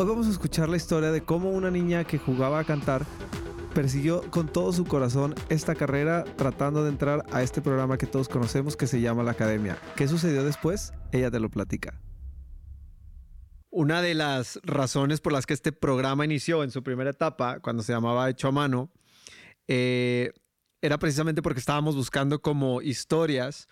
Hoy 0.00 0.06
vamos 0.06 0.28
a 0.28 0.30
escuchar 0.30 0.68
la 0.68 0.76
historia 0.76 1.10
de 1.10 1.22
cómo 1.22 1.50
una 1.50 1.72
niña 1.72 2.04
que 2.04 2.18
jugaba 2.18 2.60
a 2.60 2.64
cantar 2.64 3.04
persiguió 3.74 4.20
con 4.30 4.46
todo 4.46 4.72
su 4.72 4.84
corazón 4.84 5.34
esta 5.48 5.74
carrera 5.74 6.22
tratando 6.36 6.84
de 6.84 6.90
entrar 6.90 7.26
a 7.32 7.42
este 7.42 7.60
programa 7.60 7.98
que 7.98 8.06
todos 8.06 8.28
conocemos 8.28 8.76
que 8.76 8.86
se 8.86 9.00
llama 9.00 9.24
la 9.24 9.32
Academia. 9.32 9.76
¿Qué 9.96 10.06
sucedió 10.06 10.44
después? 10.44 10.92
Ella 11.10 11.32
te 11.32 11.40
lo 11.40 11.50
platica. 11.50 12.00
Una 13.70 14.00
de 14.00 14.14
las 14.14 14.60
razones 14.62 15.20
por 15.20 15.32
las 15.32 15.46
que 15.46 15.54
este 15.54 15.72
programa 15.72 16.24
inició 16.24 16.62
en 16.62 16.70
su 16.70 16.84
primera 16.84 17.10
etapa, 17.10 17.58
cuando 17.58 17.82
se 17.82 17.92
llamaba 17.92 18.30
Hecho 18.30 18.46
a 18.46 18.52
Mano, 18.52 18.92
eh, 19.66 20.30
era 20.80 20.98
precisamente 20.98 21.42
porque 21.42 21.58
estábamos 21.58 21.96
buscando 21.96 22.40
como 22.40 22.82
historias 22.82 23.66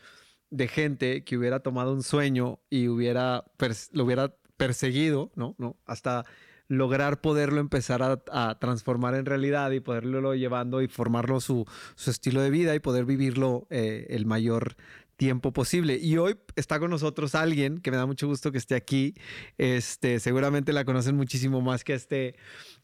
de 0.50 0.66
gente 0.66 1.22
que 1.22 1.38
hubiera 1.38 1.60
tomado 1.60 1.92
un 1.92 2.02
sueño 2.02 2.58
y 2.68 2.88
hubiera 2.88 3.45
lo 3.92 4.04
hubiera 4.04 4.34
perseguido, 4.57 5.30
¿no? 5.35 5.54
¿no? 5.59 5.76
Hasta 5.87 6.24
lograr 6.68 7.21
poderlo 7.21 7.60
empezar 7.60 8.02
a, 8.02 8.59
transformar 8.59 9.15
en 9.15 9.26
realidad 9.26 9.71
y 9.71 9.80
poderlo 9.80 10.35
llevando 10.35 10.82
y 10.82 10.88
formarlo 10.88 11.40
su, 11.40 11.65
estilo 12.07 12.40
de 12.40 12.51
vida 12.51 12.74
y 12.74 12.80
poder 12.80 13.04
vivirlo 13.04 13.66
eh, 13.71 14.07
el 14.10 14.26
mayor 14.26 14.76
tiempo 15.16 15.52
posible. 15.52 15.98
Y 16.01 16.18
hoy 16.18 16.37
está 16.57 16.79
con 16.79 16.90
nosotros 16.90 17.35
alguien 17.35 17.80
que 17.80 17.90
me 17.90 17.96
da 17.96 18.07
mucho 18.07 18.26
gusto 18.26 18.52
que 18.52 18.59
esté 18.59 18.74
aquí. 18.74 19.15
Este, 19.59 20.21
seguramente 20.21 20.73
la 20.73 20.85
conocen 20.85 21.16
muchísimo 21.16 21.60
más 21.60 21.85
que 21.85 21.95
este, 21.95 22.35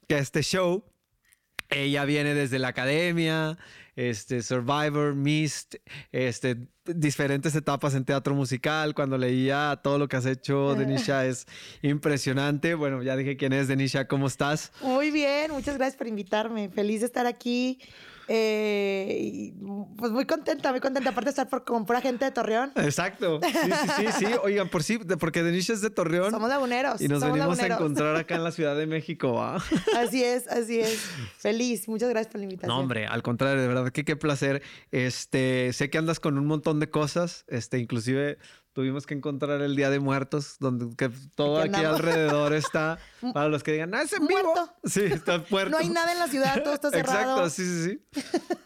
que 0.09 0.19
este 0.19 0.42
show. 0.42 0.84
Ella 1.75 2.05
viene 2.05 2.34
desde 2.34 2.59
la 2.59 2.69
academia, 2.69 3.59
este, 3.97 4.42
Survivor, 4.42 5.15
Mist, 5.15 5.77
este, 6.12 6.56
diferentes 6.84 7.55
etapas 7.55 7.95
en 7.95 8.05
teatro 8.05 8.34
musical. 8.34 8.95
Cuando 8.95 9.19
leía 9.19 9.81
todo 9.83 9.98
lo 9.98 10.09
que 10.09 10.17
has 10.17 10.27
hecho, 10.27 10.75
Denisha, 10.75 11.27
es 11.27 11.47
impresionante. 11.83 12.75
Bueno, 12.75 13.03
ya 13.03 13.17
dije 13.17 13.37
quién 13.37 13.53
es, 13.53 13.69
Denisha, 13.69 14.06
¿cómo 14.06 14.27
estás? 14.27 14.73
Muy 14.83 15.11
bien, 15.11 15.51
muchas 15.51 15.77
gracias 15.77 15.97
por 15.97 16.06
invitarme. 16.06 16.69
Feliz 16.69 17.01
de 17.01 17.06
estar 17.06 17.27
aquí. 17.27 17.79
Eh, 18.28 19.53
pues 19.97 20.12
muy 20.12 20.25
contenta, 20.27 20.70
muy 20.70 20.81
contenta. 20.81 21.11
Aparte 21.11 21.27
de 21.27 21.31
estar 21.31 21.48
por, 21.48 21.65
con 21.65 21.84
pura 21.87 22.01
gente 22.01 22.25
de 22.25 22.31
Torreón. 22.31 22.73
Exacto. 22.77 23.41
Sí, 23.42 23.53
sí, 23.53 23.89
sí, 23.97 24.27
sí. 24.27 24.27
Oigan, 24.42 24.69
por 24.69 24.83
sí, 24.83 24.98
porque 24.98 25.42
Denisha 25.42 25.73
es 25.73 25.81
de 25.81 25.91
Torreón. 25.91 26.31
Somos 26.31 26.48
laguneros. 26.48 27.01
Y 27.01 27.09
nos 27.09 27.23
venimos 27.23 27.59
a 27.59 27.67
encontrar 27.67 28.17
acá 28.17 28.34
en 28.34 28.45
la 28.45 28.53
Ciudad 28.53 28.77
de 28.77 28.87
México. 28.87 29.34
¿va? 29.34 29.56
Así 29.97 30.23
es, 30.23 30.48
así 30.48 30.81
es. 30.81 31.01
Feliz. 31.39 31.89
Muchas 31.89 32.09
gracias 32.09 32.33
por 32.33 32.39
la 32.41 32.45
invitación. 32.45 32.77
No, 32.77 32.81
hombre, 32.81 33.06
al 33.06 33.23
contrario, 33.23 33.61
de 33.61 33.69
verdad 33.69 33.91
que 33.91 34.05
qué 34.05 34.17
placer. 34.17 34.62
Este, 34.91 35.73
sé 35.73 35.91
que 35.91 35.98
andas 35.98 36.20
con 36.20 36.39
un 36.39 36.47
montón 36.47 36.81
de 36.81 36.91
cosas. 36.91 37.45
Este, 37.48 37.79
inclusive 37.79 38.39
tuvimos 38.73 39.06
que 39.06 39.15
encontrar 39.15 39.61
el 39.61 39.77
Día 39.77 39.91
de 39.91 40.01
Muertos, 40.01 40.56
donde 40.59 40.95
que 40.97 41.11
todo 41.34 41.59
aquí, 41.59 41.84
alrededor 41.84 42.53
está, 42.55 42.98
para 43.34 43.48
los 43.48 43.62
que 43.62 43.73
digan, 43.73 43.91
¡no, 43.91 43.98
es 43.98 44.12
en 44.12 44.25
Muerto. 44.25 44.73
Sí, 44.84 45.01
está 45.02 45.45
muerto. 45.51 45.70
no 45.70 45.79
hay 45.79 45.89
nada 45.89 46.13
en 46.13 46.19
la 46.19 46.29
ciudad, 46.29 46.63
todo 46.63 46.74
está 46.74 46.91
cerrado. 46.91 47.46
Exacto, 47.46 47.51
sí, 47.51 47.64
sí, 47.64 47.85
sí. 48.13 48.20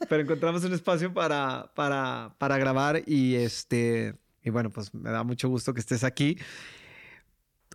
Pero 0.09 0.23
encontramos 0.23 0.65
un 0.65 0.73
espacio 0.73 1.13
para, 1.13 1.73
para, 1.75 2.35
para 2.39 2.59
grabar 2.59 3.03
y 3.07 3.35
este, 3.37 4.17
y 4.43 4.51
bueno, 4.51 4.71
pues 4.71 4.95
me 4.95 5.11
da 5.11 5.25
mucho 5.25 5.49
gusto 5.49 5.75
que 5.75 5.81
estés 5.81 6.05
aquí. 6.05 6.39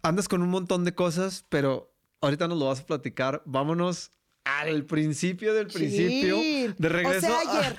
Andas 0.03 0.27
con 0.27 0.41
un 0.41 0.49
montón 0.49 0.83
de 0.83 0.95
cosas, 0.95 1.45
pero 1.49 1.93
ahorita 2.21 2.47
nos 2.47 2.57
lo 2.57 2.67
vas 2.67 2.79
a 2.79 2.85
platicar. 2.85 3.43
Vámonos 3.45 4.11
al 4.43 4.85
principio 4.85 5.53
del 5.53 5.67
principio. 5.67 6.37
De 6.77 6.89
regreso. 6.89 7.27
O 7.27 7.41
sea, 7.41 7.59
ayer, 7.59 7.75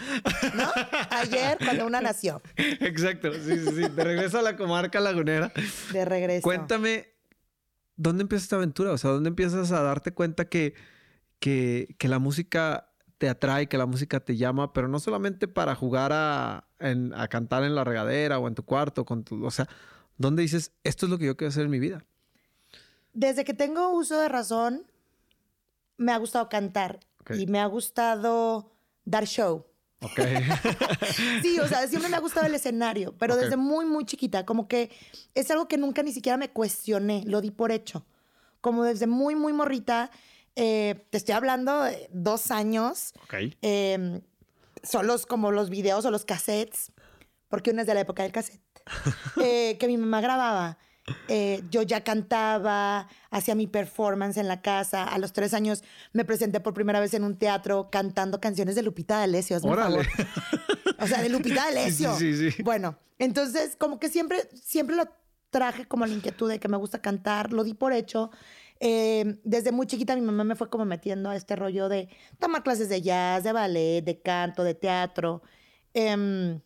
¿no? 0.55 0.71
Ayer, 1.11 1.59
cuando 1.59 1.87
una 1.87 2.01
nació. 2.01 2.43
Exacto, 2.57 3.33
sí, 3.35 3.59
sí, 3.59 3.67
sí. 3.67 3.89
De 3.89 4.05
regreso 4.05 4.39
a 4.39 4.43
la 4.43 4.57
comarca 4.57 5.01
lagunera. 5.01 5.53
De 5.93 6.05
regreso. 6.05 6.43
Cuéntame, 6.43 7.09
¿dónde 7.97 8.23
empieza 8.23 8.45
esta 8.45 8.57
aventura? 8.57 8.93
O 8.93 8.99
sea, 8.99 9.11
¿dónde 9.11 9.29
empiezas 9.29 9.73
a 9.73 9.83
darte 9.83 10.13
cuenta 10.13 10.47
que, 10.47 10.75
que, 11.39 11.95
que 11.99 12.09
la 12.09 12.19
música 12.19 12.89
te 13.19 13.29
atrae, 13.29 13.69
que 13.69 13.79
la 13.79 13.87
música 13.87 14.21
te 14.21 14.37
llama, 14.37 14.73
pero 14.73 14.89
no 14.89 14.99
solamente 14.99 15.47
para 15.47 15.77
jugar 15.77 16.13
a, 16.13 16.67
a 16.81 17.29
cantar 17.29 17.63
en 17.63 17.75
la 17.75 17.85
regadera 17.85 18.39
o 18.41 18.49
en 18.49 18.57
tu 18.57 18.65
cuarto, 18.65 19.05
con 19.05 19.23
tu, 19.23 19.45
o 19.45 19.51
sea, 19.53 19.69
¿dónde 20.17 20.43
dices, 20.43 20.73
esto 20.83 21.07
es 21.07 21.11
lo 21.11 21.19
que 21.19 21.27
yo 21.27 21.37
quiero 21.37 21.51
hacer 21.51 21.65
en 21.65 21.71
mi 21.71 21.79
vida? 21.79 22.05
Desde 23.13 23.45
que 23.45 23.55
tengo 23.55 23.91
uso 23.91 24.19
de 24.19 24.29
razón, 24.29 24.87
me 26.03 26.13
ha 26.13 26.19
gustado 26.19 26.49
cantar 26.49 27.01
y 27.35 27.47
me 27.47 27.61
ha 27.61 27.67
gustado 27.67 28.71
dar 29.05 29.27
show. 29.27 29.67
Ok. 30.01 30.21
sí, 31.43 31.59
o 31.61 31.69
sea, 31.69 31.87
siempre 31.87 32.11
me 32.11 32.17
ha 32.17 32.21
gustado 32.21 32.47
el 32.47 32.55
escenario, 32.55 33.15
pero 33.19 33.37
desde 33.37 33.57
muy, 33.57 33.85
muy 33.85 34.05
chiquita, 34.05 34.45
como 34.45 34.67
que 34.67 34.91
es 35.35 35.51
algo 35.51 35.69
que 35.69 35.79
nunca 35.79 36.03
ni 36.03 36.13
siquiera 36.13 36.37
me 36.37 36.51
cuestioné, 36.51 37.23
lo 37.27 37.41
di 37.41 37.51
por 37.51 37.71
hecho. 37.71 38.05
Como 38.61 38.85
desde 38.85 39.07
muy, 39.07 39.35
muy 39.35 39.53
morrita, 39.53 40.11
eh, 40.57 41.07
te 41.11 41.19
estoy 41.19 41.35
hablando 41.35 41.83
de 41.83 42.09
dos 42.13 42.51
años. 42.51 43.13
Ok. 43.25 43.35
Eh, 43.63 44.21
son 44.83 45.07
los, 45.07 45.27
como 45.27 45.53
los 45.53 45.71
videos 45.71 46.05
o 46.05 46.11
los 46.11 46.25
cassettes, 46.25 46.93
porque 47.49 47.71
uno 47.71 47.83
es 47.83 47.87
de 47.87 47.95
la 47.95 48.01
época 48.01 48.23
del 48.23 48.33
cassette, 48.33 48.61
eh, 49.43 49.77
que 49.79 49.87
mi 49.87 49.97
mamá 49.97 50.21
grababa. 50.21 50.79
Eh, 51.29 51.63
yo 51.71 51.83
ya 51.83 52.05
cantaba, 52.05 53.09
hacía 53.31 53.55
mi 53.55 53.67
performance 53.67 54.37
en 54.37 54.49
la 54.49 54.63
casa. 54.63 55.05
A 55.05 55.19
los 55.19 55.33
tres 55.33 55.53
años 55.55 55.83
me 56.13 56.25
presenté 56.25 56.61
por 56.61 56.75
primera 56.75 57.01
vez 57.01 57.15
en 57.15 57.25
un 57.25 57.37
teatro 57.37 57.91
cantando 57.91 58.41
canciones 58.41 58.77
de 58.77 58.83
Lupita 58.83 59.19
D'Alessio. 59.19 59.59
Órale. 59.63 60.07
O 60.99 61.07
sea, 61.07 61.21
de 61.23 61.29
Lupita 61.29 61.65
D'Alessio. 61.65 62.15
Sí, 62.17 62.35
sí, 62.35 62.53
sí. 62.53 62.63
Bueno, 62.63 62.99
entonces 63.19 63.77
como 63.77 63.99
que 63.99 64.09
siempre, 64.09 64.49
siempre 64.55 64.95
lo 64.97 65.09
traje 65.51 65.87
como 65.87 66.07
la 66.07 66.13
inquietud 66.13 66.49
de 66.49 66.61
que 66.61 66.69
me 66.69 66.77
gusta 66.77 67.03
cantar, 67.03 67.53
lo 67.53 67.65
di 67.65 67.75
por 67.75 67.93
hecho. 67.93 68.31
Eh, 68.79 69.39
desde 69.45 69.71
muy 69.71 69.87
chiquita 69.87 70.15
mi 70.15 70.23
mamá 70.23 70.45
me 70.45 70.57
fue 70.57 70.69
como 70.71 70.85
metiendo 70.85 71.31
a 71.31 71.37
este 71.37 71.55
rollo 71.57 71.89
de 71.89 72.09
tomar 72.39 72.63
clases 72.63 72.89
de 72.89 73.03
jazz, 73.03 73.45
de 73.45 73.53
ballet, 73.53 74.03
de 74.03 74.21
canto, 74.21 74.65
de 74.65 74.75
teatro. 74.75 75.43
Eh, 75.95 76.61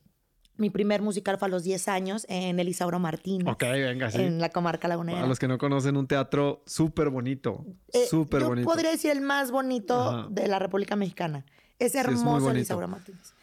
mi 0.57 0.71
primer 0.71 1.03
musical 1.03 1.39
fue 1.39 1.49
a 1.49 1.51
los 1.51 1.63
10 1.63 1.89
años 1.89 2.27
en 2.29 2.59
el 2.59 2.69
Isauro 2.69 2.99
Martínez. 2.99 3.47
Ok, 3.53 3.63
venga, 3.63 4.11
sí. 4.11 4.23
En 4.23 4.41
la 4.41 4.51
comarca 4.51 4.89
lagunera. 4.89 5.23
A 5.23 5.27
los 5.27 5.39
que 5.39 5.49
no 5.49 5.59
conocen, 5.59 5.97
un 5.97 6.07
teatro 6.07 6.63
súper 6.67 7.11
bonito. 7.11 7.65
Eh, 7.93 8.07
súper 8.07 8.45
bonito. 8.45 8.69
podría 8.69 8.91
decir 8.91 9.11
el 9.11 9.21
más 9.21 9.51
bonito 9.51 10.29
de 10.31 10.49
la 10.49 10.59
República 10.59 10.97
Mexicana. 10.97 11.45
Es 11.79 11.95
hermoso 11.95 12.51
el 12.51 12.59
Isauro 12.59 12.89
Martínez. 12.89 13.35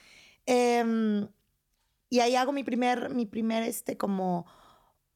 Em, 0.46 1.28
y 2.10 2.20
ahí 2.20 2.36
hago 2.36 2.52
mi 2.52 2.64
primer, 2.64 3.10
mi 3.10 3.26
primer, 3.26 3.64
este, 3.64 3.98
como 3.98 4.46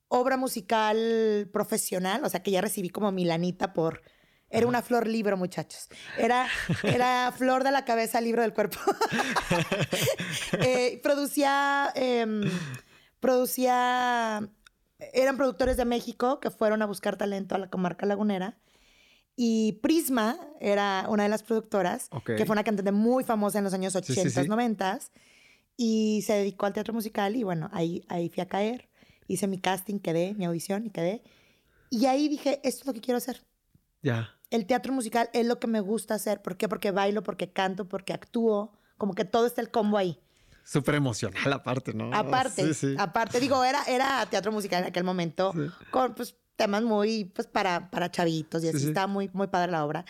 obra 0.07 0.38
musical 0.38 1.50
profesional. 1.52 2.24
O 2.24 2.30
sea, 2.30 2.44
que 2.44 2.52
ya 2.52 2.62
recibí 2.62 2.90
como 2.90 3.12
Milanita 3.12 3.74
por 3.74 4.02
era 4.50 4.68
una 4.68 4.81
flor 4.81 5.08
libro, 5.08 5.35
muchachos. 5.35 5.90
Era, 6.18 6.47
era 6.84 7.34
flor 7.35 7.63
de 7.63 7.72
la 7.72 7.85
cabeza, 7.85 8.22
libro 8.22 8.41
del 8.41 8.53
cuerpo. 8.53 8.80
Eh, 10.59 11.00
producía, 11.03 11.91
em, 11.96 12.41
producía, 13.19 14.50
eran 15.00 15.38
productores 15.38 15.77
de 15.77 15.86
México 15.86 16.39
que 16.39 16.50
fueron 16.50 16.81
a 16.81 16.86
buscar 16.86 17.18
talento 17.18 17.56
a 17.56 17.57
la 17.57 17.69
comarca 17.69 18.06
lagunera. 18.06 18.57
Y 19.36 19.74
Prisma 19.83 20.39
era 20.60 21.06
una 21.10 21.24
de 21.24 21.30
las 21.30 21.44
productoras, 21.44 22.10
que 22.25 22.45
fue 22.45 22.54
una 22.54 22.63
cantante 22.63 22.92
muy 22.92 23.24
famosa 23.24 23.57
en 23.57 23.66
los 23.66 23.74
años 23.74 23.95
80, 23.95 24.45
90 24.45 25.00
y 25.75 26.24
se 26.25 26.33
dedicó 26.33 26.66
al 26.66 26.74
teatro 26.74 26.94
musical 26.94 27.36
y 27.36 27.44
bueno, 27.44 27.69
ahí, 27.74 28.04
ahí 28.07 28.30
fui 28.30 28.42
a 28.42 28.48
caer. 28.48 28.89
Hice 29.27 29.48
mi 29.48 29.60
casting, 29.60 30.00
quedé, 30.00 30.33
mi 30.33 30.45
audición 30.45 30.86
y 30.88 30.89
quedé. 30.89 31.21
Y 31.89 32.06
ahí 32.06 32.30
dije, 32.30 32.62
esto 32.63 32.81
es 32.81 32.88
lo 32.88 32.94
que 32.94 33.01
quiero 33.01 33.18
hacer. 33.18 33.44
Ya 34.01 34.37
el 34.49 34.65
teatro 34.65 34.94
musical 34.94 35.29
es 35.33 35.45
lo 35.45 35.59
que 35.59 35.67
me 35.67 35.79
gusta 35.79 36.15
hacer. 36.15 36.41
¿Por 36.41 36.57
qué? 36.57 36.69
Porque 36.69 36.91
bailo, 36.91 37.23
porque 37.23 37.51
canto, 37.51 37.88
porque 37.88 38.13
actúo. 38.13 38.71
Como 38.97 39.13
que 39.13 39.25
todo 39.25 39.45
está 39.45 39.61
el 39.61 39.69
combo 39.69 39.97
ahí. 39.97 40.19
Súper 40.63 40.95
emocional 40.95 41.53
aparte, 41.53 41.94
¿no? 41.94 42.13
Aparte, 42.13 42.71
aparte. 42.97 43.39
Digo, 43.39 43.63
era, 43.63 43.83
era 43.83 44.25
teatro 44.29 44.51
musical 44.51 44.81
en 44.81 44.89
aquel 44.89 45.03
momento 45.03 45.53
con 45.91 46.13
pues, 46.13 46.35
temas 46.55 46.83
muy, 46.83 47.25
pues, 47.25 47.47
para, 47.47 47.89
para 47.89 48.11
chavitos 48.11 48.63
y 48.63 48.69
así. 48.69 48.88
Estaba 48.88 49.07
muy, 49.07 49.29
muy 49.33 49.47
padre 49.47 49.71
la 49.71 49.85
obra. 49.85 50.05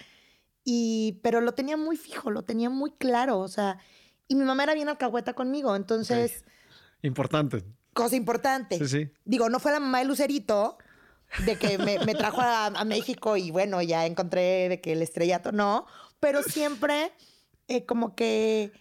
Y, 0.63 1.19
pero 1.23 1.41
lo 1.41 1.53
tenía 1.53 1.77
muy 1.77 1.95
fijo, 1.95 2.31
lo 2.31 2.43
tenía 2.43 2.69
muy 2.69 2.91
claro. 2.91 3.39
O 3.39 3.47
sea, 3.47 3.77
y 4.27 4.35
mi 4.35 4.43
mamá 4.43 4.63
era 4.63 4.73
bien 4.73 4.89
alcahueta 4.89 5.33
conmigo. 5.33 5.75
Entonces... 5.75 6.43
Importante. 7.01 7.63
Cosa 7.93 8.15
importante. 8.15 8.77
Sí, 8.79 8.87
sí. 8.87 9.11
Digo, 9.25 9.49
no 9.49 9.59
fue 9.59 9.71
la 9.71 9.79
mamá 9.79 9.99
de 9.99 10.05
Lucerito, 10.05 10.77
de 11.45 11.57
que 11.57 11.77
me, 11.77 11.97
trajo 12.15 12.41
a, 12.41 12.83
México 12.85 13.37
y 13.37 13.51
bueno, 13.51 13.81
ya 13.81 14.05
encontré 14.05 14.69
de 14.69 14.81
que 14.81 14.93
el 14.93 15.01
estrellato 15.01 15.51
no, 15.51 15.85
pero 16.19 16.41
siempre 16.43 17.11
eh, 17.67 17.85
como 17.85 18.15
que 18.15 18.71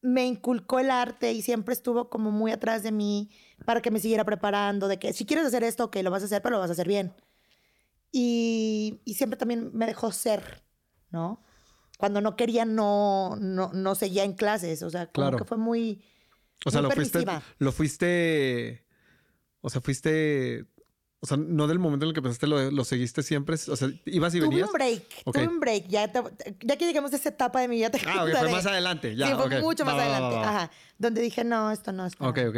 me 0.00 0.26
inculcó 0.26 0.78
el 0.78 0.90
arte 0.90 1.32
y 1.32 1.42
siempre 1.42 1.74
estuvo 1.74 2.08
como 2.08 2.30
muy 2.30 2.52
atrás 2.52 2.82
de 2.82 2.92
mí 2.92 3.30
para 3.64 3.82
que 3.82 3.90
me 3.90 3.98
siguiera 3.98 4.24
preparando, 4.24 4.88
de 4.88 4.98
que 4.98 5.12
si 5.12 5.26
quieres 5.26 5.46
hacer 5.46 5.64
esto, 5.64 5.90
que 5.90 6.02
lo 6.02 6.10
vas 6.10 6.22
a 6.22 6.26
hacer, 6.26 6.40
pero 6.42 6.56
lo 6.56 6.60
vas 6.60 6.70
a 6.70 6.74
hacer 6.74 6.88
bien. 6.88 7.14
Y, 8.10 9.00
siempre 9.14 9.36
también 9.36 9.70
me 9.74 9.86
dejó 9.86 10.12
ser, 10.12 10.62
¿no? 11.10 11.42
Cuando 11.98 12.20
no 12.20 12.36
quería, 12.36 12.64
no, 12.64 13.36
no, 13.36 13.72
no 13.72 13.94
seguía 13.96 14.24
en 14.24 14.34
clases, 14.34 14.82
o 14.82 14.90
sea, 14.90 15.10
como 15.10 15.36
que 15.36 15.44
fue 15.44 15.58
muy... 15.58 16.02
O 16.64 16.70
sea, 16.70 16.80
lo 16.80 16.90
fuiste, 16.90 17.24
lo 17.58 17.72
fuiste, 17.72 18.84
o 19.60 19.68
sea, 19.68 19.80
fuiste 19.80 20.66
o 21.20 21.26
sea, 21.26 21.36
no 21.36 21.66
del 21.66 21.78
momento 21.80 22.04
en 22.04 22.10
el 22.10 22.14
que 22.14 22.22
pensaste 22.22 22.46
lo, 22.46 22.70
lo 22.70 22.84
seguiste 22.84 23.22
siempre. 23.22 23.56
O 23.56 23.76
sea, 23.76 23.90
ibas 24.04 24.34
y 24.34 24.40
venías. 24.40 24.70
Tuve 24.70 24.72
un 24.72 24.72
break. 24.72 25.24
Tuve 25.24 25.48
un 25.48 25.60
break. 25.60 25.88
Ya, 25.88 26.12
ya 26.60 26.76
que 26.76 26.86
llegamos 26.86 27.12
a 27.12 27.16
esa 27.16 27.30
etapa 27.30 27.60
de 27.60 27.68
mi 27.68 27.76
vida, 27.76 27.90
te 27.90 27.98
Ah, 28.06 28.24
ok, 28.24 28.30
fue 28.38 28.50
más 28.50 28.66
adelante. 28.66 29.16
Ya, 29.16 29.26
sí, 29.26 29.34
fue 29.34 29.60
mucho 29.60 29.84
más 29.84 29.94
adelante. 29.94 30.36
Ajá. 30.36 30.70
Donde 30.96 31.20
dije, 31.20 31.42
no, 31.42 31.72
esto 31.72 31.90
no 31.92 32.06
es. 32.06 32.12
Ok, 32.20 32.38
ok. 32.48 32.56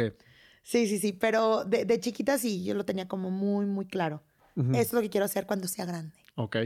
Sí, 0.61 0.87
sí, 0.87 0.99
sí. 0.99 1.11
Pero 1.11 1.65
de, 1.65 1.85
de, 1.85 1.99
chiquita 1.99 2.37
sí, 2.37 2.63
yo 2.63 2.75
lo 2.75 2.85
tenía 2.85 3.07
como 3.07 3.31
muy, 3.31 3.65
muy 3.65 3.85
claro. 3.85 4.21
Esto 4.55 4.77
es 4.77 4.93
lo 4.93 5.01
que 5.01 5.09
quiero 5.09 5.25
hacer 5.25 5.47
cuando 5.47 5.67
sea 5.67 5.85
grande. 5.85 6.13
Ok. 6.35 6.57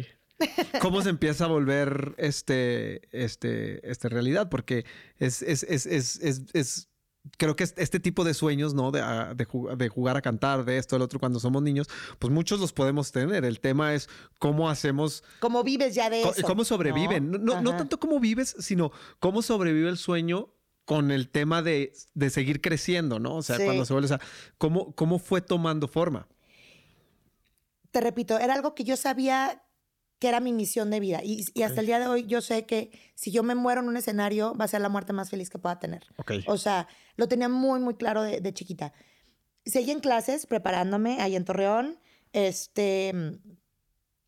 ¿Cómo 0.81 1.01
se 1.01 1.09
empieza 1.09 1.45
a 1.45 1.47
volver 1.47 2.13
este, 2.17 3.01
este, 3.11 3.89
este 3.89 4.09
realidad? 4.09 4.49
Porque 4.49 4.85
es, 5.17 5.41
es, 5.41 5.63
es, 5.63 5.85
es, 5.85 6.19
es 6.51 6.89
creo 7.37 7.55
que 7.55 7.63
este 7.63 7.99
tipo 7.99 8.23
de 8.23 8.33
sueños, 8.33 8.73
¿no? 8.73 8.91
Ah, 8.95 9.33
de, 9.35 9.89
jugar 9.89 10.17
a 10.17 10.21
cantar, 10.21 10.65
de 10.65 10.77
esto, 10.77 10.95
del 10.95 11.03
otro, 11.03 11.19
cuando 11.19 11.39
somos 11.39 11.61
niños, 11.61 11.87
pues 12.19 12.31
muchos 12.31 12.59
los 12.59 12.73
podemos 12.73 13.11
tener. 13.11 13.45
El 13.45 13.59
tema 13.59 13.93
es 13.93 14.09
cómo 14.39 14.69
hacemos... 14.69 15.23
¿Cómo 15.39 15.63
vives 15.63 15.95
ya 15.95 16.09
de 16.09 16.21
eso? 16.21 16.41
¿Cómo 16.43 16.63
sobreviven? 16.65 17.31
No, 17.31 17.61
no, 17.61 17.75
tanto 17.75 17.99
cómo 17.99 18.19
vives, 18.19 18.55
sino 18.59 18.91
cómo 19.19 19.41
sobrevive 19.41 19.89
el 19.89 19.97
sueño 19.97 20.49
con 20.85 21.11
el 21.11 21.29
tema 21.29 21.61
de, 21.61 21.93
seguir 22.29 22.61
creciendo, 22.61 23.19
¿no? 23.19 23.35
O 23.35 23.41
sea, 23.41 23.57
cuando 23.57 23.85
se 23.85 23.93
vuelve... 23.93 24.05
O 24.05 24.09
sea, 24.09 24.21
¿cómo, 24.57 24.93
¿cómo 24.93 25.19
fue 25.19 25.41
tomando 25.41 25.87
forma? 25.87 26.27
Te 27.91 28.01
repito, 28.01 28.37
era 28.37 28.53
algo 28.53 28.75
que 28.75 28.83
yo 28.83 28.97
sabía 28.97 29.64
que 30.19 30.27
era 30.27 30.39
mi 30.39 30.53
misión 30.53 30.89
de 30.89 30.99
vida. 30.99 31.21
Y, 31.23 31.45
hasta 31.61 31.81
el 31.81 31.87
día 31.87 31.99
de 31.99 32.07
hoy 32.07 32.25
yo 32.25 32.41
sé 32.41 32.65
que 32.65 32.91
si 33.15 33.31
yo 33.31 33.43
me 33.43 33.55
muero 33.55 33.81
en 33.81 33.87
un 33.87 33.97
escenario 33.97 34.55
va 34.55 34.65
a 34.65 34.67
ser 34.67 34.81
la 34.81 34.89
muerte 34.89 35.13
más 35.13 35.29
feliz 35.29 35.49
que 35.49 35.59
pueda 35.59 35.79
tener. 35.79 36.05
O 36.47 36.57
sea, 36.57 36.87
lo 37.15 37.27
tenía 37.27 37.49
muy, 37.49 37.79
muy 37.79 37.95
claro 37.95 38.23
de, 38.23 38.53
chiquita. 38.53 38.93
Seguí 39.65 39.91
en 39.91 39.99
clases 39.99 40.45
preparándome 40.45 41.21
ahí 41.21 41.35
en 41.35 41.43
Torreón. 41.43 41.99
Este, 42.31 43.13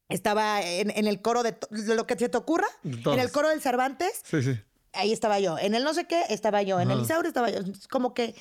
estaba 0.10 0.62
en, 0.62 1.07
el 1.07 1.22
coro 1.22 1.44
de, 1.44 1.57
lo 1.95 2.07
que 2.07 2.18
se 2.18 2.30
te 2.30 2.38
ocurra. 2.38 2.68
En 2.84 3.19
el 3.19 3.31
coro 3.31 3.50
del 3.50 3.62
Cervantes. 3.62 4.22
Sí, 4.24 4.42
sí. 4.42 4.60
Ahí 4.94 5.13
estaba 5.13 5.39
yo. 5.39 5.57
En 5.60 5.75
el 5.75 5.84
no 5.84 5.94
sé 5.94 6.06
qué 6.06 6.24
estaba 6.30 6.63
yo. 6.63 6.80
En 6.80 6.92
el 6.92 7.01
Isauro 7.01 7.28
estaba 7.28 7.50
yo. 7.50 7.60
Como 7.89 8.13
que 8.13 8.36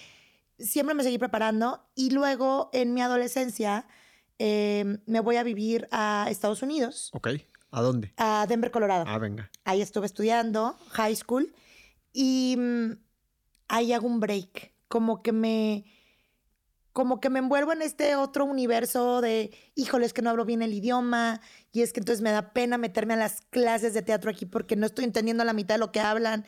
siempre 0.59 0.95
me 0.95 1.03
seguí 1.03 1.19
preparando. 1.19 1.87
Y 1.95 2.11
luego 2.11 2.71
en 2.73 2.95
mi 2.95 3.03
adolescencia 3.03 3.87
Em, 4.39 4.99
me 5.07 5.21
voy 5.21 5.37
a 5.37 5.43
vivir 5.43 5.89
a 5.91 6.27
Estados 6.31 6.63
Unidos. 6.63 7.11
Ok. 7.15 7.29
¿A 7.71 7.83
dónde? 7.83 8.13
A 8.17 8.47
Denver, 8.49 8.71
Colorado. 8.71 9.05
Ah, 9.07 9.19
venga. 9.19 9.51
Ahí 9.65 9.83
estuve 9.83 10.07
estudiando, 10.07 10.77
high 10.91 11.15
school, 11.15 11.55
y 12.13 12.57
mm, 12.59 12.93
ahí 13.69 13.93
hago 13.93 14.07
un 14.07 14.21
break. 14.21 14.73
Como 14.89 15.23
que 15.23 15.33
me. 15.33 15.85
Como 16.93 17.21
que 17.21 17.29
me 17.29 17.41
envuelvo 17.41 17.73
en 17.73 17.83
este 17.83 18.17
otro 18.17 18.47
universo 18.47 19.21
de, 19.21 19.51
híjole, 19.75 20.07
es 20.07 20.15
que 20.15 20.23
no 20.23 20.31
hablo 20.31 20.47
bien 20.47 20.63
el 20.63 20.73
idioma, 20.73 21.43
y 21.71 21.83
es 21.83 21.93
que 21.93 22.01
entonces 22.01 22.23
me 22.23 22.31
da 22.31 22.55
pena 22.55 22.79
meterme 22.79 23.13
a 23.13 23.19
las 23.19 23.43
clases 23.51 23.93
de 23.93 24.01
teatro 24.01 24.31
aquí 24.31 24.47
porque 24.47 24.77
no 24.77 24.87
estoy 24.87 25.05
entendiendo 25.05 25.45
la 25.45 25.53
mitad 25.53 25.75
de 25.75 25.81
lo 25.81 25.93
que 25.93 26.01
hablan. 26.01 26.47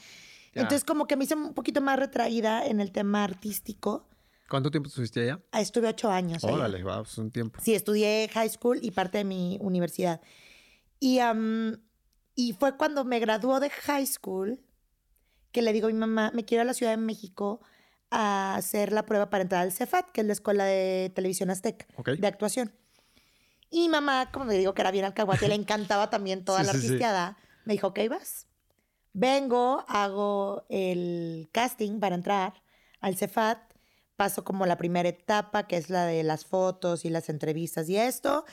Entonces, 0.54 0.84
como 0.84 1.06
que 1.06 1.16
me 1.16 1.24
hice 1.24 1.34
un 1.34 1.52
poquito 1.52 1.82
más 1.82 1.98
retraída 1.98 2.66
en 2.66 2.80
el 2.80 2.92
tema 2.92 3.24
artístico. 3.24 4.08
¿Cuánto 4.48 4.70
tiempo 4.70 4.88
estuviste 4.88 5.20
allá? 5.20 5.40
Ah, 5.52 5.60
estuve 5.60 5.88
ocho 5.88 6.10
años. 6.10 6.42
Órale, 6.42 6.82
va, 6.82 7.02
pues 7.02 7.18
un 7.18 7.30
tiempo. 7.30 7.60
Sí, 7.62 7.74
estudié 7.74 8.28
high 8.32 8.48
school 8.48 8.78
y 8.82 8.90
parte 8.90 9.18
de 9.18 9.24
mi 9.24 9.58
universidad. 9.60 10.20
Y, 11.00 11.20
y 12.34 12.52
fue 12.54 12.76
cuando 12.76 13.04
me 13.04 13.20
graduó 13.20 13.60
de 13.60 13.70
high 13.70 14.06
school 14.06 14.60
que 15.52 15.62
le 15.62 15.72
digo 15.72 15.88
a 15.88 15.90
mi 15.90 15.98
mamá, 15.98 16.30
me 16.34 16.44
quiero 16.44 16.62
a 16.62 16.64
la 16.64 16.74
Ciudad 16.74 16.92
de 16.92 16.98
México 16.98 17.60
a 18.10 18.54
hacer 18.54 18.92
la 18.92 19.04
prueba 19.04 19.28
para 19.28 19.42
entrar 19.42 19.62
al 19.62 19.72
CEFAT, 19.72 20.10
que 20.10 20.22
es 20.22 20.26
la 20.26 20.32
Escuela 20.32 20.64
de 20.64 21.12
Televisión 21.14 21.50
Azteca, 21.50 21.86
de 22.04 22.26
actuación. 22.26 22.72
Y 23.70 23.80
mi 23.82 23.88
mamá, 23.90 24.30
como 24.32 24.46
le 24.46 24.56
digo 24.56 24.72
que 24.72 24.80
era 24.80 24.90
bien 24.90 25.04
alcahuate, 25.04 25.48
le 25.48 25.54
encantaba 25.54 26.08
también 26.08 26.44
toda 26.44 26.62
la 26.64 26.70
artisteada, 26.70 27.36
me 27.64 27.74
dijo, 27.74 27.88
ok, 27.88 28.00
vas. 28.08 28.46
Vengo, 29.12 29.84
hago 29.88 30.64
el 30.68 31.48
casting 31.52 32.00
para 32.00 32.14
entrar 32.14 32.62
al 33.00 33.16
CEFAT 33.16 33.67
paso 34.18 34.42
como 34.42 34.66
la 34.66 34.76
primera 34.76 35.08
etapa, 35.08 35.68
que 35.68 35.76
es 35.76 35.90
la 35.90 36.04
de 36.04 36.24
las 36.24 36.44
fotos 36.44 37.04
y 37.04 37.08
las 37.08 37.28
entrevistas 37.28 37.88
y 37.88 37.96
esto. 37.96 38.44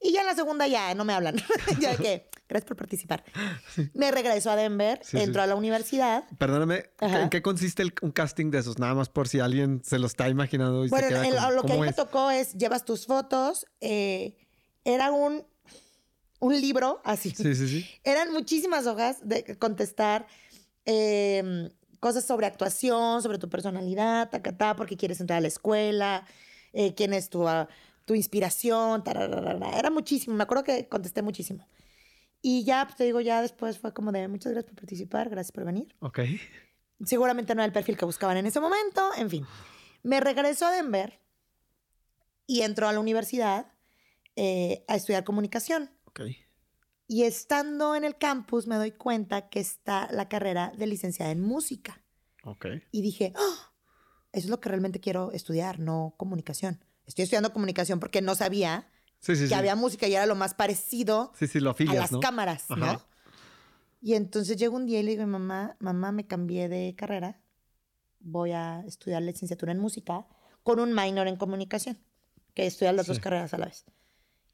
Y 0.00 0.12
ya 0.12 0.22
en 0.22 0.26
la 0.26 0.34
segunda 0.34 0.66
ya 0.66 0.94
no 0.94 1.04
me 1.04 1.12
hablan. 1.12 1.36
ya 1.78 1.94
que, 1.94 2.30
gracias 2.48 2.66
por 2.66 2.78
participar. 2.78 3.22
Me 3.94 4.10
regreso 4.10 4.50
a 4.50 4.56
Denver, 4.56 4.98
entro 5.12 5.42
a 5.42 5.46
la 5.46 5.56
universidad. 5.56 6.24
Perdóname, 6.38 6.86
¿en 7.00 7.28
qué 7.28 7.42
consiste 7.42 7.84
un 8.00 8.12
casting 8.12 8.50
de 8.50 8.60
esos? 8.60 8.78
Nada 8.78 8.94
más 8.94 9.10
por 9.10 9.28
si 9.28 9.40
alguien 9.40 9.82
se 9.84 9.98
lo 9.98 10.06
está 10.06 10.30
imaginando. 10.30 10.86
Y 10.86 10.88
bueno, 10.88 11.10
lo 11.50 11.64
que 11.64 11.72
a 11.74 11.76
mí 11.76 11.82
me 11.82 11.92
tocó 11.92 12.30
es, 12.30 12.54
llevas 12.54 12.86
tus 12.86 13.04
fotos, 13.04 13.66
eh, 13.82 14.38
era 14.84 15.12
un, 15.12 15.44
un 16.38 16.58
libro 16.58 17.02
así. 17.04 17.28
Sí, 17.36 17.54
sí, 17.54 17.68
sí. 17.68 17.86
Eran 18.02 18.32
muchísimas 18.32 18.86
hojas 18.86 19.18
de 19.22 19.58
contestar. 19.58 20.26
Eh, 20.86 21.68
cosas 22.00 22.24
sobre 22.24 22.46
actuación, 22.46 23.22
sobre 23.22 23.38
tu 23.38 23.48
personalidad, 23.48 24.30
tacatá, 24.30 24.74
porque 24.74 24.96
quieres 24.96 25.20
entrar 25.20 25.38
a 25.38 25.40
la 25.40 25.48
escuela, 25.48 26.26
eh, 26.72 26.94
quién 26.94 27.12
es 27.12 27.30
tu, 27.30 27.46
ah, 27.46 27.68
tu 28.06 28.14
inspiración, 28.14 29.04
era 29.06 29.90
muchísimo, 29.90 30.34
me 30.34 30.42
acuerdo 30.42 30.64
que 30.64 30.88
contesté 30.88 31.22
muchísimo. 31.22 31.66
Y 32.42 32.64
ya, 32.64 32.84
pues, 32.86 32.96
te 32.96 33.04
digo, 33.04 33.20
ya 33.20 33.42
después 33.42 33.78
fue 33.78 33.92
como 33.92 34.12
de 34.12 34.26
muchas 34.26 34.52
gracias 34.52 34.70
por 34.72 34.80
participar, 34.80 35.28
gracias 35.28 35.52
por 35.52 35.64
venir. 35.64 35.94
Ok. 36.00 36.20
Seguramente 37.04 37.54
no 37.54 37.60
era 37.60 37.66
el 37.66 37.72
perfil 37.72 37.96
que 37.96 38.06
buscaban 38.06 38.36
en 38.38 38.46
ese 38.46 38.60
momento, 38.60 39.10
en 39.16 39.30
fin. 39.30 39.46
Me 40.02 40.20
regreso 40.20 40.66
a 40.66 40.72
Denver 40.72 41.20
y 42.46 42.62
entro 42.62 42.88
a 42.88 42.92
la 42.92 43.00
universidad 43.00 43.72
eh, 44.36 44.84
a 44.88 44.96
estudiar 44.96 45.24
comunicación. 45.24 45.90
Ok. 46.06 46.22
Y 47.10 47.24
estando 47.24 47.96
en 47.96 48.04
el 48.04 48.16
campus 48.16 48.68
me 48.68 48.76
doy 48.76 48.92
cuenta 48.92 49.48
que 49.48 49.58
está 49.58 50.08
la 50.12 50.28
carrera 50.28 50.72
de 50.78 50.86
licenciada 50.86 51.32
en 51.32 51.40
música. 51.40 52.04
Ok. 52.44 52.66
Y 52.92 53.02
dije, 53.02 53.32
¡Ah! 53.34 53.72
eso 54.30 54.44
es 54.44 54.48
lo 54.48 54.60
que 54.60 54.68
realmente 54.68 55.00
quiero 55.00 55.32
estudiar, 55.32 55.80
no 55.80 56.14
comunicación. 56.16 56.78
Estoy 57.06 57.24
estudiando 57.24 57.52
comunicación 57.52 57.98
porque 57.98 58.22
no 58.22 58.36
sabía 58.36 58.88
que 59.26 59.52
había 59.56 59.74
música 59.74 60.06
y 60.06 60.14
era 60.14 60.24
lo 60.24 60.36
más 60.36 60.54
parecido 60.54 61.32
a 61.88 61.94
las 61.94 62.16
cámaras, 62.22 62.70
¿no? 62.70 63.02
Y 64.00 64.14
entonces 64.14 64.56
llego 64.56 64.76
un 64.76 64.86
día 64.86 65.00
y 65.00 65.02
le 65.02 65.10
digo 65.10 65.24
a 65.24 65.26
mi 65.26 65.32
mamá, 65.32 65.76
mamá, 65.80 66.12
me 66.12 66.28
cambié 66.28 66.68
de 66.68 66.94
carrera, 66.96 67.40
voy 68.20 68.52
a 68.52 68.84
estudiar 68.86 69.20
licenciatura 69.22 69.72
en 69.72 69.80
música 69.80 70.28
con 70.62 70.78
un 70.78 70.94
minor 70.94 71.26
en 71.26 71.34
comunicación, 71.34 71.98
que 72.54 72.68
estudiar 72.68 72.94
las 72.94 73.08
dos 73.08 73.18
carreras 73.18 73.52
a 73.52 73.58
la 73.58 73.66
vez. 73.66 73.84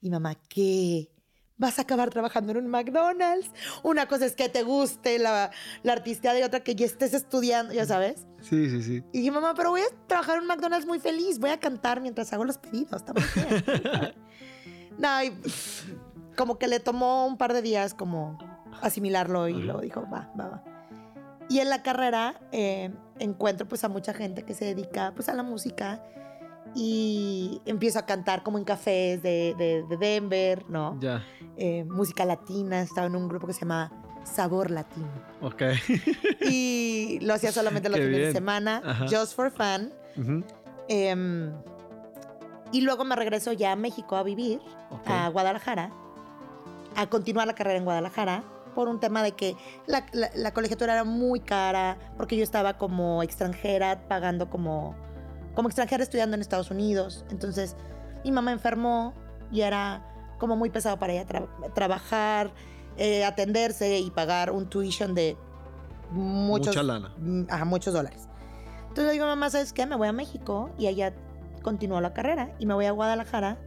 Y 0.00 0.08
mamá, 0.08 0.36
¿qué? 0.48 1.10
Vas 1.58 1.78
a 1.78 1.82
acabar 1.82 2.10
trabajando 2.10 2.52
en 2.52 2.58
un 2.58 2.68
McDonald's. 2.68 3.50
Una 3.82 4.06
cosa 4.06 4.26
es 4.26 4.34
que 4.34 4.48
te 4.48 4.62
guste 4.62 5.18
la, 5.18 5.50
la 5.82 5.92
artista 5.92 6.38
y 6.38 6.42
otra 6.42 6.60
que 6.60 6.74
ya 6.74 6.86
estés 6.86 7.14
estudiando, 7.14 7.72
ya 7.72 7.86
sabes. 7.86 8.26
Sí, 8.42 8.68
sí, 8.70 8.82
sí. 8.82 9.04
Y 9.12 9.18
dije, 9.18 9.30
mamá, 9.30 9.54
pero 9.54 9.70
voy 9.70 9.80
a 9.80 10.06
trabajar 10.06 10.36
en 10.36 10.42
un 10.42 10.48
McDonald's 10.48 10.86
muy 10.86 11.00
feliz, 11.00 11.38
voy 11.38 11.50
a 11.50 11.58
cantar 11.58 12.00
mientras 12.00 12.32
hago 12.32 12.44
los 12.44 12.58
pedidos, 12.58 13.02
está 13.02 13.12
muy 13.12 13.22
bien. 13.34 14.14
no, 14.98 15.24
y 15.24 15.32
como 16.36 16.58
que 16.58 16.68
le 16.68 16.80
tomó 16.80 17.26
un 17.26 17.38
par 17.38 17.52
de 17.52 17.62
días 17.62 17.94
como 17.94 18.38
asimilarlo 18.82 19.48
y 19.48 19.62
lo 19.62 19.80
dijo, 19.80 20.02
va, 20.12 20.30
va, 20.38 20.48
va. 20.48 20.64
Y 21.48 21.60
en 21.60 21.70
la 21.70 21.82
carrera 21.82 22.40
eh, 22.52 22.92
encuentro 23.18 23.66
pues 23.68 23.84
a 23.84 23.88
mucha 23.88 24.12
gente 24.12 24.42
que 24.42 24.52
se 24.52 24.64
dedica 24.64 25.12
pues 25.14 25.28
a 25.28 25.34
la 25.34 25.42
música 25.42 26.02
y 26.74 27.60
empiezo 27.64 27.98
a 27.98 28.06
cantar 28.06 28.42
como 28.42 28.58
en 28.58 28.64
cafés 28.64 29.22
de, 29.22 29.54
de, 29.56 29.96
Denver, 29.96 30.64
¿no? 30.68 30.98
Ya. 31.00 31.24
Eh, 31.56 31.84
música 31.84 32.24
latina, 32.24 32.80
estaba 32.82 33.06
en 33.06 33.16
un 33.16 33.28
grupo 33.28 33.46
que 33.46 33.52
se 33.52 33.60
llama 33.60 33.90
Sabor 34.24 34.70
Latino. 34.70 35.08
Ok. 35.40 35.62
y 36.50 37.18
lo 37.22 37.34
hacía 37.34 37.52
solamente 37.52 37.88
los 37.88 37.98
fines 37.98 38.18
de 38.18 38.32
semana, 38.32 39.06
just 39.10 39.34
for 39.34 39.50
fun. 39.50 39.92
Em, 40.88 41.52
y 42.72 42.80
luego 42.82 43.04
me 43.04 43.16
regreso 43.16 43.52
ya 43.52 43.72
a 43.72 43.76
México 43.76 44.16
a 44.16 44.22
vivir, 44.22 44.60
a 45.06 45.28
Guadalajara, 45.28 45.92
a 46.94 47.06
continuar 47.08 47.46
la 47.46 47.54
carrera 47.54 47.78
en 47.78 47.84
Guadalajara 47.84 48.44
por 48.74 48.88
un 48.88 49.00
tema 49.00 49.22
de 49.22 49.32
que 49.32 49.56
la, 49.86 50.04
la, 50.12 50.52
colegiatura 50.52 50.92
era 50.92 51.04
muy 51.04 51.40
cara, 51.40 51.96
porque 52.18 52.36
yo 52.36 52.42
estaba 52.42 52.76
como 52.76 53.22
extranjera 53.22 54.06
pagando 54.06 54.50
como 54.50 54.94
como 55.56 55.68
extranjera 55.68 56.04
estudiando 56.04 56.36
en 56.36 56.42
Estados 56.42 56.70
Unidos. 56.70 57.24
Entonces, 57.30 57.74
mi 58.22 58.30
mamá 58.30 58.52
enfermó 58.52 59.14
y 59.50 59.62
era 59.62 60.06
como 60.38 60.54
muy 60.54 60.70
pesado 60.70 60.98
para 60.98 61.14
ella 61.14 61.26
trabajar, 61.74 62.52
eh, 62.98 63.24
atenderse 63.24 63.98
y 63.98 64.10
pagar 64.10 64.52
un 64.52 64.68
tuition 64.68 65.14
de 65.14 65.36
muchos, 66.10 66.68
Mucha 66.68 66.82
lana. 66.82 67.14
Ajá, 67.48 67.64
muchos 67.64 67.94
dólares. 67.94 68.28
Entonces 68.88 69.12
digo, 69.12 69.26
mamá, 69.26 69.50
¿sabes 69.50 69.72
qué? 69.72 69.86
Me 69.86 69.96
voy 69.96 70.08
a 70.08 70.12
México 70.12 70.70
y 70.78 70.86
allá 70.86 71.14
continúo 71.62 72.00
la 72.00 72.12
carrera 72.12 72.54
y 72.58 72.66
me 72.66 72.74
voy 72.74 72.86
a 72.86 72.92
Guadalajara, 72.92 73.58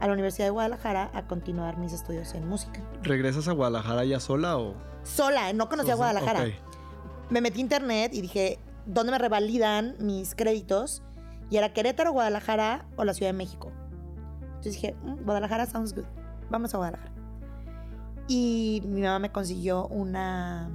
a 0.00 0.06
la 0.06 0.12
Universidad 0.12 0.46
de 0.46 0.50
Guadalajara, 0.50 1.10
a 1.14 1.26
continuar 1.26 1.78
mis 1.78 1.92
estudios 1.92 2.34
en 2.34 2.46
música. 2.46 2.80
¿Regresas 3.02 3.48
a 3.48 3.52
Guadalajara 3.52 4.04
ya 4.04 4.20
sola 4.20 4.58
o...? 4.58 4.74
Sola, 5.02 5.52
no 5.52 5.68
conocía 5.68 5.94
Guadalajara. 5.94 6.44
Me 7.30 7.40
metí 7.40 7.58
a 7.58 7.62
internet 7.62 8.12
y 8.14 8.20
dije, 8.20 8.58
¿dónde 8.86 9.12
me 9.12 9.18
revalidan 9.18 9.96
mis 9.98 10.34
créditos? 10.34 11.02
Y 11.52 11.58
era 11.58 11.74
Querétaro, 11.74 12.12
Guadalajara 12.12 12.86
o 12.96 13.04
la 13.04 13.12
Ciudad 13.12 13.30
de 13.30 13.36
México. 13.36 13.70
Entonces 14.40 14.72
dije, 14.72 14.94
mm, 15.02 15.24
Guadalajara 15.24 15.66
sounds 15.66 15.94
good. 15.94 16.06
Vamos 16.48 16.72
a 16.72 16.78
Guadalajara. 16.78 17.12
Y 18.26 18.82
mi 18.86 19.02
mamá 19.02 19.18
me 19.18 19.30
consiguió 19.30 19.86
una 19.88 20.70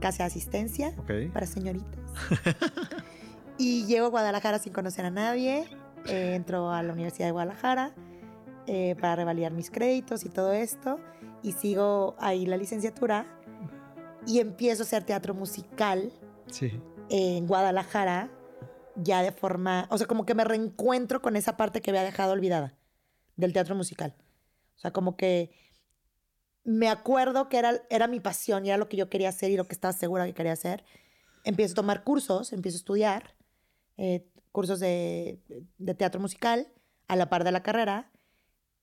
casa 0.00 0.22
de 0.22 0.28
asistencia 0.28 0.94
para 1.34 1.44
señoritas. 1.44 2.00
y 3.58 3.84
llego 3.84 4.06
a 4.06 4.08
Guadalajara 4.08 4.58
sin 4.58 4.72
conocer 4.72 5.04
a 5.04 5.10
nadie. 5.10 5.68
Eh, 6.06 6.34
entro 6.34 6.72
a 6.72 6.82
la 6.82 6.94
Universidad 6.94 7.26
de 7.26 7.32
Guadalajara 7.32 7.92
eh, 8.66 8.96
para 8.98 9.16
revalidar 9.16 9.52
mis 9.52 9.70
créditos 9.70 10.24
y 10.24 10.30
todo 10.30 10.54
esto. 10.54 10.98
Y 11.42 11.52
sigo 11.52 12.16
ahí 12.18 12.46
la 12.46 12.56
licenciatura. 12.56 13.26
Y 14.26 14.38
empiezo 14.38 14.82
a 14.82 14.86
hacer 14.86 15.04
teatro 15.04 15.34
musical 15.34 16.10
en 17.10 17.46
Guadalajara, 17.46 18.30
ya 18.96 19.22
de 19.22 19.32
forma. 19.32 19.86
O 19.90 19.98
sea, 19.98 20.06
como 20.06 20.26
que 20.26 20.34
me 20.34 20.44
reencuentro 20.44 21.22
con 21.22 21.36
esa 21.36 21.56
parte 21.56 21.80
que 21.80 21.90
había 21.90 22.02
dejado 22.02 22.32
olvidada 22.32 22.76
del 23.36 23.52
teatro 23.52 23.74
musical. 23.74 24.14
O 24.76 24.80
sea, 24.80 24.92
como 24.92 25.16
que 25.16 25.50
me 26.64 26.88
acuerdo 26.88 27.48
que 27.48 27.58
era, 27.58 27.82
era 27.90 28.06
mi 28.06 28.20
pasión 28.20 28.64
y 28.64 28.68
era 28.68 28.78
lo 28.78 28.88
que 28.88 28.96
yo 28.96 29.08
quería 29.08 29.28
hacer 29.28 29.50
y 29.50 29.56
lo 29.56 29.66
que 29.66 29.74
estaba 29.74 29.92
segura 29.92 30.26
que 30.26 30.34
quería 30.34 30.52
hacer. 30.52 30.84
Empiezo 31.44 31.72
a 31.72 31.76
tomar 31.76 32.04
cursos, 32.04 32.52
empiezo 32.52 32.76
a 32.76 32.80
estudiar 32.80 33.34
eh, 33.96 34.28
cursos 34.52 34.80
de, 34.80 35.40
teatro 35.98 36.20
musical 36.20 36.68
a 37.08 37.16
la 37.16 37.28
par 37.28 37.44
de 37.44 37.52
la 37.52 37.62
carrera 37.62 38.12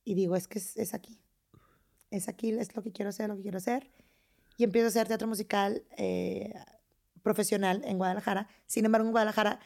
y 0.03 0.15
digo, 0.15 0.35
es 0.35 0.47
que 0.47 0.59
es, 0.59 0.93
aquí. 0.93 1.21
Es 2.11 2.27
aquí, 2.27 2.51
es 2.51 2.75
lo 2.75 2.83
que 2.83 2.91
quiero 2.91 3.09
hacer, 3.09 3.29
lo 3.29 3.37
que 3.37 3.43
quiero 3.43 3.59
hacer. 3.59 3.91
Y 4.57 4.63
empiezo 4.63 4.87
a 4.87 4.89
hacer 4.89 5.07
teatro 5.07 5.27
musical 5.27 5.83
eh, 5.95 6.53
profesional 7.21 7.81
en 7.85 7.97
Guadalajara. 7.97 8.49
Sin 8.65 8.85
embargo, 8.85 9.07
en 9.07 9.11
Guadalajara 9.11 9.59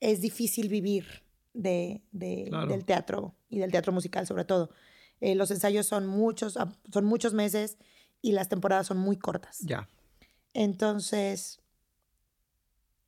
es 0.00 0.20
difícil 0.20 0.68
vivir 0.68 1.22
de, 1.52 2.02
del 2.12 2.84
teatro 2.84 3.34
y 3.48 3.58
del 3.58 3.70
teatro 3.70 3.92
musical 3.92 4.26
sobre 4.26 4.44
todo. 4.44 4.70
Eh, 5.20 5.34
los 5.34 5.50
ensayos 5.50 5.86
son 5.86 6.06
muchos, 6.06 6.56
ah, 6.56 6.72
son 6.92 7.04
muchos 7.04 7.34
meses 7.34 7.76
y 8.22 8.32
las 8.32 8.48
temporadas 8.48 8.86
son 8.86 8.98
muy 8.98 9.16
cortas. 9.16 9.58
Ya. 9.60 9.88
Entonces, 10.54 11.60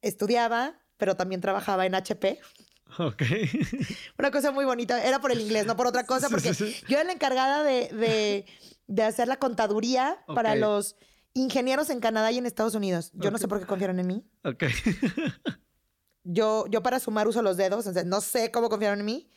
estudiaba, 0.03 0.79
pero 0.99 1.17
también 1.17 1.41
trabajaba 1.41 1.87
en 1.87 1.95
HP. 1.95 2.39
Ok. 2.99 3.23
Una 4.19 4.31
cosa 4.31 4.53
muy 4.53 4.65
bonita. 4.65 5.03
Era 5.03 5.21
por 5.21 5.33
el 5.33 5.41
inglés, 5.41 5.67
no 5.67 5.77
por 5.77 5.87
otra 5.87 6.05
cosa, 6.05 6.29
porque 6.29 6.53
yo 6.53 6.97
era 6.97 7.05
la 7.05 7.13
encargada 7.13 7.63
de, 7.63 8.45
de, 8.87 9.03
hacer 9.03 9.29
la 9.29 9.39
contaduría 9.39 10.19
para 10.27 10.55
los 10.55 10.97
ingenieros 11.33 11.89
en 11.89 12.01
Canadá 12.01 12.31
y 12.31 12.39
en 12.39 12.45
Estados 12.45 12.75
Unidos. 12.75 13.11
Yo 13.15 13.31
no 13.31 13.39
sé 13.39 13.49
por 13.49 13.59
qué 13.59 13.67
confiaron 13.67 13.99
en 13.99 14.07
mí. 14.07 14.25
Ok. 14.45 14.65
yo, 16.25 16.67
yo 16.69 16.83
para 16.83 17.01
sumar 17.01 17.29
uso 17.29 17.43
los 17.43 17.57
dedos, 17.57 17.87
no 18.05 18.21
sé 18.21 18.51
cómo 18.51 18.69
confiaron 18.69 19.01
en 19.01 19.07
mí. 19.07 19.31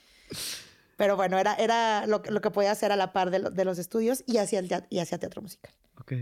Pero 0.97 1.15
bueno, 1.15 1.37
era, 1.37 1.55
era 1.55 2.05
lo, 2.07 2.21
lo 2.29 2.41
que 2.41 2.51
podía 2.51 2.71
hacer 2.71 2.91
a 2.91 2.95
la 2.95 3.11
par 3.11 3.29
de, 3.29 3.39
de 3.39 3.65
los 3.65 3.77
estudios 3.79 4.23
y 4.25 4.37
hacía, 4.37 4.59
el 4.59 4.69
teatro, 4.69 4.87
y 4.89 5.03
teatro 5.03 5.41
musical. 5.41 5.73
Ok. 5.99 6.13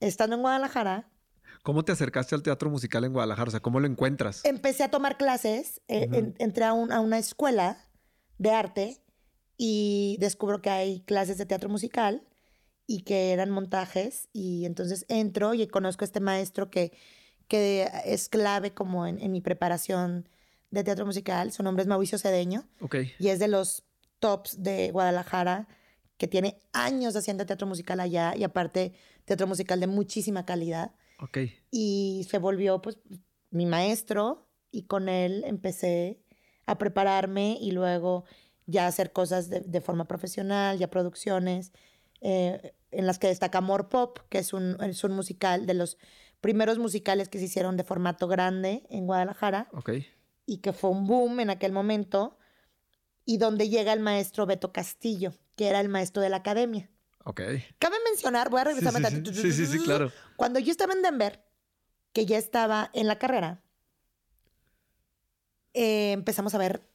Estando 0.00 0.36
en 0.36 0.42
Guadalajara. 0.42 1.10
¿Cómo 1.62 1.84
te 1.84 1.92
acercaste 1.92 2.34
al 2.34 2.42
teatro 2.42 2.70
musical 2.70 3.04
en 3.04 3.12
Guadalajara? 3.12 3.48
O 3.48 3.50
sea, 3.50 3.60
¿cómo 3.60 3.80
lo 3.80 3.86
encuentras? 3.86 4.42
Empecé 4.44 4.84
a 4.84 4.90
tomar 4.90 5.18
clases, 5.18 5.82
eh, 5.88 6.32
entré 6.38 6.64
a, 6.64 6.70
a 6.70 7.00
una 7.00 7.18
escuela 7.18 7.86
de 8.38 8.50
arte 8.50 9.04
y 9.58 10.16
descubro 10.20 10.62
que 10.62 10.70
hay 10.70 11.00
clases 11.02 11.36
de 11.36 11.44
teatro 11.44 11.68
musical 11.68 12.26
y 12.86 13.02
que 13.02 13.32
eran 13.32 13.50
montajes 13.50 14.30
y 14.32 14.64
entonces 14.64 15.04
entro 15.08 15.52
y 15.52 15.66
conozco 15.66 16.04
a 16.04 16.06
este 16.06 16.20
maestro 16.20 16.70
que, 16.70 16.96
que 17.50 17.90
es 18.04 18.28
clave 18.28 18.72
como 18.74 19.08
en, 19.08 19.20
en 19.20 19.32
mi 19.32 19.40
preparación 19.40 20.28
de 20.70 20.84
teatro 20.84 21.04
musical. 21.04 21.50
Su 21.50 21.64
nombre 21.64 21.82
es 21.82 21.88
Mauricio 21.88 22.16
Cedeño. 22.16 22.64
Ok. 22.80 22.94
Y 23.18 23.26
es 23.26 23.40
de 23.40 23.48
los 23.48 23.82
tops 24.20 24.62
de 24.62 24.92
Guadalajara, 24.92 25.66
que 26.16 26.28
tiene 26.28 26.62
años 26.72 27.16
haciendo 27.16 27.44
teatro 27.44 27.66
musical 27.66 27.98
allá 27.98 28.34
y 28.36 28.44
aparte 28.44 28.92
teatro 29.24 29.48
musical 29.48 29.80
de 29.80 29.88
muchísima 29.88 30.46
calidad. 30.46 30.94
Ok. 31.18 31.38
Y 31.72 32.24
se 32.30 32.38
volvió 32.38 32.80
pues 32.80 33.00
mi 33.50 33.66
maestro 33.66 34.48
y 34.70 34.84
con 34.84 35.08
él 35.08 35.42
empecé 35.44 36.20
a 36.66 36.78
prepararme 36.78 37.58
y 37.60 37.72
luego 37.72 38.26
ya 38.66 38.86
hacer 38.86 39.10
cosas 39.10 39.50
de, 39.50 39.80
forma 39.80 40.06
profesional, 40.06 40.78
ya 40.78 40.88
producciones, 40.88 41.72
eh, 42.20 42.74
en 42.92 43.06
las 43.08 43.18
que 43.18 43.26
destaca 43.26 43.58
Amor 43.58 43.88
Pop, 43.88 44.20
que 44.28 44.38
es 44.38 44.52
un, 44.52 44.80
es 44.84 45.02
un 45.02 45.14
musical 45.14 45.66
de 45.66 45.74
los 45.74 45.98
primeros 46.40 46.78
musicales 46.78 47.28
que 47.28 47.38
se 47.38 47.44
hicieron 47.44 47.76
de 47.76 47.84
formato 47.84 48.28
grande 48.28 48.86
en 48.90 49.06
Guadalajara. 49.06 49.68
Ok. 49.72 49.90
Y 50.46 50.58
que 50.58 50.72
fue 50.72 50.90
un 50.90 51.06
boom 51.06 51.40
en 51.40 51.50
aquel 51.50 51.72
momento 51.72 52.38
y 53.24 53.38
donde 53.38 53.68
llega 53.68 53.92
el 53.92 54.00
maestro 54.00 54.46
Beto 54.46 54.72
Castillo, 54.72 55.32
que 55.56 55.68
era 55.68 55.80
el 55.80 55.88
maestro 55.88 56.22
de 56.22 56.30
la 56.30 56.38
academia. 56.38 56.90
Ok. 57.24 57.42
Cabe 57.78 57.96
mencionar, 58.04 58.48
voy 58.50 58.60
a 58.60 58.64
regresar 58.64 58.92
sí, 58.92 59.34
sí, 59.34 59.52
sí, 59.52 59.66
sí, 59.66 59.78
claro. 59.80 60.10
Cuando 60.36 60.58
yo 60.58 60.70
estaba 60.70 60.94
en 60.94 61.02
Denver, 61.02 61.44
que 62.12 62.26
ya 62.26 62.38
estaba 62.38 62.90
en 62.94 63.06
la 63.06 63.18
carrera, 63.18 63.62
eh, 65.74 66.12
empezamos 66.12 66.54
a 66.54 66.58
ver 66.58 66.88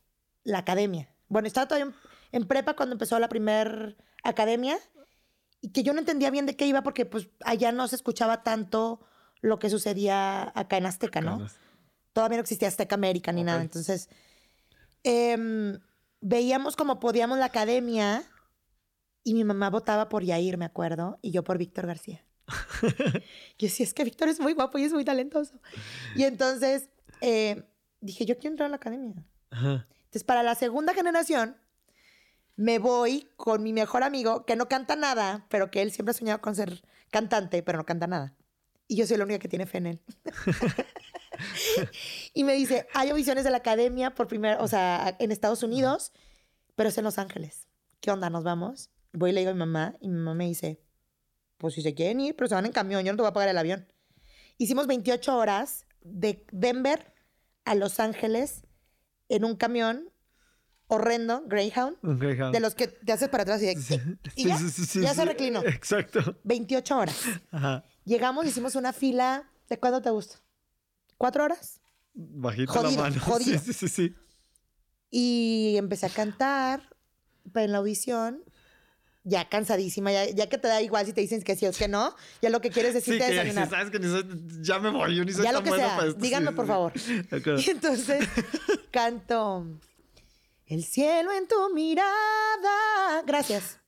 la 0.43 0.59
academia. 0.59 1.09
Bueno, 1.27 1.47
estaba 1.47 1.67
todavía 1.67 1.93
en, 2.31 2.47
prepa 2.47 2.75
cuando 2.75 2.93
empezó 2.93 3.17
la 3.19 3.29
primer 3.29 3.97
academia 4.23 4.77
y 5.61 5.69
que 5.69 5.83
yo 5.83 5.93
no 5.93 5.99
entendía 5.99 6.31
bien 6.31 6.45
de 6.45 6.55
qué 6.55 6.67
iba 6.67 6.83
porque 6.83 7.05
pues 7.05 7.29
allá 7.43 7.71
no 7.71 7.87
se 7.87 7.95
escuchaba 7.95 8.43
tanto 8.43 9.01
lo 9.45 9.59
que 9.59 9.69
sucedía 9.69 10.51
acá 10.55 10.77
en 10.77 10.87
Azteca, 10.87 11.21
¿no? 11.21 11.47
Todavía 12.13 12.37
no 12.37 12.41
existía 12.41 12.67
Azteca 12.67 12.95
América 12.95 13.31
ni 13.31 13.43
nada. 13.43 13.61
Entonces, 13.61 14.09
eh, 15.03 15.77
veíamos 16.19 16.75
como 16.75 16.99
podíamos 16.99 17.37
la 17.37 17.45
academia 17.45 18.23
y 19.23 19.35
mi 19.35 19.43
mamá 19.43 19.69
votaba 19.69 20.09
por 20.09 20.23
Yair, 20.23 20.57
me 20.57 20.65
acuerdo, 20.65 21.19
y 21.21 21.31
yo 21.31 21.43
por 21.43 21.59
Víctor 21.59 21.85
García. 21.85 22.25
yo 23.59 23.69
sí, 23.69 23.83
es 23.83 23.93
que 23.93 24.03
Víctor 24.03 24.29
es 24.29 24.39
muy 24.39 24.53
guapo 24.53 24.79
y 24.79 24.83
es 24.83 24.93
muy 24.93 25.05
talentoso. 25.05 25.59
Y 26.15 26.23
entonces 26.23 26.89
eh, 27.21 27.63
dije, 28.01 28.25
yo 28.25 28.37
quiero 28.37 28.53
entrar 28.53 28.67
a 28.67 28.69
la 28.69 28.77
academia. 28.77 29.13
Entonces, 29.51 30.23
para 30.23 30.41
la 30.41 30.55
segunda 30.55 30.93
generación, 30.93 31.57
me 32.55 32.79
voy 32.79 33.29
con 33.35 33.61
mi 33.61 33.73
mejor 33.73 34.03
amigo, 34.03 34.45
que 34.45 34.55
no 34.55 34.67
canta 34.67 34.95
nada, 34.95 35.45
pero 35.49 35.69
que 35.69 35.83
él 35.83 35.91
siempre 35.91 36.11
ha 36.11 36.13
soñado 36.17 36.41
con 36.41 36.55
ser 36.55 36.83
cantante, 37.11 37.61
pero 37.61 37.77
no 37.77 37.85
canta 37.85 38.07
nada. 38.07 38.35
Y 38.87 38.97
yo 38.97 39.07
soy 39.07 39.17
la 39.17 39.23
única 39.23 39.39
que 39.39 39.47
tiene 39.47 39.65
fe 39.65 39.79
en 39.79 39.87
él. 39.87 40.01
y 42.33 42.43
me 42.43 42.53
dice, 42.53 42.87
hay 42.93 43.09
audiciones 43.09 43.43
de 43.43 43.49
la 43.49 43.57
academia 43.57 44.13
por 44.13 44.27
primera, 44.27 44.61
o 44.61 44.67
sea, 44.67 45.15
en 45.19 45.31
Estados 45.31 45.63
Unidos, 45.63 46.11
pero 46.75 46.89
es 46.89 46.97
en 46.97 47.03
Los 47.03 47.17
Ángeles. 47.17 47.67
¿Qué 47.99 48.11
onda? 48.11 48.29
¿Nos 48.29 48.43
vamos? 48.43 48.89
Voy 49.13 49.31
y 49.31 49.33
le 49.33 49.39
digo 49.41 49.51
a 49.51 49.53
mi 49.53 49.59
mamá 49.59 49.95
y 49.99 50.09
mi 50.09 50.17
mamá 50.17 50.35
me 50.35 50.45
dice, 50.45 50.81
pues 51.57 51.73
si 51.73 51.81
se 51.81 51.93
quieren 51.93 52.19
ir, 52.19 52.35
pero 52.35 52.47
se 52.47 52.55
van 52.55 52.65
en 52.65 52.71
camión, 52.71 53.03
yo 53.03 53.11
no 53.11 53.17
te 53.17 53.21
voy 53.21 53.29
a 53.29 53.33
pagar 53.33 53.49
el 53.49 53.57
avión. 53.57 53.87
Hicimos 54.57 54.87
28 54.87 55.35
horas 55.35 55.85
de 56.01 56.45
Denver 56.51 57.13
a 57.63 57.75
Los 57.75 57.99
Ángeles 57.99 58.63
en 59.29 59.43
un 59.43 59.55
camión 59.55 60.11
horrendo, 60.87 61.43
Greyhound, 61.47 61.97
de 62.53 62.59
los 62.59 62.75
que 62.75 62.87
te 62.87 63.11
haces 63.11 63.29
para 63.29 63.43
atrás 63.43 63.61
y, 63.61 63.65
ya, 64.47 64.59
ya 65.01 65.13
se 65.13 65.25
reclinó. 65.25 65.63
Exacto. 65.63 66.39
28 66.43 66.97
horas. 66.97 67.23
Llegamos, 68.05 68.45
hicimos 68.45 68.75
una 68.75 68.93
fila, 68.93 69.49
¿de 69.67 69.79
cuándo 69.79 70.01
te 70.01 70.11
gusta? 70.11 70.37
¿Cuatro 71.17 71.43
horas? 71.43 71.81
Bajito 72.13 72.81
la 72.83 72.91
mano. 72.91 73.19
Jodido. 73.19 73.59
Sí, 73.59 73.73
sí, 73.73 73.87
sí, 73.89 74.15
Y 75.09 75.75
empecé 75.77 76.05
a 76.05 76.09
cantar 76.09 76.95
en 77.53 77.71
la 77.71 77.79
audición. 77.79 78.43
Ya 79.27 79.49
cansadísima, 79.49 80.11
ya, 80.11 80.47
que 80.47 80.59
te 80.59 80.67
da 80.67 80.83
igual 80.83 81.03
si 81.07 81.11
te 81.11 81.19
dicen 81.19 81.41
que 81.41 81.55
sí 81.55 81.65
o 81.65 81.71
que 81.71 81.87
no, 81.87 82.15
ya 82.43 82.51
lo 82.51 82.61
que 82.61 82.69
quieres 82.69 82.93
decirte 82.93 83.23
sí, 83.23 83.25
que 83.25 83.33
desayunar. 83.35 83.67
sabes 83.67 83.89
que 83.89 83.97
ni 83.97 84.05
soy, 84.05 84.23
ya 84.61 84.77
me 84.77 84.91
voy, 84.91 85.15
yo 85.15 85.25
ni 85.25 85.31
soy 85.31 85.45
ya 85.45 85.51
tan 85.51 85.63
lo 85.63 85.71
que 85.71 85.75
sea, 85.75 86.13
díganme 86.15 86.51
por 86.51 86.67
favor. 86.67 86.93
Y 86.95 87.69
entonces 87.71 88.29
canto 88.91 89.65
El 90.67 90.83
cielo 90.83 91.31
en 91.31 91.47
tu 91.47 91.73
mirada. 91.73 93.23
Gracias. 93.25 93.79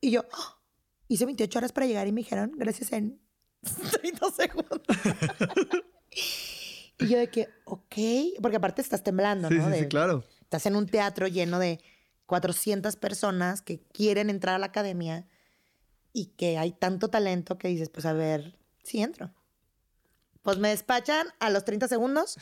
Y 0.00 0.12
yo 0.12 0.24
¡oh! 0.32 0.59
Hice 1.10 1.26
28 1.26 1.58
horas 1.58 1.72
para 1.72 1.86
llegar 1.86 2.06
y 2.06 2.12
me 2.12 2.20
dijeron 2.20 2.52
gracias 2.56 2.92
en 2.92 3.20
30 4.00 4.30
segundos. 4.30 4.80
y 6.98 7.08
yo 7.08 7.18
de 7.18 7.28
que, 7.28 7.48
ok, 7.64 7.96
porque 8.40 8.56
aparte 8.56 8.80
estás 8.80 9.02
temblando, 9.02 9.50
¿no? 9.50 9.72
Sí, 9.72 9.80
sí, 9.80 9.88
claro. 9.88 10.24
Estás 10.40 10.66
en 10.66 10.76
un 10.76 10.86
teatro 10.86 11.26
lleno 11.26 11.58
de 11.58 11.80
400 12.26 12.94
personas 12.96 13.60
que 13.60 13.80
quieren 13.80 14.30
entrar 14.30 14.54
a 14.54 14.58
la 14.58 14.66
academia 14.66 15.26
y 16.12 16.26
que 16.26 16.58
hay 16.58 16.70
tanto 16.70 17.08
talento 17.08 17.58
que 17.58 17.68
dices, 17.68 17.88
pues 17.88 18.06
a 18.06 18.12
ver, 18.12 18.56
sí 18.84 19.02
entro. 19.02 19.34
Pues 20.42 20.58
me 20.58 20.68
despachan 20.68 21.26
a 21.40 21.50
los 21.50 21.64
30 21.64 21.88
segundos. 21.88 22.38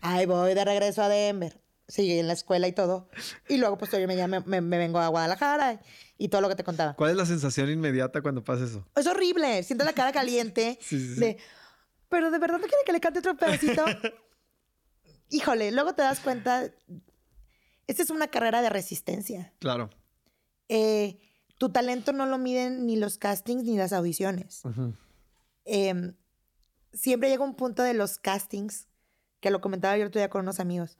Ahí 0.00 0.26
voy 0.26 0.54
de 0.54 0.64
regreso 0.64 1.02
a 1.02 1.08
Denver. 1.08 1.60
Sigue 1.88 2.20
en 2.20 2.28
la 2.28 2.32
escuela 2.32 2.68
y 2.68 2.72
todo. 2.72 3.08
Y 3.48 3.58
luego, 3.58 3.76
pues 3.76 3.90
yo 3.90 3.98
me, 4.06 4.28
me, 4.28 4.60
me 4.60 4.78
vengo 4.78 5.00
a 5.00 5.08
Guadalajara 5.08 5.74
y, 5.74 5.78
todo 6.28 6.40
lo 6.40 6.48
que 6.48 6.56
te 6.56 6.64
contaba. 6.64 6.94
¿Cuál 6.94 7.10
es 7.12 7.16
la 7.16 7.26
sensación 7.26 7.70
inmediata 7.70 8.22
cuando 8.22 8.42
pasa 8.44 8.64
eso? 8.64 8.86
Es 8.96 9.06
horrible. 9.06 9.62
Siento 9.62 9.84
la 9.84 9.92
cara 9.92 10.12
caliente. 10.12 10.78
sí, 10.82 11.14
sí, 11.16 11.36
Pero 12.08 12.30
de 12.30 12.38
verdad 12.38 12.58
no 12.58 12.66
quiere 12.66 12.84
que 12.84 12.92
le 12.92 13.00
cante 13.00 13.18
otro 13.20 13.36
pedacito. 13.36 13.84
Híjole, 15.30 15.72
luego 15.72 15.94
te 15.94 16.02
das 16.02 16.20
cuenta. 16.20 16.70
Esta 17.86 18.02
es 18.02 18.10
una 18.10 18.28
carrera 18.28 18.62
de 18.62 18.70
resistencia. 18.70 19.52
Claro. 19.58 19.90
Eh, 20.68 21.18
tu 21.58 21.70
talento 21.70 22.12
no 22.12 22.26
lo 22.26 22.38
miden 22.38 22.86
ni 22.86 22.96
los 22.96 23.18
castings 23.18 23.64
ni 23.64 23.76
las 23.76 23.92
audiciones. 23.92 24.62
eh, 25.64 26.12
siempre 26.92 27.28
llega 27.28 27.44
un 27.44 27.54
punto 27.54 27.82
de 27.82 27.94
los 27.94 28.18
castings, 28.18 28.88
que 29.40 29.50
lo 29.50 29.60
comentaba 29.60 29.96
yo 29.96 30.02
el 30.02 30.08
otro 30.08 30.20
día 30.20 30.30
con 30.30 30.42
unos 30.42 30.60
amigos. 30.60 30.98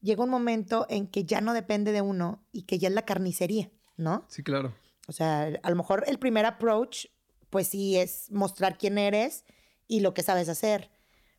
Llega 0.00 0.24
un 0.24 0.30
momento 0.30 0.86
en 0.88 1.06
que 1.06 1.24
ya 1.24 1.40
no 1.40 1.52
depende 1.52 1.92
de 1.92 2.00
uno 2.00 2.46
y 2.52 2.62
que 2.62 2.78
ya 2.78 2.88
es 2.88 2.94
la 2.94 3.04
carnicería, 3.04 3.70
¿no? 4.00 4.24
Sí, 4.28 4.42
claro. 4.42 4.74
O 5.06 5.12
sea, 5.12 5.60
a 5.62 5.70
lo 5.70 5.76
mejor 5.76 6.04
el 6.06 6.18
primer 6.18 6.46
approach, 6.46 7.06
pues 7.50 7.68
sí, 7.68 7.96
es 7.96 8.30
mostrar 8.30 8.78
quién 8.78 8.98
eres 8.98 9.44
y 9.88 10.00
lo 10.00 10.14
que 10.14 10.22
sabes 10.22 10.48
hacer. 10.48 10.90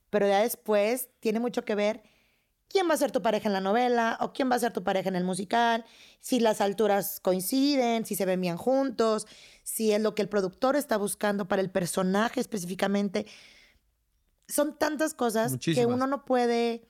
Pero 0.10 0.28
ya 0.28 0.42
después 0.42 1.10
tiene 1.20 1.40
mucho 1.40 1.64
que 1.64 1.76
ver 1.76 2.04
quién 2.68 2.90
va 2.90 2.94
a 2.94 2.98
ser 2.98 3.12
tu 3.12 3.22
pareja 3.22 3.48
en 3.48 3.54
la 3.54 3.62
novela 3.62 4.18
o 4.22 4.34
quién 4.34 4.50
va 4.50 4.56
a 4.56 4.60
ser 4.60 4.74
tu 4.74 4.84
pareja 4.84 5.10
en 5.10 5.16
el 5.16 5.24
musical, 5.24 5.86
si 6.20 6.40
las 6.40 6.62
alturas 6.62 7.20
coinciden, 7.20 8.06
si 8.06 8.16
se 8.16 8.26
ven 8.26 8.42
bien 8.42 8.58
juntos, 8.58 9.28
si 9.64 9.92
es 9.92 10.02
lo 10.02 10.16
que 10.16 10.22
el 10.22 10.30
productor 10.30 10.76
está 10.76 10.98
buscando 10.98 11.48
para 11.48 11.62
el 11.62 11.70
personaje 11.70 12.40
específicamente 12.40 13.26
son 14.52 14.78
tantas 14.78 15.14
cosas 15.14 15.58
que 15.58 15.86
uno 15.86 16.08
no 16.08 16.26
puede 16.26 16.88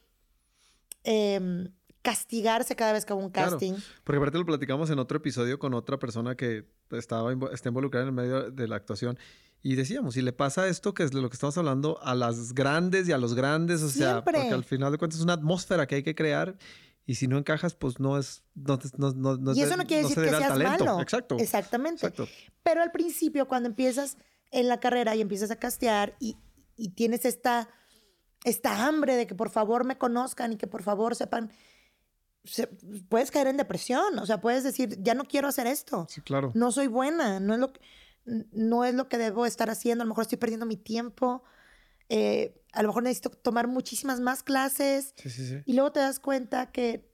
em, 1.03 1.71
castigarse 2.01 2.75
cada 2.75 2.93
vez 2.93 3.05
que 3.05 3.13
hago 3.13 3.21
un 3.21 3.29
casting. 3.29 3.73
porque 4.03 4.17
aparte 4.17 4.37
lo 4.37 4.45
platicamos 4.45 4.89
en 4.89 4.99
otro 4.99 5.17
episodio 5.17 5.59
con 5.59 5.73
otra 5.73 5.99
persona 5.99 6.35
que 6.35 6.65
estaba 6.91 7.31
está 7.51 7.69
involucrada 7.69 8.03
en 8.03 8.09
el 8.09 8.15
medio 8.15 8.51
de 8.51 8.67
la 8.67 8.75
actuación. 8.75 9.17
Y 9.63 9.75
decíamos, 9.75 10.15
si 10.15 10.23
le 10.23 10.33
pasa 10.33 10.67
esto, 10.67 10.95
que 10.95 11.03
es 11.03 11.11
de 11.11 11.21
lo 11.21 11.29
que 11.29 11.35
estamos 11.35 11.55
hablando, 11.57 12.01
a 12.01 12.15
las 12.15 12.53
grandes 12.53 13.07
y 13.07 13.11
a 13.11 13.19
los 13.19 13.35
grandes, 13.35 13.83
o 13.83 13.89
sea, 13.89 14.23
porque 14.23 14.49
al 14.49 14.63
final 14.63 14.91
de 14.91 14.97
cuentas 14.97 15.19
es 15.19 15.23
una 15.23 15.33
atmósfera 15.33 15.85
que 15.85 15.95
hay 15.95 16.03
que 16.03 16.15
crear 16.15 16.57
y 17.05 17.15
si 17.15 17.27
no 17.27 17.37
encajas, 17.37 17.75
pues 17.75 17.99
no 17.99 18.17
es. 18.17 18.43
No, 18.55 18.79
no, 18.97 19.35
no, 19.37 19.53
y 19.53 19.61
eso 19.61 19.75
no 19.75 19.85
quiere 19.85 20.03
decir 20.03 20.23
que 20.23 20.29
seas 20.29 20.57
malo. 20.57 21.01
Exacto. 21.01 21.37
Exactamente. 21.39 22.11
Pero 22.63 22.81
al 22.81 22.91
principio, 22.91 23.47
cuando 23.47 23.69
empiezas 23.69 24.17
en 24.51 24.67
la 24.67 24.79
carrera 24.79 25.15
y 25.15 25.21
empiezas 25.21 25.51
a 25.51 25.55
castear 25.55 26.15
y, 26.19 26.37
y 26.75 26.89
tienes 26.89 27.25
esta, 27.25 27.69
esta 28.43 28.85
hambre 28.85 29.15
de 29.15 29.27
que 29.27 29.35
por 29.35 29.49
favor 29.49 29.83
me 29.83 29.97
conozcan 29.97 30.53
y 30.53 30.57
que 30.57 30.67
por 30.67 30.83
favor 30.83 31.15
sepan, 31.15 31.51
puedes 33.09 33.31
caer 33.31 33.47
en 33.47 33.57
depresión, 33.57 34.17
o 34.19 34.25
sea, 34.25 34.41
puedes 34.41 34.63
decir, 34.63 35.01
ya 35.01 35.13
no 35.13 35.25
quiero 35.25 35.47
hacer 35.47 35.67
esto. 35.67 36.07
Sí, 36.09 36.21
claro. 36.21 36.51
No 36.55 36.71
soy 36.71 36.87
buena, 36.87 37.39
no 37.39 37.53
es 37.53 37.59
lo 37.59 37.73
que, 37.73 37.81
no 38.25 38.85
es 38.85 38.95
lo 38.95 39.07
que 39.07 39.17
debo 39.17 39.45
estar 39.45 39.69
haciendo, 39.69 40.03
a 40.03 40.05
lo 40.05 40.09
mejor 40.09 40.23
estoy 40.23 40.37
perdiendo 40.37 40.65
mi 40.65 40.77
tiempo. 40.77 41.43
Eh, 42.09 42.61
a 42.73 42.81
lo 42.81 42.89
mejor 42.89 43.03
necesito 43.03 43.29
tomar 43.29 43.67
muchísimas 43.67 44.19
más 44.19 44.43
clases. 44.43 45.13
Sí, 45.17 45.29
sí, 45.29 45.47
sí. 45.47 45.57
Y 45.65 45.73
luego 45.73 45.91
te 45.91 45.99
das 45.99 46.19
cuenta 46.19 46.71
que 46.71 47.11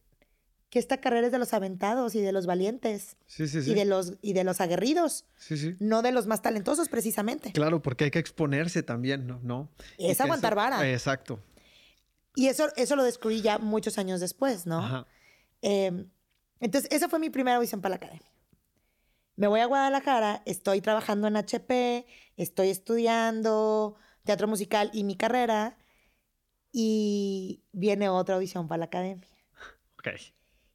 que 0.70 0.80
esta 0.80 0.98
carrera 0.98 1.28
es 1.28 1.32
de 1.32 1.40
los 1.40 1.54
aventados 1.54 2.16
y 2.16 2.22
de 2.22 2.32
los 2.32 2.46
valientes. 2.46 3.16
Sí, 3.26 3.48
sí, 3.48 3.62
sí. 3.62 3.72
Y 3.72 3.74
de 3.74 3.86
los, 3.86 4.14
y 4.22 4.34
de 4.34 4.44
los 4.44 4.60
aguerridos. 4.60 5.26
Sí, 5.38 5.58
sí. 5.58 5.76
No 5.80 6.02
de 6.02 6.12
los 6.12 6.28
más 6.28 6.42
talentosos, 6.42 6.90
precisamente. 6.90 7.54
Claro, 7.54 7.82
porque 7.82 8.06
hay 8.06 8.12
que 8.12 8.20
exponerse 8.20 8.84
también, 8.84 9.28
¿no? 9.28 9.40
¿No? 9.44 9.70
Es 9.98 10.20
aguantar 10.20 10.56
vara. 10.56 10.90
Exacto. 10.90 11.40
Y 12.36 12.48
eso, 12.48 12.68
eso 12.76 12.96
lo 12.96 13.04
descubrí 13.04 13.42
ya 13.42 13.60
muchos 13.60 13.98
años 13.98 14.20
después, 14.20 14.66
¿no? 14.68 14.80
Ajá. 14.80 15.08
Em, 15.70 16.10
entonces, 16.62 16.90
esa 16.94 17.10
fue 17.10 17.20
mi 17.20 17.30
primera 17.30 17.60
visión 17.60 17.82
para 17.82 17.90
la 17.90 17.96
academia. 17.98 18.32
Me 19.36 19.48
voy 19.48 19.60
a 19.60 19.66
Guadalajara, 19.66 20.42
estoy 20.46 20.80
trabajando 20.80 21.28
en 21.28 21.36
HP, 21.36 22.08
estoy 22.38 22.70
estudiando 22.70 23.98
teatro 24.24 24.48
musical 24.48 24.90
y 24.94 25.04
mi 25.04 25.18
carrera, 25.18 25.78
y 26.72 27.64
viene 27.74 28.08
otra 28.08 28.36
audición 28.36 28.70
para 28.70 28.80
la 28.80 28.86
academia. 28.86 29.28
Ok. 30.00 30.08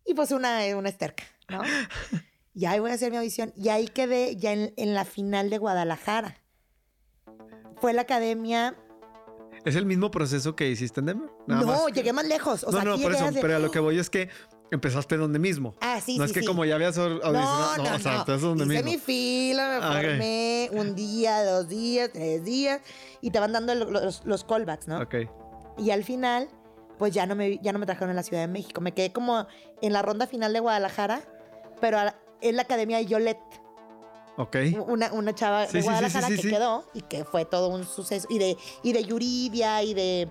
Y 0.04 0.12
pues 0.12 0.30
una, 0.30 0.60
una 0.76 0.90
esterca, 0.90 1.24
¿no? 1.48 1.62
y 2.54 2.66
ahí 2.66 2.78
voy 2.78 2.90
a 2.90 2.94
hacer 2.94 3.10
mi 3.10 3.16
audición. 3.16 3.54
Y 3.56 3.70
ahí 3.70 3.88
quedé 3.88 4.36
ya 4.36 4.52
en, 4.52 4.94
la 4.94 5.06
final 5.06 5.48
de 5.48 5.56
Guadalajara. 5.56 6.36
Fue 7.80 7.94
la 7.94 8.02
academia 8.02 8.76
¿Es 9.64 9.76
el 9.76 9.86
mismo 9.86 10.10
proceso 10.10 10.54
que 10.54 10.68
hiciste 10.68 11.00
en 11.00 11.06
Denver? 11.06 11.30
no, 11.46 11.88
llegué 11.88 12.12
más 12.12 12.26
lejos. 12.26 12.66
no, 12.70 12.82
no, 12.82 12.98
por 12.98 13.12
eso. 13.12 13.24
Pero 13.40 13.56
a 13.56 13.58
lo 13.58 13.70
que 13.70 13.78
voy 13.78 13.98
es 13.98 14.10
que 14.10 14.28
empezaste 14.72 15.16
donde 15.16 15.38
mismo. 15.38 15.74
Ah, 15.80 16.00
sí, 16.04 16.18
no 16.18 16.24
sí. 16.24 16.32
es 16.32 16.38
que 16.38 16.44
como 16.44 16.64
ya 16.64 16.74
habías 16.74 16.98
audicionado. 16.98 17.32
No, 17.32 17.76
no, 17.76 17.90
no. 17.90 17.96
O 17.96 17.98
sea, 17.98 18.18
entonces 18.18 18.42
donde 18.42 18.64
Hice 18.64 18.82
mismo. 18.82 18.90
mi 18.90 18.98
fila, 18.98 19.68
me 19.68 19.86
ah, 19.86 19.92
formé 19.92 20.70
un 20.72 20.94
día, 20.94 21.44
dos 21.44 21.68
días, 21.68 22.10
tres 22.12 22.44
días. 22.44 22.80
Y 23.20 23.30
te 23.30 23.38
van 23.38 23.52
dando 23.52 23.74
los, 23.74 24.24
los 24.24 24.44
callbacks, 24.44 24.88
¿no? 24.88 25.00
Ok. 25.00 25.14
Y 25.78 25.90
al 25.90 26.04
final 26.04 26.48
pues 27.02 27.12
ya 27.12 27.26
no 27.26 27.34
me, 27.34 27.58
ya 27.58 27.72
no 27.72 27.80
me 27.80 27.86
trajeron 27.86 28.10
a 28.10 28.14
la 28.14 28.22
Ciudad 28.22 28.42
de 28.42 28.48
México. 28.48 28.80
Me 28.80 28.92
quedé 28.92 29.12
como 29.12 29.46
en 29.80 29.92
la 29.92 30.02
ronda 30.02 30.28
final 30.28 30.52
de 30.52 30.60
Guadalajara, 30.60 31.22
pero 31.80 31.98
en 32.40 32.56
la 32.56 32.62
Academia 32.62 32.98
de 32.98 33.06
Yolet. 33.06 33.38
Ok. 34.36 34.56
Una, 34.86 35.12
una 35.12 35.34
chava 35.34 35.66
de 35.66 35.82
Guadalajara 35.82 36.28
que 36.28 36.36
quedó 36.36 36.84
y 36.94 37.02
que 37.02 37.24
fue 37.24 37.44
todo 37.44 37.68
un 37.68 37.84
suceso. 37.84 38.28
Y 38.30 38.38
de, 38.38 38.56
y 38.84 38.92
de 38.92 39.04
Yuridia 39.04 39.82
y 39.82 39.94
de 39.94 40.28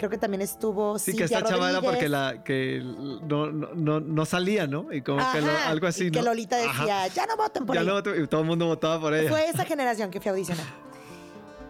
creo 0.00 0.10
que 0.10 0.18
también 0.18 0.40
estuvo 0.40 0.98
sí 0.98 1.14
que 1.14 1.24
esta 1.24 1.42
chava 1.42 1.68
era 1.68 1.82
porque 1.82 2.08
la 2.08 2.42
que 2.42 2.80
no, 2.82 3.52
no, 3.52 4.00
no 4.00 4.24
salía 4.24 4.66
no 4.66 4.90
y 4.92 5.02
como 5.02 5.18
que 5.30 5.38
algo 5.38 5.86
así 5.86 6.06
y 6.06 6.10
que 6.10 6.22
Lolita 6.22 6.56
decía 6.56 7.06
ya 7.08 7.26
no 7.26 7.36
voten 7.36 7.66
por 7.66 7.76
ya 7.76 7.82
ella 7.82 8.00
no 8.02 8.16
y 8.16 8.26
todo 8.26 8.40
el 8.40 8.46
mundo 8.46 8.66
votaba 8.66 8.98
por 8.98 9.14
ella. 9.14 9.28
Fue 9.28 9.46
esa 9.46 9.64
generación 9.66 10.10
que 10.10 10.20
fui 10.20 10.30
a 10.30 10.32
audicionar. 10.32 10.66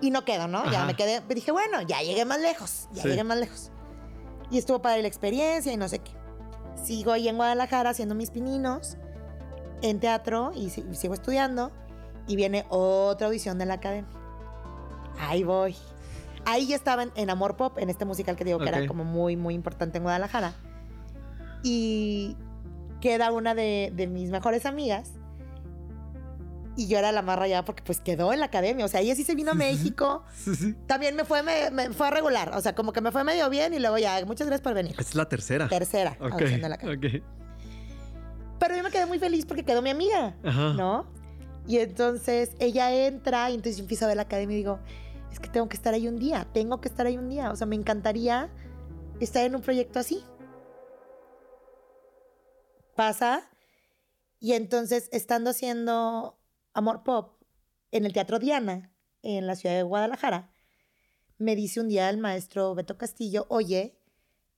Y 0.00 0.10
no 0.10 0.24
quedó 0.24 0.46
no 0.46 0.70
ya 0.70 0.84
me 0.84 0.94
quedé 0.94 1.20
dije 1.28 1.50
bueno 1.50 1.82
ya 1.82 2.00
llegué 2.02 2.24
más 2.24 2.40
lejos 2.40 2.88
ya 2.92 3.02
llegué 3.02 3.24
más 3.24 3.38
lejos 3.38 3.72
y 4.50 4.58
estuvo 4.58 4.82
padre 4.82 5.02
la 5.02 5.08
experiencia 5.08 5.72
y 5.72 5.76
no 5.76 5.88
sé 5.88 6.00
qué. 6.00 6.12
Sigo 6.82 7.12
ahí 7.12 7.28
en 7.28 7.36
Guadalajara 7.36 7.90
haciendo 7.90 8.14
mis 8.14 8.30
pininos 8.30 8.96
en 9.82 10.00
teatro 10.00 10.52
y 10.54 10.70
sigo 10.70 11.14
estudiando. 11.14 11.70
Y 12.26 12.36
viene 12.36 12.64
otra 12.68 13.26
audición 13.26 13.58
de 13.58 13.66
la 13.66 13.74
academia. 13.74 14.10
Ahí 15.18 15.42
voy. 15.42 15.76
Ahí 16.46 16.66
ya 16.66 16.76
estaba 16.76 17.04
en, 17.14 17.30
Amor 17.30 17.56
Pop, 17.56 17.78
en 17.78 17.90
este 17.90 18.04
musical 18.04 18.36
que 18.36 18.44
digo 18.44 18.58
que 18.58 18.68
era 18.68 18.86
como 18.86 19.04
muy, 19.04 19.36
muy 19.36 19.54
importante 19.54 19.98
en 19.98 20.04
Guadalajara. 20.04 20.54
Y 21.62 22.36
queda 23.00 23.32
una 23.32 23.54
de, 23.54 23.92
de 23.94 24.06
mis 24.06 24.30
mejores 24.30 24.66
amigas 24.66 25.12
y 26.76 26.86
yo 26.86 26.98
era 26.98 27.12
la 27.12 27.22
más 27.22 27.38
rayada 27.38 27.64
porque 27.64 27.82
pues 27.82 28.00
quedó 28.00 28.32
en 28.32 28.40
la 28.40 28.46
academia. 28.46 28.84
O 28.84 28.88
sea, 28.88 29.00
ella 29.00 29.14
sí 29.14 29.24
se 29.24 29.34
vino 29.34 29.50
a 29.50 29.54
México. 29.54 30.24
Sí, 30.34 30.54
sí. 30.54 30.74
También 30.86 31.14
me 31.14 31.24
fue, 31.24 31.42
me, 31.42 31.90
fue 31.90 32.06
a 32.08 32.10
regular. 32.10 32.52
O 32.54 32.60
sea, 32.60 32.74
como 32.74 32.92
que 32.92 33.00
me 33.00 33.12
fue 33.12 33.24
medio 33.24 33.50
bien 33.50 33.74
y 33.74 33.78
luego 33.78 33.98
ya, 33.98 34.24
muchas 34.24 34.46
gracias 34.46 34.62
por 34.62 34.74
venir. 34.74 34.94
Es 34.98 35.14
la 35.14 35.28
tercera. 35.28 35.68
Tercera. 35.68 36.16
Ok. 36.20 36.40
La 36.40 36.76
okay. 36.76 37.22
Pero 38.58 38.76
yo 38.76 38.82
me 38.82 38.90
quedé 38.90 39.06
muy 39.06 39.18
feliz 39.18 39.44
porque 39.44 39.64
quedó 39.64 39.82
mi 39.82 39.90
amiga. 39.90 40.34
Ajá. 40.42 40.72
¿No? 40.74 41.06
Y 41.66 41.78
entonces 41.78 42.52
ella 42.58 42.94
entra 42.94 43.50
y 43.50 43.54
entonces 43.56 43.76
yo 43.76 43.82
empiezo 43.82 44.06
a 44.06 44.08
ver 44.08 44.16
la 44.16 44.22
academia 44.22 44.54
y 44.54 44.58
digo, 44.58 44.78
es 45.30 45.38
que 45.40 45.48
tengo 45.48 45.68
que 45.68 45.76
estar 45.76 45.94
ahí 45.94 46.08
un 46.08 46.18
día, 46.18 46.48
tengo 46.52 46.80
que 46.80 46.88
estar 46.88 47.06
ahí 47.06 47.16
un 47.16 47.28
día. 47.28 47.50
O 47.50 47.56
sea, 47.56 47.66
me 47.66 47.76
encantaría 47.76 48.50
estar 49.20 49.44
en 49.44 49.54
un 49.54 49.62
proyecto 49.62 49.98
así. 49.98 50.24
Pasa. 52.96 53.48
Y 54.40 54.54
entonces, 54.54 55.08
estando 55.12 55.50
haciendo 55.50 56.38
Amor 56.72 57.02
Pop 57.02 57.42
en 57.90 58.04
el 58.06 58.12
Teatro 58.12 58.38
Diana, 58.38 58.92
en 59.22 59.46
la 59.46 59.54
ciudad 59.54 59.76
de 59.76 59.82
Guadalajara, 59.82 60.52
me 61.38 61.56
dice 61.56 61.80
un 61.80 61.88
día 61.88 62.10
el 62.10 62.18
maestro 62.18 62.74
Beto 62.74 62.98
Castillo, 62.98 63.46
oye, 63.48 63.98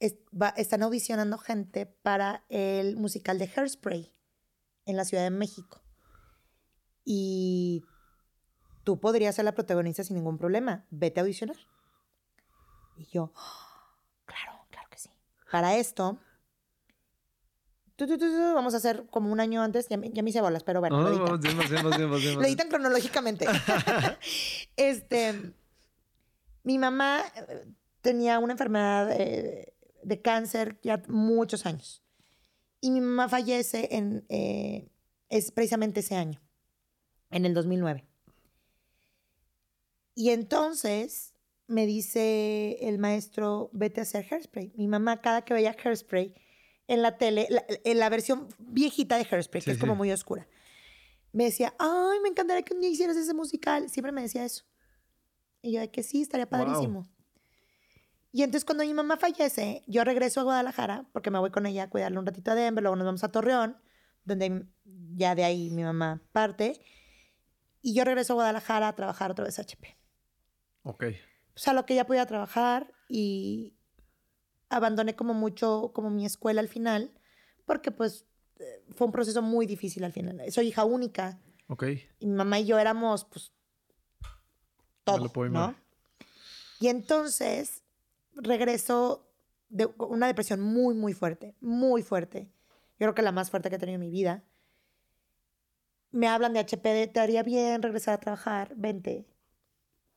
están 0.00 0.82
audicionando 0.82 1.38
gente 1.38 1.86
para 1.86 2.44
el 2.48 2.96
musical 2.96 3.38
de 3.38 3.48
Hairspray 3.54 4.12
en 4.86 4.96
la 4.96 5.04
Ciudad 5.04 5.22
de 5.22 5.30
México. 5.30 5.80
Y 7.04 7.84
tú 8.84 9.00
podrías 9.00 9.34
ser 9.34 9.44
la 9.44 9.54
protagonista 9.54 10.04
sin 10.04 10.16
ningún 10.16 10.38
problema. 10.38 10.84
Vete 10.90 11.20
a 11.20 11.22
audicionar. 11.22 11.56
Y 12.96 13.06
yo, 13.06 13.32
claro, 14.24 14.66
claro 14.70 14.88
que 14.90 14.98
sí. 14.98 15.10
Para 15.50 15.76
esto, 15.76 16.18
vamos 18.54 18.74
a 18.74 18.78
hacer 18.78 19.06
como 19.10 19.32
un 19.32 19.40
año 19.40 19.62
antes, 19.62 19.88
ya, 19.88 19.96
me 19.96 20.30
hice 20.30 20.40
bolas, 20.40 20.62
pero 20.64 20.80
bueno. 20.80 21.00
lo, 21.02 21.34
editan. 22.46 22.68
cronológicamente. 22.68 23.46
este, 24.76 25.52
mi 26.62 26.78
mamá 26.78 27.22
eh, 27.36 27.66
tenía 28.00 28.38
una 28.38 28.52
enfermedad 28.52 29.08
de, 29.08 30.22
cáncer 30.22 30.78
ya 30.82 31.02
muchos 31.08 31.66
años. 31.66 32.02
Y 32.80 32.90
mi 32.90 33.00
mamá 33.00 33.28
fallece 33.28 33.88
en, 33.92 34.24
eh, 34.28 34.88
es 35.28 35.52
precisamente 35.52 36.00
ese 36.00 36.16
año, 36.16 36.40
en 37.30 37.46
el 37.46 37.54
2009. 37.54 38.04
Y 40.14 40.30
entonces 40.30 41.34
me 41.66 41.86
dice 41.86 42.78
el 42.82 42.98
maestro, 42.98 43.70
vete 43.72 44.00
a 44.00 44.02
hacer 44.02 44.26
hairspray. 44.30 44.72
Mi 44.76 44.88
mamá 44.88 45.20
cada 45.20 45.42
que 45.42 45.54
veía 45.54 45.74
hairspray 45.82 46.34
en 46.86 47.02
la 47.02 47.16
tele, 47.16 47.48
en 47.84 47.98
la 47.98 48.08
versión 48.08 48.48
viejita 48.58 49.16
de 49.16 49.26
hairspray, 49.30 49.62
que 49.62 49.70
es 49.72 49.78
como 49.78 49.94
muy 49.94 50.12
oscura, 50.12 50.46
me 51.32 51.44
decía, 51.44 51.74
ay, 51.78 52.20
me 52.22 52.28
encantaría 52.28 52.62
que 52.62 52.74
un 52.74 52.80
día 52.80 52.90
hicieras 52.90 53.16
ese 53.16 53.32
musical. 53.32 53.88
Siempre 53.88 54.12
me 54.12 54.22
decía 54.22 54.44
eso. 54.44 54.64
Y 55.62 55.72
yo 55.72 55.80
de 55.80 55.90
que 55.90 56.02
sí, 56.02 56.22
estaría 56.22 56.48
padrísimo. 56.48 57.08
Y 58.32 58.42
entonces 58.42 58.64
cuando 58.64 58.84
mi 58.84 58.94
mamá 58.94 59.16
fallece, 59.16 59.82
yo 59.86 60.04
regreso 60.04 60.40
a 60.40 60.44
Guadalajara 60.44 61.06
porque 61.12 61.30
me 61.30 61.38
voy 61.38 61.50
con 61.50 61.66
ella 61.66 61.84
a 61.84 61.90
cuidarle 61.90 62.18
un 62.18 62.26
ratito 62.26 62.50
a 62.50 62.54
Denver, 62.54 62.82
luego 62.82 62.96
nos 62.96 63.04
vamos 63.04 63.24
a 63.24 63.30
Torreón, 63.30 63.76
donde 64.24 64.66
ya 65.14 65.34
de 65.34 65.44
ahí 65.44 65.70
mi 65.70 65.82
mamá 65.84 66.22
parte. 66.32 66.80
Y 67.82 67.94
yo 67.94 68.04
regreso 68.04 68.32
a 68.32 68.36
Guadalajara 68.36 68.88
a 68.88 68.94
trabajar 68.94 69.30
otra 69.30 69.44
vez 69.44 69.58
HP. 69.58 69.96
Ok. 70.82 71.04
O 71.54 71.58
sea, 71.58 71.72
lo 71.72 71.86
que 71.86 71.94
ya 71.94 72.06
podía 72.06 72.26
trabajar 72.26 72.92
y 73.08 73.74
abandoné 74.68 75.14
como 75.14 75.34
mucho 75.34 75.92
como 75.94 76.10
mi 76.10 76.24
escuela 76.24 76.60
al 76.60 76.68
final, 76.68 77.12
porque 77.66 77.90
pues 77.90 78.26
eh, 78.58 78.84
fue 78.94 79.06
un 79.06 79.12
proceso 79.12 79.42
muy 79.42 79.66
difícil 79.66 80.04
al 80.04 80.12
final. 80.12 80.40
Soy 80.50 80.68
hija 80.68 80.84
única. 80.84 81.38
Ok. 81.68 81.84
Y 82.18 82.26
mi 82.26 82.34
mamá 82.34 82.58
y 82.60 82.66
yo 82.66 82.78
éramos 82.78 83.24
pues 83.24 83.52
todo, 85.04 85.30
¿no? 85.48 85.74
Y 86.80 86.88
entonces 86.88 87.82
regreso 88.34 89.28
de 89.68 89.86
una 89.98 90.26
depresión 90.26 90.60
muy, 90.60 90.94
muy 90.94 91.12
fuerte, 91.12 91.54
muy 91.60 92.02
fuerte. 92.02 92.50
Yo 92.98 93.06
creo 93.06 93.14
que 93.14 93.22
la 93.22 93.32
más 93.32 93.50
fuerte 93.50 93.70
que 93.70 93.76
he 93.76 93.78
tenido 93.78 93.96
en 93.96 94.00
mi 94.00 94.10
vida. 94.10 94.44
Me 96.10 96.28
hablan 96.28 96.52
de 96.52 96.60
HP, 96.60 97.06
te 97.08 97.20
haría 97.20 97.42
bien 97.42 97.80
regresar 97.82 98.14
a 98.14 98.20
trabajar, 98.20 98.74
vente. 98.76 99.26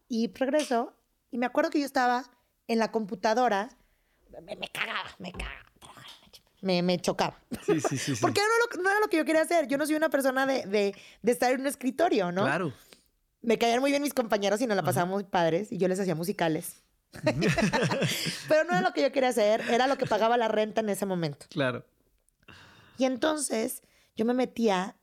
Y 0.07 0.31
regreso, 0.33 0.95
y 1.31 1.37
me 1.37 1.45
acuerdo 1.45 1.69
que 1.69 1.79
yo 1.79 1.85
estaba 1.85 2.25
en 2.67 2.79
la 2.79 2.91
computadora, 2.91 3.69
me, 4.41 4.69
cagaba, 4.69 5.09
me 5.19 5.31
cagaba. 5.31 5.65
Me, 6.61 6.81
me 6.81 6.99
chocaba. 6.99 7.39
Sí, 7.65 7.79
sí, 7.79 7.97
sí. 7.97 8.13
Porque 8.21 8.41
no, 8.81 8.89
era 8.89 8.99
lo 8.99 9.07
que 9.07 9.17
yo 9.17 9.25
quería 9.25 9.41
hacer. 9.41 9.67
Yo 9.67 9.77
no 9.77 9.85
soy 9.85 9.95
una 9.95 10.09
persona 10.09 10.45
de, 10.47 10.65
de, 10.65 10.95
de 11.21 11.31
estar 11.31 11.51
en 11.51 11.61
un 11.61 11.67
escritorio, 11.67 12.31
¿no? 12.31 12.43
Claro. 12.43 12.73
Me 13.41 13.59
caían 13.59 13.79
muy 13.79 13.91
bien 13.91 14.01
mis 14.01 14.13
compañeros 14.15 14.59
y 14.61 14.67
nos 14.67 14.75
la 14.75 14.81
pasábamos 14.81 15.15
muy 15.15 15.23
padres 15.23 15.71
y 15.71 15.77
yo 15.77 15.87
les 15.87 15.99
hacía 15.99 16.15
musicales. 16.15 16.83
Pero 17.23 18.63
no 18.63 18.71
era 18.71 18.81
lo 18.81 18.93
que 18.93 19.03
yo 19.03 19.11
quería 19.11 19.29
hacer, 19.29 19.61
era 19.69 19.87
lo 19.87 19.97
que 19.97 20.07
pagaba 20.07 20.37
la 20.37 20.47
renta 20.47 20.81
en 20.81 20.89
ese 20.89 21.05
momento. 21.05 21.45
Claro. 21.49 21.85
Y 22.97 23.05
entonces 23.05 23.81
yo 24.15 24.25
me 24.25 24.33
metía 24.33 24.97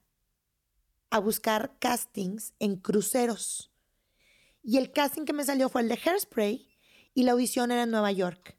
a 1.10 1.18
buscar 1.18 1.76
castings 1.78 2.54
en 2.58 2.76
cruceros. 2.76 3.71
Y 4.62 4.78
el 4.78 4.92
casting 4.92 5.24
que 5.24 5.32
me 5.32 5.44
salió 5.44 5.68
fue 5.68 5.82
el 5.82 5.88
de 5.88 5.98
Hairspray 6.04 6.68
y 7.14 7.22
la 7.24 7.32
audición 7.32 7.72
era 7.72 7.82
en 7.82 7.90
Nueva 7.90 8.12
York. 8.12 8.56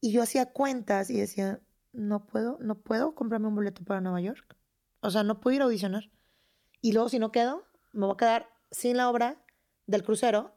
Y 0.00 0.12
yo 0.12 0.22
hacía 0.22 0.52
cuentas 0.52 1.10
y 1.10 1.20
decía, 1.20 1.60
no 1.92 2.26
puedo, 2.26 2.58
no 2.60 2.80
puedo 2.80 3.14
comprarme 3.14 3.48
un 3.48 3.54
boleto 3.54 3.84
para 3.84 4.00
Nueva 4.00 4.20
York. 4.20 4.56
O 5.00 5.10
sea, 5.10 5.22
no 5.22 5.40
puedo 5.40 5.56
ir 5.56 5.62
a 5.62 5.64
audicionar. 5.66 6.10
Y 6.80 6.92
luego 6.92 7.08
si 7.08 7.18
no 7.18 7.30
quedo, 7.30 7.64
me 7.92 8.06
voy 8.06 8.14
a 8.14 8.16
quedar 8.16 8.48
sin 8.70 8.96
la 8.96 9.08
obra 9.08 9.44
del 9.86 10.02
crucero 10.02 10.56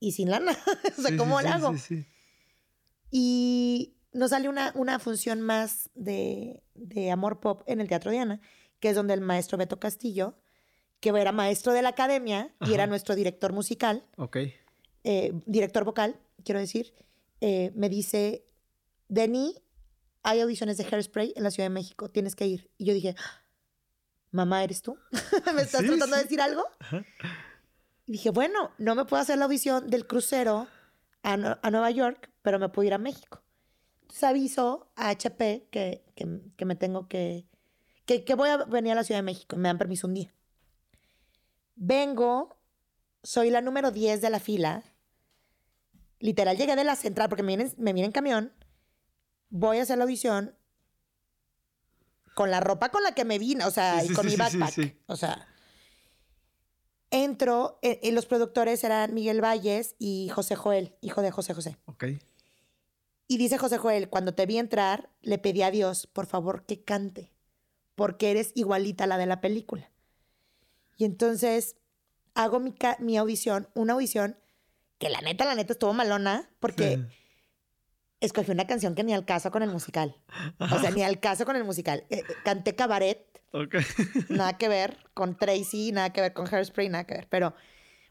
y 0.00 0.12
sin 0.12 0.30
lana. 0.30 0.52
o 0.98 1.02
sea, 1.02 1.16
¿cómo 1.16 1.40
lo 1.40 1.48
hago? 1.48 1.74
Y 3.10 3.96
nos 4.12 4.30
sale 4.30 4.48
una, 4.48 4.72
una 4.74 4.98
función 4.98 5.40
más 5.40 5.90
de, 5.94 6.62
de, 6.74 7.10
Amor 7.10 7.40
Pop 7.40 7.62
en 7.66 7.80
el 7.80 7.88
Teatro 7.88 8.10
Diana, 8.10 8.40
que 8.80 8.90
es 8.90 8.96
donde 8.96 9.14
el 9.14 9.20
maestro 9.20 9.58
Beto 9.58 9.78
Castillo, 9.78 10.36
que 11.12 11.20
era 11.20 11.32
maestro 11.32 11.74
de 11.74 11.82
la 11.82 11.90
academia 11.90 12.54
y 12.66 12.72
era 12.72 12.86
nuestro 12.86 13.14
director 13.14 13.52
musical, 13.52 14.06
ok 14.16 14.38
eh, 15.04 15.32
director 15.44 15.84
vocal, 15.84 16.18
quiero 16.44 16.58
decir, 16.58 16.94
eh, 17.42 17.72
me 17.74 17.90
dice, 17.90 18.46
Denny, 19.08 19.54
hay 20.22 20.40
audiciones 20.40 20.78
de 20.78 20.84
Hairspray 20.84 21.34
en 21.36 21.42
la 21.42 21.50
Ciudad 21.50 21.66
de 21.66 21.74
México, 21.74 22.08
tienes 22.08 22.34
que 22.34 22.46
ir. 22.46 22.70
Y 22.78 22.86
yo 22.86 22.94
dije, 22.94 23.14
mamá, 24.30 24.64
¿eres 24.64 24.80
tú? 24.80 24.96
¿Me 25.54 25.60
estás 25.60 25.84
tratando 25.84 26.16
de 26.16 26.22
decir 26.22 26.40
algo? 26.40 26.64
Y 28.06 28.12
dije, 28.12 28.30
bueno, 28.30 28.70
no 28.78 28.94
me 28.94 29.04
puedo 29.04 29.22
hacer 29.22 29.36
la 29.36 29.44
audición 29.44 29.90
del 29.90 30.06
crucero 30.06 30.68
a, 31.22 31.36
Nueva 31.36 31.90
York, 31.90 32.30
pero 32.40 32.58
me 32.58 32.70
puedo 32.70 32.86
ir 32.86 32.94
a 32.94 32.98
México. 32.98 33.42
Entonces 34.00 34.24
aviso 34.24 34.90
a 34.96 35.10
HP 35.10 35.68
que, 35.70 36.02
que, 36.14 36.64
me 36.64 36.76
tengo 36.76 37.08
que, 37.08 37.44
que, 38.06 38.24
que 38.24 38.34
voy 38.34 38.48
a 38.48 38.56
venir 38.64 38.92
a 38.92 38.94
la 38.94 39.04
Ciudad 39.04 39.18
de 39.18 39.24
México. 39.24 39.56
Me 39.56 39.68
dan 39.68 39.76
permiso 39.76 40.06
un 40.06 40.14
día. 40.14 40.34
Vengo, 41.76 42.58
soy 43.22 43.50
la 43.50 43.60
número 43.60 43.90
10 43.90 44.20
de 44.20 44.30
la 44.30 44.40
fila. 44.40 44.82
Literal, 46.18 46.56
llegué 46.56 46.76
de 46.76 46.84
la 46.84 46.96
central 46.96 47.28
porque 47.28 47.42
me 47.42 47.56
vienen, 47.56 47.74
me 47.76 47.90
en 47.90 48.12
camión. 48.12 48.52
Voy 49.50 49.78
a 49.78 49.82
hacer 49.82 49.98
la 49.98 50.04
audición 50.04 50.56
con 52.34 52.50
la 52.50 52.60
ropa 52.60 52.90
con 52.90 53.02
la 53.02 53.12
que 53.12 53.24
me 53.24 53.38
vine, 53.38 53.64
o 53.64 53.70
sea, 53.70 54.04
y 54.04 54.08
con 54.08 54.26
mi 54.26 54.36
backpack. 54.36 54.96
o 55.06 55.16
sea, 55.16 55.46
entro, 57.10 57.78
eh, 57.82 58.00
eh, 58.02 58.12
los 58.12 58.26
productores 58.26 58.82
eran 58.84 59.14
Miguel 59.14 59.42
Valles 59.42 59.94
y 59.98 60.28
José 60.30 60.56
Joel, 60.56 60.96
hijo 61.00 61.22
de 61.22 61.30
José 61.30 61.54
José. 61.54 61.76
Ok. 61.86 62.04
Y 63.26 63.38
dice 63.38 63.56
José 63.56 63.78
Joel, 63.78 64.10
cuando 64.10 64.34
te 64.34 64.46
vi 64.46 64.58
entrar, 64.58 65.10
le 65.22 65.38
pedí 65.38 65.62
a 65.62 65.70
Dios, 65.70 66.06
por 66.06 66.26
favor, 66.26 66.66
que 66.66 66.82
cante, 66.82 67.32
porque 67.94 68.30
eres 68.30 68.52
igualita 68.54 69.04
a 69.04 69.06
la 69.06 69.16
de 69.16 69.26
la 69.26 69.40
película. 69.40 69.90
Y 70.96 71.04
entonces 71.04 71.76
hago 72.34 72.60
mi, 72.60 72.74
mi 73.00 73.16
audición, 73.16 73.68
una 73.74 73.94
audición 73.94 74.36
que 74.98 75.08
la 75.08 75.20
neta, 75.20 75.44
la 75.44 75.54
neta 75.54 75.72
estuvo 75.72 75.92
malona, 75.92 76.50
porque 76.60 77.06
escogí 78.20 78.50
una 78.50 78.66
canción 78.66 78.94
que 78.94 79.04
ni 79.04 79.12
al 79.12 79.24
caso 79.24 79.50
con 79.50 79.62
el 79.62 79.70
musical. 79.70 80.16
O 80.58 80.78
sea, 80.78 80.90
ni 80.90 81.02
al 81.04 81.20
caso 81.20 81.44
con 81.44 81.56
el 81.56 81.64
musical. 81.64 82.04
Eh, 82.10 82.22
canté 82.44 82.74
cabaret 82.74 83.34
nada 84.28 84.58
que 84.58 84.68
ver 84.68 84.96
con 85.14 85.36
Tracy, 85.36 85.92
nada 85.92 86.12
que 86.12 86.20
ver 86.20 86.32
con 86.32 86.46
Hairspray, 86.52 86.88
nada 86.88 87.04
que 87.04 87.14
ver. 87.14 87.28
Pero 87.28 87.54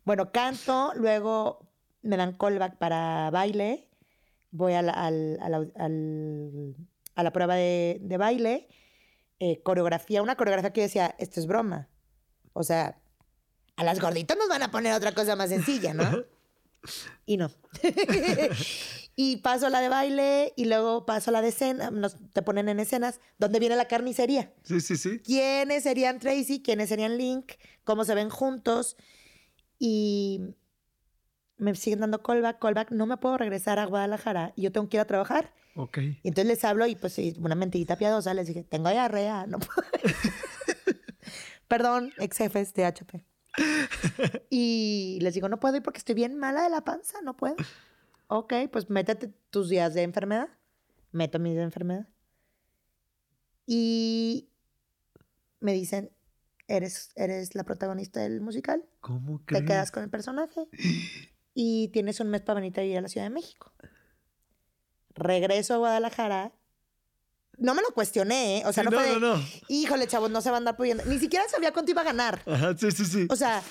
bueno, 0.05 0.31
canto, 0.31 0.93
luego 0.95 1.67
me 2.01 2.17
dan 2.17 2.37
callback 2.37 2.77
para 2.77 3.29
baile, 3.31 3.87
voy 4.51 4.73
a 4.73 4.81
la, 4.81 4.93
al, 4.93 5.37
a 7.15 7.23
la 7.23 7.33
prueba 7.33 7.55
de, 7.55 8.15
baile, 8.17 8.67
eh, 9.39 9.61
coreografía, 9.63 10.21
una 10.21 10.35
coreografía 10.35 10.71
que 10.71 10.81
yo 10.81 10.85
decía, 10.85 11.15
esto 11.19 11.39
es 11.39 11.47
broma. 11.47 11.89
O 12.53 12.63
sea, 12.63 12.97
a 13.75 13.83
las 13.83 13.99
gorditas 13.99 14.37
nos 14.37 14.47
van 14.47 14.63
a 14.63 14.71
poner 14.71 14.93
otra 14.93 15.11
cosa 15.11 15.35
más 15.35 15.49
sencilla, 15.49 15.93
¿no? 15.93 16.23
Y 17.25 17.37
no. 17.37 17.49
y 19.15 19.37
paso 19.37 19.69
la 19.69 19.79
de 19.79 19.87
baile 19.87 20.51
y 20.57 20.65
luego 20.65 21.05
paso 21.05 21.31
la 21.31 21.41
de 21.41 21.47
escena, 21.47 21.91
nos, 21.91 22.17
te 22.33 22.41
ponen 22.41 22.67
en 22.67 22.81
escenas 22.81 23.21
donde 23.37 23.59
viene 23.59 23.77
la 23.77 23.87
carnicería. 23.87 24.51
Sí, 24.63 24.81
sí, 24.81 24.97
sí. 24.97 25.19
¿Quiénes 25.19 25.83
serían 25.83 26.19
Tracy? 26.19 26.61
¿Quiénes 26.61 26.89
serían 26.89 27.17
Link? 27.17 27.53
¿Cómo 27.85 28.03
se 28.03 28.15
ven 28.15 28.29
juntos? 28.29 28.97
Y 29.79 30.41
me 31.55 31.73
siguen 31.75 32.01
dando 32.01 32.21
callback, 32.21 32.59
callback. 32.59 32.91
No 32.91 33.05
me 33.05 33.15
puedo 33.15 33.37
regresar 33.37 33.79
a 33.79 33.85
Guadalajara 33.85 34.51
y 34.57 34.63
yo 34.63 34.71
tengo 34.73 34.89
que 34.89 34.97
ir 34.97 35.01
a 35.01 35.07
trabajar. 35.07 35.53
Ok. 35.75 35.99
Y 35.99 36.19
entonces 36.23 36.47
les 36.47 36.63
hablo 36.65 36.85
y 36.85 36.95
pues 36.95 37.17
una 37.37 37.55
mentirita 37.55 37.95
piadosa 37.95 38.33
les 38.33 38.47
dije, 38.47 38.63
tengo 38.63 38.89
diarrea, 38.89 39.45
no 39.47 39.59
puedo. 39.59 39.87
Perdón, 41.73 42.13
ex 42.19 42.37
jefes 42.37 42.71
de 42.75 42.85
HP. 42.85 43.25
y 44.51 45.17
les 45.21 45.33
digo, 45.33 45.49
no 45.49 45.59
puedo 45.59 45.75
ir 45.75 45.81
porque 45.81 45.97
estoy 45.97 46.13
bien 46.13 46.37
mala 46.37 46.61
de 46.61 46.69
la 46.69 46.83
panza, 46.83 47.19
no 47.23 47.35
puedo. 47.35 47.55
Ok, 48.27 48.53
pues 48.71 48.91
métete 48.91 49.33
tus 49.49 49.69
días 49.69 49.95
de 49.95 50.03
enfermedad. 50.03 50.49
Meto 51.11 51.39
mis 51.39 51.53
días 51.53 51.61
de 51.61 51.63
enfermedad. 51.63 52.07
Y 53.65 54.51
me 55.61 55.73
dicen, 55.73 56.11
eres, 56.67 57.11
eres 57.15 57.55
la 57.55 57.63
protagonista 57.63 58.19
del 58.19 58.39
musical. 58.39 58.85
¿Cómo 59.01 59.43
crees? 59.43 59.63
Te 59.63 59.67
quedas 59.67 59.89
con 59.89 60.03
el 60.03 60.11
personaje. 60.11 60.67
y 61.55 61.87
tienes 61.87 62.19
un 62.19 62.29
mes 62.29 62.41
para 62.41 62.59
venir 62.59 62.79
a 62.79 62.83
ir 62.83 62.99
a 62.99 63.01
la 63.01 63.07
Ciudad 63.07 63.25
de 63.25 63.33
México. 63.33 63.73
Regreso 65.15 65.73
a 65.73 65.77
Guadalajara. 65.77 66.53
No 67.57 67.75
me 67.75 67.81
lo 67.81 67.89
cuestioné, 67.93 68.59
¿eh? 68.59 68.63
O 68.65 68.73
sea, 68.73 68.83
no, 68.83 68.91
fue 68.91 69.19
no, 69.19 69.35
no, 69.35 69.43
Híjole, 69.67 70.07
chavos, 70.07 70.31
no 70.31 70.41
se 70.41 70.49
va 70.49 70.57
a 70.57 70.59
andar 70.59 70.75
pudiendo. 70.75 71.05
Ni 71.05 71.19
siquiera 71.19 71.47
sabía 71.47 71.71
cuánto 71.71 71.91
iba 71.91 72.01
a 72.01 72.05
ganar. 72.05 72.41
Ajá, 72.45 72.75
sí, 72.77 72.91
sí, 72.91 73.05
sí. 73.05 73.27
O 73.29 73.35
sea, 73.35 73.61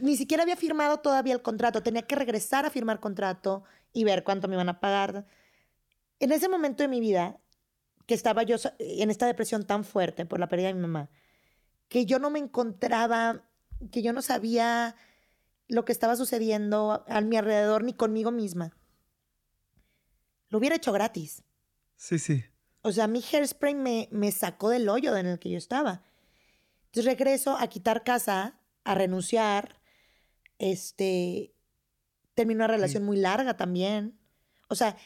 ni 0.00 0.16
siquiera 0.16 0.42
había 0.42 0.56
firmado 0.56 0.98
todavía 0.98 1.32
el 1.34 1.42
contrato, 1.42 1.82
tenía 1.82 2.02
que 2.02 2.16
regresar 2.16 2.66
a 2.66 2.70
firmar 2.70 2.98
contrato 2.98 3.62
y 3.92 4.04
ver 4.04 4.24
cuánto 4.24 4.48
me 4.48 4.54
iban 4.54 4.68
a 4.68 4.80
pagar. 4.80 5.26
En 6.18 6.32
ese 6.32 6.48
momento 6.48 6.82
de 6.82 6.88
mi 6.88 7.00
vida, 7.00 7.38
que 8.06 8.14
estaba 8.14 8.42
yo 8.42 8.56
en 8.78 9.10
esta 9.10 9.26
depresión 9.26 9.64
tan 9.64 9.84
fuerte 9.84 10.26
por 10.26 10.40
la 10.40 10.48
pérdida 10.48 10.68
de 10.68 10.74
mi 10.74 10.80
mamá, 10.80 11.08
que 11.88 12.04
yo 12.04 12.18
no 12.18 12.30
me 12.30 12.38
encontraba, 12.38 13.44
que 13.90 14.02
yo 14.02 14.12
no 14.12 14.22
sabía 14.22 14.96
lo 15.68 15.84
que 15.84 15.92
estaba 15.92 16.16
sucediendo 16.16 17.04
a 17.08 17.20
mi 17.20 17.36
alrededor 17.36 17.84
ni 17.84 17.94
conmigo 17.94 18.30
misma. 18.30 18.76
Lo 20.48 20.58
hubiera 20.58 20.76
hecho 20.76 20.92
gratis. 20.92 21.42
Sí, 21.96 22.18
sí. 22.18 22.44
O 22.82 22.92
sea, 22.92 23.06
mi 23.06 23.22
hairspray 23.22 23.74
me, 23.74 24.08
me 24.10 24.32
sacó 24.32 24.68
del 24.68 24.88
hoyo 24.88 25.16
en 25.16 25.26
el 25.26 25.38
que 25.38 25.50
yo 25.50 25.58
estaba. 25.58 26.02
Entonces 26.86 27.04
regreso 27.04 27.56
a 27.56 27.66
quitar 27.68 28.04
casa, 28.04 28.58
a 28.84 28.94
renunciar. 28.94 29.80
Este. 30.58 31.54
Terminó 32.34 32.58
una 32.58 32.66
relación 32.66 33.04
muy 33.04 33.16
larga 33.16 33.56
también. 33.56 34.18
O 34.68 34.74
sea, 34.74 34.96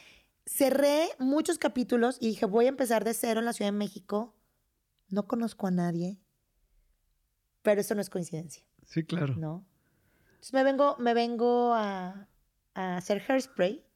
cerré 0.45 1.09
muchos 1.19 1.59
capítulos 1.59 2.17
y 2.19 2.27
dije, 2.27 2.45
voy 2.45 2.65
a 2.65 2.69
empezar 2.69 3.03
de 3.03 3.13
cero 3.13 3.39
en 3.39 3.45
la 3.45 3.53
Ciudad 3.53 3.71
de 3.71 3.77
México. 3.77 4.35
No 5.09 5.27
conozco 5.27 5.67
a 5.67 5.71
nadie. 5.71 6.19
Pero 7.61 7.81
eso 7.81 7.95
no 7.95 8.01
es 8.01 8.09
coincidencia. 8.09 8.63
Sí, 8.85 9.03
claro. 9.03 9.35
¿No? 9.35 9.65
Entonces 10.29 10.53
me 10.53 10.63
vengo, 10.63 10.95
me 10.99 11.13
vengo 11.13 11.73
a, 11.73 12.27
a 12.73 12.97
hacer 12.97 13.21
hairspray. 13.27 13.86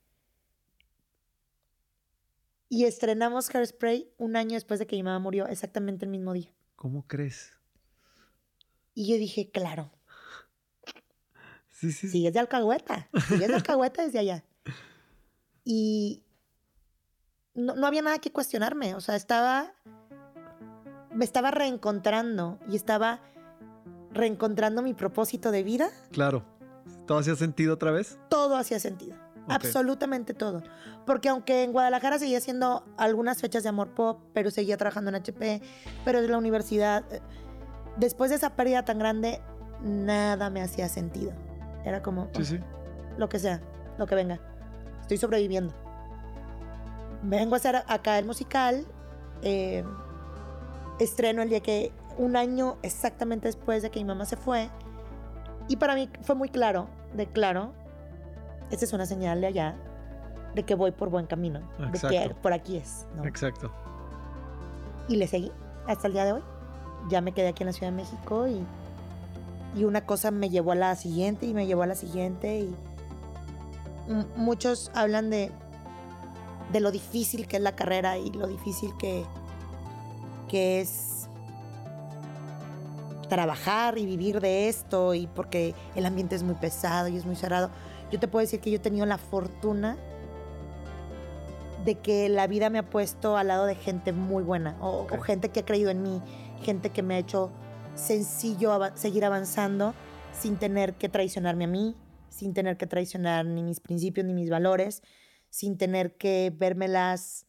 Y 2.72 2.86
estrenamos 2.86 3.54
Hairspray 3.54 4.14
un 4.18 4.38
año 4.38 4.54
después 4.54 4.80
de 4.80 4.88
que 4.88 4.96
mi 4.96 5.04
mamá 5.04 5.20
murió, 5.20 5.46
exactamente 5.46 6.06
el 6.06 6.10
mismo 6.10 6.32
día. 6.32 6.50
¿Cómo 6.78 7.06
crees? 7.06 7.52
Y 8.94 9.12
yo 9.12 9.18
dije, 9.18 9.52
claro. 9.52 9.92
Sí, 11.68 11.92
sí. 11.92 12.08
Sigues 12.08 12.32
de 12.32 12.40
alcahueta. 12.40 13.10
Sigues 13.28 13.50
de 13.50 13.56
alcahueta 13.56 14.06
desde 14.06 14.20
allá. 14.20 14.46
Y 15.66 16.24
no, 17.54 17.76
no 17.76 17.88
había 17.88 18.04
nada 18.04 18.20
que 18.20 18.32
cuestionarme. 18.32 18.96
O 18.96 19.02
sea, 19.02 19.18
estaba. 19.18 19.74
Me 21.14 21.26
estaba 21.26 21.52
reencontrando 21.52 22.58
y 22.70 22.78
estaba 22.78 23.20
reencontrando 24.14 24.82
mi 24.82 24.94
propósito 24.94 25.52
de 25.52 25.64
vida. 25.64 25.92
Claro. 26.14 26.46
¿Todo 27.06 27.18
hacía 27.18 27.36
sentido 27.36 27.74
otra 27.74 27.92
vez? 27.92 28.18
Todo 28.30 28.56
hacía 28.56 28.80
sentido. 28.80 29.18
Absolutamente 29.56 30.34
todo. 30.34 30.64
Porque 31.06 31.30
aunque 31.30 31.64
en 31.64 31.72
Guadalajara 31.72 32.20
seguía 32.20 32.38
haciendo 32.38 32.84
algunas 32.98 33.42
fechas 33.42 33.64
de 33.64 33.70
amor 33.70 33.90
pop, 33.90 34.20
pero 34.34 34.52
seguía 34.52 34.78
trabajando 34.78 35.10
en 35.10 35.16
HP, 35.16 35.62
pero 36.06 36.20
en 36.20 36.32
la 36.32 36.38
universidad, 36.38 37.04
eh, 37.12 37.22
después 37.98 38.30
de 38.30 38.38
esa 38.38 38.56
pérdida 38.56 38.86
tan 38.86 39.00
grande, 39.00 39.42
nada 39.82 40.50
me 40.50 40.62
hacía 40.62 40.88
sentido. 40.90 41.34
Era 41.86 42.02
como, 42.02 42.30
sí, 42.36 42.46
sí. 42.46 42.60
lo 43.18 43.30
que 43.30 43.40
sea, 43.40 43.62
lo 43.98 44.06
que 44.06 44.16
venga. 44.16 44.40
Estoy 45.02 45.18
sobreviviendo. 45.18 45.74
Vengo 47.24 47.56
a 47.56 47.58
hacer 47.58 47.84
acá 47.88 48.20
el 48.20 48.26
musical. 48.26 48.86
Eh, 49.42 49.84
estreno 51.00 51.42
el 51.42 51.50
día 51.50 51.62
que, 51.62 51.92
un 52.18 52.36
año 52.36 52.78
exactamente 52.84 53.48
después 53.48 53.82
de 53.82 53.90
que 53.90 54.00
mi 54.00 54.06
mamá 54.06 54.26
se 54.26 54.38
fue. 54.38 54.70
Y 55.68 55.78
para 55.78 55.96
mí 55.96 56.10
fue 56.22 56.36
muy 56.36 56.50
claro, 56.50 56.88
de 57.14 57.28
claro, 57.28 57.74
esta 58.72 58.86
es 58.86 58.94
una 58.94 59.06
señal 59.06 59.42
de 59.42 59.48
allá, 59.48 59.76
de 60.56 60.64
que 60.64 60.76
voy 60.76 60.92
por 60.92 61.10
buen 61.10 61.28
camino, 61.28 61.62
de 61.80 62.00
que 62.00 62.36
por 62.42 62.54
aquí 62.54 62.78
es. 62.78 63.06
Exacto. 63.24 63.72
Y 65.08 65.18
le 65.18 65.28
seguí 65.28 65.52
hasta 65.88 66.08
el 66.08 66.14
día 66.14 66.26
de 66.26 66.34
hoy. 66.34 66.42
Ya 67.10 67.22
me 67.22 67.34
quedé 67.34 67.50
aquí 67.50 67.64
en 67.64 67.68
la 67.68 67.74
Ciudad 67.74 67.92
de 67.92 67.98
México 67.98 68.48
y, 68.48 68.64
y 69.80 69.84
una 69.84 70.06
cosa 70.06 70.32
me 70.32 70.50
llevó 70.50 70.72
a 70.72 70.76
la 70.76 70.96
siguiente 70.96 71.46
y 71.46 71.54
me 71.54 71.66
llevó 71.66 71.84
a 71.84 71.88
la 71.88 71.96
siguiente 71.96 72.60
y 72.60 72.76
muchos 74.36 74.92
hablan 74.94 75.30
de, 75.30 75.52
de 76.72 76.80
lo 76.80 76.92
difícil 76.92 77.48
que 77.48 77.58
es 77.58 77.64
la 77.64 77.76
carrera 77.76 78.18
y 78.18 78.32
lo 78.32 78.48
difícil 78.48 78.92
que, 78.98 79.26
que 80.48 80.82
es 80.82 81.28
trabajar 83.30 83.98
y 83.98 84.06
vivir 84.06 84.42
de 84.42 84.68
esto 84.68 85.14
y 85.14 85.26
porque 85.28 85.74
el 85.96 86.06
ambiente 86.06 86.36
es 86.36 86.44
muy 86.44 86.56
pesado 86.56 87.08
y 87.08 87.16
es 87.16 87.26
muy 87.26 87.36
cerrado. 87.36 87.70
Yo 88.12 88.19
te 88.19 88.28
puedo 88.28 88.41
decir 88.41 88.60
que 88.60 88.69
yo 88.69 88.78
he 88.78 88.80
tenido 88.80 89.06
la 89.06 89.17
fortuna 89.17 89.97
de 91.86 91.95
que 91.95 92.30
la 92.30 92.45
vida 92.47 92.69
me 92.69 92.80
ha 92.80 92.89
puesto 92.89 93.38
al 93.38 93.47
lado 93.47 93.65
de 93.65 93.76
gente 93.76 94.12
muy 94.12 94.43
buena 94.43 94.78
o, 94.82 95.08
gente 95.24 95.50
que 95.50 95.62
ha 95.62 95.65
creído 95.65 95.89
en 95.89 96.04
mí, 96.04 96.21
gente 96.62 96.91
que 96.91 97.02
me 97.02 97.15
ha 97.15 97.17
hecho 97.17 97.52
sencillo 97.95 98.78
seguir 98.95 99.26
avanzando 99.26 99.93
sin 100.32 100.58
tener 100.58 100.93
que 100.95 101.10
traicionarme 101.10 101.65
a 101.65 101.67
mí, 101.67 101.95
sin 102.30 102.54
tener 102.54 102.78
que 102.78 102.88
traicionar 102.88 103.45
ni 103.45 103.63
mis 103.63 103.80
principios 103.80 104.26
ni 104.26 104.34
mis 104.34 104.50
valores, 104.50 105.02
sin 105.50 105.78
tener 105.78 106.17
que 106.17 106.54
vérmelas 106.56 107.45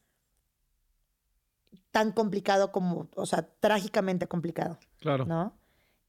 tan 1.91 2.11
complicado 2.13 2.73
como, 2.73 3.09
o 3.15 3.27
sea, 3.27 3.43
trágicamente 3.61 4.27
complicado. 4.27 4.79
Claro. 4.99 5.27
¿No? 5.27 5.55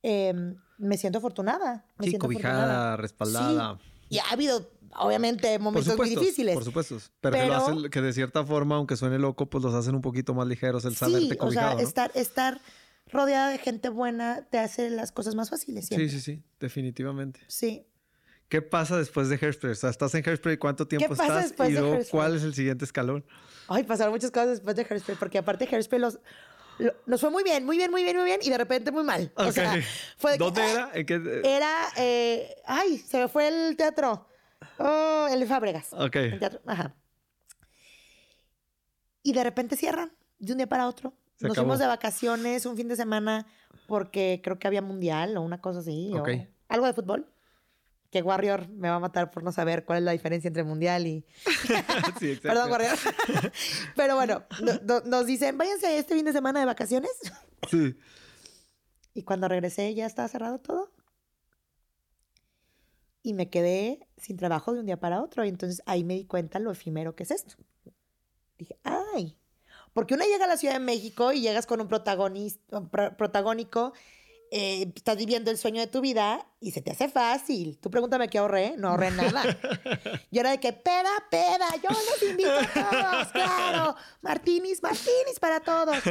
Em, 0.01 0.55
me 0.77 0.97
siento 0.97 1.19
afortunada. 1.19 1.85
Me 1.97 2.07
sí, 2.07 2.17
cobijada, 2.17 2.97
respaldada. 2.97 3.79
Y 4.13 4.19
ha 4.19 4.29
habido, 4.31 4.69
obviamente, 4.95 5.57
momentos 5.59 5.97
muy 5.97 6.09
difíciles. 6.09 6.55
Por 6.55 6.63
supuesto. 6.63 6.97
Pero, 7.21 7.35
que, 7.35 7.45
lo 7.45 7.55
hacen, 7.55 7.89
que, 7.89 8.01
de 8.01 8.13
cierta 8.13 8.45
forma, 8.45 8.75
aunque 8.75 8.95
suene 8.95 9.19
loco, 9.19 9.49
pues 9.49 9.63
los 9.63 9.73
hacen 9.73 9.95
un 9.95 10.01
poquito 10.01 10.33
más 10.33 10.47
ligeros 10.47 10.85
el 10.85 10.95
saberte 10.95 11.37
cobijado. 11.37 11.75
O 11.75 11.77
sea, 11.77 11.87
estar, 11.87 12.11
estar 12.15 12.61
rodeada 13.11 13.49
de 13.49 13.57
gente 13.57 13.89
buena 13.89 14.47
te 14.49 14.59
hace 14.59 14.89
las 14.89 15.11
cosas 15.11 15.35
más 15.35 15.49
fáciles. 15.49 15.87
Sí, 15.87 16.09
sí, 16.09 16.19
sí. 16.19 16.43
Definitivamente. 16.59 17.41
Sí. 17.47 17.85
¿Qué 18.49 18.61
pasa 18.61 18.97
después 18.97 19.29
de 19.29 19.39
Hairspray? 19.41 19.71
O 19.71 19.75
sea, 19.75 19.89
estás 19.89 20.13
en 20.13 20.23
Hairspray, 20.23 20.57
¿cuánto 20.57 20.87
tiempo 20.87 21.13
estás? 21.13 21.53
y 21.67 21.71
luego, 21.71 21.97
¿cuál 22.11 22.35
es 22.35 22.43
el 22.43 22.53
siguiente 22.53 22.85
escalón? 22.85 23.25
Ay, 23.67 23.83
pasaron 23.83 24.13
muchas 24.13 24.29
cosas 24.29 24.49
después 24.49 24.75
de 24.75 24.85
Hairspray, 24.87 25.17
porque 25.17 25.39
aparte 25.39 25.67
Hairspray 25.71 25.99
los, 25.99 26.19
nos 27.05 27.21
fue 27.21 27.29
muy 27.29 27.43
bien, 27.43 27.65
muy 27.65 27.77
bien, 27.77 27.91
muy 27.91 28.03
bien, 28.03 28.17
muy 28.17 28.25
bien, 28.25 28.39
y 28.43 28.49
de 28.49 28.57
repente 28.57 28.91
muy 28.91 29.03
mal. 29.03 29.31
O 29.35 29.51
sea, 29.51 29.75
fue 30.17 30.37
¿Dónde 30.37 30.71
era? 30.71 30.91
Era, 30.93 31.87
eh, 31.97 32.55
ay, 32.65 32.97
se 32.97 33.19
me 33.19 33.27
fue 33.27 33.47
el 33.47 33.75
teatro. 33.75 34.27
Oh, 34.79 35.27
el 35.29 35.39
de 35.39 35.45
Fábregas. 35.45 35.93
Ok. 35.93 36.15
El 36.15 36.39
teatro, 36.39 36.61
ajá. 36.65 36.95
Y 39.21 39.33
de 39.33 39.43
repente 39.43 39.75
cierran, 39.75 40.11
de 40.39 40.51
un 40.51 40.57
día 40.57 40.67
para 40.67 40.87
otro. 40.87 41.13
nos 41.39 41.55
fuimos 41.55 41.79
de 41.79 41.87
vacaciones 41.87 42.65
un 42.65 42.75
fin 42.75 42.87
de 42.87 42.95
semana 42.95 43.47
porque 43.87 44.41
creo 44.43 44.59
que 44.59 44.67
había 44.67 44.81
mundial 44.81 45.37
o 45.37 45.41
una 45.41 45.61
cosa 45.61 45.79
así. 45.79 46.11
O 46.13 46.25
algo 46.67 46.85
de 46.85 46.93
fútbol 46.93 47.32
que 48.13 48.21
Warrior 48.21 48.69
me 48.69 48.89
va 48.89 48.97
a 48.97 48.99
matar 48.99 49.31
por 49.31 49.41
no 49.41 49.51
saber 49.51 49.85
cuál 49.85 49.97
es 49.97 50.03
la 50.03 50.11
diferencia 50.11 50.47
entre 50.47 50.63
mundial 50.63 51.07
y. 51.07 51.25
sí, 52.19 52.29
exacto. 52.29 52.41
Perdón, 52.43 52.69
Warrior. 52.69 52.95
Pero 53.95 54.15
bueno, 54.15 54.43
nos 55.05 55.25
dicen, 55.25 55.57
váyanse 55.57 55.97
este 55.97 56.13
fin 56.13 56.23
de 56.23 56.31
semana 56.31 56.59
de 56.59 56.67
vacaciones. 56.67 57.11
sí. 57.71 57.97
Y 59.15 59.23
cuando 59.23 59.47
regresé 59.47 59.95
ya 59.95 60.05
estaba 60.05 60.27
cerrado 60.27 60.59
todo. 60.59 60.91
Y 63.23 63.33
me 63.33 63.49
quedé 63.49 64.07
sin 64.17 64.37
trabajo 64.37 64.73
de 64.73 64.81
un 64.81 64.85
día 64.85 64.99
para 64.99 65.21
otro. 65.23 65.43
Y 65.43 65.49
entonces 65.49 65.81
ahí 65.87 66.03
me 66.03 66.13
di 66.13 66.25
cuenta 66.25 66.59
lo 66.59 66.71
efímero 66.71 67.15
que 67.15 67.23
es 67.23 67.31
esto. 67.31 67.55
Dije, 68.59 68.77
ay. 68.83 69.39
Porque 69.93 70.13
uno 70.13 70.23
llega 70.23 70.45
a 70.45 70.47
la 70.47 70.57
Ciudad 70.57 70.75
de 70.75 70.79
México 70.79 71.33
y 71.33 71.41
llegas 71.41 71.65
con 71.65 71.81
un 71.81 71.87
protagonista, 71.87 72.81
protagónico 73.17 73.93
eh, 74.55 74.93
estás 74.95 75.17
viviendo 75.17 75.49
el 75.49 75.57
sueño 75.57 75.81
de 75.81 75.87
tu 75.87 75.99
vida 75.99 76.45
y 76.59 76.73
se 76.73 76.83
te 76.83 76.91
hace 76.91 77.09
fácil. 77.09 77.79
Tú 77.81 77.89
pregúntame 77.89 78.29
qué 78.29 78.37
ahorré, 78.37 78.75
no 78.77 78.89
ahorré 78.89 79.09
nada. 79.09 79.43
Yo 80.31 80.41
era 80.41 80.51
de 80.51 80.59
que 80.59 80.71
peda, 80.73 81.09
peda, 81.31 81.67
yo 81.81 81.89
los 81.89 82.21
invito 82.29 82.51
a 82.51 82.67
todos, 82.67 83.31
claro. 83.31 83.95
Martinis, 84.21 84.83
Martinis 84.83 85.39
para 85.41 85.59
todos. 85.59 85.97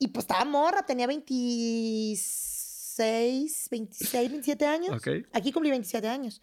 Y 0.00 0.08
pues 0.08 0.22
estaba 0.22 0.46
morra, 0.46 0.86
tenía 0.86 1.06
26, 1.08 3.68
26, 3.70 4.30
27 4.30 4.64
años. 4.64 5.02
Aquí 5.32 5.52
cumplí 5.52 5.68
27 5.70 6.08
años. 6.08 6.40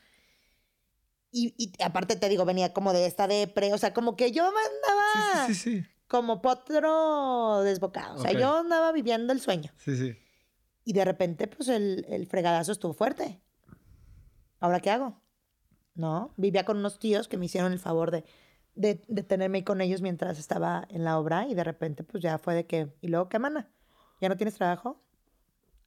Y, 1.31 1.55
y, 1.57 1.73
aparte 1.81 2.15
te 2.15 2.29
digo, 2.29 2.45
venía 2.45 2.73
como 2.73 2.93
de 2.93 3.07
esta 3.07 3.27
depre, 3.27 3.73
o 3.73 3.79
sea, 3.79 3.91
como 3.93 4.15
que 4.15 4.31
yo 4.31 4.45
andaba 4.45 5.47
sí, 5.47 5.55
sí, 5.55 5.79
sí, 5.79 5.85
como 6.07 6.43
potro 6.43 7.63
desbocado. 7.63 8.19
O 8.19 8.21
sea, 8.21 8.33
yo 8.33 8.57
andaba 8.57 8.91
viviendo 8.91 9.33
el 9.33 9.41
sueño. 9.41 9.71
Sí, 9.77 9.97
sí. 9.97 10.15
Y 10.85 10.93
de 10.93 11.03
repente, 11.03 11.47
pues 11.47 11.67
el, 11.67 12.05
el 12.07 12.27
fregadazo 12.27 12.71
estuvo 12.71 12.93
fuerte. 12.93 13.41
¿Ahora 14.59 14.79
qué 14.79 14.91
hago? 14.91 15.19
¿No? 15.95 16.33
Vivía 16.37 16.63
con 16.63 16.77
unos 16.77 16.99
tíos 16.99 17.27
que 17.27 17.37
me 17.37 17.47
hicieron 17.47 17.73
el 17.73 17.79
favor 17.79 18.11
de, 18.11 18.23
de, 18.75 19.01
de, 19.07 19.23
tenerme 19.23 19.63
con 19.63 19.81
ellos 19.81 20.01
mientras 20.01 20.37
estaba 20.37 20.87
en 20.89 21.03
la 21.03 21.17
obra 21.17 21.47
y 21.47 21.55
de 21.55 21.63
repente, 21.63 22.03
pues 22.03 22.21
ya 22.21 22.37
fue 22.37 22.53
de 22.53 22.67
que, 22.67 22.93
¿y 23.01 23.07
luego 23.07 23.29
qué, 23.29 23.39
mana? 23.39 23.69
¿Ya 24.21 24.29
no 24.29 24.37
tienes 24.37 24.55
trabajo? 24.55 25.01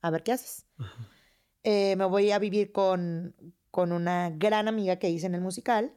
A 0.01 0.11
ver 0.11 0.23
qué 0.23 0.33
haces. 0.33 0.67
Eh, 1.63 1.97
me 1.97 2.05
voy 2.05 2.31
a 2.31 2.39
vivir 2.39 2.71
con, 2.71 3.35
con 3.69 3.91
una 3.91 4.29
gran 4.29 4.69
amiga 4.69 4.95
que 4.95 5.09
hice 5.09 5.25
en 5.25 5.35
el 5.35 5.41
musical, 5.41 5.93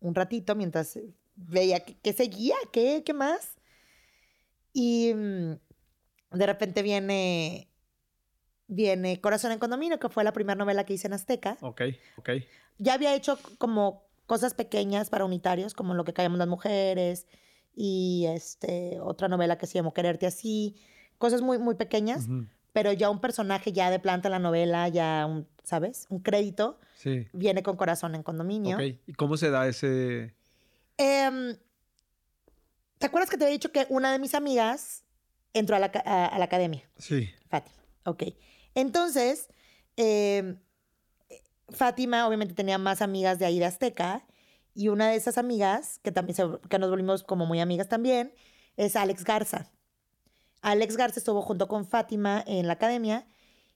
un 0.00 0.14
ratito, 0.14 0.54
mientras 0.54 0.98
veía 1.36 1.80
qué 1.84 2.12
seguía, 2.14 2.54
qué, 2.72 3.02
qué 3.04 3.12
más. 3.12 3.54
Y 4.72 5.12
mm, 5.14 5.58
de 6.32 6.46
repente 6.46 6.82
viene 6.82 7.70
viene 8.66 9.20
Corazón 9.20 9.52
en 9.52 9.58
Condominio, 9.58 9.98
que 9.98 10.08
fue 10.08 10.24
la 10.24 10.32
primera 10.32 10.56
novela 10.56 10.84
que 10.84 10.94
hice 10.94 11.06
en 11.06 11.12
Azteca. 11.12 11.56
Ok, 11.60 11.82
ok. 12.16 12.30
Ya 12.78 12.94
había 12.94 13.14
hecho 13.14 13.38
como 13.58 14.04
cosas 14.26 14.54
pequeñas 14.54 15.10
para 15.10 15.24
unitarios, 15.24 15.74
como 15.74 15.94
Lo 15.94 16.04
que 16.04 16.12
callamos 16.12 16.38
las 16.38 16.48
mujeres 16.48 17.26
y 17.76 18.26
este, 18.28 19.00
otra 19.00 19.28
novela 19.28 19.58
que 19.58 19.66
se 19.66 19.74
llamó 19.74 19.92
Quererte 19.92 20.26
así, 20.26 20.76
cosas 21.18 21.42
muy, 21.42 21.58
muy 21.58 21.74
pequeñas, 21.74 22.26
pero 22.72 22.92
ya 22.92 23.10
un 23.10 23.20
personaje 23.20 23.72
ya 23.72 23.90
de 23.90 23.98
planta 23.98 24.28
en 24.28 24.32
la 24.32 24.38
novela, 24.38 24.88
ya 24.88 25.26
un, 25.26 25.46
¿sabes? 25.62 26.06
Un 26.08 26.20
crédito. 26.20 26.78
Sí. 26.94 27.28
Viene 27.32 27.62
con 27.62 27.76
Corazón 27.76 28.14
en 28.14 28.22
Condominio. 28.22 28.76
Ok, 28.76 28.82
¿y 29.06 29.12
cómo 29.14 29.36
se 29.36 29.50
da 29.50 29.66
ese...? 29.66 30.34
Eh, 30.96 31.56
¿Te 32.98 33.06
acuerdas 33.06 33.28
que 33.28 33.36
te 33.36 33.44
había 33.44 33.52
dicho 33.52 33.72
que 33.72 33.86
una 33.90 34.12
de 34.12 34.18
mis 34.18 34.34
amigas 34.34 35.04
entró 35.52 35.76
a 35.76 35.78
la, 35.78 35.86
a, 35.86 36.38
la 36.38 36.44
academia? 36.44 36.88
Sí. 36.96 37.28
Fátima. 37.50 37.76
Ok. 38.04 38.22
Entonces, 38.74 39.48
em, 39.96 40.58
Fátima 41.68 42.26
obviamente 42.26 42.54
tenía 42.54 42.78
más 42.78 43.02
amigas 43.02 43.38
de 43.38 43.46
ahí 43.46 43.58
de 43.58 43.64
Azteca 43.64 44.26
y 44.74 44.88
una 44.88 45.08
de 45.08 45.16
esas 45.16 45.38
amigas, 45.38 46.00
que 46.02 46.12
también 46.12 46.36
que 46.68 46.78
nos 46.78 46.90
volvimos 46.90 47.22
como 47.22 47.46
muy 47.46 47.60
amigas 47.60 47.88
también, 47.88 48.34
es 48.76 48.96
Alex 48.96 49.24
Garza. 49.24 49.70
Alex 50.62 50.96
Garza 50.96 51.20
estuvo 51.20 51.42
junto 51.42 51.68
con 51.68 51.86
Fátima 51.86 52.42
en 52.46 52.66
la 52.66 52.74
academia 52.74 53.26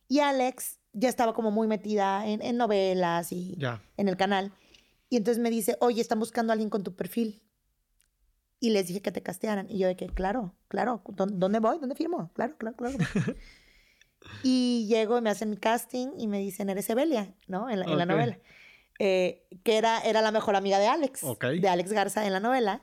y 0.09 0.21
Alex 0.21 0.79
ya 0.93 1.09
estaba 1.09 1.35
como 1.35 1.51
muy 1.51 1.69
metida 1.69 2.27
en, 2.27 2.57
novelas 2.57 3.31
y 3.31 3.57
en 3.97 4.09
el 4.09 4.17
canal. 4.17 4.53
Y 5.11 5.17
entonces 5.17 5.43
me 5.43 5.51
dice, 5.51 5.77
oye, 5.81 6.01
están 6.01 6.19
buscando 6.19 6.53
a 6.53 6.55
alguien 6.55 6.71
con 6.71 6.83
tu 6.83 6.97
perfil. 6.97 7.43
Y 8.61 8.71
les 8.71 8.89
dije 8.89 9.01
que 9.01 9.13
te 9.13 9.23
castearan. 9.23 9.71
Y 9.71 9.79
yo 9.79 9.87
de 9.87 9.97
que, 9.97 10.09
claro, 10.09 10.55
claro, 10.67 11.03
¿dónde 11.07 11.61
voy? 11.61 11.79
¿Dónde 11.79 11.95
firmo? 11.95 12.31
Claro, 12.35 12.57
claro, 12.59 12.77
claro. 12.77 12.97
y 14.43 14.87
llego 14.89 15.19
y 15.19 15.21
me 15.21 15.31
hacen 15.31 15.51
mi 15.51 15.57
casting 15.57 16.09
y 16.19 16.27
me 16.27 16.39
dicen, 16.39 16.69
eres 16.71 16.89
Evelia, 16.91 17.35
¿no? 17.47 17.69
En 17.71 17.81
la, 17.81 18.07
novela. 18.07 18.39
Eh, 18.99 19.47
que 19.63 19.77
era, 19.77 20.01
era 20.01 20.23
la 20.23 20.33
mejor 20.33 20.57
amiga 20.57 20.79
de 20.79 20.89
Alex, 20.89 21.23
de 21.41 21.69
Alex 21.69 21.93
Garza 21.93 22.27
en 22.27 22.33
la 22.33 22.41
novela. 22.41 22.83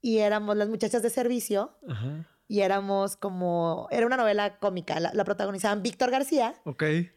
Y 0.00 0.18
éramos 0.18 0.56
las 0.56 0.68
muchachas 0.68 1.02
de 1.02 1.10
servicio. 1.10 1.78
Y 2.48 2.60
éramos 2.60 3.16
como, 3.16 3.88
era 3.90 4.06
una 4.06 4.16
novela 4.16 4.58
cómica. 4.58 5.00
La, 5.00 5.12
la 5.14 5.24
protagonizaban 5.24 5.82
Víctor 5.82 6.10
García. 6.10 6.54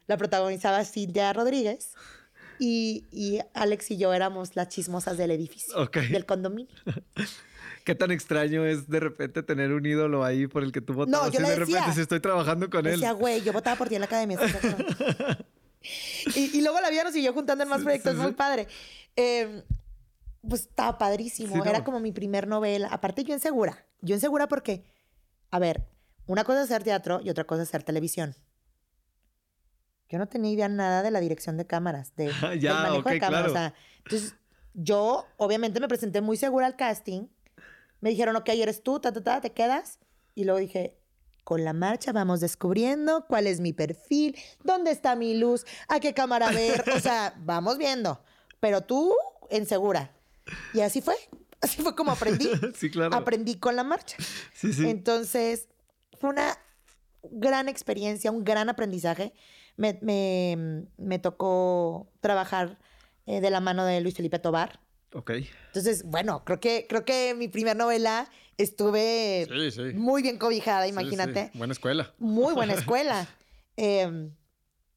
La 0.07 0.17
protagonizaba 0.17 0.83
Cintia 0.85 1.33
Rodríguez. 1.33 1.93
Y, 2.59 3.05
y, 3.11 3.39
Alex 3.53 3.91
y 3.91 3.97
yo 3.97 4.13
éramos 4.13 4.55
las 4.55 4.69
chismosas 4.69 5.17
del 5.17 5.31
edificio, 5.31 5.73
del 6.09 6.25
condominio. 6.25 6.73
¿Qué 7.85 7.93
tan 7.93 8.09
extraño 8.09 8.65
es 8.65 8.89
de 8.89 8.99
repente 8.99 9.43
tener 9.43 9.71
un 9.71 9.85
ídolo 9.85 10.25
ahí 10.25 10.47
por 10.47 10.63
el 10.63 10.71
que 10.71 10.81
tú 10.81 10.95
votabas? 10.95 11.27
No, 11.27 11.31
yo 11.31 11.39
le 11.39 11.49
de 11.49 11.55
repente 11.55 11.93
si 11.93 12.01
estoy 12.01 12.19
trabajando 12.19 12.67
con 12.67 12.83
él. 12.87 12.93
Decía, 12.93 13.11
güey, 13.11 13.43
yo 13.43 13.53
votaba 13.53 13.77
por 13.77 13.87
ti 13.89 13.93
en 13.93 14.01
la 14.01 14.07
academia. 14.07 14.39
y, 16.35 16.57
y, 16.57 16.61
luego 16.61 16.81
la 16.81 16.89
vida 16.89 17.03
nos 17.03 17.13
siguió 17.13 17.31
juntando 17.31 17.63
en 17.63 17.69
más 17.69 17.83
proyectos, 17.83 18.15
muy 18.15 18.31
padre. 18.31 18.67
Em, 19.15 19.61
pues 20.41 20.61
estaba 20.61 20.97
padrísimo. 20.97 21.63
Era 21.63 21.83
como 21.83 21.99
mi 21.99 22.11
primer 22.11 22.47
novela. 22.47 22.87
Aparte, 22.91 23.23
yo 23.23 23.35
insegura. 23.35 23.85
Yo 24.01 24.15
insegura 24.15 24.47
porque, 24.47 24.83
a 25.51 25.59
ver, 25.59 25.87
una 26.25 26.43
cosa 26.43 26.63
es 26.63 26.71
hacer 26.71 26.83
teatro 26.83 27.21
y 27.23 27.29
otra 27.29 27.43
cosa 27.43 27.61
es 27.61 27.69
hacer 27.69 27.83
televisión. 27.83 28.35
Yo 30.09 30.17
no 30.17 30.27
tenía 30.27 30.51
idea 30.51 30.69
nada 30.69 31.03
de 31.03 31.11
la 31.11 31.19
dirección 31.19 31.55
de 31.55 31.67
cámaras, 31.67 32.15
de, 32.15 32.31
ya, 32.59 32.81
del 32.81 32.89
manejo 32.89 33.09
de 33.09 33.19
cámaras. 33.19 33.51
O 33.51 33.53
sea, 33.53 33.75
entonces, 33.97 34.35
yo 34.73 35.27
obviamente 35.37 35.79
me 35.79 35.87
presenté 35.87 36.21
muy 36.21 36.35
segura 36.35 36.65
al 36.65 36.75
casting 36.75 37.27
me 38.05 38.11
dijeron, 38.11 38.35
ok, 38.35 38.49
eres 38.49 38.83
tú, 38.83 38.99
ta, 38.99 39.11
ta, 39.11 39.23
ta, 39.23 39.41
te 39.41 39.51
quedas. 39.51 39.97
Y 40.35 40.43
luego 40.43 40.59
dije, 40.59 40.95
con 41.43 41.63
la 41.63 41.73
marcha 41.73 42.11
vamos 42.11 42.39
descubriendo 42.39 43.25
cuál 43.27 43.47
es 43.47 43.59
mi 43.61 43.73
perfil, 43.73 44.37
dónde 44.63 44.91
está 44.91 45.15
mi 45.15 45.33
luz, 45.33 45.65
a 45.87 45.99
qué 45.99 46.13
cámara 46.13 46.51
ver, 46.51 46.83
o 46.95 46.99
sea, 46.99 47.33
vamos 47.39 47.79
viendo. 47.79 48.21
Pero 48.59 48.81
tú 48.81 49.11
en 49.49 49.65
segura. 49.65 50.11
Y 50.75 50.81
así 50.81 51.01
fue. 51.01 51.15
Así 51.61 51.81
fue 51.81 51.95
como 51.95 52.11
aprendí. 52.11 52.47
sí, 52.75 52.91
claro. 52.91 53.15
Aprendí 53.15 53.55
con 53.55 53.75
la 53.75 53.83
marcha. 53.83 54.17
Sí, 54.53 54.71
sí. 54.71 54.87
Entonces, 54.87 55.67
fue 56.19 56.29
una 56.29 56.59
gran 57.31 57.67
experiencia, 57.69 58.29
un 58.29 58.43
gran 58.43 58.69
aprendizaje. 58.69 59.33
Me, 59.77 59.97
me, 60.97 61.17
tocó 61.17 62.11
trabajar 62.21 62.77
eh, 63.25 63.41
de 63.41 63.49
la 63.49 63.61
mano 63.61 63.83
de 63.83 63.99
Luis 64.01 64.13
Felipe 64.13 64.37
Tobar, 64.37 64.79
Ok. 65.15 65.31
Entonces, 65.67 66.03
bueno, 66.03 66.43
creo 66.43 66.59
que, 66.59 66.87
creo 66.89 67.05
que 67.05 67.33
mi 67.35 67.47
primera 67.47 67.73
novela 67.73 68.29
estuve 68.57 69.47
muy 69.95 70.21
bien 70.21 70.37
cobijada, 70.37 70.87
imagínate. 70.87 71.51
Buena 71.53 71.71
escuela. 71.71 72.13
Muy 72.19 72.53
buena 72.53 72.73
escuela. 72.77 73.25
Em, 73.77 74.31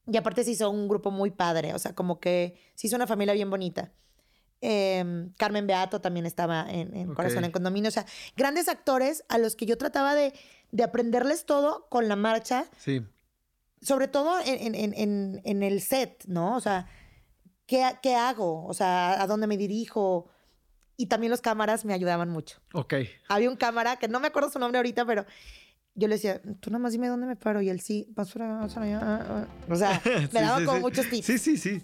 y 0.09 0.17
aparte 0.17 0.43
se 0.43 0.51
hizo 0.51 0.71
un 0.71 0.89
grupo 0.89 1.13
muy 1.13 1.31
padre, 1.31 1.73
o 1.73 1.79
sea, 1.79 1.95
como 1.95 2.19
que 2.19 2.59
se 2.75 2.89
hizo 2.89 2.97
una 2.97 3.07
familia 3.07 3.33
bien 3.33 3.49
bonita. 3.49 3.93
Em, 4.61 5.33
Carmen 5.35 5.69
Beato 5.69 6.01
también 6.01 6.27
estaba 6.27 6.67
en, 6.69 7.15
Corazón 7.15 7.45
en 7.45 7.53
Condominio. 7.53 7.89
O 7.89 7.93
sea, 7.93 8.05
grandes 8.37 8.69
actores 8.69 9.23
a 9.29 9.39
los 9.39 9.55
que 9.55 9.67
yo 9.67 9.79
trataba 9.79 10.17
de, 10.17 10.33
aprenderles 10.83 11.47
todo 11.47 11.87
con 11.91 12.09
la 12.09 12.17
marcha. 12.17 12.65
Sí. 12.77 13.05
Sobre 13.81 14.09
todo 14.09 14.41
en, 14.45 14.75
en, 14.75 15.63
el 15.63 15.81
set, 15.81 16.25
¿no? 16.27 16.57
O 16.57 16.61
sea, 16.61 16.89
¿qué, 17.69 18.15
hago? 18.15 18.67
O 18.67 18.75
sea, 18.75 19.21
¿a 19.23 19.27
dónde 19.27 19.47
me 19.47 19.57
dirijo? 19.57 20.29
Y 20.97 21.07
también 21.07 21.31
los 21.31 21.41
cámaras 21.41 21.85
me 21.85 21.93
ayudaban 21.93 22.31
mucho. 22.31 22.59
Ok. 22.73 22.95
Había 23.29 23.51
un 23.51 23.57
cámara, 23.57 23.97
que 23.97 24.09
no 24.09 24.19
me 24.19 24.29
acuerdo 24.29 24.51
su 24.51 24.59
nombre 24.59 24.79
ahorita, 24.79 25.05
pero 25.05 25.27
yo 25.95 26.09
le 26.09 26.17
decía, 26.17 26.41
tú 26.61 26.71
nada 26.71 26.81
más 26.81 26.93
dime 26.93 27.09
dónde 27.09 27.27
me 27.27 27.37
paro. 27.37 27.61
Y 27.61 27.69
él 27.69 27.81
sí, 27.81 28.07
vas 28.17 28.33
para 28.33 28.65
allá. 28.65 29.01
Ah, 29.01 29.27
ah". 29.29 29.47
O 29.71 29.77
sea, 29.77 30.03
me 30.33 30.41
daba 30.41 30.65
como 30.65 30.81
muchos 30.81 31.09
tips. 31.09 31.27
Sí, 31.27 31.39
sí, 31.39 31.57
sí. 31.57 31.83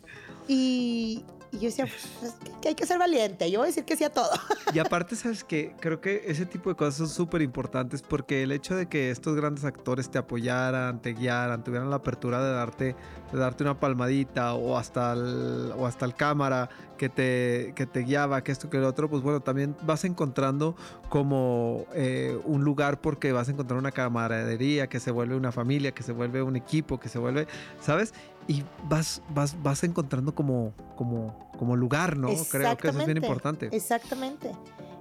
Y, 0.49 1.25
y 1.55 1.59
yo 1.59 1.67
decía, 1.67 1.87
pues, 2.21 2.35
que 2.61 2.69
hay 2.69 2.75
que 2.75 2.87
ser 2.87 2.99
valiente. 2.99 3.51
Yo 3.51 3.61
voy 3.61 3.67
a 3.67 3.69
decir 3.69 3.85
que 3.85 3.97
sí 3.97 4.05
a 4.05 4.11
todo. 4.11 4.31
Y 4.75 4.81
aparte, 4.81 5.15
¿sabes 5.15 5.45
qué? 5.45 5.73
Creo 5.79 6.01
que 6.01 6.25
ese 6.27 6.47
tipo 6.47 6.69
de 6.69 6.75
cosas 6.75 6.97
son 6.97 7.09
súper 7.09 7.43
importantes 7.43 8.03
porque 8.03 8.43
el 8.43 8.51
hecho 8.51 8.75
de 8.75 8.87
que 8.87 9.11
estos 9.11 9.37
grandes 9.37 9.65
actores 9.65 10.11
te 10.11 10.19
apoyaran, 10.19 11.01
te 11.01 11.13
guiaran, 11.13 11.63
tuvieran 11.63 11.91
la 11.91 11.97
apertura 11.97 12.43
de 12.43 12.53
darte, 12.53 12.97
de 13.33 13.39
darte 13.39 13.63
una 13.63 13.79
palmadita 13.79 14.55
o 14.55 14.77
hasta 14.77 15.13
el, 15.13 15.73
o 15.77 15.87
hasta 15.87 16.07
el 16.07 16.15
cámara 16.15 16.69
que 16.97 17.09
te, 17.09 17.73
que 17.77 17.87
te 17.87 18.01
guiaba, 18.01 18.43
que 18.43 18.53
esto, 18.53 18.71
que 18.71 18.79
el 18.79 18.85
otro, 18.85 19.09
pues 19.09 19.23
bueno, 19.23 19.41
también 19.41 19.77
vas 19.83 20.05
encontrando 20.05 20.75
como 21.09 21.87
eh, 21.95 22.39
un 22.45 22.65
lugar 22.65 23.01
porque 23.01 23.33
vas 23.33 23.49
a 23.49 23.53
encontrar 23.53 23.79
una 23.79 23.93
camaradería 23.93 24.89
que 24.89 24.99
se 25.01 25.11
vuelve 25.11 25.37
una 25.37 25.53
familia, 25.53 25.93
que 25.93 26.03
se 26.03 26.13
vuelve 26.13 26.43
un 26.43 26.57
equipo, 26.57 26.99
que 26.99 27.09
se 27.09 27.19
vuelve, 27.19 27.47
¿sabes? 27.81 28.15
Y 28.47 28.65
vas, 28.89 29.23
vas, 29.31 29.61
vas 29.63 29.85
encontrando 29.85 30.35
como, 30.35 30.73
como, 30.97 31.51
como 31.59 31.77
lugar, 31.77 32.17
¿no? 32.17 32.29
Creo 32.51 32.77
que 32.77 32.89
eso 32.89 33.01
es 33.01 33.07
bien 33.07 33.19
importante. 33.19 33.69
Exactamente, 33.73 34.53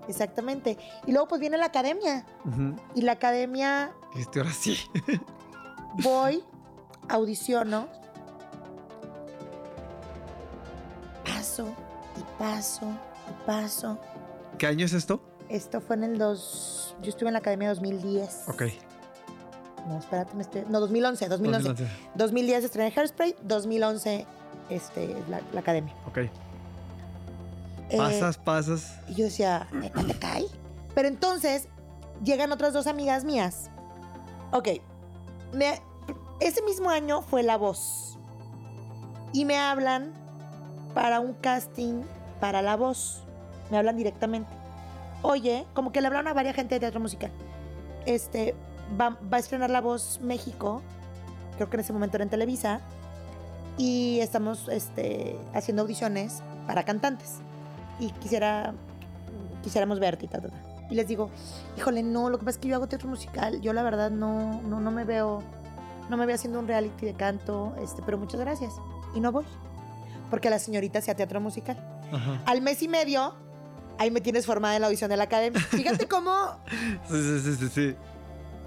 exactamente. 0.08 0.77
Y 1.06 1.12
luego 1.12 1.27
pues 1.27 1.41
viene 1.41 1.58
la 1.58 1.65
academia. 1.65 2.25
Y 2.95 3.01
la 3.01 3.13
academia... 3.13 3.91
Este, 4.15 4.39
ahora 4.39 4.51
sí. 4.51 4.77
voy, 6.03 6.43
audiciono, 7.10 7.88
paso 11.25 11.67
y 12.17 12.39
paso 12.39 12.88
y 13.29 13.45
paso. 13.45 13.99
¿Qué 14.58 14.67
año 14.67 14.86
es 14.86 14.93
esto? 14.93 15.21
Esto 15.49 15.82
fue 15.82 15.97
en 15.97 16.03
el 16.03 16.17
dos... 16.17 16.95
Yo 17.01 17.10
estuve 17.10 17.29
en 17.29 17.34
la 17.34 17.39
academia 17.39 17.69
2010. 17.69 18.45
Ok. 18.47 18.63
No, 19.87 19.97
espérate, 19.99 20.33
me 20.35 20.43
estoy... 20.43 20.63
No, 20.69 20.79
2011, 20.79 21.27
2011. 21.27 21.67
2011. 21.69 21.97
2010 22.15 22.63
estrené 22.63 22.93
Hairspray, 22.95 23.35
2011 23.43 24.25
este, 24.69 25.15
la, 25.29 25.41
la 25.51 25.59
academia. 25.59 25.93
Ok. 26.07 26.19
Eh, 27.89 27.97
pasas, 27.97 28.37
pasas. 28.37 28.99
Y 29.09 29.15
yo 29.15 29.25
decía, 29.25 29.67
¿neta 29.71 30.03
te 30.03 30.13
cae? 30.15 30.45
Pero 30.95 31.07
entonces 31.07 31.67
llegan 32.23 32.51
otras 32.51 32.73
dos 32.73 32.87
amigas 32.87 33.23
mías. 33.23 33.69
Ok. 34.51 34.69
ese 36.39 36.61
mismo 36.63 36.89
año 36.89 37.21
fue 37.21 37.43
La 37.43 37.57
Voz. 37.57 38.17
Y 39.33 39.45
me 39.45 39.57
hablan 39.57 40.13
para 40.93 41.19
un 41.19 41.33
casting 41.33 42.03
para 42.39 42.61
La 42.61 42.75
Voz. 42.75 43.23
Me 43.69 43.77
hablan 43.77 43.97
directamente. 43.97 44.49
Oye, 45.21 45.65
como 45.73 45.91
que 45.91 46.01
le 46.01 46.07
hablaron 46.07 46.27
a 46.27 46.33
varias 46.33 46.55
gente 46.55 46.75
de 46.75 46.79
teatro 46.79 46.99
musical. 46.99 47.31
Este, 48.05 48.55
va, 48.99 49.17
a 49.32 49.39
estrenar 49.39 49.69
La 49.69 49.82
Voz 49.82 50.19
México, 50.21 50.82
creo 51.56 51.69
que 51.69 51.77
en 51.77 51.82
ese 51.82 51.93
momento 51.93 52.17
era 52.17 52.23
en 52.23 52.29
Televisa, 52.29 52.82
y 53.77 54.19
estamos 54.19 54.67
este, 54.69 55.38
haciendo 55.53 55.82
audiciones 55.82 56.41
para 56.67 56.84
cantantes. 56.84 57.38
Y 57.99 58.11
quisiera, 58.11 58.74
quisiéramos 59.63 59.99
verte 59.99 60.26
y 60.26 60.28
tal, 60.28 60.51
Y 60.89 60.95
les 60.95 61.07
digo, 61.07 61.30
híjole, 61.78 62.03
no, 62.03 62.30
lo 62.30 62.38
que 62.38 62.45
pasa 62.45 62.57
es 62.57 62.61
que 62.61 62.70
yo 62.70 62.76
hago 62.76 62.88
teatro 62.88 63.09
musical, 63.09 63.61
yo 63.61 63.74
la 63.74 63.84
verdad 63.84 64.11
no, 64.11 64.61
no, 64.61 64.80
no 64.80 64.91
me 64.91 65.03
veo, 65.05 65.41
no 66.09 66.17
me 66.17 66.26
veo 66.26 66.36
haciendo 66.36 66.59
un 66.59 66.67
reality 66.67 67.05
de 67.05 67.13
canto, 67.13 67.74
este, 67.82 68.01
pero 68.03 68.17
muchas 68.17 68.39
gracias. 68.39 68.74
Y 69.15 69.20
no 69.20 69.32
voy, 69.32 69.45
porque 70.30 70.49
la 70.49 70.59
señorita 70.59 70.99
hacía 70.99 71.15
teatro 71.15 71.39
musical. 71.41 71.78
Al 72.45 72.61
mes 72.61 72.82
y 72.84 72.88
medio, 72.88 73.34
ahí 73.97 74.11
me 74.11 74.22
tienes 74.22 74.45
formada 74.45 74.76
en 74.76 74.82
la 74.82 74.88
audición 74.88 75.09
de 75.09 75.17
la 75.17 75.24
academia. 75.24 75.59
Fíjate 75.61 76.07
cómo... 76.07 76.32
sí, 77.09 77.39
sí, 77.39 77.55
sí, 77.55 77.70
sí. 77.70 77.95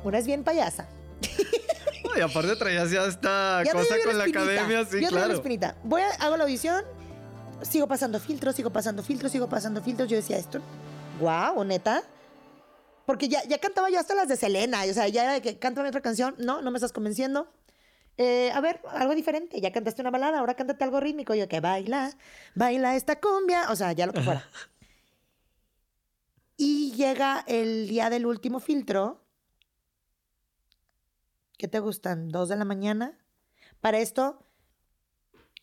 Una 0.04 0.18
es 0.18 0.26
bien 0.26 0.44
payasa. 0.44 0.88
y 2.16 2.20
aparte 2.20 2.56
traías 2.56 2.90
ya 2.90 3.04
esta 3.06 3.62
cosa 3.72 3.96
con 4.04 4.18
la 4.18 4.24
academia, 4.24 4.84
sí, 4.84 5.00
yo 5.02 5.08
claro. 5.08 5.34
espinita. 5.34 5.76
Voy 5.84 6.02
a, 6.02 6.10
hago 6.14 6.36
la 6.36 6.44
audición, 6.44 6.84
sigo 7.62 7.86
pasando 7.86 8.20
filtros, 8.20 8.54
sigo 8.54 8.70
pasando 8.70 9.02
filtros, 9.02 9.32
sigo 9.32 9.48
pasando 9.48 9.82
filtros. 9.82 10.08
Yo 10.08 10.16
decía 10.16 10.38
esto, 10.38 10.60
wow, 11.20 11.62
neta. 11.64 12.02
Porque 13.04 13.28
ya, 13.28 13.44
ya 13.44 13.58
cantaba 13.58 13.88
yo 13.88 14.00
hasta 14.00 14.14
las 14.14 14.28
de 14.28 14.36
Selena. 14.36 14.82
O 14.88 14.92
sea, 14.92 15.08
ya 15.08 15.24
era 15.24 15.32
de 15.34 15.42
que 15.42 15.58
cántame 15.58 15.88
otra 15.88 16.00
canción. 16.00 16.34
No, 16.38 16.60
no 16.60 16.70
me 16.70 16.76
estás 16.76 16.92
convenciendo. 16.92 17.48
Eh, 18.18 18.50
a 18.52 18.60
ver, 18.60 18.80
algo 18.90 19.14
diferente. 19.14 19.60
Ya 19.60 19.72
cantaste 19.72 20.02
una 20.02 20.10
balada, 20.10 20.40
ahora 20.40 20.54
cántate 20.54 20.82
algo 20.82 20.98
rítmico. 21.00 21.34
Yo 21.34 21.48
que 21.48 21.60
baila, 21.60 22.10
baila 22.54 22.96
esta 22.96 23.20
cumbia. 23.20 23.70
O 23.70 23.76
sea, 23.76 23.92
ya 23.92 24.06
lo 24.06 24.12
que 24.12 24.22
fuera. 24.22 24.44
Y 26.56 26.92
llega 26.92 27.44
el 27.46 27.86
día 27.86 28.10
del 28.10 28.26
último 28.26 28.60
filtro. 28.60 29.25
¿Qué 31.56 31.68
te 31.68 31.80
gustan? 31.80 32.28
¿Dos 32.28 32.48
de 32.48 32.56
la 32.56 32.64
mañana? 32.64 33.18
Para 33.80 33.98
esto 33.98 34.46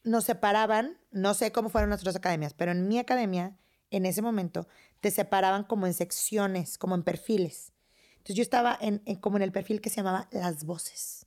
nos 0.03 0.25
separaban, 0.25 0.97
no 1.11 1.33
sé 1.33 1.51
cómo 1.51 1.69
fueron 1.69 1.89
nuestras 1.89 2.15
academias, 2.15 2.53
pero 2.53 2.71
en 2.71 2.87
mi 2.87 2.99
academia, 2.99 3.57
en 3.89 4.05
ese 4.05 4.21
momento, 4.21 4.67
te 4.99 5.11
separaban 5.11 5.63
como 5.63 5.87
en 5.87 5.93
secciones, 5.93 6.77
como 6.77 6.95
en 6.95 7.03
perfiles. 7.03 7.73
Entonces 8.13 8.35
yo 8.35 8.41
estaba 8.41 8.77
en, 8.79 8.99
como 9.19 9.37
en 9.37 9.43
el 9.43 9.51
perfil 9.51 9.81
que 9.81 9.89
se 9.89 9.97
llamaba 9.97 10.27
Las 10.31 10.65
Voces. 10.65 11.25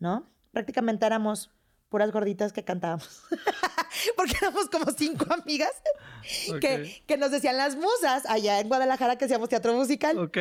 ¿No? 0.00 0.30
Prácticamente 0.52 1.06
éramos 1.06 1.50
puras 1.88 2.10
gorditas 2.10 2.52
que 2.52 2.64
cantábamos. 2.64 3.22
Porque 4.16 4.34
éramos 4.40 4.68
como 4.68 4.90
cinco 4.92 5.26
amigas 5.42 5.72
que, 6.60 7.02
que, 7.06 7.16
nos 7.16 7.30
decían 7.30 7.56
las 7.56 7.76
musas 7.76 8.26
allá 8.26 8.60
en 8.60 8.68
Guadalajara 8.68 9.16
que 9.16 9.24
hacíamos 9.24 9.48
teatro 9.48 9.74
musical. 9.74 10.18
Ok. 10.18 10.38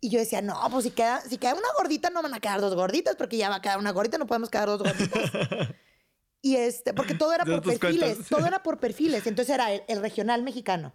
Y 0.00 0.10
yo 0.10 0.18
decía, 0.18 0.40
no, 0.42 0.56
pues 0.70 0.84
si 0.84 0.90
queda, 0.90 1.20
si 1.22 1.38
queda 1.38 1.54
una 1.54 1.68
gordita, 1.76 2.10
no 2.10 2.22
van 2.22 2.34
a 2.34 2.40
quedar 2.40 2.60
dos 2.60 2.74
gorditas, 2.74 3.16
porque 3.16 3.36
ya 3.36 3.48
va 3.48 3.56
a 3.56 3.62
quedar 3.62 3.78
una 3.78 3.90
gordita, 3.90 4.16
no 4.16 4.26
podemos 4.26 4.48
quedar 4.48 4.68
dos 4.68 4.80
gorditas. 4.80 5.30
y 6.42 6.56
este, 6.56 6.94
porque 6.94 7.14
todo 7.14 7.32
era 7.32 7.44
por 7.44 7.62
perfiles, 7.62 8.18
todo 8.28 8.46
era 8.46 8.62
por 8.62 8.78
perfiles. 8.78 9.26
Entonces 9.26 9.54
era 9.54 9.72
el, 9.72 10.00
regional 10.00 10.42
mexicano. 10.42 10.94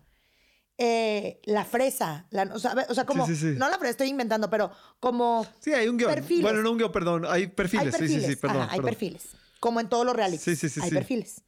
Eh, 0.78 1.42
la 1.44 1.66
fresa, 1.66 2.28
la, 2.32 2.44
o, 2.44 2.60
sea, 2.60 2.76
o 2.90 2.94
sea, 2.96 3.06
como, 3.06 3.28
no 3.28 3.70
la 3.70 3.78
fresa, 3.78 3.92
estoy 3.92 4.08
inventando, 4.08 4.50
pero 4.50 4.72
como... 5.00 5.46
Sí, 5.60 5.74
hay 5.74 5.88
un 5.88 5.98
guion. 5.98 6.26
Bueno, 6.42 6.64
no 6.64 6.72
un 6.72 6.78
guion, 6.78 6.92
perdón, 6.92 7.26
hay 7.28 7.48
perfiles. 7.48 7.96
Sí, 7.96 8.08
sí, 8.08 8.22
sí, 8.22 8.36
perdón. 8.38 8.68
hay 8.72 8.80
perfiles, 8.80 9.24
como 9.60 9.82
en 9.82 9.90
todos 9.90 10.06
los 10.06 10.16
realities. 10.16 10.44
Sí, 10.44 10.56
sí, 10.56 10.70
sí. 10.70 10.80
Hay 10.82 10.90
perfiles. 10.90 11.42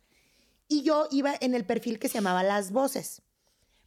Y 0.67 0.83
yo 0.83 1.07
iba 1.09 1.33
en 1.39 1.55
el 1.55 1.65
perfil 1.65 1.99
que 1.99 2.09
se 2.09 2.15
llamaba 2.15 2.43
Las 2.43 2.71
Voces. 2.71 3.21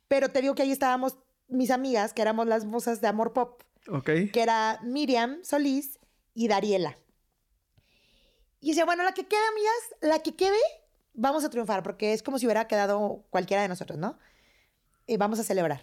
Pero 0.09 0.31
te 0.31 0.41
digo 0.41 0.55
que 0.55 0.63
ahí 0.63 0.73
estábamos 0.73 1.19
mis 1.49 1.71
amigas, 1.71 2.13
que 2.13 2.23
éramos 2.23 2.47
las 2.47 2.67
voces 2.67 3.01
de 3.01 3.09
Amor 3.09 3.33
Pop. 3.33 3.63
Ok. 3.89 4.11
Que 4.33 4.43
era 4.43 4.81
Miriam 4.83 5.43
Solís 5.43 5.99
y 6.35 6.49
Dariela. 6.49 6.97
Y 8.61 8.69
decía, 8.71 8.85
bueno, 8.85 9.03
la 9.03 9.13
que 9.13 9.27
quede, 9.27 9.47
amigas, 9.51 9.97
la 10.01 10.19
que 10.21 10.35
quede, 10.35 10.59
vamos 11.15 11.45
a 11.45 11.51
triunfar, 11.51 11.83
porque 11.83 12.13
es 12.13 12.23
como 12.23 12.39
si 12.39 12.47
hubiera 12.47 12.67
quedado 12.67 13.25
cualquiera 13.31 13.63
de 13.63 13.69
nosotros, 13.69 13.99
¿no? 13.99 14.19
Y 15.07 15.17
vamos 15.17 15.39
a 15.39 15.45
celebrar. 15.45 15.81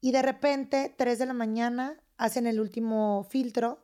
Y 0.00 0.12
de 0.12 0.22
repente, 0.22 0.94
3 0.96 1.18
de 1.18 1.26
la 1.26 1.34
mañana, 1.34 2.00
hacen 2.16 2.46
el 2.46 2.60
último 2.60 3.26
filtro 3.30 3.82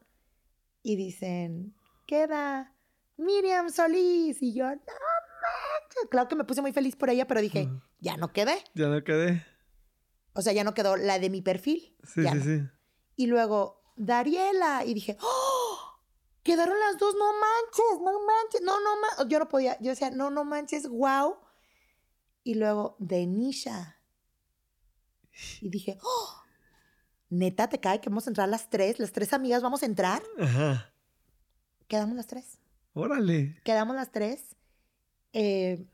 y 0.82 0.96
dicen, 0.96 1.74
queda 2.06 2.74
Miriam 3.16 3.70
Solís. 3.70 4.42
Y 4.42 4.54
yo, 4.54 4.64
no 4.64 4.70
manches. 4.70 6.08
Claro 6.10 6.28
que 6.28 6.36
me 6.36 6.44
puse 6.44 6.60
muy 6.60 6.72
feliz 6.72 6.96
por 6.96 7.10
ella, 7.10 7.26
pero 7.26 7.40
dije, 7.40 7.68
ya 8.00 8.16
no 8.16 8.32
quedé. 8.32 8.62
Ya 8.74 8.88
no 8.88 9.02
quedé. 9.04 9.44
O 10.34 10.42
sea, 10.42 10.52
ya 10.52 10.64
no 10.64 10.74
quedó 10.74 10.96
la 10.96 11.18
de 11.18 11.30
mi 11.30 11.40
perfil. 11.40 11.96
Sí, 12.02 12.22
sí, 12.26 12.40
sí. 12.40 12.62
Y 13.16 13.26
luego, 13.26 13.82
Dariela. 13.96 14.84
Y 14.84 14.94
dije, 14.94 15.16
¡oh! 15.20 16.00
Quedaron 16.42 16.78
las 16.78 16.98
dos, 16.98 17.14
no 17.14 17.32
manches, 17.32 18.02
no 18.02 18.26
manches, 18.26 18.60
no, 18.62 18.80
no 18.80 19.00
manches. 19.00 19.28
Yo 19.28 19.38
no 19.38 19.48
podía, 19.48 19.78
yo 19.80 19.90
decía, 19.90 20.10
no, 20.10 20.30
no 20.30 20.44
manches, 20.44 20.88
wow. 20.88 21.36
Y 22.42 22.54
luego, 22.54 22.96
Denisha. 22.98 23.98
Y 25.60 25.70
dije, 25.70 25.98
¡oh! 26.02 26.42
Neta, 27.30 27.68
te 27.68 27.80
cae 27.80 28.00
que 28.00 28.10
vamos 28.10 28.26
a 28.26 28.30
entrar 28.30 28.48
las 28.48 28.68
tres, 28.68 28.98
las 28.98 29.12
tres 29.12 29.32
amigas 29.32 29.62
vamos 29.62 29.82
a 29.82 29.86
entrar. 29.86 30.22
Ajá. 30.38 30.92
Quedamos 31.88 32.16
las 32.16 32.26
tres. 32.26 32.58
Órale. 32.92 33.60
Quedamos 33.64 33.96
las 33.96 34.10
tres. 34.12 34.56
Eh, 35.32 35.86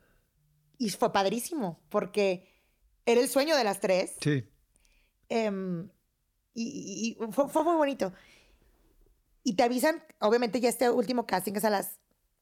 y 0.78 0.90
fue 0.90 1.12
padrísimo, 1.12 1.80
porque 1.88 2.49
era 3.06 3.20
el 3.20 3.28
sueño 3.28 3.56
de 3.56 3.64
las 3.64 3.80
tres. 3.80 4.14
Sí. 4.20 4.44
Em, 5.28 5.88
y, 6.54 7.16
fue, 7.30 7.64
muy 7.64 7.76
bonito. 7.76 8.12
Y 9.42 9.54
te 9.54 9.62
avisan, 9.62 10.02
obviamente 10.18 10.60
ya 10.60 10.68
este 10.68 10.90
último 10.90 11.26
casting 11.26 11.54
es 11.54 11.64
a 11.64 11.70
las, 11.70 11.98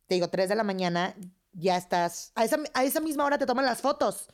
te 0.06 0.14
digo, 0.14 0.28
3 0.28 0.48
de 0.48 0.56
la 0.56 0.64
mañana, 0.64 1.14
ya 1.52 1.76
estás, 1.76 2.32
a 2.34 2.44
esa, 2.44 2.58
a 2.74 2.84
esa 2.84 3.00
misma 3.00 3.24
hora 3.24 3.38
te 3.38 3.46
toman 3.46 3.64
las 3.64 3.80
fotos. 3.80 4.28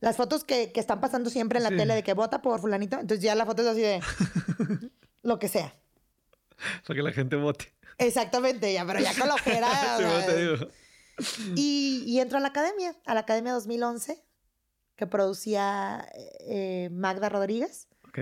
Las 0.00 0.16
fotos 0.16 0.44
que, 0.44 0.70
que 0.70 0.78
están 0.78 1.00
pasando 1.00 1.28
siempre 1.28 1.58
en 1.58 1.64
la 1.64 1.70
tele 1.70 1.94
de 1.94 2.04
que 2.04 2.14
vota 2.14 2.40
por 2.40 2.60
fulanito, 2.60 3.00
entonces 3.00 3.20
ya 3.20 3.34
la 3.34 3.46
foto 3.46 3.62
es 3.62 3.68
así 3.68 3.80
de 3.80 4.00
lo 5.22 5.40
que 5.40 5.48
sea. 5.48 5.74
Para 6.86 6.96
que 6.96 7.02
la 7.02 7.12
gente 7.12 7.34
vote. 7.34 7.72
Exactamente, 7.98 8.72
ya, 8.72 8.86
pero 8.86 9.00
ya 9.00 9.12
con 9.18 9.26
la 9.26 9.34
ojera. 9.34 9.68
y, 11.56 12.04
y 12.06 12.20
entro 12.20 12.38
a 12.38 12.40
la 12.40 12.48
academia, 12.48 12.94
a 13.06 13.14
la 13.14 13.20
academia 13.20 13.52
2011 13.54 14.27
que 14.98 15.06
producía 15.06 16.06
eh, 16.40 16.88
Magda 16.90 17.28
Rodríguez. 17.28 17.86
Ok. 18.08 18.18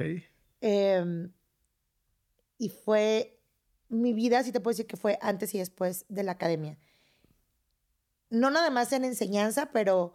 Em, 0.61 1.33
y 2.59 2.69
fue 2.69 3.41
mi 3.89 4.13
vida, 4.13 4.43
si 4.45 4.53
te 4.53 4.61
puedo 4.61 4.75
decir 4.75 4.87
que 4.87 4.99
fue 4.99 5.19
antes 5.23 5.55
y 5.55 5.59
después 5.59 6.05
de 6.11 6.23
la 6.23 6.33
academia. 6.33 6.79
No 8.29 8.51
nada 8.51 8.69
más 8.69 8.93
en 8.93 9.07
enseñanza, 9.07 9.73
pero 9.73 10.13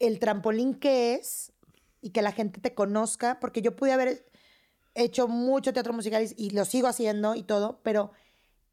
el 0.00 0.18
trampolín 0.18 0.74
que 0.74 1.14
es 1.14 1.52
y 2.00 2.10
que 2.10 2.22
la 2.22 2.32
gente 2.32 2.60
te 2.60 2.74
conozca, 2.74 3.38
porque 3.38 3.62
yo 3.62 3.76
pude 3.76 3.92
haber 3.92 4.28
hecho 4.94 5.28
mucho 5.28 5.72
teatro 5.72 5.92
musical 5.92 6.24
y, 6.24 6.46
y 6.46 6.50
lo 6.50 6.64
sigo 6.64 6.88
haciendo 6.88 7.36
y 7.36 7.44
todo, 7.44 7.80
pero 7.84 8.10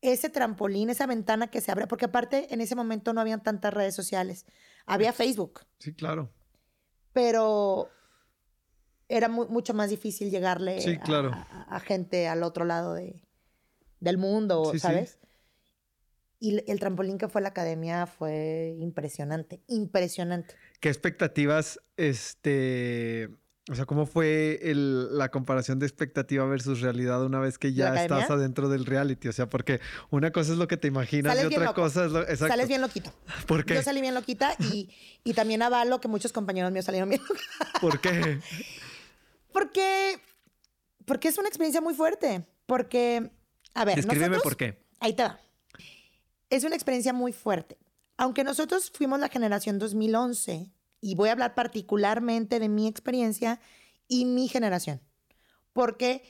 ese 0.01 0.29
trampolín, 0.29 0.89
esa 0.89 1.05
ventana 1.05 1.47
que 1.47 1.61
se 1.61 1.71
abre, 1.71 1.87
porque 1.87 2.05
aparte 2.05 2.53
en 2.53 2.61
ese 2.61 2.75
momento 2.75 3.13
no 3.13 3.21
habían 3.21 3.43
tantas 3.43 3.73
redes 3.73 3.95
sociales. 3.95 4.45
Había 4.85 5.13
Facebook. 5.13 5.61
Sí, 5.79 5.93
claro. 5.93 6.31
Pero 7.13 7.89
era 9.07 9.27
mucho 9.27 9.73
más 9.73 9.89
difícil 9.89 10.31
llegarle 10.31 10.99
claro. 11.03 11.31
a, 11.33 11.79
gente 11.81 12.27
al 12.27 12.43
otro 12.43 12.65
lado 12.65 12.93
de, 12.93 13.27
del 13.99 14.17
mundo, 14.17 14.71
¿sabes? 14.77 15.19
Y 16.39 16.63
el 16.71 16.79
trampolín 16.79 17.19
que 17.19 17.27
fue 17.27 17.41
la 17.41 17.49
academia 17.49 18.07
fue 18.07 18.75
impresionante, 18.79 19.61
impresionante. 19.67 20.55
¿Qué 20.79 20.89
expectativas 20.89 21.79
este, 21.97 23.29
o 23.69 23.75
sea, 23.75 23.85
¿cómo 23.85 24.07
fue 24.07 24.59
la 24.73 25.29
comparación 25.29 25.77
de 25.77 25.85
expectativa 25.85 26.43
versus 26.45 26.81
realidad 26.81 27.23
una 27.23 27.39
vez 27.39 27.59
que 27.59 27.73
ya 27.73 28.01
estás 28.01 28.31
adentro 28.31 28.69
del 28.69 28.87
reality? 28.87 29.27
O 29.27 29.33
sea, 29.33 29.49
porque 29.49 29.79
una 30.09 30.31
cosa 30.31 30.53
es 30.53 30.57
lo 30.57 30.67
que 30.67 30.77
te 30.77 30.87
imaginas 30.87 31.37
y 31.43 31.45
otra 31.45 31.73
cosa 31.73 32.05
es 32.05 32.11
lo... 32.11 32.21
Exacto. 32.21 32.47
Sales 32.47 32.67
bien 32.67 32.81
loquito. 32.81 33.13
¿Por 33.47 33.63
qué? 33.63 33.75
Yo 33.75 33.83
salí 33.83 34.01
bien 34.01 34.15
loquita 34.15 34.55
y, 34.59 34.89
y 35.23 35.33
también 35.33 35.61
avalo 35.61 36.01
que 36.01 36.07
muchos 36.07 36.33
compañeros 36.33 36.71
míos 36.71 36.85
salieron 36.85 37.09
bien 37.09 37.21
¿Por 37.79 38.01
qué? 38.01 38.39
porque, 39.53 40.19
porque 41.05 41.27
es 41.27 41.37
una 41.37 41.47
experiencia 41.47 41.81
muy 41.81 41.93
fuerte. 41.93 42.47
Porque, 42.65 43.29
a 43.75 43.85
ver, 43.85 43.97
Descríbeme 43.97 44.39
por 44.39 44.57
qué. 44.57 44.83
Ahí 44.99 45.13
te 45.13 45.21
va. 45.23 45.39
Es 46.49 46.63
una 46.63 46.75
experiencia 46.75 47.13
muy 47.13 47.31
fuerte. 47.31 47.77
Aunque 48.17 48.43
nosotros 48.43 48.91
fuimos 48.91 49.19
la 49.19 49.29
generación 49.29 49.77
2011 49.77 50.71
y 51.01 51.15
voy 51.15 51.29
a 51.29 51.31
hablar 51.33 51.55
particularmente 51.55 52.59
de 52.59 52.69
mi 52.69 52.87
experiencia 52.87 53.59
y 54.07 54.25
mi 54.25 54.47
generación, 54.47 55.01
porque 55.73 56.23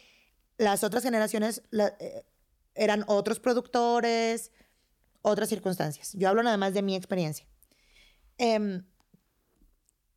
las 0.58 0.84
otras 0.84 1.04
generaciones 1.04 1.64
eh, 1.72 2.24
eran 2.74 3.04
otros 3.08 3.40
productores, 3.40 4.52
otras 5.22 5.50
circunstancias. 5.50 6.14
Yo 6.14 6.30
hablo 6.30 6.42
nada 6.42 6.58
más 6.58 6.74
de 6.74 6.82
mi 6.82 6.96
experiencia. 6.96 7.46
Em, 8.38 8.86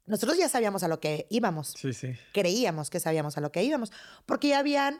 nosotros 0.07 0.39
ya 0.39 0.49
sabíamos 0.49 0.83
a 0.83 0.89
lo 0.89 1.01
que 1.01 1.27
íbamos. 1.31 1.75
Sí, 1.77 1.93
sí. 1.93 2.15
Creíamos 2.33 2.91
que 2.91 3.01
sabíamos 3.01 3.37
a 3.37 3.41
lo 3.41 3.51
que 3.51 3.65
íbamos, 3.65 3.91
porque 4.27 4.49
ya 4.49 4.59
habían 4.59 4.99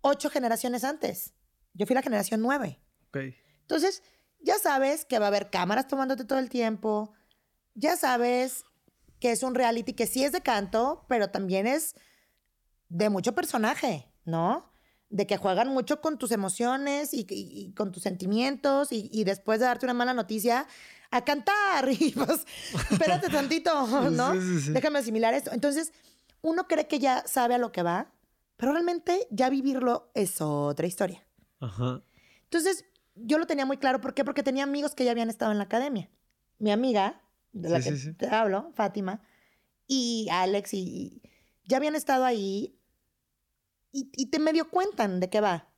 ocho 0.00 0.30
generaciones 0.30 0.82
antes. 0.82 1.34
Yo 1.74 1.86
fui 1.86 1.94
la 1.94 2.02
generación 2.02 2.40
nueve. 2.40 2.80
Okay. 3.08 3.36
Entonces, 3.62 4.02
ya 4.40 4.58
sabes 4.58 5.04
que 5.04 5.18
va 5.18 5.26
a 5.26 5.28
haber 5.28 5.50
cámaras 5.50 5.86
tomándote 5.86 6.24
todo 6.24 6.38
el 6.38 6.48
tiempo. 6.48 7.12
Ya 7.74 7.96
sabes 7.96 8.64
que 9.20 9.30
es 9.30 9.42
un 9.42 9.54
reality 9.54 9.92
que 9.92 10.06
sí 10.06 10.24
es 10.24 10.32
de 10.32 10.40
canto, 10.40 11.04
pero 11.08 11.28
también 11.30 11.66
es 11.66 11.94
de 12.88 13.10
mucho 13.10 13.34
personaje, 13.34 14.10
¿no? 14.24 14.72
De 15.10 15.26
que 15.26 15.36
juegan 15.36 15.68
mucho 15.68 16.00
con 16.00 16.18
tus 16.18 16.32
emociones 16.32 17.10
y, 17.12 17.72
con 17.76 17.92
tus 17.92 18.02
sentimientos 18.02 18.88
y, 18.90 19.24
después 19.24 19.60
de 19.60 19.66
darte 19.66 19.86
una 19.86 19.94
mala 19.94 20.14
noticia, 20.14 20.66
a 21.10 21.24
cantar. 21.24 21.88
Y 21.88 22.12
pues, 22.12 22.46
espérate 22.90 23.28
tantito, 23.28 23.86
¿no? 24.10 24.32
Déjame 24.34 24.98
asimilar 24.98 25.34
esto. 25.34 25.50
Entonces, 25.52 25.92
uno 26.42 26.66
cree 26.66 26.86
que 26.88 26.98
ya 26.98 27.24
sabe 27.26 27.54
a 27.54 27.58
lo 27.58 27.72
que 27.72 27.82
va, 27.82 28.12
pero 28.56 28.72
realmente 28.72 29.26
ya 29.30 29.50
vivirlo 29.50 30.10
es 30.14 30.40
otra 30.40 30.86
historia. 30.86 31.22
Ajá. 31.60 32.02
Entonces, 32.44 32.84
yo 33.14 33.38
lo 33.38 33.46
tenía 33.46 33.66
muy 33.66 33.76
claro. 33.76 34.00
¿Por 34.00 34.14
qué? 34.14 34.24
Porque 34.24 34.42
tenía 34.42 34.64
amigos 34.64 34.94
que 34.94 35.04
ya 35.04 35.10
habían 35.10 35.30
estado 35.30 35.52
en 35.52 35.58
la 35.58 35.64
academia. 35.64 36.08
Mi 36.58 36.70
amiga, 36.70 37.20
de 37.52 37.68
la 37.68 37.80
que 37.80 37.92
te 37.92 38.26
hablo, 38.28 38.72
Fátima, 38.74 39.22
y 39.86 40.28
Alex, 40.30 40.74
y, 40.74 41.22
ya 41.64 41.76
habían 41.76 41.96
estado 41.96 42.24
ahí 42.24 42.76
y, 43.92 44.26
te 44.26 44.38
medio 44.38 44.68
cuentan 44.70 45.20
de 45.20 45.30
qué 45.30 45.40
va. 45.40 45.68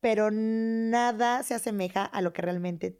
Pero 0.00 0.30
nada 0.30 1.42
se 1.42 1.54
asemeja 1.54 2.04
a 2.04 2.20
lo 2.20 2.32
que 2.32 2.42
realmente 2.42 2.98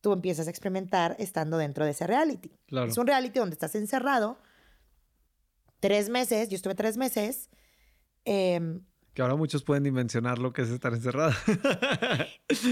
tú 0.00 0.12
empiezas 0.12 0.46
a 0.46 0.50
experimentar 0.50 1.16
estando 1.18 1.56
dentro 1.58 1.84
de 1.84 1.92
ese 1.92 2.06
reality. 2.06 2.52
Es 2.86 2.98
un 2.98 3.06
reality 3.06 3.38
donde 3.38 3.54
estás 3.54 3.74
encerrado 3.74 4.38
tres 5.80 6.08
meses, 6.08 6.48
yo 6.48 6.56
estuve 6.56 6.74
tres 6.74 6.96
meses. 6.96 7.50
Em, 8.24 8.84
que 9.18 9.22
ahora 9.22 9.34
muchos 9.34 9.64
pueden 9.64 9.82
dimensionar 9.82 10.38
lo 10.38 10.52
que 10.52 10.62
es 10.62 10.68
estar 10.68 10.94
encerrada. 10.94 11.36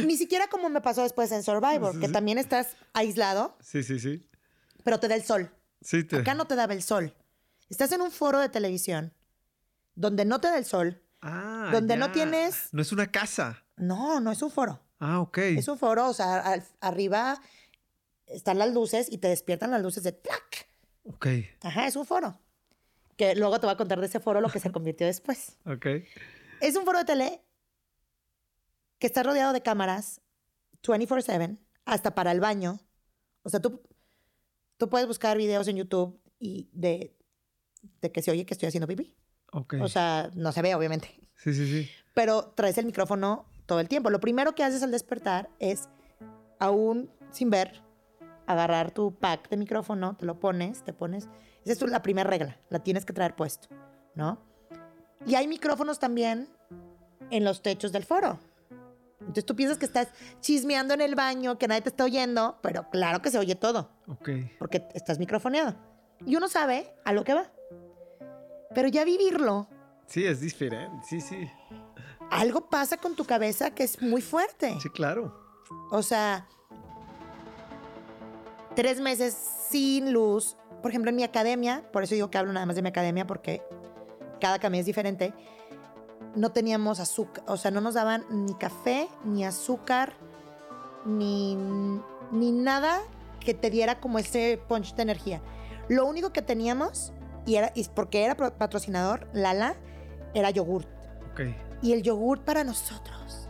Ni 0.06 0.16
siquiera 0.16 0.46
como 0.46 0.68
me 0.68 0.80
pasó 0.80 1.02
después 1.02 1.32
en 1.32 1.42
Survivor, 1.42 1.98
que 1.98 2.08
también 2.08 2.38
estás 2.38 2.76
aislado. 2.92 3.56
Sí, 3.60 3.82
sí, 3.82 3.98
sí. 3.98 4.30
Pero 4.84 5.00
te 5.00 5.08
da 5.08 5.16
el 5.16 5.24
sol. 5.24 5.50
Sí, 5.80 6.04
te... 6.04 6.18
Acá 6.18 6.34
no 6.34 6.46
te 6.46 6.54
daba 6.54 6.72
el 6.72 6.84
sol. 6.84 7.12
Estás 7.68 7.90
en 7.90 8.00
un 8.00 8.12
foro 8.12 8.38
de 8.38 8.48
televisión 8.48 9.12
donde 9.96 10.24
no 10.24 10.40
te 10.40 10.46
da 10.46 10.56
el 10.56 10.64
sol. 10.64 11.02
Ah, 11.20 11.70
donde 11.72 11.96
no 11.96 12.12
tienes. 12.12 12.68
No 12.70 12.80
es 12.80 12.92
una 12.92 13.10
casa. 13.10 13.64
No, 13.76 14.20
no 14.20 14.30
es 14.30 14.40
un 14.40 14.52
foro. 14.52 14.80
Ah, 15.00 15.18
ok. 15.18 15.38
Es 15.38 15.66
un 15.66 15.80
foro, 15.80 16.08
o 16.08 16.14
sea, 16.14 16.62
arriba 16.80 17.42
están 18.28 18.58
las 18.58 18.72
luces 18.72 19.08
y 19.10 19.18
te 19.18 19.26
despiertan 19.26 19.72
las 19.72 19.82
luces 19.82 20.04
de 20.04 20.12
¡tlac! 20.12 20.68
Ok. 21.06 21.26
Ajá, 21.62 21.88
es 21.88 21.96
un 21.96 22.06
foro. 22.06 22.38
Que 23.16 23.34
luego 23.34 23.58
te 23.58 23.66
voy 23.66 23.74
a 23.74 23.76
contar 23.76 23.98
de 23.98 24.06
ese 24.06 24.20
foro 24.20 24.40
lo 24.40 24.48
que 24.48 24.60
se 24.60 24.70
convirtió 24.70 25.08
después. 25.08 25.56
Ok. 25.64 25.86
Es 26.60 26.76
un 26.76 26.84
foro 26.84 26.98
de 26.98 27.04
tele 27.04 27.42
que 28.98 29.06
está 29.06 29.22
rodeado 29.22 29.52
de 29.52 29.62
cámaras 29.62 30.20
24/7, 30.82 31.58
hasta 31.84 32.14
para 32.14 32.32
el 32.32 32.40
baño. 32.40 32.80
O 33.42 33.50
sea, 33.50 33.60
tú, 33.60 33.82
tú 34.76 34.88
puedes 34.88 35.06
buscar 35.06 35.36
videos 35.36 35.68
en 35.68 35.76
YouTube 35.76 36.20
y 36.38 36.68
de, 36.72 37.16
de 38.00 38.12
que 38.12 38.22
se 38.22 38.30
oye 38.30 38.46
que 38.46 38.54
estoy 38.54 38.68
haciendo 38.68 38.86
pipí. 38.86 39.14
Ok. 39.52 39.74
O 39.80 39.88
sea, 39.88 40.30
no 40.34 40.52
se 40.52 40.62
ve, 40.62 40.74
obviamente. 40.74 41.08
Sí, 41.36 41.54
sí, 41.54 41.66
sí. 41.66 41.90
Pero 42.14 42.52
traes 42.56 42.78
el 42.78 42.86
micrófono 42.86 43.46
todo 43.66 43.80
el 43.80 43.88
tiempo. 43.88 44.10
Lo 44.10 44.20
primero 44.20 44.54
que 44.54 44.64
haces 44.64 44.82
al 44.82 44.90
despertar 44.90 45.50
es, 45.58 45.88
aún 46.58 47.10
sin 47.30 47.50
ver, 47.50 47.82
agarrar 48.46 48.92
tu 48.92 49.14
pack 49.14 49.48
de 49.48 49.56
micrófono, 49.56 50.16
te 50.16 50.24
lo 50.24 50.38
pones, 50.38 50.82
te 50.84 50.92
pones. 50.92 51.28
Esa 51.64 51.84
es 51.84 51.90
la 51.90 52.02
primera 52.02 52.28
regla, 52.28 52.60
la 52.70 52.78
tienes 52.78 53.04
que 53.04 53.12
traer 53.12 53.34
puesto, 53.34 53.68
¿no? 54.14 54.40
Y 55.24 55.34
hay 55.34 55.48
micrófonos 55.48 55.98
también 55.98 56.48
en 57.30 57.44
los 57.44 57.62
techos 57.62 57.92
del 57.92 58.04
foro. 58.04 58.38
Entonces 59.20 59.46
tú 59.46 59.56
piensas 59.56 59.78
que 59.78 59.86
estás 59.86 60.08
chismeando 60.40 60.94
en 60.94 61.00
el 61.00 61.14
baño, 61.14 61.58
que 61.58 61.66
nadie 61.66 61.82
te 61.82 61.88
está 61.88 62.04
oyendo, 62.04 62.58
pero 62.62 62.88
claro 62.90 63.22
que 63.22 63.30
se 63.30 63.38
oye 63.38 63.54
todo. 63.54 63.90
Ok. 64.06 64.30
Porque 64.58 64.86
estás 64.94 65.18
microfoneado. 65.18 65.74
Y 66.24 66.36
uno 66.36 66.48
sabe 66.48 66.94
a 67.04 67.12
lo 67.12 67.24
que 67.24 67.34
va. 67.34 67.50
Pero 68.74 68.88
ya 68.88 69.04
vivirlo. 69.04 69.68
Sí, 70.06 70.24
es 70.24 70.40
diferente. 70.40 71.04
Sí, 71.08 71.20
sí. 71.20 71.50
Algo 72.30 72.68
pasa 72.68 72.96
con 72.96 73.16
tu 73.16 73.24
cabeza 73.24 73.74
que 73.74 73.82
es 73.82 74.00
muy 74.00 74.22
fuerte. 74.22 74.76
Sí, 74.80 74.88
claro. 74.90 75.34
O 75.90 76.02
sea, 76.02 76.46
tres 78.74 79.00
meses 79.00 79.34
sin 79.68 80.12
luz. 80.12 80.56
Por 80.82 80.90
ejemplo, 80.90 81.10
en 81.10 81.16
mi 81.16 81.24
academia, 81.24 81.82
por 81.92 82.04
eso 82.04 82.14
digo 82.14 82.30
que 82.30 82.38
hablo 82.38 82.52
nada 82.52 82.66
más 82.66 82.76
de 82.76 82.82
mi 82.82 82.88
academia, 82.88 83.26
porque 83.26 83.62
cada 84.40 84.54
academia 84.56 84.80
es 84.80 84.86
diferente. 84.86 85.32
No 86.34 86.50
teníamos 86.52 87.00
azúcar, 87.00 87.44
o 87.46 87.56
sea, 87.56 87.70
no 87.70 87.80
nos 87.80 87.94
daban 87.94 88.24
ni 88.30 88.54
café, 88.54 89.08
ni 89.24 89.44
azúcar, 89.44 90.12
ni, 91.04 91.56
ni 92.30 92.52
nada 92.52 93.00
que 93.40 93.54
te 93.54 93.70
diera 93.70 94.00
como 94.00 94.18
ese 94.18 94.60
punch 94.68 94.94
de 94.94 95.02
energía. 95.02 95.40
Lo 95.88 96.04
único 96.04 96.32
que 96.32 96.42
teníamos, 96.42 97.12
y, 97.46 97.56
era, 97.56 97.72
y 97.74 97.84
porque 97.84 98.24
era 98.24 98.34
patrocinador, 98.34 99.28
Lala, 99.32 99.76
era 100.34 100.50
yogurt. 100.50 100.88
Y 101.82 101.92
el 101.92 102.02
yogurt 102.02 102.42
para 102.42 102.64
nosotros 102.64 103.48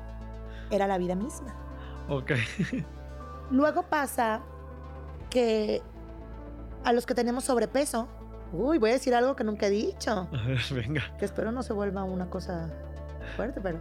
era 0.70 0.87
la 0.87 0.99
vida 0.99 1.14
misma. 1.14 1.55
Ok. 2.09 2.32
Luego 3.51 3.84
pasa 3.84 4.43
que 5.30 5.82
a 6.84 6.93
los 6.93 7.07
que 7.07 7.14
tenemos 7.14 7.45
sobrepeso, 7.45 8.09
uy, 8.53 8.79
voy 8.79 8.91
a 8.91 8.93
decir 8.95 9.15
algo 9.15 9.37
que 9.37 9.45
nunca 9.45 9.67
he 9.67 9.71
dicho. 9.71 10.29
A 10.33 10.47
ver, 10.47 10.61
venga. 10.75 11.03
Que 11.19 11.25
espero 11.25 11.53
no 11.53 11.63
se 11.63 11.73
vuelva 11.73 12.05
una 12.05 12.29
cosa 12.31 12.71
fuerte, 13.37 13.61
pero 13.61 13.79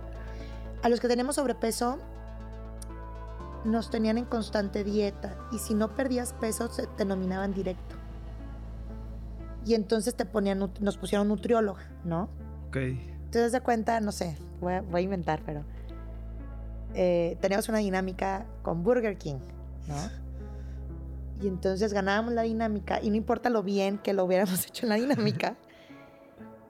a 0.84 0.90
los 0.90 1.00
que 1.00 1.08
tenemos 1.08 1.36
sobrepeso 1.36 2.00
nos 3.64 3.90
tenían 3.90 4.18
en 4.18 4.26
constante 4.26 4.84
dieta 4.84 5.36
y 5.52 5.58
si 5.58 5.74
no 5.74 5.96
perdías 5.96 6.34
peso 6.34 6.72
se 6.72 6.88
te 6.88 7.06
nominaban 7.06 7.54
directo. 7.54 7.96
Y 9.66 9.74
entonces 9.74 10.14
te 10.16 10.26
ponían, 10.26 10.60
nos 10.80 10.98
pusieron 10.98 11.28
nutrióloga, 11.28 11.90
¿no? 12.04 12.30
Ok. 12.68 12.78
Te 13.32 13.40
das 13.40 13.52
de 13.52 13.62
cuenta, 13.62 14.00
no 14.00 14.12
sé, 14.12 14.38
voy 14.62 14.74
a, 14.74 15.02
inventar, 15.02 15.42
pero 15.44 15.64
eh, 16.94 17.38
teníamos 17.42 17.68
una 17.68 17.80
dinámica 17.80 18.46
con 18.62 18.84
Burger 18.84 19.18
King, 19.18 19.40
¿no? 19.88 20.25
Y 21.42 21.48
entonces 21.48 21.94
ganábamos 21.94 22.34
la 22.34 22.44
dinámica 22.44 23.02
y 23.02 23.10
no 23.10 23.16
importa 23.16 23.50
lo 23.50 23.64
bien 23.64 23.98
que 23.98 24.14
lo 24.14 24.24
hubiéramos 24.24 24.66
hecho 24.68 24.86
en 24.86 24.90
la 24.90 24.96
dinámica, 24.96 25.58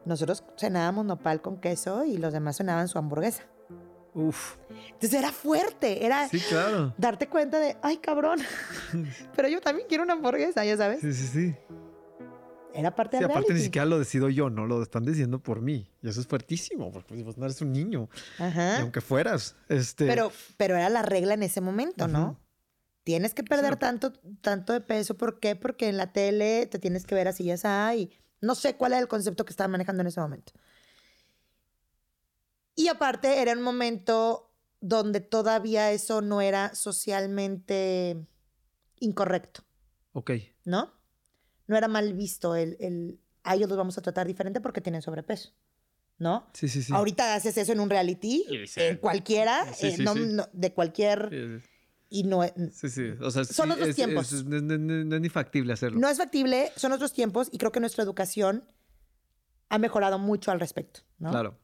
nosotros 0.06 0.44
cenábamos 0.58 1.06
nopal 1.06 1.42
con 1.42 1.58
queso 1.58 2.06
y 2.06 2.18
los 2.18 2.34
demás 2.34 2.58
cenaban 2.58 2.88
su 2.88 2.98
hamburguesa. 2.98 3.44
Uf. 4.14 4.56
Entonces 4.70 5.14
era 5.14 5.32
fuerte, 5.32 6.06
era 6.06 6.30
sí, 6.30 6.40
claro. 6.40 6.94
darte 6.98 7.28
cuenta 7.28 7.60
de, 7.60 7.76
ay 7.82 7.98
cabrón, 7.98 8.40
pero 9.36 9.50
yo 9.50 9.60
también 9.60 9.88
quiero 9.90 10.04
una 10.04 10.14
hamburguesa, 10.14 10.64
ya 10.64 10.78
sabes. 10.78 11.02
Sí, 11.02 11.14
sí, 11.14 11.28
sí. 11.28 11.56
Era 12.74 12.94
parte 12.94 13.18
sí, 13.18 13.24
del 13.24 13.32
aparte 13.32 13.54
ni 13.54 13.62
siquiera 13.62 13.86
lo 13.86 14.00
decido 14.00 14.30
yo, 14.30 14.50
no 14.50 14.66
lo 14.66 14.82
están 14.84 15.06
diciendo 15.06 15.40
por 15.40 15.62
mí. 15.62 15.90
Y 16.02 16.10
eso 16.10 16.20
es 16.20 16.28
fuertísimo, 16.28 16.92
porque 16.92 17.16
pues, 17.24 17.38
no 17.38 17.46
eres 17.46 17.62
un 17.62 17.72
niño. 17.72 18.10
Ajá. 18.38 18.80
Y 18.80 18.82
aunque 18.82 19.00
fueras, 19.00 19.56
este... 19.70 20.06
Pero, 20.06 20.32
pero 20.58 20.76
era 20.76 20.90
la 20.90 21.02
regla 21.02 21.36
en 21.36 21.44
ese 21.44 21.62
momento, 21.62 22.08
¿no? 22.10 22.38
Tienes 23.06 23.34
que 23.34 23.44
perder 23.44 23.78
tanto, 23.78 24.12
tanto 24.42 24.74
de 24.74 24.82
peso. 24.82 25.16
¿Por 25.16 25.40
qué? 25.40 25.56
Porque 25.56 25.88
en 25.88 25.96
la 25.96 26.12
tele 26.12 26.66
te 26.66 26.78
tienes 26.78 27.06
que 27.06 27.16
ver 27.16 27.30
así, 27.30 27.46
ya 27.46 27.96
y 27.96 28.12
no 28.42 28.54
sé 28.54 28.76
cuál 28.76 28.92
era 28.92 29.02
el 29.02 29.08
concepto 29.08 29.46
que 29.46 29.52
estaba 29.52 29.70
manejando 29.70 30.02
en 30.02 30.08
ese 30.08 30.20
momento. 30.20 30.52
Y 32.76 32.90
aparte 32.90 33.42
era 33.42 33.54
un 33.54 33.62
momento 33.62 34.52
donde 34.82 35.22
todavía 35.22 35.94
eso 35.94 36.22
no 36.22 36.42
era 36.42 36.76
socialmente 36.76 38.28
incorrecto. 39.00 39.64
Ok. 40.12 40.32
¿No? 40.66 40.92
no 41.68 41.78
era 41.78 41.88
mal 41.88 42.14
visto 42.14 42.56
el, 42.56 42.78
el 42.80 43.20
a 43.44 43.56
ellos 43.56 43.70
los 43.70 43.78
vamos 43.78 43.98
a 43.98 44.02
tratar 44.02 44.28
diferente 44.28 44.62
porque 44.62 44.82
tienen 44.82 45.02
sobrepeso. 45.02 45.52
¿No? 46.18 46.48
Sí, 46.54 46.70
sí, 46.70 46.82
sí. 46.82 46.94
Ahorita 46.94 47.36
haces 47.36 47.58
eso 47.58 47.74
en 47.74 47.82
un 47.82 47.90
reality, 47.90 48.46
en 48.78 48.98
cualquiera, 48.98 49.66
eh, 49.82 49.98
de 50.54 50.74
cualquier... 50.74 51.62
Y 52.10 52.24
no 52.24 52.44
Sí, 52.72 52.90
sí. 52.90 53.10
O 53.22 53.32
sea, 53.32 53.44
son 53.44 53.72
otros 53.72 53.96
tiempos. 53.96 54.32
no, 54.46 55.16
es 55.16 55.22
ni 55.22 55.30
factible 55.30 55.74
hacerlo. 55.74 56.00
No 56.00 56.08
es 56.08 56.18
factible, 56.18 56.72
son 56.76 56.92
otros 56.92 57.14
tiempos 57.14 57.50
y 57.52 57.58
creo 57.58 57.72
que 57.72 57.80
nuestra 57.80 58.04
educación 58.04 58.64
ha 59.70 59.78
mejorado 59.78 60.20
mucho 60.20 60.52
al 60.52 60.60
respecto, 60.60 61.02
¿no? 61.18 61.32
Claro. 61.32 61.60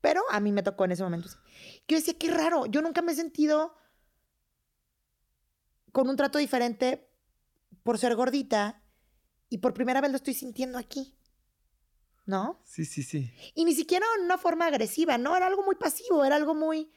Pero 0.00 0.22
a 0.30 0.40
mí 0.40 0.52
me 0.52 0.62
tocó 0.62 0.84
en 0.84 0.92
ese 0.92 1.02
momento. 1.02 1.28
Yo 1.86 1.96
decía, 1.96 2.14
qué 2.18 2.30
raro, 2.30 2.66
yo 2.66 2.80
nunca 2.80 3.02
me 3.02 3.12
he 3.12 3.14
sentido 3.14 3.76
con 5.92 6.08
un 6.08 6.16
trato 6.16 6.38
diferente 6.38 7.10
por 7.82 7.98
ser 7.98 8.14
gordita 8.14 8.82
y 9.48 9.58
por 9.58 9.74
primera 9.74 10.00
vez 10.00 10.10
lo 10.10 10.16
estoy 10.16 10.34
sintiendo 10.34 10.78
aquí. 10.78 11.16
¿No? 12.26 12.62
Sí, 12.64 12.84
sí, 12.84 13.02
sí. 13.02 13.32
Y 13.54 13.64
ni 13.64 13.74
siquiera 13.74 14.06
en 14.18 14.24
una 14.24 14.38
forma 14.38 14.66
agresiva, 14.66 15.18
¿no? 15.18 15.36
Era 15.36 15.48
algo 15.48 15.64
muy 15.64 15.74
pasivo, 15.74 16.24
era 16.24 16.36
algo 16.36 16.54
muy... 16.54 16.92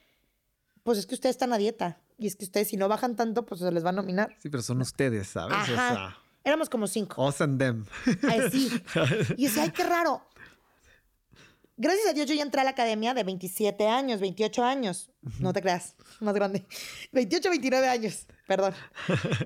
Pues 0.83 0.99
es 0.99 1.07
que 1.07 1.15
ustedes 1.15 1.35
están 1.35 1.53
a 1.53 1.57
dieta. 1.57 2.02
Y 2.23 2.27
es 2.27 2.37
que 2.37 2.45
ustedes 2.45 2.69
si 2.69 2.77
no 2.77 2.87
bajan 2.87 3.17
tanto, 3.17 3.45
pues 3.45 3.59
se 3.59 3.69
les 3.69 3.83
va 3.83 3.89
a 3.89 3.91
nominar. 3.91 4.33
Sí, 4.39 4.47
pero 4.47 4.63
son 4.63 4.79
ustedes, 4.79 5.27
¿sabes? 5.27 5.57
Ajá. 5.57 6.17
Éramos 6.41 6.69
como 6.69 6.87
cinco. 6.87 7.27
Us 7.27 7.41
and 7.41 7.59
them. 7.59 7.85
Ay, 8.29 8.49
sí. 8.49 8.69
Y 9.37 9.43
decía, 9.47 9.63
ay, 9.63 9.71
qué 9.71 9.83
raro. 9.83 10.25
Gracias 11.75 12.07
a 12.07 12.13
Dios 12.13 12.29
yo 12.29 12.33
ya 12.33 12.43
entré 12.43 12.61
a 12.61 12.63
la 12.63 12.69
academia 12.69 13.13
de 13.13 13.25
27 13.25 13.89
años, 13.89 14.21
28 14.21 14.63
años. 14.63 15.11
No 15.39 15.51
te 15.51 15.61
creas, 15.61 15.95
más 16.21 16.33
grande. 16.33 16.65
28, 17.11 17.49
29 17.49 17.89
años, 17.89 18.25
perdón. 18.47 18.73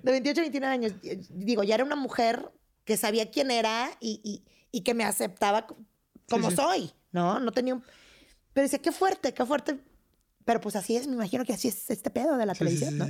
De 0.04 0.12
28, 0.12 0.42
29 0.42 0.74
años. 0.74 0.94
Digo, 1.32 1.64
ya 1.64 1.74
era 1.74 1.84
una 1.84 1.96
mujer 1.96 2.52
que 2.86 2.96
sabía 2.96 3.32
quién 3.32 3.50
era 3.50 3.90
y, 4.00 4.44
que 4.86 4.94
me 4.94 5.04
aceptaba 5.04 5.66
como 6.30 6.52
soy, 6.52 6.92
¿no? 7.12 7.40
No 7.40 7.52
tenía 7.52 7.74
un... 7.74 7.84
Pero 8.54 8.66
decía, 8.66 8.80
qué 8.80 8.92
fuerte, 8.92 9.34
qué 9.34 9.46
fuerte. 9.48 9.80
Pero 10.48 10.62
pues 10.62 10.78
así 10.78 10.96
es, 10.96 11.08
me 11.08 11.14
imagino 11.14 11.44
que 11.44 11.52
así 11.52 11.68
es 11.68 11.90
este 11.90 12.10
pedo 12.10 12.38
de 12.38 12.46
la 12.46 12.56
televisión, 12.56 12.98
¿no? 12.98 13.06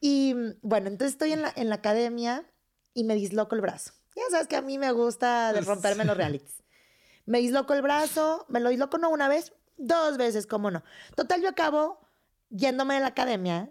Y 0.00 0.34
bueno, 0.62 0.86
entonces 0.86 1.14
estoy 1.14 1.32
en 1.32 1.42
la, 1.42 1.52
en 1.56 1.68
la 1.68 1.74
academia 1.74 2.48
y 2.94 3.02
me 3.02 3.16
disloco 3.16 3.56
el 3.56 3.60
brazo. 3.60 3.92
Ya 4.14 4.22
sabes 4.30 4.46
que 4.46 4.54
a 4.54 4.62
mí 4.62 4.78
me 4.78 4.92
gusta 4.92 5.52
de 5.52 5.62
romperme 5.62 6.04
los 6.04 6.16
realities. 6.16 6.62
Me 7.24 7.40
disloco 7.40 7.74
el 7.74 7.82
brazo, 7.82 8.46
me 8.48 8.60
lo 8.60 8.70
disloco 8.70 8.98
no 8.98 9.10
una 9.10 9.26
vez, 9.26 9.52
dos 9.78 10.16
veces, 10.16 10.46
cómo 10.46 10.70
no. 10.70 10.84
Total, 11.16 11.42
yo 11.42 11.48
acabo 11.48 11.98
yéndome 12.50 12.94
de 12.94 13.00
la 13.00 13.08
academia. 13.08 13.68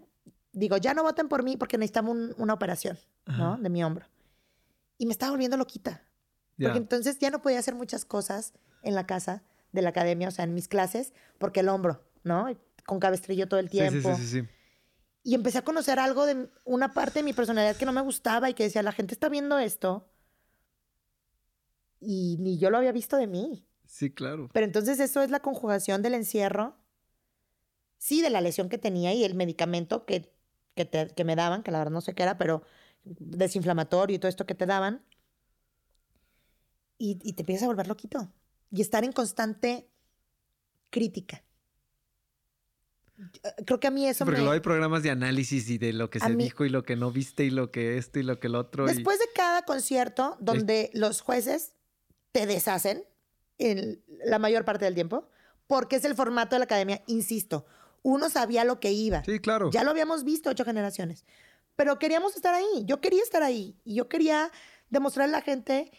Digo, 0.52 0.76
ya 0.76 0.92
no 0.92 1.04
voten 1.04 1.28
por 1.28 1.42
mí 1.42 1.56
porque 1.56 1.78
necesitamos 1.78 2.34
una 2.36 2.52
operación, 2.52 2.98
¿no? 3.24 3.56
De 3.56 3.70
mi 3.70 3.82
hombro. 3.82 4.04
Y 4.98 5.06
me 5.06 5.12
estaba 5.12 5.30
volviendo 5.30 5.56
loquita. 5.56 6.02
Porque 6.60 6.76
entonces 6.76 7.18
ya 7.18 7.30
no 7.30 7.40
podía 7.40 7.60
hacer 7.60 7.74
muchas 7.74 8.04
cosas 8.04 8.52
en 8.82 8.94
la 8.94 9.06
casa 9.06 9.42
de 9.72 9.80
la 9.80 9.88
academia, 9.88 10.28
o 10.28 10.30
sea, 10.30 10.44
en 10.44 10.52
mis 10.52 10.68
clases, 10.68 11.14
porque 11.38 11.60
el 11.60 11.70
hombro, 11.70 12.04
¿no? 12.26 12.46
Con 12.84 13.00
cabestrillo 13.00 13.48
todo 13.48 13.60
el 13.60 13.70
tiempo. 13.70 14.14
Sí, 14.16 14.22
sí, 14.22 14.42
sí, 14.42 14.48
y 15.26 15.34
empecé 15.34 15.58
a 15.58 15.64
conocer 15.64 15.98
algo 15.98 16.24
de 16.24 16.48
una 16.64 16.92
parte 16.92 17.18
de 17.18 17.24
mi 17.24 17.32
personalidad 17.32 17.74
que 17.74 17.84
no 17.84 17.92
me 17.92 18.00
gustaba 18.00 18.48
y 18.48 18.54
que 18.54 18.62
decía, 18.62 18.84
la 18.84 18.92
gente 18.92 19.12
está 19.12 19.28
viendo 19.28 19.58
esto 19.58 20.08
y 21.98 22.36
ni 22.38 22.58
yo 22.58 22.70
lo 22.70 22.78
había 22.78 22.92
visto 22.92 23.16
de 23.16 23.26
mí. 23.26 23.66
Sí, 23.86 24.12
claro. 24.12 24.48
Pero 24.52 24.66
entonces 24.66 25.00
eso 25.00 25.22
es 25.22 25.30
la 25.30 25.40
conjugación 25.40 26.00
del 26.00 26.14
encierro, 26.14 26.76
sí, 27.98 28.22
de 28.22 28.30
la 28.30 28.40
lesión 28.40 28.68
que 28.68 28.78
tenía 28.78 29.14
y 29.14 29.24
el 29.24 29.34
medicamento 29.34 30.06
que, 30.06 30.32
que, 30.76 31.24
me 31.24 31.34
daban, 31.34 31.64
que 31.64 31.72
la 31.72 31.78
verdad 31.78 31.92
no 31.92 32.02
sé 32.02 32.14
qué 32.14 32.22
era, 32.22 32.38
pero 32.38 32.62
desinflamatorio 33.02 34.14
y 34.14 34.18
todo 34.20 34.28
esto 34.28 34.46
que 34.46 34.54
te 34.54 34.66
daban. 34.66 35.04
Y, 36.98 37.18
y 37.24 37.32
te 37.32 37.42
empiezas 37.42 37.64
a 37.64 37.66
volver 37.66 37.88
loquito. 37.88 38.32
Y 38.70 38.80
estar 38.80 39.02
en 39.02 39.10
constante 39.10 39.90
crítica. 40.90 41.42
Creo 43.64 43.80
que 43.80 43.86
a 43.86 43.90
mí 43.90 44.06
eso 44.06 44.24
Porque 44.24 44.40
luego 44.40 44.52
hay 44.52 44.60
programas 44.60 45.02
de 45.02 45.10
análisis 45.10 45.70
y 45.70 45.78
de 45.78 45.92
lo 45.92 46.10
que 46.10 46.20
se 46.20 46.34
dijo 46.36 46.64
y 46.64 46.68
lo 46.68 46.82
que 46.82 46.96
no 46.96 47.10
viste 47.10 47.44
y 47.44 47.50
lo 47.50 47.70
que 47.70 47.96
esto 47.96 48.18
y 48.18 48.22
lo 48.22 48.38
que 48.38 48.48
el 48.48 48.54
otro. 48.54 48.86
Después 48.86 49.18
de 49.18 49.26
cada 49.34 49.62
concierto 49.62 50.36
donde 50.40 50.90
los 50.92 51.22
jueces 51.22 51.72
te 52.32 52.46
deshacen 52.46 53.04
en 53.58 54.02
la 54.24 54.38
mayor 54.38 54.66
parte 54.66 54.84
del 54.84 54.94
tiempo, 54.94 55.28
porque 55.66 55.96
es 55.96 56.04
el 56.04 56.14
formato 56.14 56.54
de 56.54 56.60
la 56.60 56.64
academia, 56.66 57.02
insisto, 57.06 57.64
uno 58.02 58.28
sabía 58.28 58.64
lo 58.64 58.80
que 58.80 58.92
iba. 58.92 59.24
Sí, 59.24 59.38
claro. 59.40 59.70
Ya 59.70 59.82
lo 59.82 59.90
habíamos 59.90 60.22
visto 60.22 60.50
ocho 60.50 60.64
generaciones, 60.64 61.24
pero 61.74 61.98
queríamos 61.98 62.36
estar 62.36 62.54
ahí, 62.54 62.84
yo 62.84 63.00
quería 63.00 63.22
estar 63.22 63.42
ahí 63.42 63.76
y 63.84 63.94
yo 63.94 64.08
quería 64.08 64.50
demostrarle 64.90 65.34
a 65.34 65.38
la 65.38 65.44
gente 65.44 65.90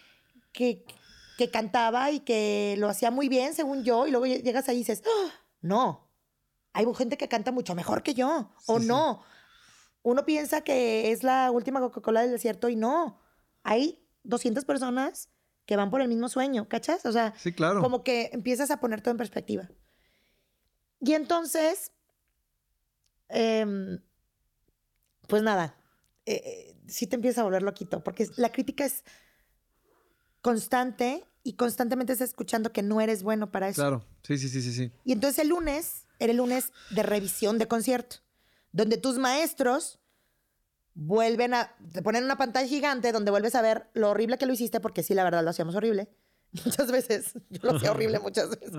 que, 0.52 0.86
que 1.38 1.50
cantaba 1.50 2.12
y 2.12 2.20
que 2.20 2.76
lo 2.78 2.90
hacía 2.90 3.10
muy 3.10 3.28
bien, 3.28 3.56
según 3.56 3.84
yo, 3.84 4.06
y 4.06 4.12
luego 4.12 4.28
llegas 4.28 4.70
ahí 4.70 4.76
y 4.76 4.80
dices, 4.80 5.02
¡Ah! 5.06 5.32
no, 5.62 6.07
hay 6.78 6.86
gente 6.96 7.18
que 7.18 7.28
canta 7.28 7.52
mucho 7.52 7.74
mejor 7.74 8.04
que 8.04 8.14
yo, 8.14 8.52
o 8.68 8.78
no. 8.78 9.24
Uno 10.04 10.26
piensa 10.26 10.62
que 10.62 11.12
es 11.12 11.24
la 11.24 11.50
última 11.50 11.80
Coca-Cola 11.80 12.22
del 12.22 12.30
desierto 12.30 12.70
y 12.70 12.76
no. 12.76 13.20
Hay 13.64 14.08
200 14.22 14.64
personas 14.64 15.30
que 15.66 15.76
van 15.76 15.90
por 15.90 16.02
el 16.02 16.08
mismo 16.08 16.30
sueño, 16.30 16.70
¿cachas? 16.70 17.04
O 17.08 17.12
sea, 17.12 17.34
sí, 17.36 17.52
claro. 17.52 17.82
como 17.82 18.04
que 18.04 18.30
empiezas 18.32 18.70
a 18.70 18.80
poner 18.80 19.02
todo 19.02 19.10
en 19.10 19.18
perspectiva. 19.18 19.72
Y 21.02 21.14
entonces, 21.14 21.92
em, 23.30 24.00
pues 25.28 25.42
nada, 25.42 25.76
eh, 26.28 26.44
eh, 26.46 26.76
sí 26.86 27.08
te 27.08 27.16
empieza 27.16 27.42
a 27.42 27.44
volver 27.44 27.64
loquito, 27.64 28.04
porque 28.04 28.28
la 28.38 28.52
crítica 28.52 28.86
es 28.86 29.04
constante 30.42 31.26
y 31.42 31.54
constantemente 31.54 32.14
estás 32.14 32.30
escuchando 32.30 32.72
que 32.72 32.84
no 32.84 33.02
eres 33.02 33.24
bueno 33.24 33.52
para 33.52 33.68
eso. 33.68 33.82
Claro, 33.82 34.06
sí, 34.22 34.38
sí, 34.38 34.48
sí, 34.48 34.62
sí. 34.62 34.72
sí. 34.72 34.92
Y 35.04 35.14
entonces 35.14 35.40
el 35.40 35.50
lunes 35.50 36.07
era 36.20 36.32
el 36.32 36.38
lunes 36.38 36.74
de 36.90 37.04
revisión 37.04 37.58
de 37.58 37.68
concierto, 37.68 38.18
donde 38.72 38.98
tus 38.98 39.18
maestros 39.18 40.00
vuelven 40.94 41.54
a, 41.54 41.76
te 41.94 42.02
ponen 42.02 42.24
una 42.24 42.38
pantalla 42.38 42.68
gigante 42.68 43.12
donde 43.12 43.32
vuelves 43.32 43.54
a 43.56 43.62
ver 43.62 43.88
lo 43.94 44.10
horrible 44.10 44.38
que 44.38 44.48
lo 44.48 44.54
hiciste, 44.54 44.80
porque 44.80 45.04
sí, 45.04 45.14
la 45.14 45.24
verdad 45.24 45.44
lo 45.44 45.52
hacíamos 45.52 45.76
horrible. 45.76 46.10
Muchas 46.66 46.92
veces, 46.92 47.34
yo 47.50 47.60
lo 47.62 47.78
hacía 47.78 47.92
horrible 47.92 48.20
muchas 48.24 48.50
veces. 48.50 48.74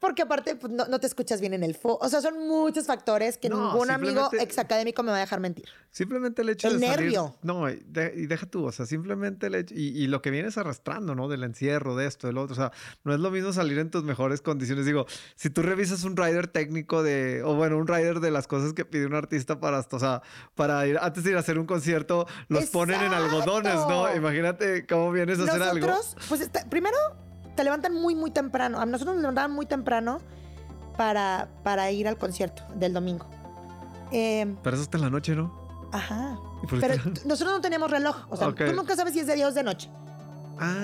Porque 0.00 0.22
aparte 0.22 0.56
pues, 0.56 0.72
no, 0.72 0.98
te 0.98 1.06
escuchas 1.06 1.42
bien 1.42 1.52
en 1.52 1.62
el 1.62 1.74
fo. 1.74 1.98
O 2.00 2.08
sea, 2.08 2.22
son 2.22 2.48
muchos 2.48 2.86
factores 2.86 3.36
que 3.36 3.50
ningún 3.50 3.90
amigo 3.90 4.30
exacadémico 4.32 5.02
me 5.02 5.10
va 5.10 5.18
a 5.18 5.20
dejar 5.20 5.40
mentir. 5.40 5.66
Simplemente 5.90 6.40
el 6.40 6.48
hecho 6.48 6.68
el 6.68 6.80
de 6.80 6.88
nervio. 6.88 7.36
no, 7.42 7.68
y, 7.68 7.76
deja 8.26 8.46
tú, 8.46 8.64
o 8.64 8.72
sea, 8.72 8.86
simplemente 8.86 9.48
el 9.48 9.56
hecho... 9.56 9.74
Y, 9.76 10.06
lo 10.06 10.22
que 10.22 10.30
vienes 10.30 10.56
arrastrando, 10.56 11.14
¿no? 11.14 11.28
Del 11.28 11.44
encierro, 11.44 11.96
de 11.96 12.06
esto, 12.06 12.26
del 12.26 12.38
otro. 12.38 12.54
O 12.54 12.56
sea, 12.56 12.72
no 13.04 13.12
es 13.12 13.20
lo 13.20 13.30
mismo 13.30 13.52
salir 13.52 13.78
en 13.78 13.90
tus 13.90 14.02
mejores 14.02 14.40
condiciones. 14.40 14.86
Digo, 14.86 15.06
si 15.36 15.50
tú 15.50 15.60
revisas 15.60 16.02
un 16.04 16.16
rider 16.16 16.48
técnico 16.48 17.02
de... 17.02 17.42
O 17.44 17.54
bueno, 17.54 17.76
un 17.76 17.86
rider 17.86 18.20
de 18.20 18.30
las 18.30 18.46
cosas 18.46 18.72
que 18.72 18.86
pide 18.86 19.04
un 19.04 19.14
artista 19.14 19.60
para... 19.60 19.80
O 19.80 19.98
sea, 19.98 20.22
para 20.54 20.86
ir... 20.86 20.98
Antes 21.02 21.24
de 21.24 21.32
ir 21.32 21.36
a 21.36 21.40
hacer 21.40 21.58
un 21.58 21.66
concierto, 21.66 22.26
los 22.48 22.70
ponen 22.70 23.02
en 23.02 23.12
algodones, 23.12 23.74
¿no? 23.74 24.14
Imagínate 24.16 24.86
cómo 24.86 25.12
vienes 25.12 25.38
a 25.40 25.42
hacer 25.44 25.62
algo. 25.62 25.88
Pues 26.26 26.50
primero 26.70 26.96
te 27.60 27.64
levantan 27.64 27.94
muy, 27.94 28.14
muy 28.14 28.30
temprano. 28.30 28.80
A 28.80 28.86
nosotros 28.86 29.16
nos 29.16 29.20
levantaban 29.20 29.52
muy 29.52 29.66
temprano 29.66 30.22
para, 30.96 31.46
para 31.62 31.90
ir 31.90 32.08
al 32.08 32.16
concierto 32.16 32.62
del 32.74 32.94
domingo. 32.94 33.26
Eh, 34.12 34.56
Pero 34.62 34.76
eso 34.76 34.84
está 34.84 34.96
en 34.96 35.04
la 35.04 35.10
noche, 35.10 35.36
¿no? 35.36 35.52
Ajá. 35.92 36.38
Pero 36.80 36.94
nosotros 37.26 37.56
no 37.56 37.60
teníamos 37.60 37.90
reloj. 37.90 38.16
O 38.30 38.36
sea, 38.38 38.54
tú 38.54 38.72
nunca 38.72 38.96
sabes 38.96 39.12
si 39.12 39.20
es 39.20 39.26
de 39.26 39.34
día 39.34 39.44
o 39.44 39.50
es 39.50 39.54
de 39.54 39.62
noche. 39.62 39.90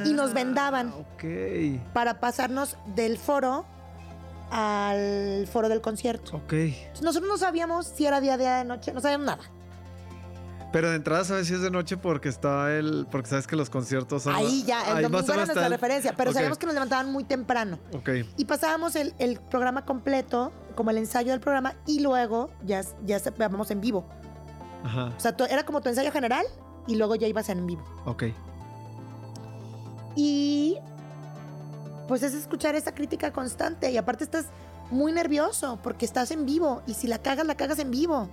y 0.05 0.13
nos 0.13 0.35
vendaban. 0.35 0.93
Ah, 0.95 0.99
ok. 1.15 1.95
Para 1.95 2.21
pasarnos 2.21 2.77
del 2.95 3.17
foro 3.17 3.65
al 4.51 5.49
foro 5.51 5.71
del 5.71 5.81
concierto. 5.81 6.37
Ok. 6.37 6.53
Nosotros 7.01 7.27
no 7.27 7.39
sabíamos 7.39 7.87
si 7.87 8.05
era 8.05 8.21
día, 8.21 8.37
día 8.37 8.59
de 8.59 8.65
noche. 8.65 8.93
No 8.93 9.01
sabíamos 9.01 9.27
nada. 9.29 9.43
Pero 10.77 10.91
de 10.91 10.97
entrada 10.97 11.25
sabes 11.25 11.47
si 11.47 11.55
es 11.55 11.63
de 11.63 11.71
noche 11.71 11.97
porque 11.97 12.29
está 12.29 12.77
el. 12.77 13.07
Porque 13.11 13.31
sabes 13.31 13.47
que 13.47 13.57
los 13.57 13.71
conciertos 13.71 14.25
son. 14.25 14.35
Ahí 14.35 14.63
ya, 14.63 14.99
el 14.99 15.05
domingo 15.05 15.33
era 15.33 15.47
nuestra 15.47 15.71
referencia. 15.71 16.13
Pero 16.15 16.35
sabíamos 16.35 16.59
que 16.59 16.67
nos 16.67 16.75
levantaban 16.75 17.11
muy 17.11 17.25
temprano. 17.25 17.79
Ok. 17.95 18.11
Y 18.37 18.45
pasábamos 18.45 18.95
el, 18.95 19.15
el, 19.19 19.41
programa 19.41 19.87
completo, 19.87 20.53
como 20.75 20.91
el 20.91 20.99
ensayo 20.99 21.31
del 21.31 21.41
programa, 21.41 21.73
y 21.87 22.01
luego 22.01 22.51
ya, 22.63 22.83
ya 23.07 23.19
vamos 23.39 23.71
en 23.71 23.81
vivo. 23.81 24.07
Ajá. 24.85 25.15
O 25.17 25.19
sea, 25.19 25.35
era 25.49 25.65
como 25.65 25.81
tu 25.81 25.89
ensayo 25.89 26.13
general 26.13 26.45
y 26.87 26.97
luego 26.97 27.15
ya 27.15 27.27
ibas 27.27 27.49
en 27.49 27.67
vivo. 27.67 27.83
Ok. 28.05 28.25
Y. 30.15 30.77
Pues 32.07 32.23
es 32.23 32.35
escuchar 32.35 32.75
esa 32.75 32.95
crítica 32.95 33.33
constante. 33.33 33.91
Y 33.91 33.97
aparte 33.97 34.25
estás 34.25 34.45
muy 34.91 35.13
nervioso 35.13 35.79
porque 35.83 36.05
estás 36.05 36.31
en 36.31 36.47
vivo. 36.47 36.83
Y 36.87 36.95
si 36.95 37.07
la 37.07 37.23
cagas, 37.23 37.47
la 37.47 37.57
cagas 37.57 37.79
en 37.79 37.91
vivo. 37.91 38.29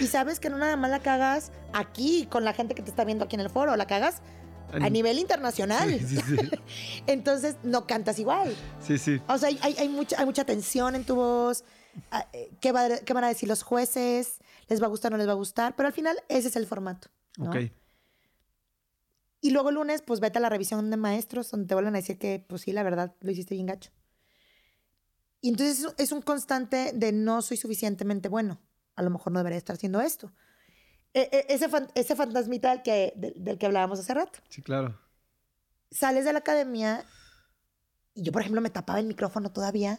Y 0.00 0.06
sabes 0.06 0.40
que 0.40 0.50
no 0.50 0.58
nada 0.58 0.76
más 0.76 0.90
la 0.90 1.00
cagas 1.00 1.52
aquí 1.72 2.26
con 2.30 2.44
la 2.44 2.52
gente 2.52 2.74
que 2.74 2.82
te 2.82 2.90
está 2.90 3.04
viendo 3.04 3.24
aquí 3.24 3.36
en 3.36 3.40
el 3.40 3.50
foro, 3.50 3.76
la 3.76 3.86
cagas 3.86 4.22
a 4.72 4.90
nivel 4.90 5.18
internacional. 5.18 6.00
Entonces 7.06 7.56
no 7.62 7.86
cantas 7.86 8.18
igual. 8.18 8.54
Sí, 8.80 8.98
sí. 8.98 9.20
O 9.28 9.38
sea, 9.38 9.48
hay, 9.48 9.76
hay, 9.78 9.88
mucha, 9.88 10.18
hay 10.18 10.26
mucha 10.26 10.44
tensión 10.44 10.94
en 10.94 11.04
tu 11.04 11.14
voz. 11.14 11.64
Ah, 12.10 12.26
eh, 12.32 12.50
¿Qué, 12.60 12.72
¿Qué, 13.04 13.12
van 13.12 13.24
a 13.24 13.28
decir 13.28 13.48
los 13.48 13.62
jueces? 13.62 14.38
¿Les 14.68 14.82
va 14.82 14.86
a 14.86 14.88
gustar 14.88 15.12
o 15.12 15.14
no 15.14 15.18
les 15.18 15.28
va 15.28 15.32
a 15.32 15.36
gustar? 15.36 15.76
Pero 15.76 15.86
al 15.86 15.92
final 15.92 16.16
ese 16.28 16.48
es 16.48 16.56
el 16.56 16.66
formato. 16.66 17.08
Ok. 17.38 17.56
Y 19.40 19.50
luego 19.50 19.68
el 19.68 19.74
lunes, 19.74 20.02
pues 20.02 20.20
vete 20.20 20.38
a 20.38 20.40
la 20.40 20.48
revisión 20.48 20.90
de 20.90 20.96
maestros, 20.96 21.50
donde 21.50 21.66
te 21.66 21.74
vuelven 21.74 21.94
a 21.94 21.98
decir 21.98 22.18
que, 22.18 22.44
pues 22.48 22.62
sí, 22.62 22.72
la 22.72 22.82
verdad, 22.82 23.14
lo 23.20 23.30
hiciste 23.30 23.54
bien 23.54 23.66
gacho. 23.66 23.90
Y 25.44 25.50
entonces 25.50 25.92
es 25.98 26.10
un 26.10 26.22
constante 26.22 26.92
de 26.94 27.12
no 27.12 27.42
soy 27.42 27.58
suficientemente 27.58 28.30
bueno 28.30 28.58
a 28.96 29.02
lo 29.02 29.10
mejor 29.10 29.32
no 29.32 29.40
debería 29.40 29.58
estar 29.58 29.76
haciendo 29.76 30.00
esto. 30.00 30.32
E, 31.12 31.28
e, 31.32 31.46
ese, 31.48 31.68
ese 31.94 32.16
fantasmita 32.16 32.70
del 32.70 32.82
que, 32.82 33.12
del, 33.16 33.58
que 33.58 33.66
hablábamos 33.66 33.98
hace 33.98 34.14
rato. 34.14 34.40
Sí, 34.48 34.62
claro. 34.62 34.98
Sales 35.90 36.24
de 36.24 36.32
la 36.32 36.40
academia 36.40 37.04
y 38.14 38.22
yo, 38.22 38.32
por 38.32 38.42
ejemplo, 38.42 38.60
me 38.60 38.70
tapaba 38.70 39.00
el 39.00 39.06
micrófono 39.06 39.52
todavía. 39.52 39.98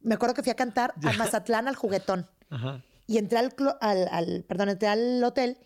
Me 0.00 0.14
acuerdo 0.14 0.34
que 0.34 0.42
fui 0.42 0.50
a 0.50 0.56
cantar 0.56 0.94
a 1.04 1.12
Mazatlán 1.12 1.68
al 1.68 1.76
juguetón. 1.76 2.28
Ajá. 2.50 2.82
Y 3.06 3.18
entré 3.18 3.38
al, 3.38 3.54
al, 3.80 4.44
perdón, 4.44 4.70
entré 4.70 4.88
al 4.88 5.22
hotel 5.22 5.58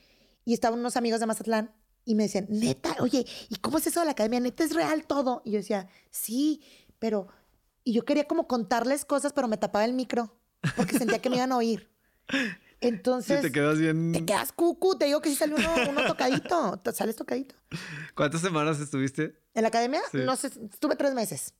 y 0.44 0.54
estaban 0.54 0.78
unos 0.78 0.96
amigos 0.96 1.20
de 1.20 1.26
Mazatlán 1.26 1.72
y 2.04 2.14
me 2.14 2.24
decían, 2.24 2.46
neta, 2.48 2.96
oye, 3.00 3.26
¿y 3.48 3.56
cómo 3.56 3.78
es 3.78 3.86
eso 3.86 4.00
de 4.00 4.06
la 4.06 4.12
academia? 4.12 4.40
Neta, 4.40 4.64
es 4.64 4.74
real 4.74 5.06
todo. 5.06 5.42
Y 5.44 5.52
yo 5.52 5.58
decía, 5.58 5.88
sí, 6.10 6.62
pero... 6.98 7.28
Y 7.86 7.92
yo 7.92 8.04
quería 8.04 8.26
como 8.26 8.48
contarles 8.48 9.04
cosas, 9.04 9.32
pero 9.32 9.46
me 9.46 9.56
tapaba 9.58 9.84
el 9.84 9.92
micro 9.92 10.36
porque 10.74 10.98
sentía 10.98 11.20
que 11.20 11.30
me 11.30 11.36
iban 11.36 11.52
a 11.52 11.56
oír. 11.56 11.88
Entonces. 12.80 13.40
te 13.40 13.52
quedas 13.52 13.78
bien. 13.78 14.10
Te 14.10 14.24
quedas 14.24 14.50
cucu. 14.50 14.98
Te 14.98 15.04
digo 15.04 15.20
que 15.20 15.30
sí 15.30 15.36
salió 15.36 15.56
uno, 15.88 16.04
tocadito. 16.04 16.82
sales 16.92 17.14
tocadito. 17.14 17.54
¿Cuántas 18.16 18.40
semanas 18.40 18.80
estuviste? 18.80 19.40
¿En 19.54 19.62
la 19.62 19.68
academia? 19.68 20.00
No 20.12 20.34
sé. 20.34 20.48
Estuve 20.48 20.96
tres 20.96 21.14
meses. 21.14 21.54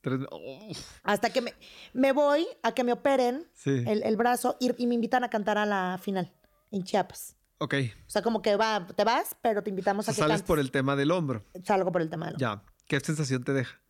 Hasta 1.04 1.30
que 1.30 1.42
me, 1.42 1.54
me, 1.92 2.10
voy 2.10 2.44
a 2.64 2.72
que 2.72 2.82
me 2.82 2.92
operen 2.92 3.46
el, 3.64 4.16
brazo 4.16 4.56
y, 4.58 4.84
me 4.84 4.96
invitan 4.96 5.22
a 5.22 5.30
cantar 5.30 5.58
a 5.58 5.64
la 5.64 6.00
final 6.02 6.34
en 6.72 6.82
Chiapas. 6.82 7.36
Ok. 7.58 7.74
O 8.04 8.10
sea, 8.10 8.22
como 8.22 8.42
que 8.42 8.56
va, 8.56 8.84
te 8.84 9.04
vas, 9.04 9.36
pero 9.42 9.62
te 9.62 9.70
invitamos 9.70 10.08
a 10.08 10.12
que 10.12 10.18
Sales 10.18 10.42
por 10.42 10.58
el 10.58 10.72
tema 10.72 10.96
del 10.96 11.12
hombro. 11.12 11.44
Salgo 11.62 11.92
por 11.92 12.02
el 12.02 12.10
tema 12.10 12.26
del 12.26 12.34
hombro. 12.34 12.64
Ya. 12.64 12.72
¿Qué 12.88 12.98
sensación 12.98 13.44
te 13.44 13.52
deja? 13.52 13.80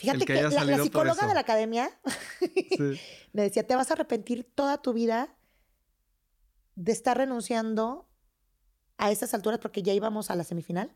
Fíjate 0.00 0.24
que, 0.24 0.42
la, 0.42 0.82
psicóloga 0.82 1.26
de 1.26 1.34
la 1.34 1.40
academia 1.40 1.90
me 3.34 3.42
decía, 3.42 3.66
te 3.66 3.76
vas 3.76 3.90
a 3.90 3.94
arrepentir 3.94 4.44
toda 4.44 4.80
tu 4.80 4.94
vida 4.94 5.36
de 6.74 6.92
estar 6.92 7.18
renunciando 7.18 8.08
a 8.96 9.10
estas 9.10 9.34
alturas 9.34 9.60
porque 9.60 9.82
ya 9.82 9.92
íbamos 9.92 10.30
a 10.30 10.36
la 10.36 10.44
semifinal. 10.44 10.90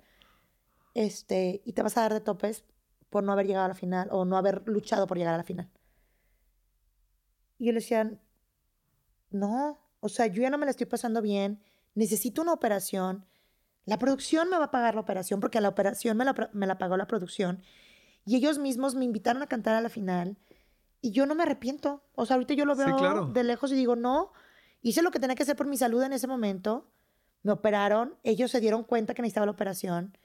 Este, 0.95 1.61
y 1.67 1.75
te 1.75 1.83
vas 1.83 1.99
a 1.99 2.01
dar 2.01 2.15
de 2.15 2.23
topes 2.23 2.65
por 3.11 3.23
no 3.25 3.33
haber 3.33 3.47
llegado 3.47 3.67
a 3.67 3.69
la 3.69 3.75
final 3.75 4.09
o 4.11 4.25
no 4.25 4.39
haber 4.39 4.63
luchado 4.65 5.07
por 5.07 5.19
llegar 5.19 5.35
a 5.35 5.39
la 5.39 5.45
final. 5.45 5.71
Y 7.59 7.67
yo 7.67 7.73
le 7.73 7.81
decía, 7.81 8.11
no, 9.31 9.79
o 10.01 10.09
sea, 10.09 10.29
yo 10.29 10.41
ya 10.41 10.49
no 10.49 10.57
me 10.57 10.65
la 10.65 10.71
estoy 10.71 10.87
pasando 10.87 11.21
bien, 11.21 11.63
necesito 11.95 12.41
una 12.41 12.55
operación. 12.55 13.27
La 13.85 13.99
producción 13.99 14.49
me 14.49 14.57
va 14.57 14.65
a 14.65 14.71
pagar 14.71 14.95
la 14.95 15.03
operación 15.03 15.41
porque 15.41 15.61
la 15.61 15.69
operación 15.69 16.17
me 16.17 16.25
la, 16.25 16.51
me 16.55 16.67
la 16.67 16.79
pagó 16.79 16.97
la 16.97 17.07
producción 17.07 17.63
y 18.25 18.37
ellos 18.37 18.59
mismos 18.59 18.95
me 18.95 19.05
invitaron 19.05 19.43
a 19.43 19.47
cantar 19.47 19.75
a 19.75 19.81
la 19.81 19.89
final. 19.89 20.37
Y 21.01 21.11
yo 21.11 21.27
no 21.27 21.35
me 21.35 21.43
arrepiento. 21.43 22.03
O 22.15 22.25
sea, 22.25 22.35
ahorita 22.35 22.55
yo 22.55 22.65
lo 22.65 22.75
veo 22.75 23.27
de 23.27 23.45
lejos 23.45 23.71
y 23.73 23.75
digo, 23.75 23.97
no, 23.97 24.33
hice 24.81 25.03
lo 25.03 25.11
que 25.11 25.21
tenía 25.21 25.37
que 25.37 25.43
hacer 25.43 25.57
por 25.57 25.67
mi 25.67 25.77
salud 25.77 26.03
en 26.03 26.15
ese 26.15 26.27
momento. 26.27 26.91
Me 27.43 27.53
operaron, 27.53 28.17
ellos 28.23 28.51
se 28.51 28.61
dieron 28.61 28.85
cuenta 28.85 29.13
que 29.13 29.21
necesitaba 29.21 29.47
la 29.47 29.53
operación. 29.53 30.17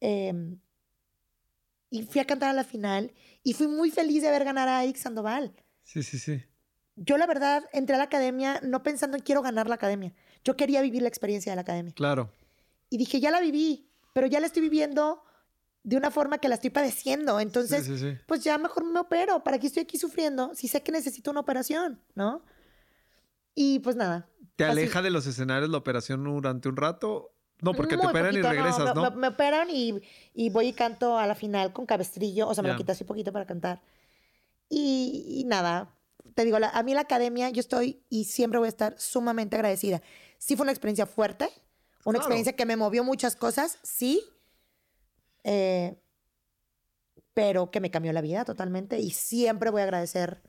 Em, 0.00 0.58
y 1.90 2.04
fui 2.04 2.20
a 2.20 2.24
cantar 2.24 2.50
a 2.50 2.54
la 2.54 2.64
final 2.64 3.12
y 3.42 3.52
fui 3.52 3.68
muy 3.68 3.90
feliz 3.90 4.22
de 4.22 4.28
haber 4.28 4.44
ganado 4.44 4.70
a 4.70 4.86
Ix 4.86 5.00
Sandoval. 5.00 5.54
Sí, 5.82 6.02
sí, 6.02 6.18
sí. 6.18 6.42
Yo 6.96 7.18
la 7.18 7.26
verdad 7.26 7.64
entré 7.72 7.96
a 7.96 7.98
la 7.98 8.04
academia 8.04 8.60
no 8.62 8.82
pensando 8.82 9.16
en 9.16 9.22
quiero 9.22 9.42
ganar 9.42 9.68
la 9.68 9.74
academia. 9.74 10.14
Yo 10.42 10.56
quería 10.56 10.80
vivir 10.80 11.02
la 11.02 11.08
experiencia 11.08 11.52
de 11.52 11.56
la 11.56 11.62
academia. 11.62 11.92
Claro. 11.92 12.32
Y 12.88 12.96
dije, 12.96 13.20
ya 13.20 13.30
la 13.30 13.40
viví, 13.40 13.90
pero 14.14 14.26
ya 14.26 14.40
la 14.40 14.46
estoy 14.46 14.62
viviendo 14.62 15.22
de 15.84 15.98
una 15.98 16.10
forma 16.10 16.38
que 16.38 16.48
la 16.48 16.56
estoy 16.56 16.70
padeciendo. 16.70 17.38
Entonces, 17.38 17.88
pues 18.26 18.42
ya 18.42 18.58
mejor 18.58 18.84
me 18.84 18.98
opero. 18.98 19.44
¿Para 19.44 19.58
qué 19.58 19.68
estoy 19.68 19.82
aquí 19.82 19.98
sufriendo 19.98 20.54
si 20.54 20.66
sé 20.66 20.82
que 20.82 20.90
necesito 20.90 21.30
una 21.30 21.40
operación, 21.40 22.00
no? 22.14 22.42
Y 23.54 23.78
pues 23.80 23.94
nada. 23.94 24.28
¿Te 24.56 24.64
aleja 24.64 25.02
de 25.02 25.10
los 25.10 25.26
escenarios 25.26 25.70
la 25.70 25.78
operación 25.78 26.24
durante 26.24 26.68
un 26.68 26.76
rato? 26.76 27.32
No, 27.60 27.72
porque 27.72 27.96
te 27.96 28.06
operan 28.06 28.34
y 28.34 28.42
regresas, 28.42 28.94
¿no? 28.94 29.10
Me, 29.12 29.28
operan 29.28 29.68
y, 29.70 30.00
voy 30.50 30.68
y 30.68 30.72
canto 30.72 31.18
a 31.18 31.26
la 31.26 31.34
final 31.34 31.72
con 31.72 31.86
cabestrillo. 31.86 32.48
O 32.48 32.54
sea, 32.54 32.62
me 32.62 32.70
lo 32.70 32.76
quitas 32.76 33.00
un 33.00 33.06
poquito 33.06 33.32
para 33.32 33.46
cantar. 33.46 33.82
Y, 34.68 35.44
nada, 35.46 35.94
te 36.34 36.44
digo, 36.44 36.58
a 36.60 36.82
mí 36.82 36.94
la 36.94 37.02
academia, 37.02 37.50
yo 37.50 37.60
estoy 37.60 38.02
y 38.08 38.24
siempre 38.24 38.58
voy 38.58 38.66
a 38.66 38.70
estar 38.70 38.94
sumamente 38.98 39.56
agradecida. 39.56 40.02
Sí 40.38 40.56
fue 40.56 40.64
una 40.64 40.72
experiencia 40.72 41.06
fuerte, 41.06 41.48
una 42.04 42.18
experiencia 42.18 42.54
que 42.54 42.66
me 42.66 42.76
movió 42.76 43.04
muchas 43.04 43.36
cosas, 43.36 43.78
sí, 43.82 44.22
eh, 45.44 46.00
pero 47.34 47.70
que 47.70 47.80
me 47.80 47.90
cambió 47.90 48.12
la 48.12 48.20
vida 48.20 48.44
totalmente 48.44 48.98
y 48.98 49.10
siempre 49.10 49.70
voy 49.70 49.82
a 49.82 49.84
agradecer 49.84 50.42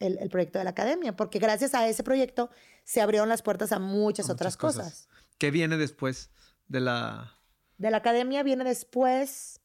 el, 0.00 0.28
proyecto 0.28 0.58
de 0.58 0.64
la 0.64 0.70
academia, 0.70 1.16
porque 1.16 1.38
gracias 1.38 1.74
a 1.74 1.88
ese 1.88 2.02
proyecto 2.04 2.50
se 2.84 3.00
abrieron 3.00 3.28
las 3.28 3.42
puertas 3.42 3.72
a 3.72 3.78
muchas, 3.78 4.30
otras 4.30 4.56
cosas. 4.56 5.08
¿Qué 5.38 5.50
viene 5.50 5.76
después 5.76 6.30
de 6.68 6.80
la... 6.80 7.34
De 7.78 7.90
la 7.90 7.98
academia 7.98 8.42
viene 8.42 8.64
después... 8.64 9.60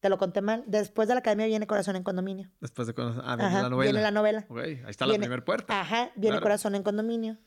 Te 0.00 0.10
lo 0.10 0.18
conté 0.18 0.42
mal. 0.42 0.64
Después 0.66 1.08
de 1.08 1.14
la 1.14 1.20
academia 1.20 1.46
viene 1.46 1.66
Corazón 1.66 1.96
en 1.96 2.02
Condominio. 2.02 2.50
Después 2.60 2.86
de 2.86 2.94
Ah, 2.96 3.36
viene 3.36 3.62
la 3.62 3.70
novela. 3.70 3.90
Viene 3.90 4.02
la 4.02 4.10
novela. 4.10 4.46
ahí 4.62 4.82
está 4.86 5.06
la 5.06 5.14
primera 5.14 5.42
puerta. 5.42 5.80
Ajá, 5.80 6.12
viene 6.14 6.40
Corazón 6.40 6.74
en 6.74 6.82
Condominio. 6.82 7.38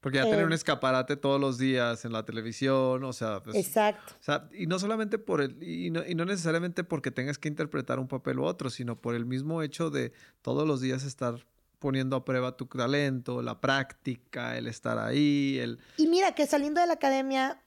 Porque 0.00 0.16
ya 0.16 0.24
tener 0.24 0.46
un 0.46 0.52
eh, 0.52 0.54
escaparate 0.54 1.16
todos 1.16 1.38
los 1.38 1.58
días 1.58 2.06
en 2.06 2.12
la 2.12 2.24
televisión, 2.24 3.04
o 3.04 3.12
sea, 3.12 3.42
pues, 3.42 3.56
Exacto. 3.56 4.14
O 4.18 4.22
sea, 4.22 4.48
y 4.52 4.66
no 4.66 4.78
solamente 4.78 5.18
por 5.18 5.42
el, 5.42 5.62
y 5.62 5.90
no, 5.90 6.06
y 6.06 6.14
no, 6.14 6.24
necesariamente 6.24 6.84
porque 6.84 7.10
tengas 7.10 7.36
que 7.36 7.48
interpretar 7.48 7.98
un 7.98 8.08
papel 8.08 8.38
u 8.38 8.44
otro, 8.44 8.70
sino 8.70 8.98
por 8.98 9.14
el 9.14 9.26
mismo 9.26 9.62
hecho 9.62 9.90
de 9.90 10.12
todos 10.40 10.66
los 10.66 10.80
días 10.80 11.04
estar 11.04 11.46
poniendo 11.78 12.16
a 12.16 12.24
prueba 12.24 12.56
tu 12.56 12.66
talento, 12.66 13.42
la 13.42 13.60
práctica, 13.60 14.56
el 14.56 14.66
estar 14.66 14.98
ahí, 14.98 15.58
el... 15.58 15.78
Y 15.98 16.06
mira, 16.06 16.34
que 16.34 16.46
saliendo 16.46 16.80
de 16.80 16.86
la 16.86 16.94
academia 16.94 17.62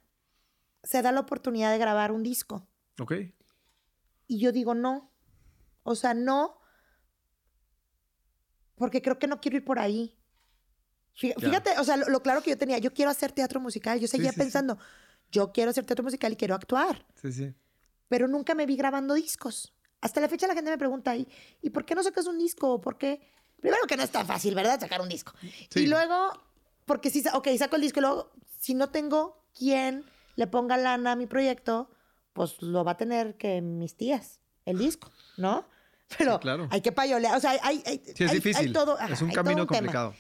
se 0.84 1.02
da 1.02 1.12
la 1.12 1.22
oportunidad 1.22 1.72
de 1.72 1.78
grabar 1.78 2.12
un 2.12 2.24
disco. 2.24 2.68
Ok. 3.00 3.14
Y 4.28 4.40
yo 4.40 4.52
digo, 4.52 4.74
no. 4.74 5.12
O 5.84 5.96
sea, 5.96 6.14
no. 6.14 6.60
Porque 8.76 9.02
creo 9.02 9.20
que 9.20 9.28
no 9.28 9.40
quiero 9.40 9.58
ir 9.58 9.66
por 9.66 9.80
ahí. 9.80 10.18
Fíjate, 11.14 11.78
o 11.80 11.84
sea, 11.84 11.98
lo, 11.98 12.22
claro 12.22 12.42
que 12.42 12.50
yo 12.50 12.58
tenía, 12.58 12.80
yo 12.80 12.94
quiero 12.94 13.12
hacer 13.12 13.32
teatro 13.32 13.60
musical, 13.60 14.00
yo 14.00 14.08
seguía 14.08 14.32
pensando, 14.34 14.78
yo 15.32 15.52
quiero 15.52 15.70
hacer 15.72 15.86
teatro 15.86 16.04
musical 16.04 16.34
y 16.34 16.36
quiero 16.36 16.56
actuar. 16.56 17.06
Sí, 17.22 17.32
sí. 17.32 17.54
Pero 18.08 18.28
nunca 18.28 18.56
me 18.56 18.66
vi 18.66 18.76
grabando 18.76 19.14
discos. 19.14 19.74
Hasta 20.02 20.20
la 20.22 20.28
fecha 20.28 20.48
la 20.48 20.54
gente 20.54 20.72
me 20.72 20.78
pregunta, 20.78 21.16
¿y, 21.16 21.28
¿y 21.62 21.70
por 21.70 21.86
qué 21.86 21.96
no 21.96 22.04
sacas 22.04 22.26
un 22.26 22.38
disco? 22.38 22.82
¿Por 22.82 22.98
qué? 22.98 23.22
Primero 23.62 23.86
que 23.88 23.96
no 23.96 24.04
es 24.04 24.12
tan 24.12 24.28
fácil, 24.28 24.56
¿verdad? 24.56 24.80
Sacar 24.80 25.00
un 25.00 25.08
disco. 25.08 25.34
Y 25.76 25.88
luego, 25.88 26.34
porque 26.86 27.10
si, 27.10 27.24
ok, 27.34 27.48
saco 27.58 27.78
el 27.78 27.84
disco 27.84 28.00
y 28.00 28.02
luego, 28.02 28.32
si 28.60 28.74
no 28.74 28.90
tengo 28.90 29.42
quien 29.58 30.04
le 30.36 30.48
ponga 30.48 30.76
lana 30.78 31.14
a 31.14 31.16
mi 31.16 31.28
proyecto, 31.28 31.90
pues 32.34 32.62
lo 32.62 32.84
va 32.84 32.92
a 32.92 32.98
tener 32.98 33.38
que 33.38 33.62
mis 33.62 33.96
tías, 33.96 34.40
el 34.66 34.80
disco, 34.80 35.12
¿no? 35.38 35.66
Pero 36.18 36.40
claro. 36.40 36.68
hay 36.72 36.82
que 36.82 36.92
payolear, 36.92 37.38
o 37.38 37.40
sea, 37.40 37.52
hay, 37.52 37.82
hay, 37.86 38.02
sí, 38.16 38.24
es 38.24 38.32
difícil. 38.34 38.74
todo, 38.74 39.00
es 39.00 39.22
un 39.22 39.32
camino 39.32 39.66
complicado. 39.66 40.14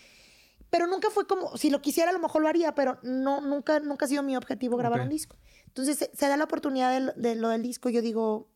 Pero 0.73 0.87
nunca 0.87 1.11
fue 1.11 1.27
como, 1.27 1.55
si 1.55 1.69
lo 1.69 1.83
quisiera 1.83 2.09
a 2.09 2.13
lo 2.13 2.19
mejor 2.19 2.41
lo 2.41 2.47
haría, 2.47 2.73
pero 2.73 2.97
no, 3.03 3.41
nunca, 3.41 3.79
nunca 3.79 4.05
ha 4.05 4.07
sido 4.07 4.23
mi 4.23 4.35
objetivo 4.35 4.75
grabar 4.75 5.01
un 5.01 5.09
disco. 5.09 5.37
Entonces 5.67 6.09
se, 6.11 6.27
da 6.27 6.35
la 6.35 6.45
oportunidad 6.45 7.13
de, 7.13 7.35
lo 7.35 7.49
del 7.49 7.61
disco 7.61 7.89
y 7.89 7.93
yo 7.93 8.01
digo, 8.01 8.49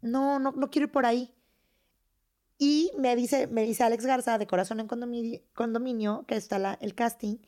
no, 0.00 0.38
no, 0.38 0.52
no 0.52 0.70
quiero 0.70 0.86
ir 0.86 0.92
por 0.92 1.06
ahí. 1.06 1.34
Y 2.56 2.92
me 2.96 3.16
dice, 3.16 3.48
me 3.48 3.64
dice 3.64 3.82
Alex 3.82 4.06
Garza 4.06 4.38
de 4.38 4.46
Corazón 4.46 4.78
en 4.78 4.86
Condominio, 4.86 6.24
que 6.28 6.36
está 6.36 6.60
la, 6.60 6.74
el 6.74 6.94
casting. 6.94 7.38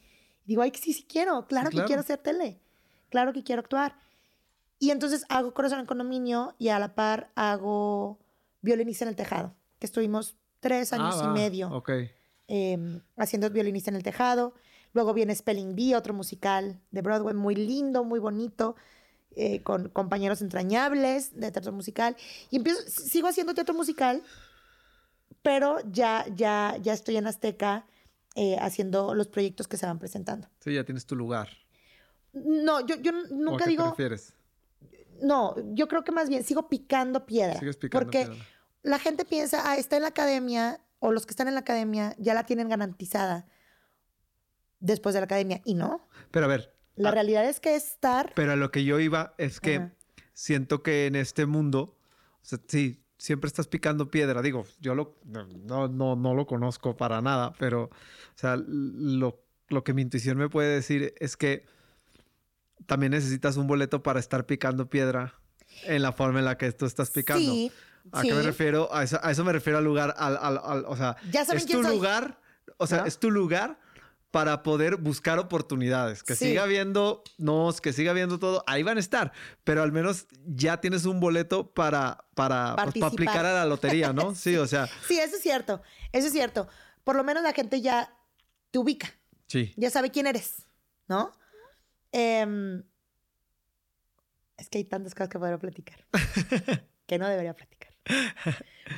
Y 0.45 0.49
digo, 0.49 0.63
ay, 0.63 0.73
sí, 0.75 0.93
sí 0.93 1.07
quiero, 1.09 1.47
claro, 1.47 1.71
que 1.71 1.85
quiero 1.85 2.01
hacer 2.01 2.19
tele, 2.19 2.61
claro 3.09 3.33
que 3.33 3.45
quiero 3.45 3.61
actuar. 3.61 3.95
Y 4.81 4.91
entonces 4.91 5.27
hago 5.29 5.55
Corazón 5.55 5.79
en 5.79 5.87
Condominio 5.87 6.57
y 6.59 6.71
a 6.71 6.81
la 6.81 6.97
par 6.97 7.31
hago 7.37 8.19
Violinista 8.63 9.05
en 9.05 9.11
el 9.11 9.15
Tejado, 9.15 9.55
que 9.79 9.87
estuvimos 9.87 10.37
tres 10.59 10.93
años 10.93 11.21
ah, 11.21 11.27
y 11.27 11.29
medio. 11.29 11.71
Ok 11.71 11.93
Em, 12.55 13.01
haciendo 13.17 13.49
violinista 13.49 13.91
en 13.91 13.97
el 13.97 14.03
tejado. 14.03 14.53
Luego 14.93 15.15
viene 15.15 15.35
Spelling 15.35 15.75
Bee, 15.75 15.95
otro 15.95 16.13
musical 16.13 16.79
de 16.91 17.01
Broadway 17.01 17.33
muy 17.33 17.55
lindo, 17.55 18.05
muy 18.05 18.21
bonito, 18.21 18.77
eh, 19.37 19.63
con 19.63 19.89
compañeros 19.89 20.43
entrañables 20.43 21.35
de 21.35 21.51
teatro 21.51 21.73
musical. 21.73 22.15
Y 22.51 22.57
empiezo, 22.57 22.83
sigo 22.91 23.29
haciendo 23.29 23.55
teatro 23.55 23.75
musical, 23.75 24.23
pero 25.41 25.79
ya, 25.91 26.27
ya, 26.37 26.77
ya 26.83 26.93
estoy 26.93 27.17
en 27.17 27.27
Azteca 27.27 27.87
eh, 28.35 28.59
haciendo 28.61 29.15
los 29.15 29.29
proyectos 29.29 29.67
que 29.67 29.79
se 29.79 29.87
van 29.87 29.99
presentando. 29.99 30.47
Sí, 30.61 30.75
ya 30.75 30.85
tienes 30.85 31.07
tu 31.07 31.17
lugar. 31.17 31.49
No, 32.35 32.85
yo, 32.87 32.97
yo 32.97 33.13
nunca 33.31 33.65
digo. 33.65 33.85
¿Qué 33.85 33.89
prefieres? 33.93 34.35
No, 35.23 35.55
yo 35.73 35.89
creo 35.89 36.05
que 36.05 36.13
más 36.13 36.29
bien 36.29 36.45
sigo 36.45 36.69
picando 36.69 37.25
piedra. 37.25 37.59
Sigues 37.59 37.79
picando 37.79 38.05
porque 38.05 38.29
la 38.83 38.99
gente 38.99 39.25
piensa, 39.25 39.71
ah, 39.71 39.77
está 39.79 39.97
en 39.97 40.03
la 40.03 40.09
academia, 40.09 40.83
o 41.03 41.11
los 41.11 41.27
que 41.27 41.33
están 41.33 41.49
en 41.49 41.55
la 41.55 41.61
academia 41.61 42.15
ya 42.19 42.33
la 42.33 42.47
tienen 42.47 42.69
garantizada 42.69 43.47
después 44.79 45.15
de 45.15 45.21
la 45.21 45.25
academia 45.25 45.61
y 45.65 45.75
no. 45.75 46.09
Pero 46.31 46.47
a 46.47 46.49
ver. 46.49 46.75
La 46.95 47.11
realidad 47.11 47.45
es 47.45 47.59
que 47.59 47.75
estar... 47.75 48.33
Pero 48.37 48.53
a 48.53 48.57
lo 48.57 48.71
que 48.71 48.85
yo 48.85 49.01
iba 49.01 49.35
es 49.37 49.59
que 49.59 49.91
siento 50.33 50.85
que 50.85 51.07
en 51.07 51.17
este 51.17 51.47
mundo, 51.47 51.99
o 52.41 52.45
sea, 52.45 52.61
sí, 52.69 53.03
siempre 53.19 53.49
estás 53.49 53.67
picando 53.67 54.13
piedra. 54.13 54.43
Digo, 54.43 54.65
yo 54.81 54.95
lo, 54.95 55.19
no, 55.25 55.89
no, 55.89 56.15
no 56.15 56.35
lo 56.35 56.47
conozco 56.47 56.97
para 56.97 57.21
nada, 57.21 57.53
pero, 57.59 57.85
o 57.85 58.37
sea, 58.37 58.57
lo, 58.57 59.43
lo 59.69 59.83
que 59.83 59.95
mi 59.95 60.03
intuición 60.03 60.39
me 60.39 60.49
puede 60.49 60.73
decir 60.73 61.15
es 61.19 61.37
que 61.37 61.65
también 62.87 63.11
necesitas 63.11 63.57
un 63.57 63.67
boleto 63.67 64.05
para 64.05 64.21
estar 64.21 64.47
picando 64.47 64.89
piedra 64.89 65.35
en 65.85 66.03
la 66.03 66.13
forma 66.13 66.39
en 66.39 66.45
la 66.45 66.59
que 66.59 66.71
tú 66.71 66.87
estás 66.87 67.11
picando. 67.11 67.51
Sí, 67.51 67.73
¿A 68.11 68.23
qué 68.23 68.35
me 68.35 68.43
refiero? 68.43 68.89
A 68.93 69.03
eso, 69.05 69.45
me 69.45 69.53
refiero 69.53 69.79
al 69.79 69.85
lugar, 69.85 70.15
al, 70.17 70.37
al, 70.37 70.85
o 70.87 70.97
sea, 70.97 71.17
es 71.55 71.67
tu 71.67 71.83
lugar, 71.83 72.41
o 72.79 72.87
sea, 72.87 73.05
es 73.07 73.19
tu 73.19 73.31
lugar 73.31 73.79
para 74.33 74.63
poder 74.63 74.97
buscar 74.97 75.39
oportunidades. 75.39 76.23
Que 76.23 76.35
siga 76.35 76.65
viendo 76.65 77.23
nos, 77.37 77.81
que 77.81 77.93
siga 77.93 78.13
viendo 78.15 78.39
todo, 78.39 78.65
ahí 78.67 78.83
van 78.83 78.97
a 78.97 79.01
estar, 79.01 79.33
pero 79.63 79.83
al 79.83 79.93
menos 79.93 80.27
ya 80.47 80.81
tienes 80.81 81.05
un 81.05 81.21
boleto 81.21 81.73
para, 81.73 82.25
para, 82.35 82.75
pues, 82.77 83.03
aplicar 83.03 83.45
a 83.45 83.53
la 83.53 83.67
lotería, 83.67 84.13
¿no? 84.13 84.35
sí, 84.35 84.57
o 84.57 84.67
sea. 84.67 84.89
Sí, 85.07 85.19
eso 85.19 85.37
es 85.37 85.43
cierto, 85.43 85.83
eso 86.13 86.27
es 86.27 86.33
cierto. 86.33 86.67
Por 87.05 87.15
lo 87.15 87.25
menos 87.25 87.43
la 87.43 87.53
gente 87.53 87.81
ya 87.83 88.17
te 88.71 88.79
ubica. 88.79 89.13
Sí. 89.49 89.75
Ya 89.77 89.91
sabe 89.91 90.11
quién 90.11 90.27
eres, 90.27 90.67
¿no? 91.09 91.31
Em, 92.11 92.83
es 94.57 94.69
que 94.71 94.79
hay 94.79 94.85
tantas 94.85 95.15
cosas 95.15 95.29
que 95.29 95.39
podría 95.39 95.59
platicar 95.59 96.07
que 97.07 97.19
no 97.19 97.29
debería 97.29 97.55
platicar. 97.55 97.92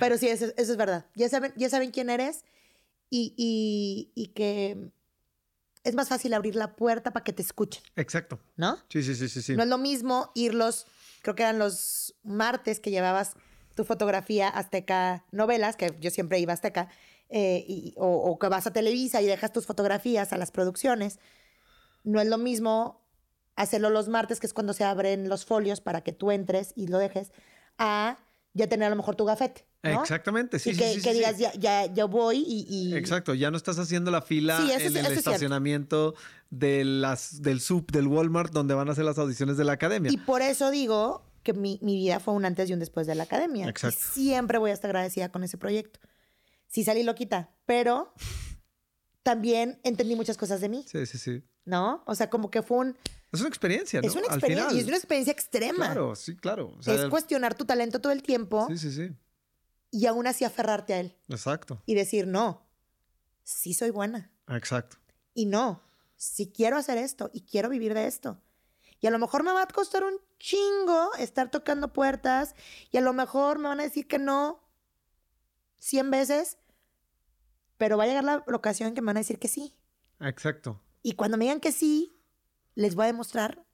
Pero 0.00 0.18
sí, 0.18 0.28
eso, 0.28 0.46
es 0.56 0.76
verdad. 0.76 1.06
Ya 1.14 1.28
saben, 1.28 1.52
ya 1.56 1.68
saben 1.68 1.90
quién 1.90 2.10
eres 2.10 2.44
y, 3.10 4.12
y, 4.14 4.26
que 4.28 4.90
es 5.84 5.94
más 5.94 6.08
fácil 6.08 6.34
abrir 6.34 6.56
la 6.56 6.74
puerta 6.76 7.12
para 7.12 7.24
que 7.24 7.32
te 7.32 7.42
escuchen. 7.42 7.82
Exacto. 7.96 8.40
¿No? 8.56 8.78
Sí, 8.88 9.02
sí, 9.02 9.14
sí, 9.14 9.28
sí, 9.28 9.42
sí. 9.42 9.56
No 9.56 9.62
es 9.62 9.68
lo 9.68 9.78
mismo 9.78 10.30
irlos, 10.34 10.86
creo 11.22 11.34
que 11.34 11.42
eran 11.42 11.58
los 11.58 12.14
martes 12.24 12.80
que 12.80 12.90
llevabas 12.90 13.34
tu 13.74 13.84
fotografía 13.84 14.48
Azteca 14.48 15.24
Novelas, 15.30 15.76
que 15.76 15.94
yo 16.00 16.10
siempre 16.10 16.38
iba 16.38 16.52
a 16.52 16.54
Azteca, 16.54 16.88
eh, 17.28 17.64
y, 17.66 17.94
o, 17.96 18.06
o, 18.06 18.38
que 18.38 18.48
vas 18.48 18.66
a 18.66 18.72
Televisa 18.72 19.20
y 19.20 19.26
dejas 19.26 19.52
tus 19.52 19.66
fotografías 19.66 20.32
a 20.32 20.36
las 20.36 20.50
producciones. 20.50 21.18
No 22.04 22.20
es 22.20 22.28
lo 22.28 22.38
mismo 22.38 23.04
hacerlo 23.56 23.90
los 23.90 24.08
martes, 24.08 24.40
que 24.40 24.46
es 24.46 24.54
cuando 24.54 24.72
se 24.72 24.84
abren 24.84 25.28
los 25.28 25.44
folios 25.44 25.80
para 25.80 26.02
que 26.02 26.12
tú 26.12 26.30
entres 26.30 26.72
y 26.76 26.88
lo 26.88 26.98
dejes, 26.98 27.32
a 27.78 28.18
ya 28.54 28.68
tener 28.68 28.86
a 28.86 28.90
lo 28.90 28.96
mejor 28.96 29.16
tu 29.16 29.24
gafete. 29.24 29.66
Exactamente, 29.82 30.58
sí, 30.58 30.70
y 30.70 30.74
sí, 30.74 30.80
que, 30.80 31.02
que 31.02 31.12
digas, 31.12 31.36
ya, 31.36 31.52
ya, 31.52 31.92
ya 31.92 32.04
voy 32.06 32.42
y, 32.46 32.94
Exacto, 32.94 33.34
ya 33.34 33.50
no 33.50 33.56
estás 33.58 33.78
haciendo 33.78 34.10
la 34.10 34.22
fila 34.22 34.58
en 34.80 34.96
el 34.96 35.06
estacionamiento 35.06 36.14
de 36.48 36.84
las, 36.84 37.42
del 37.42 37.60
sub, 37.60 37.90
del 37.90 38.06
Walmart, 38.06 38.52
donde 38.52 38.72
van 38.72 38.88
a 38.88 38.92
hacer 38.92 39.04
las 39.04 39.18
audiciones 39.18 39.56
de 39.58 39.64
la 39.64 39.72
academia. 39.72 40.10
Y 40.10 40.16
por 40.16 40.40
eso 40.40 40.70
digo 40.70 41.26
que 41.42 41.52
mi, 41.52 41.78
mi 41.82 41.96
vida 41.96 42.20
fue 42.20 42.32
un 42.32 42.46
antes 42.46 42.70
y 42.70 42.72
un 42.72 42.78
después 42.78 43.06
de 43.06 43.14
la 43.14 43.24
academia. 43.24 43.68
Exacto. 43.68 44.00
siempre 44.12 44.56
voy 44.56 44.70
a 44.70 44.74
estar 44.74 44.88
agradecida 44.88 45.30
con 45.30 45.44
ese 45.44 45.58
proyecto. 45.58 46.00
Sí 46.68 46.82
salí 46.84 47.02
loquita, 47.02 47.50
pero 47.66 48.14
también 49.22 49.80
entendí 49.82 50.16
muchas 50.16 50.38
cosas 50.38 50.60
de 50.60 50.68
mí. 50.68 50.84
Sí, 50.88 51.04
sí, 51.06 51.18
sí. 51.18 51.42
¿No? 51.66 52.02
O 52.06 52.14
sea, 52.14 52.30
como 52.30 52.50
que 52.50 52.62
fue 52.62 52.78
un 52.78 52.98
Es 53.34 53.40
una 53.40 53.48
experiencia, 53.48 54.00
¿no? 54.00 54.06
Es 54.06 54.14
una 54.14 54.26
experiencia 54.26 54.76
y 54.76 54.80
es 54.80 54.86
una 54.86 54.96
experiencia 54.96 55.32
extrema. 55.32 55.86
Claro, 55.86 56.14
sí, 56.14 56.36
claro. 56.36 56.78
es 56.86 57.06
cuestionar 57.06 57.54
tu 57.54 57.64
talento 57.64 58.00
todo 58.00 58.12
el 58.12 58.22
tiempo. 58.22 58.66
Sí, 58.68 58.78
sí, 58.78 58.92
sí. 58.92 59.16
Y 59.90 60.06
aún 60.06 60.26
así 60.26 60.44
aferrarte 60.44 60.94
a 60.94 61.00
él. 61.00 61.16
Exacto. 61.28 61.82
Y 61.86 61.94
decir, 61.94 62.26
no, 62.26 62.66
sí 63.42 63.74
soy 63.74 63.90
buena. 63.90 64.32
Exacto. 64.48 64.96
Y 65.34 65.46
no, 65.46 65.82
sí 66.16 66.52
quiero 66.54 66.76
hacer 66.76 66.98
esto 66.98 67.30
y 67.32 67.42
quiero 67.42 67.68
vivir 67.68 67.94
de 67.94 68.06
esto. 68.06 68.40
Y 69.00 69.06
a 69.06 69.10
lo 69.10 69.18
mejor 69.18 69.42
me 69.42 69.52
va 69.52 69.62
a 69.62 69.66
costar 69.66 70.02
un 70.02 70.18
chingo 70.38 71.14
estar 71.18 71.50
tocando 71.50 71.92
puertas 71.92 72.54
y 72.90 72.96
a 72.96 73.00
lo 73.00 73.12
mejor 73.12 73.58
me 73.58 73.68
van 73.68 73.80
a 73.80 73.84
decir 73.84 74.08
que 74.08 74.18
no 74.18 74.62
100 75.78 76.10
veces, 76.10 76.58
pero 77.76 77.96
va 77.96 78.04
a 78.04 78.06
llegar 78.06 78.24
la 78.24 78.44
ocasión 78.54 78.88
en 78.88 78.94
que 78.94 79.02
me 79.02 79.06
van 79.06 79.18
a 79.18 79.20
decir 79.20 79.38
que 79.38 79.48
sí. 79.48 79.74
Exacto. 80.20 80.80
Y 81.02 81.12
cuando 81.12 81.36
me 81.36 81.44
digan 81.44 81.60
que 81.60 81.72
sí, 81.72 82.13
les 82.74 82.94
voy 82.94 83.04
a 83.04 83.06
demostrar 83.06 83.64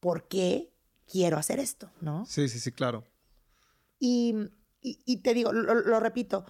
por 0.00 0.28
qué 0.28 0.72
quiero 1.10 1.38
hacer 1.38 1.58
esto, 1.58 1.90
¿no? 2.00 2.26
Sí, 2.26 2.48
sí, 2.48 2.58
sí, 2.58 2.72
claro. 2.72 3.04
Y, 3.98 4.50
te 5.22 5.34
digo, 5.34 5.52
lo, 5.52 6.00
repito, 6.00 6.44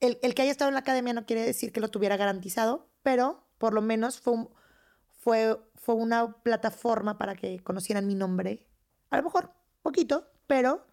el, 0.00 0.18
que 0.34 0.42
haya 0.42 0.50
estado 0.50 0.68
en 0.68 0.74
la 0.74 0.80
academia 0.80 1.12
no 1.12 1.26
quiere 1.26 1.42
decir 1.42 1.72
que 1.72 1.80
lo 1.80 1.88
tuviera 1.88 2.16
garantizado, 2.16 2.88
pero 3.02 3.46
por 3.58 3.74
lo 3.74 3.82
menos 3.82 4.20
fue, 4.20 4.46
fue, 5.20 5.58
fue 5.74 5.94
una 5.94 6.32
plataforma 6.42 7.18
para 7.18 7.34
que 7.34 7.60
conocieran 7.60 8.06
mi 8.06 8.14
nombre. 8.14 8.66
A 9.10 9.18
lo 9.18 9.24
mejor, 9.24 9.52
poquito, 9.82 10.30
pero 10.46 10.86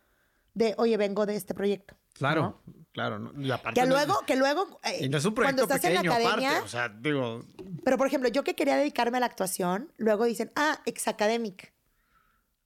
de, 0.53 0.75
oye, 0.77 0.97
vengo 0.97 1.25
de 1.25 1.35
este 1.35 1.53
proyecto. 1.53 1.95
Claro, 2.13 2.61
claro. 2.93 3.31
Y 3.37 3.51
aparte 3.51 3.79
que 3.79 3.87
luego, 3.87 4.21
que 4.25 4.35
luego. 4.35 4.79
Eh, 4.83 5.05
y 5.05 5.09
no 5.09 5.17
es 5.17 5.25
un 5.25 5.33
proyecto 5.33 5.67
pequeño, 5.67 6.11
aparte. 6.11 6.47
O 6.63 6.67
sea, 6.67 6.89
digo. 6.89 7.45
Pero 7.83 7.97
por 7.97 8.07
ejemplo, 8.07 8.29
yo 8.29 8.43
que 8.43 8.55
quería 8.55 8.75
dedicarme 8.77 9.17
a 9.17 9.19
la 9.21 9.25
actuación, 9.25 9.91
luego 9.97 10.25
dicen, 10.25 10.51
ah, 10.55 10.81
ex-academic. 10.85 11.73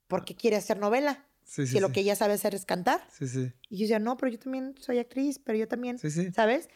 Porque 0.07 0.35
quiere 0.35 0.55
hacer 0.55 0.77
novela. 0.77 1.25
Sí, 1.43 1.67
sí, 1.67 1.75
que 1.75 1.81
lo 1.81 1.91
que 1.91 1.99
ella 1.99 2.15
sabe 2.15 2.33
hacer 2.33 2.55
es 2.55 2.65
cantar. 2.65 3.05
Sí, 3.11 3.27
sí. 3.27 3.51
Y 3.69 3.77
yo 3.77 3.81
decía, 3.83 3.99
no, 3.99 4.17
pero 4.17 4.31
yo 4.31 4.39
también 4.39 4.75
soy 4.79 4.97
actriz, 4.97 5.39
pero 5.39 5.57
yo 5.57 5.67
también. 5.67 5.99
Sí, 5.99 6.09
sí. 6.09 6.31
¿Sabes? 6.31 6.69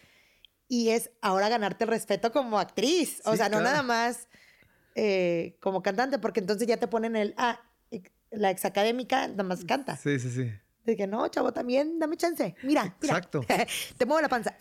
Y 0.67 0.89
es 0.89 1.09
ahora 1.21 1.49
ganarte 1.49 1.85
el 1.85 1.89
respeto 1.89 2.31
como 2.31 2.59
actriz. 2.59 3.21
O 3.25 3.35
sea, 3.35 3.49
no 3.49 3.61
nada 3.61 3.81
más 3.81 4.27
eh, 4.95 5.57
como 5.59 5.81
cantante, 5.81 6.19
porque 6.19 6.39
entonces 6.39 6.67
ya 6.67 6.77
te 6.77 6.87
ponen 6.87 7.15
el, 7.15 7.33
ah, 7.37 7.59
la 8.31 8.51
ex-académica 8.51 9.27
nada 9.27 9.43
más 9.43 9.65
canta. 9.65 9.97
Sí, 9.97 10.19
sí, 10.19 10.29
sí. 10.29 10.51
Dije, 10.89 11.07
no, 11.07 11.27
chavo, 11.27 11.51
también 11.51 11.99
dame 11.99 12.17
chance. 12.17 12.55
Mira, 12.63 12.95
Exacto. 13.01 13.45
te 13.97 14.05
muevo 14.05 14.21
la 14.21 14.29
panza. 14.29 14.55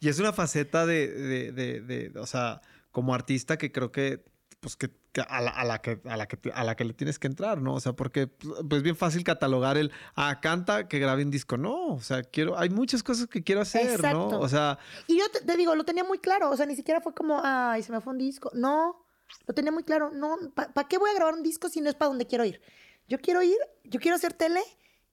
y, 0.00 0.08
es 0.08 0.18
una 0.18 0.32
faceta 0.32 0.86
de, 0.86 1.52
de, 1.52 1.80
de, 1.80 2.18
o 2.18 2.26
sea, 2.26 2.60
como 2.90 3.14
artista 3.14 3.56
que 3.56 3.72
creo 3.72 3.92
que, 3.92 4.24
pues 4.60 4.76
que, 4.76 4.90
a, 5.28 5.40
la, 5.42 5.78
que, 5.78 6.00
a, 6.04 6.16
la 6.16 6.26
que, 6.26 6.50
a 6.52 6.64
la 6.64 6.74
que 6.74 6.84
le 6.84 6.92
tienes 6.92 7.18
que 7.18 7.26
entrar, 7.26 7.60
¿no? 7.60 7.74
O 7.74 7.80
sea, 7.80 7.92
porque 7.92 8.26
pues 8.26 8.82
bien 8.82 8.96
fácil 8.96 9.22
catalogar 9.22 9.76
el, 9.76 9.92
ah, 10.16 10.40
canta, 10.40 10.88
que 10.88 10.98
grabe 10.98 11.22
un 11.22 11.30
disco. 11.30 11.56
No, 11.56 11.94
o 11.94 12.00
sea, 12.00 12.22
quiero, 12.22 12.58
hay 12.58 12.70
muchas 12.70 13.02
cosas 13.02 13.26
que 13.26 13.42
quiero 13.42 13.60
hacer, 13.60 14.02
¿no? 14.02 14.28
O 14.40 14.48
sea... 14.48 14.78
Y 15.06 15.18
yo 15.18 15.24
te, 15.28 15.56
digo, 15.56 15.74
lo 15.74 15.84
tenía 15.84 16.04
muy 16.04 16.18
claro, 16.18 16.50
o 16.50 16.56
sea, 16.56 16.66
ni 16.66 16.76
siquiera 16.76 17.00
fue 17.00 17.14
como, 17.14 17.40
ay, 17.42 17.82
se 17.82 17.92
me 17.92 18.00
fue 18.00 18.12
un 18.12 18.18
disco. 18.18 18.50
No, 18.54 19.06
lo 19.46 19.54
tenía 19.54 19.72
muy 19.72 19.82
claro. 19.82 20.10
No, 20.12 20.36
¿para 20.54 20.88
qué 20.88 20.98
voy 20.98 21.10
a 21.10 21.14
grabar 21.14 21.34
un 21.34 21.42
disco 21.42 21.68
si 21.68 21.80
no 21.80 21.88
es 21.88 21.94
para 21.94 22.08
donde 22.08 22.26
quiero 22.26 22.44
ir? 22.44 22.60
Yo 23.08 23.18
quiero 23.18 23.42
ir, 23.42 23.56
yo 23.84 24.00
quiero 24.00 24.16
hacer 24.16 24.32
tele 24.32 24.60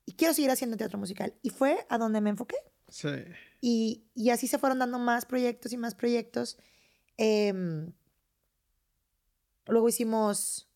y 0.05 0.13
quiero 0.13 0.33
seguir 0.33 0.51
haciendo 0.51 0.77
teatro 0.77 0.97
musical. 0.97 1.33
Y 1.41 1.49
fue 1.49 1.85
a 1.89 1.97
donde 1.97 2.21
me 2.21 2.29
enfoqué. 2.29 2.57
Sí. 2.87 3.09
Y, 3.61 4.05
y 4.15 4.29
así 4.31 4.47
se 4.47 4.57
fueron 4.57 4.79
dando 4.79 4.99
más 4.99 5.25
proyectos 5.25 5.73
y 5.73 5.77
más 5.77 5.95
proyectos. 5.95 6.57
Em, 7.17 7.93
luego 9.67 9.87
hicimos 9.87 10.69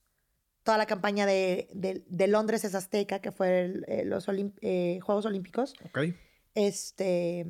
toda 0.64 0.78
la 0.78 0.86
campaña 0.86 1.26
de, 1.26 1.70
de, 1.74 2.28
Londres 2.28 2.64
es 2.66 2.74
Azteca, 2.76 3.20
que 3.20 3.32
fue 3.32 3.82
eh, 3.88 4.04
los 4.06 4.28
eh, 4.62 5.00
Juegos 5.02 5.26
Olímpicos. 5.26 5.76
Ok. 5.86 6.00
Este, 6.56 7.46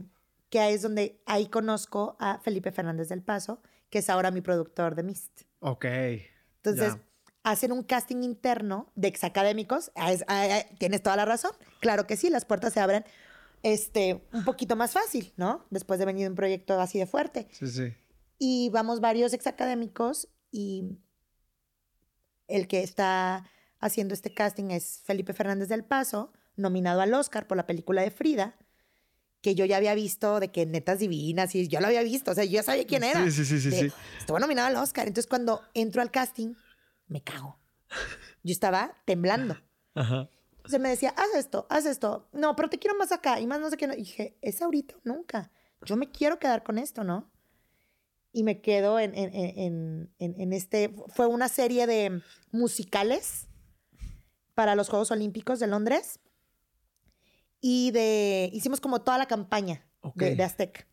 que 0.49 0.73
es 0.73 0.81
donde 0.81 1.21
ahí 1.25 1.47
conozco 1.47 2.17
a 2.19 2.39
Felipe 2.39 2.71
Fernández 2.71 3.09
del 3.09 3.21
Paso, 3.21 3.61
que 3.89 3.99
es 3.99 4.09
ahora 4.09 4.31
mi 4.31 4.41
productor 4.41 4.95
de 4.95 5.03
Mist. 5.03 5.43
Ok. 5.59 5.85
Entonces, 6.57 6.97
hacen 7.45 7.71
un 7.71 7.83
casting 7.83 8.23
interno 8.23 8.91
de 8.95 9.07
exacadémicos. 9.07 9.91
Tienes 10.79 11.03
toda 11.03 11.15
la 11.15 11.25
razón. 11.25 11.51
Claro 11.79 12.07
que 12.07 12.17
sí, 12.17 12.29
las 12.29 12.43
puertas 12.43 12.73
se 12.73 12.79
abren 12.79 13.05
este, 13.61 14.19
un 14.33 14.43
poquito 14.43 14.75
más 14.75 14.91
fácil, 14.91 15.31
¿no? 15.37 15.63
Después 15.69 15.99
de 15.99 16.05
venir 16.05 16.27
un 16.27 16.35
proyecto 16.35 16.81
así 16.81 16.97
de 16.97 17.05
fuerte. 17.05 17.47
Sí, 17.51 17.67
sí. 17.67 17.93
Y 18.39 18.69
vamos 18.71 18.99
varios 18.99 19.31
exacadémicos 19.33 20.27
y 20.51 20.97
el 22.47 22.67
que 22.67 22.81
está 22.81 23.47
haciendo 23.79 24.15
este 24.15 24.33
casting 24.33 24.71
es 24.71 25.01
Felipe 25.05 25.33
Fernández 25.33 25.69
del 25.69 25.83
Paso, 25.83 26.33
nominado 26.55 27.01
al 27.01 27.13
Oscar 27.13 27.45
por 27.45 27.57
la 27.57 27.67
película 27.67 28.01
de 28.01 28.09
Frida, 28.09 28.57
que 29.41 29.53
yo 29.53 29.65
ya 29.65 29.77
había 29.77 29.93
visto 29.93 30.39
de 30.39 30.51
que 30.51 30.65
netas 30.65 30.97
divinas 30.97 31.53
y 31.53 31.67
yo 31.67 31.79
lo 31.79 31.85
había 31.85 32.01
visto, 32.01 32.31
o 32.31 32.33
sea, 32.33 32.43
yo 32.43 32.53
ya 32.53 32.63
sabía 32.63 32.87
quién 32.87 33.03
era. 33.03 33.23
Sí, 33.29 33.45
sí, 33.45 33.59
sí, 33.59 33.71
sí. 33.71 33.91
Estuvo 34.17 34.39
nominado 34.39 34.67
al 34.67 34.75
Oscar. 34.77 35.07
Entonces, 35.07 35.29
cuando 35.29 35.61
entro 35.75 36.01
al 36.01 36.09
casting, 36.09 36.55
me 37.07 37.21
cago. 37.21 37.59
Yo 38.43 38.51
estaba 38.51 38.95
temblando. 39.05 39.57
Ajá. 39.95 40.29
Se 40.65 40.79
me 40.79 40.89
decía, 40.89 41.13
haz 41.15 41.35
esto, 41.35 41.67
haz 41.69 41.85
esto. 41.85 42.27
No, 42.33 42.55
pero 42.55 42.69
te 42.69 42.79
quiero 42.79 42.97
más 42.97 43.11
acá 43.11 43.39
y 43.39 43.47
más 43.47 43.59
no 43.59 43.69
sé 43.69 43.77
qué. 43.77 43.85
Y 43.85 43.97
dije, 43.97 44.37
es 44.41 44.61
ahorita 44.61 44.95
nunca. 45.03 45.51
Yo 45.83 45.95
me 45.95 46.09
quiero 46.09 46.39
quedar 46.39 46.63
con 46.63 46.77
esto, 46.77 47.03
¿no? 47.03 47.31
Y 48.31 48.43
me 48.43 48.61
quedo 48.61 48.99
en, 48.99 49.15
en, 49.15 49.33
en, 49.33 50.09
en, 50.19 50.53
este. 50.53 50.93
Fue 51.07 51.27
una 51.27 51.47
serie 51.47 51.87
de 51.87 52.21
musicales 52.51 53.47
para 54.55 54.75
los 54.75 54.89
Juegos 54.89 55.11
Olímpicos 55.11 55.59
de 55.59 55.67
Londres. 55.67 56.19
Y 57.61 57.91
de. 57.91 58.49
Hicimos 58.51 58.81
como 58.81 59.01
toda 59.03 59.17
la 59.17 59.27
campaña 59.27 59.85
de, 60.15 60.35
de, 60.35 60.43
Aztec. 60.43 60.87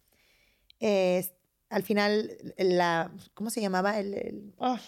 al 1.70 1.82
final, 1.82 2.30
la. 2.58 3.10
¿Cómo 3.34 3.50
se 3.50 3.60
llamaba? 3.60 3.98
El. 3.98 4.54
Ah, 4.60 4.80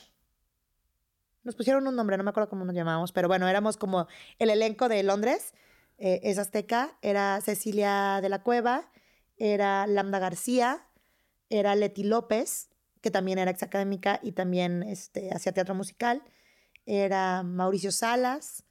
nos 1.45 1.55
pusieron 1.55 1.87
un 1.87 1.95
nombre, 1.95 2.17
no 2.17 2.25
me 2.25 2.31
acuerdo 2.31 2.49
cómo 2.49 2.65
nos 2.65 2.75
llamábamos, 2.75 3.13
pero 3.13 3.29
bueno, 3.29 3.47
éramos 3.49 3.77
como 3.77 4.09
el 4.39 4.51
elenco 4.51 4.89
de 4.89 5.03
Londres. 5.03 5.55
Eh, 5.99 6.21
es 6.25 6.39
azteca, 6.39 6.99
era 7.03 7.41
Cecilia 7.41 8.19
de 8.21 8.29
la 8.29 8.43
Cueva, 8.43 8.91
era 9.37 9.87
Lambda 9.87 10.19
García, 10.19 10.89
era 11.51 11.77
Leti 11.77 12.03
López, 12.03 12.71
que 13.01 13.11
también 13.11 13.39
era 13.39 13.51
exacadémica 13.51 14.19
y 14.23 14.33
también 14.33 14.83
este, 14.83 15.33
hacía 15.33 15.53
teatro 15.53 15.75
musical, 15.75 16.23
era 16.87 17.43
Mauricio 17.43 17.93
Salas, 17.93 18.65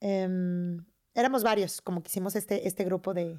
em, 0.00 0.84
éramos 1.14 1.42
varios, 1.44 1.80
como 1.80 2.02
que 2.02 2.08
hicimos 2.08 2.34
este, 2.34 2.66
este 2.66 2.84
grupo 2.84 3.14
de, 3.14 3.38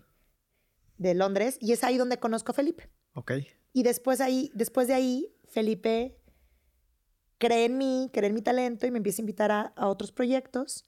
de 0.97 1.13
Londres, 1.13 1.57
y 1.59 1.73
es 1.73 1.83
ahí 1.83 1.97
donde 1.97 2.19
conozco 2.19 2.51
a 2.51 2.55
Felipe. 2.55 2.89
Ok. 3.13 3.33
Y 3.73 3.83
después, 3.83 4.21
ahí, 4.21 4.51
después 4.53 4.87
de 4.87 4.93
ahí, 4.93 5.35
Felipe 5.47 6.17
cree 7.37 7.65
en 7.65 7.77
mí, 7.77 8.09
cree 8.13 8.29
en 8.29 8.35
mi 8.35 8.41
talento 8.41 8.85
y 8.85 8.91
me 8.91 8.97
empieza 8.97 9.21
a 9.21 9.23
invitar 9.23 9.51
a, 9.51 9.73
otros 9.87 10.11
proyectos 10.11 10.85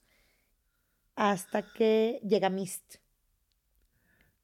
hasta 1.14 1.62
que 1.62 2.20
llega 2.22 2.48
Mist. 2.48 2.96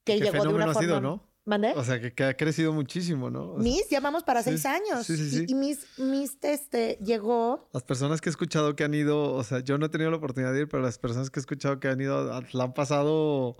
Que 0.03 0.19
llegó 0.19 0.43
de 0.43 0.53
una 0.53 0.65
forma... 0.65 0.79
Sido, 0.81 1.01
¿no? 1.01 1.35
¿Mandé? 1.45 1.73
O 1.75 1.83
sea, 1.83 2.01
que, 2.01 2.23
ha 2.23 2.35
crecido 2.35 2.73
muchísimo, 2.73 3.29
¿no? 3.29 3.53
Mist, 3.53 3.91
ya 3.91 3.99
vamos 3.99 4.23
para 4.23 4.41
seis 4.41 4.65
años. 4.65 5.05
Sí, 5.05 5.15
sí, 5.15 5.29
sí. 5.29 5.45
Y, 5.47 5.53
Mist, 5.53 6.43
este, 6.43 6.97
llegó... 7.03 7.69
Las 7.71 7.83
personas 7.83 8.19
que 8.19 8.29
he 8.29 8.31
escuchado 8.31 8.75
que 8.75 8.83
han 8.83 8.95
ido, 8.95 9.33
o 9.33 9.43
sea, 9.43 9.59
yo 9.59 9.77
no 9.77 9.85
he 9.85 9.89
tenido 9.89 10.09
la 10.09 10.17
oportunidad 10.17 10.53
de 10.53 10.61
ir, 10.61 10.67
pero 10.67 10.81
las 10.81 10.97
personas 10.97 11.29
que 11.29 11.39
he 11.39 11.41
escuchado 11.41 11.79
que 11.79 11.87
han 11.87 12.01
ido, 12.01 12.41
la 12.51 12.63
han 12.63 12.73
pasado 12.73 13.57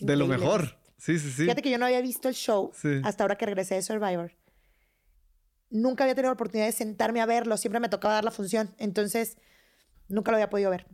de 0.00 0.16
lo 0.16 0.28
mejor. 0.28 0.78
Sí, 0.98 1.18
sí, 1.18 1.30
sí. 1.30 1.42
Fíjate 1.42 1.62
que 1.62 1.70
yo 1.70 1.78
no 1.78 1.86
había 1.86 2.00
visto 2.00 2.28
el 2.28 2.34
show 2.34 2.72
hasta 3.02 3.24
ahora 3.24 3.36
que 3.36 3.44
regresé 3.44 3.74
de 3.74 3.82
Survivor 3.82 4.32
nunca 5.70 6.04
había 6.04 6.14
tenido 6.14 6.30
la 6.30 6.34
oportunidad 6.34 6.66
de 6.66 6.72
sentarme 6.72 7.20
a 7.20 7.26
verlo, 7.26 7.56
siempre 7.56 7.80
me 7.80 7.88
tocaba 7.88 8.14
dar 8.14 8.24
la 8.24 8.30
función, 8.30 8.74
entonces 8.78 9.36
nunca 10.08 10.30
lo 10.30 10.36
había 10.36 10.50
podido 10.50 10.70
ver. 10.70 10.86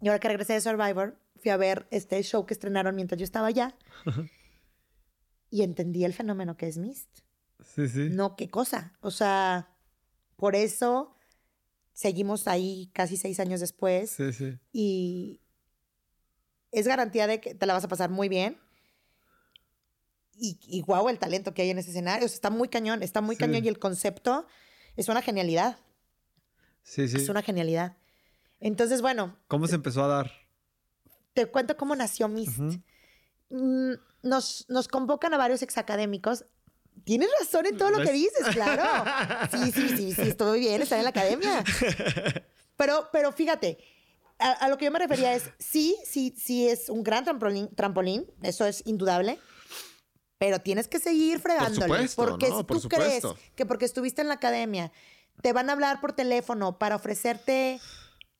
Y 0.00 0.08
ahora 0.08 0.18
que 0.18 0.28
regresé 0.28 0.54
de 0.54 0.60
Survivor, 0.60 1.18
fui 1.36 1.50
a 1.50 1.56
ver 1.56 1.86
este 1.90 2.22
show 2.22 2.46
que 2.46 2.54
estrenaron 2.54 2.94
mientras 2.94 3.18
yo 3.18 3.24
estaba 3.24 3.46
allá 3.46 3.76
y 5.50 5.62
entendí 5.62 6.04
el 6.04 6.12
fenómeno 6.12 6.56
que 6.56 6.68
es 6.68 6.78
Mist. 6.78 7.20
Sí, 7.60 7.88
sí. 7.88 8.08
No, 8.10 8.36
qué 8.36 8.50
cosa. 8.50 8.92
O 9.00 9.10
sea, 9.10 9.70
por 10.36 10.56
eso 10.56 11.14
seguimos 11.92 12.48
ahí 12.48 12.90
casi 12.92 13.16
seis 13.16 13.40
años 13.40 13.60
después. 13.60 14.10
Sí, 14.10 14.32
sí. 14.32 14.58
Y 14.72 15.40
es 16.72 16.86
garantía 16.86 17.26
de 17.26 17.40
que 17.40 17.54
te 17.54 17.66
la 17.66 17.74
vas 17.74 17.84
a 17.84 17.88
pasar 17.88 18.10
muy 18.10 18.28
bien 18.28 18.58
y, 20.38 20.58
y 20.66 20.80
guau 20.82 21.08
el 21.08 21.18
talento 21.18 21.54
que 21.54 21.62
hay 21.62 21.70
en 21.70 21.78
ese 21.78 21.90
escenario. 21.90 22.26
está 22.26 22.50
muy 22.50 22.68
cañón, 22.68 23.02
está 23.02 23.20
muy 23.20 23.36
cañón 23.36 23.64
y 23.64 23.68
el 23.68 23.78
concepto 23.78 24.46
es 24.96 25.08
una 25.08 25.22
genialidad. 25.22 25.78
Sí, 26.82 27.08
sí. 27.08 27.16
Es 27.16 27.28
una 27.28 27.42
genialidad. 27.42 27.96
Entonces, 28.60 29.00
bueno. 29.00 29.36
¿Cómo 29.48 29.66
se 29.66 29.74
empezó 29.74 30.04
a 30.04 30.08
dar? 30.08 30.32
Te 31.32 31.46
cuento 31.46 31.76
cómo 31.76 31.96
nació 31.96 32.28
Mist. 32.28 32.58
Mm, 33.50 33.92
nos, 34.22 34.66
nos 34.68 34.88
convocan 34.88 35.34
a 35.34 35.38
varios 35.38 35.62
exacadémicos. 35.62 36.44
Tienes 37.04 37.28
razón 37.40 37.66
en 37.66 37.76
todo 37.76 37.90
lo 37.90 38.02
que 38.02 38.12
dices, 38.12 38.46
claro. 38.52 38.82
Sí, 39.50 39.72
sí, 39.72 39.88
sí, 39.88 40.12
sí, 40.12 40.22
estoy 40.22 40.60
bien, 40.60 40.80
estar 40.80 40.98
en 40.98 41.04
la 41.04 41.10
academia. 41.10 41.64
Pero, 42.76 43.08
pero 43.12 43.32
fíjate, 43.32 43.78
a, 44.38 44.68
lo 44.68 44.76
que 44.78 44.86
yo 44.86 44.90
me 44.90 44.98
refería 44.98 45.34
es, 45.34 45.50
sí, 45.58 45.96
sí, 46.04 46.34
sí 46.36 46.68
es 46.68 46.88
un 46.88 47.02
gran 47.02 47.24
trampolín, 47.24 47.68
trampolín 47.74 48.26
eso 48.42 48.66
es 48.66 48.82
indudable, 48.86 49.38
pero 50.44 50.58
tienes 50.58 50.88
que 50.88 50.98
seguir 50.98 51.40
fregándole. 51.40 52.06
porque 52.14 52.46
si 52.46 52.64
tú 52.64 52.88
crees 52.88 53.24
que 53.54 53.64
porque 53.64 53.86
estuviste 53.86 54.20
en 54.20 54.28
la 54.28 54.34
academia 54.34 54.92
te 55.40 55.54
van 55.54 55.70
a 55.70 55.72
hablar 55.72 56.02
por 56.02 56.12
teléfono 56.12 56.78
para 56.78 56.96
ofrecerte 56.96 57.80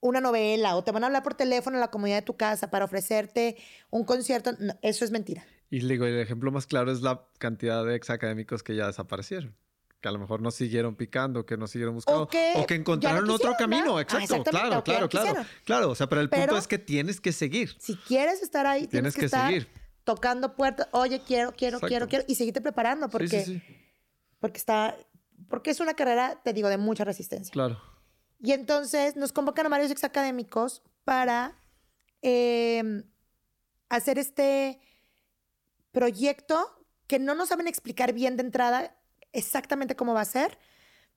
una 0.00 0.20
novela 0.20 0.76
o 0.76 0.84
te 0.84 0.92
van 0.92 1.02
a 1.02 1.06
hablar 1.06 1.22
por 1.22 1.32
teléfono 1.32 1.78
en 1.78 1.80
la 1.80 1.90
comunidad 1.90 2.16
de 2.16 2.22
tu 2.22 2.36
casa 2.36 2.70
para 2.70 2.84
ofrecerte 2.84 3.56
un 3.88 4.04
concierto, 4.04 4.52
eso 4.82 5.04
es 5.06 5.10
mentira. 5.10 5.46
Y 5.70 5.80
digo, 5.80 6.04
el 6.04 6.20
ejemplo 6.20 6.52
más 6.52 6.66
claro 6.66 6.92
es 6.92 7.00
la 7.00 7.24
cantidad 7.38 7.84
de 7.86 7.96
ex 7.96 8.10
académicos 8.10 8.62
que 8.62 8.76
ya 8.76 8.86
desaparecieron 8.86 9.56
que 10.02 10.08
a 10.08 10.12
lo 10.12 10.18
mejor 10.18 10.42
no 10.42 10.50
siguieron 10.50 10.96
picando, 10.96 11.46
que 11.46 11.56
no 11.56 11.66
siguieron 11.66 11.94
buscando, 11.94 12.24
o 12.24 12.28
que, 12.28 12.74
encontraron 12.74 13.30
otro 13.30 13.54
camino. 13.58 13.98
Exacto, 13.98 14.44
claro, 14.44 14.84
claro, 14.84 15.08
claro. 15.08 15.46
Claro, 15.64 15.90
o 15.92 15.94
sea, 15.94 16.10
pero 16.10 16.20
el 16.20 16.28
punto 16.28 16.58
es 16.58 16.68
que 16.68 16.76
tienes 16.76 17.22
que 17.22 17.32
seguir. 17.32 17.74
Si 17.78 17.96
quieres 17.96 18.42
estar 18.42 18.66
ahí, 18.66 18.86
tienes, 18.86 19.14
que, 19.14 19.30
seguir. 19.30 19.66
Tocando 20.04 20.54
puertas. 20.54 20.88
Oye, 20.92 21.22
quiero, 21.26 21.52
quiero, 21.52 21.80
quiero, 21.80 22.08
quiero. 22.08 22.24
Y 22.28 22.36
seguirte 22.36 22.60
preparando 22.60 23.08
porque, 23.08 23.62
porque 24.38 24.58
está, 24.58 24.96
porque 25.48 25.70
es 25.70 25.80
una 25.80 25.94
carrera, 25.94 26.40
te 26.44 26.52
digo, 26.52 26.68
de 26.68 26.78
mucha 26.78 27.04
resistencia. 27.04 27.52
Claro. 27.52 27.80
Y 28.40 28.52
entonces 28.52 29.16
nos 29.16 29.32
convocan 29.32 29.66
a 29.66 29.70
varios 29.70 29.90
exacadémicos 29.90 30.82
para 31.04 31.58
em, 32.22 33.04
hacer 33.88 34.18
este 34.18 34.80
proyecto 35.92 36.86
que 37.06 37.18
no 37.18 37.34
nos 37.34 37.48
saben 37.48 37.68
explicar 37.68 38.12
bien 38.12 38.36
de 38.36 38.42
entrada 38.42 38.96
exactamente 39.32 39.96
cómo 39.96 40.14
va 40.14 40.20
a 40.20 40.26
ser, 40.26 40.58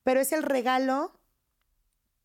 pero 0.04 0.20
es 0.20 0.32
el 0.32 0.44
regalo 0.44 1.20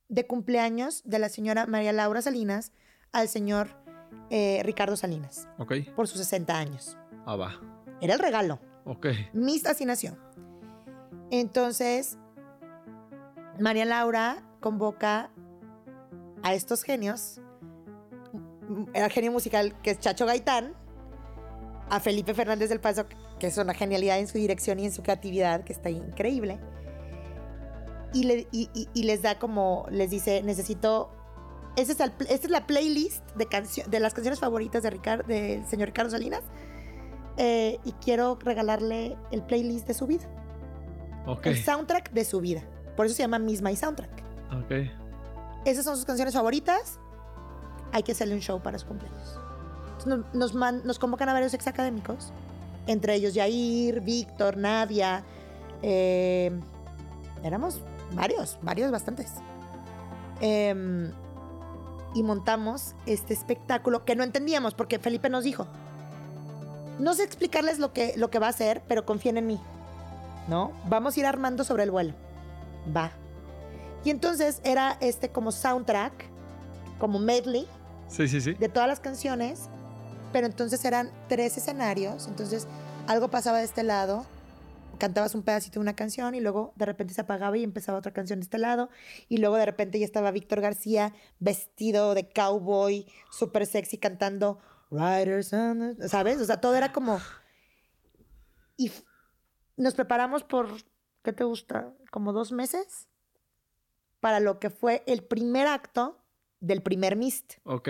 de 0.09 0.27
cumpleaños 0.27 1.03
de 1.05 1.19
la 1.19 1.29
señora 1.29 1.67
María 1.67 1.93
Laura 1.93 2.23
Salinas 2.23 2.73
al 3.13 3.29
señor 3.29 3.82
eh, 4.31 4.63
Ricardo 4.65 4.97
Salinas. 4.97 5.49
Ok. 5.59 5.75
Por 5.95 6.09
sus 6.09 6.19
60 6.19 6.57
años. 6.57 6.97
Ah, 7.27 7.37
va. 7.37 7.61
Era 8.01 8.15
el 8.15 8.21
regalo. 8.21 8.61
Ok. 8.85 9.07
Mi 9.33 9.59
fascinación. 9.59 10.19
Entonces, 11.31 12.19
María 13.59 13.85
Laura 13.85 14.43
convoca 14.61 15.31
a 16.43 16.55
estos 16.55 16.83
genios, 16.83 17.41
el 18.95 19.11
genio 19.11 19.33
musical 19.33 19.81
que 19.83 19.91
es 19.93 20.01
Chacho 20.01 20.27
Gaitán, 20.27 20.75
a 21.89 22.01
Felipe 22.01 22.35
Fernández 22.35 22.69
del 22.71 22.81
Paso, 22.81 23.07
que 23.39 23.47
es 23.47 23.59
una 23.59 23.75
genialidad 23.75 24.19
en 24.19 24.27
su 24.27 24.39
dirección 24.39 24.81
y 24.81 24.87
en 24.87 24.93
su 24.93 25.03
creatividad, 25.03 25.65
que 25.65 25.73
está 25.73 25.91
increíble. 25.91 26.59
Y, 28.15 29.03
les 29.03 29.23
da 29.23 29.39
como, 29.39 29.87
les 29.91 30.11
dice, 30.11 30.43
necesito, 30.43 31.11
esta 31.77 32.05
es, 32.05 32.31
es 32.31 32.51
la 32.51 32.66
playlist 32.66 33.25
de, 33.35 33.47
de 33.87 34.01
las 34.01 34.14
canciones 34.14 34.41
favoritas 34.41 34.83
de 34.83 34.91
Ricardo, 34.91 35.25
del 35.27 35.66
señor 35.66 35.89
Ricardo 35.89 36.11
Salinas. 36.11 36.43
Eh, 37.39 37.79
y 37.85 37.93
quiero 37.93 38.39
regalarle 38.43 39.16
el 39.31 39.43
playlist 39.43 39.87
de 39.87 39.95
su 39.95 40.07
vida. 40.07 40.25
Okay. 41.27 41.53
El 41.53 41.64
soundtrack 41.64 42.12
de 42.12 42.25
su 42.25 42.41
vida. 42.41 42.62
Por 42.97 43.07
eso 43.07 43.14
se 43.14 43.23
llama 43.23 43.39
Misma 43.39 43.73
y 43.73 43.77
Soundtrack. 43.77 44.11
Ok. 44.64 44.91
Esas 45.64 45.85
son 45.85 45.97
sus 45.97 46.05
canciones 46.05 46.35
favoritas. 46.35 46.99
Hay 47.93 48.03
que 48.03 48.12
hacerle 48.12 48.35
un 48.35 48.41
show 48.41 48.61
para 48.61 48.79
su 48.79 48.87
cumpleaños 48.87 49.39
nos, 50.07 50.55
nos, 50.55 50.99
convocan 50.99 51.29
a 51.29 51.33
varios 51.33 51.55
ex 51.55 51.66
académicos, 51.66 52.33
entre 52.87 53.14
ellos 53.14 53.35
Yair, 53.35 54.01
Víctor, 54.01 54.57
Nadia. 54.57 55.25
Eh, 55.83 56.51
éramos 57.43 57.81
varios, 58.14 58.59
varios, 58.62 58.91
bastantes. 58.91 59.33
Em, 60.41 61.11
y 62.15 62.23
montamos 62.23 62.95
este 63.07 63.35
espectáculo 63.35 64.05
que 64.05 64.17
no 64.17 64.25
entendíamos 64.25 64.75
porque 64.75 64.99
Felipe 64.99 65.29
nos 65.31 65.45
dijo, 65.45 65.67
no 66.99 67.15
sé 67.15 67.25
explicarles 67.25 67.79
lo 67.79 67.93
que, 67.93 68.15
lo 68.17 68.31
que 68.31 68.39
va 68.39 68.47
a 68.47 68.51
hacer, 68.51 68.83
pero 68.89 69.07
confíen 69.07 69.37
en 69.39 69.47
mí. 69.47 69.61
¿No? 70.49 70.73
Vamos 70.89 71.17
a 71.17 71.21
ir 71.21 71.27
armando 71.27 71.63
sobre 71.63 71.85
el 71.85 71.91
vuelo. 71.91 72.15
Va. 72.95 73.13
Y 74.05 74.11
entonces 74.11 74.61
era 74.65 74.97
este 75.01 75.31
como 75.31 75.53
soundtrack, 75.53 76.13
como 76.99 77.21
medley. 77.21 77.69
Sí, 78.09 78.27
sí, 78.27 78.41
sí. 78.41 78.55
De 78.55 78.69
todas 78.69 78.89
las 78.89 78.99
canciones 78.99 79.69
pero 80.33 80.47
entonces 80.47 80.85
eran 80.85 81.11
tres 81.29 81.57
escenarios, 81.57 82.27
entonces 82.27 82.67
algo 83.07 83.29
pasaba 83.29 83.59
de 83.59 83.65
este 83.65 83.83
lado, 83.83 84.25
cantabas 85.03 85.34
un 85.34 85.42
pedacito 85.42 85.74
de 85.74 85.80
una 85.80 85.96
canción 85.96 86.36
y 86.36 86.40
luego 86.40 86.72
de 86.76 86.86
repente 86.86 87.12
se 87.12 87.22
apagaba 87.22 87.59
y 87.59 87.64
empezaba 87.64 87.98
otra 87.98 88.12
canción 88.12 88.38
de 88.38 88.44
este 88.44 88.59
lado 88.59 88.88
y 89.28 89.38
luego 89.38 89.57
de 89.57 89.66
repente 89.66 89.98
ya 89.98 90.05
estaba 90.05 90.30
Víctor 90.30 90.61
García 90.61 91.12
vestido 91.40 92.14
de 92.14 92.28
cowboy, 92.28 93.05
súper 93.32 93.66
sexy 93.66 93.98
cantando 93.98 94.61
Riders, 94.92 95.48
¿sabes? 96.07 96.40
O 96.40 96.44
sea, 96.44 96.61
todo 96.61 96.76
era 96.76 96.92
como... 96.92 97.20
Y 98.76 98.92
nos 99.76 99.94
preparamos 99.94 100.44
por, 100.44 100.68
¿qué 101.24 101.32
te 101.32 101.42
gusta? 101.42 101.92
Como 102.12 102.32
dos 102.32 102.53
meses 102.53 103.09
para 104.20 104.38
lo 104.38 104.61
que 104.61 104.70
fue 104.70 105.03
el 105.09 105.24
primer 105.24 105.66
acto 105.66 106.24
del 106.61 106.80
primer 106.80 107.16
Mist. 107.16 107.55
Ok 107.64 107.88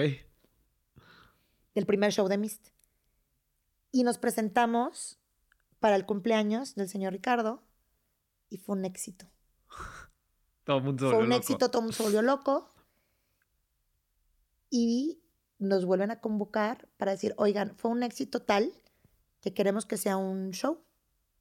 del 1.74 1.86
primer 1.86 2.12
show 2.12 2.28
de 2.28 2.38
Mist. 2.38 2.68
Y 3.90 4.04
nos 4.04 4.18
presentamos 4.18 5.18
para 5.82 5.96
el 5.96 6.06
cumpleaños 6.06 6.76
del 6.76 6.88
señor 6.88 7.12
Ricardo 7.12 7.60
y 8.48 8.58
fue 8.58 8.76
un 8.76 8.84
éxito. 8.84 9.26
Todo 10.62 10.78
el 10.78 10.84
mundo 10.84 11.10
Fue 11.10 11.18
un 11.18 11.32
éxito, 11.32 11.68
todo 11.70 11.80
el 11.80 11.86
mundo 11.86 11.96
se 11.96 12.04
volvió 12.04 12.22
loco. 12.22 12.72
Y 14.70 15.20
nos 15.58 15.84
vuelven 15.84 16.12
a 16.12 16.20
convocar 16.20 16.88
para 16.98 17.10
decir, 17.10 17.34
oigan, 17.36 17.74
fue 17.76 17.90
un 17.90 18.04
éxito 18.04 18.42
tal 18.42 18.72
que 19.40 19.54
queremos 19.54 19.84
que 19.84 19.96
sea 19.96 20.16
un 20.16 20.52
show. 20.52 20.84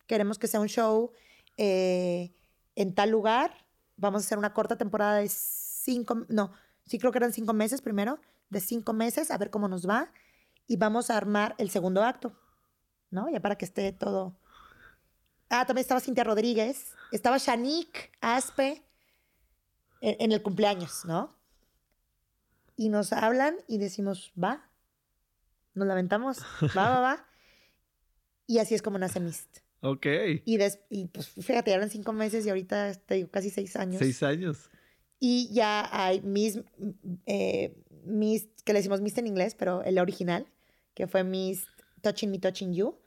Queremos 0.08 0.39
que 0.39 0.48
sea 0.48 0.60
un 0.60 0.70
show 0.70 1.12
eh, 1.58 2.34
en 2.76 2.96
tal 2.96 3.12
lugar. 3.12 3.68
Vamos 3.96 4.24
a 4.24 4.26
hacer 4.26 4.39
una 4.39 4.56
corta 4.56 4.76
temporada 4.76 5.18
de 5.18 5.30
cinco, 5.30 6.26
no, 6.30 6.52
sí 6.88 6.98
creo 6.98 7.12
que 7.12 7.20
eran 7.20 7.32
cinco 7.32 7.54
meses 7.54 7.82
primero 7.82 8.20
de 8.50 8.60
cinco 8.60 8.94
meses 8.94 9.30
a 9.30 9.38
ver 9.38 9.52
cómo 9.52 9.68
nos 9.68 9.88
va 9.88 10.12
y 10.66 10.78
vamos 10.78 11.12
a 11.12 11.18
armar 11.18 11.54
el 11.60 11.70
segundo 11.70 12.04
acto, 12.04 12.34
¿no? 13.12 13.30
Ya 13.30 13.39
para 13.39 13.57
que 13.57 13.66
esté 13.66 13.91
todo. 13.91 14.36
Ah, 15.49 15.66
también 15.66 15.84
estaba 15.84 15.99
Cintia 15.99 16.24
Rodríguez, 16.24 16.93
estaba 17.12 17.38
Shanique 17.38 18.12
Aspe 18.22 18.84
en, 19.99 20.32
el 20.32 20.41
cumpleaños, 20.41 21.05
¿no? 21.05 21.36
Y 22.76 22.89
nos 22.89 23.14
hablan 23.14 23.57
y 23.68 23.78
decimos, 23.78 24.32
va, 24.41 24.70
nos 25.74 25.88
lamentamos, 25.88 26.39
va, 26.76 26.89
va, 26.89 27.01
va. 27.01 27.28
Y 28.47 28.59
así 28.59 28.76
es 28.76 28.82
como 28.82 28.97
nace 28.97 29.20
Mist. 29.20 29.59
Ok. 29.82 30.05
Y, 30.45 30.57
y 30.89 31.05
pues 31.07 31.30
fíjate, 31.30 31.72
eran 31.72 31.89
cinco 31.89 32.14
meses 32.14 32.45
y 32.45 32.49
ahorita 32.49 32.93
te 32.93 33.16
digo 33.16 33.30
casi 33.30 33.49
seis 33.49 33.76
años. 33.76 33.99
Seis 33.99 34.24
años. 34.24 34.70
Y 35.20 35.53
ya 35.53 35.88
hay 35.91 36.22
Miss, 36.22 36.59
eh, 37.26 37.76
Miss, 38.05 38.47
que 38.66 38.74
le 38.74 38.80
decimos 38.80 39.01
Miss 39.01 39.18
en 39.18 39.28
inglés, 39.28 39.55
pero 39.55 39.84
el 39.84 39.99
original, 39.99 40.47
que 40.95 41.07
fue 41.07 41.24
Miss 41.24 41.68
Touching 42.01 42.32
Me, 42.32 42.39
Touching 42.39 42.74
You, 42.74 42.97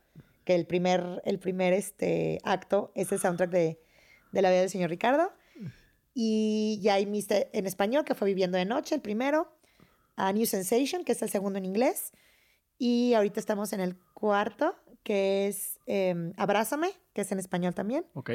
que 0.45 0.55
el 0.55 0.67
primer, 0.67 1.23
el 1.25 1.39
primer 1.39 1.73
este, 1.73 2.39
acto 2.45 2.93
es 2.95 3.13
el 3.13 3.19
soundtrack 3.19 3.51
de, 3.51 3.81
de 4.33 4.43
la 4.43 4.51
vida 4.51 4.61
del 4.61 4.71
señor 4.71 4.91
Ricardo. 4.91 5.33
Y 6.15 6.79
ya 6.81 6.95
hay 6.95 7.07
Miss 7.07 7.27
en 7.31 7.67
español, 7.67 8.05
que 8.05 8.15
fue 8.15 8.29
Viviendo 8.29 8.57
de 8.57 8.65
Noche, 8.65 8.95
el 8.95 9.01
primero. 9.01 9.51
A 10.17 10.33
New 10.33 10.47
Sensation, 10.47 11.05
que 11.05 11.13
es 11.13 11.23
el 11.23 11.31
segundo 11.31 11.59
en 11.59 11.65
inglés. 11.65 12.13
Y 12.79 13.15
ahorita 13.15 13.41
estamos 13.41 13.73
en 13.73 13.81
el 13.81 13.97
cuarto, 14.15 14.77
que 15.03 15.49
es 15.49 15.81
eh, 15.87 16.33
Abrázame, 16.37 16.93
que 17.15 17.23
es 17.23 17.33
en 17.33 17.41
español 17.41 17.75
también. 17.75 18.07
Ok. 18.15 18.31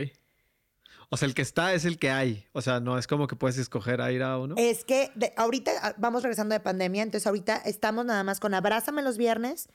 O 1.09 1.17
sea, 1.17 1.27
el 1.27 1.33
que 1.33 1.41
está 1.41 1.73
es 1.73 1.85
el 1.85 1.97
que 1.97 2.11
hay. 2.11 2.45
O 2.51 2.61
sea, 2.61 2.79
no 2.79 2.97
es 2.97 3.07
como 3.07 3.27
que 3.27 3.35
puedes 3.35 3.57
escoger 3.57 4.01
a 4.01 4.11
ir 4.11 4.21
a 4.21 4.37
uno. 4.37 4.55
Es 4.57 4.83
que 4.83 5.11
ahorita 5.37 5.71
ah, 5.81 5.95
vamos 5.97 6.21
regresando 6.21 6.53
de 6.53 6.59
pandemia, 6.59 7.01
entonces 7.01 7.25
ahorita 7.25 7.57
estamos 7.57 8.05
nada 8.05 8.23
más 8.23 8.39
con 8.39 8.53
Abrázame 8.53 9.01
los 9.01 9.17
viernes 9.17 9.69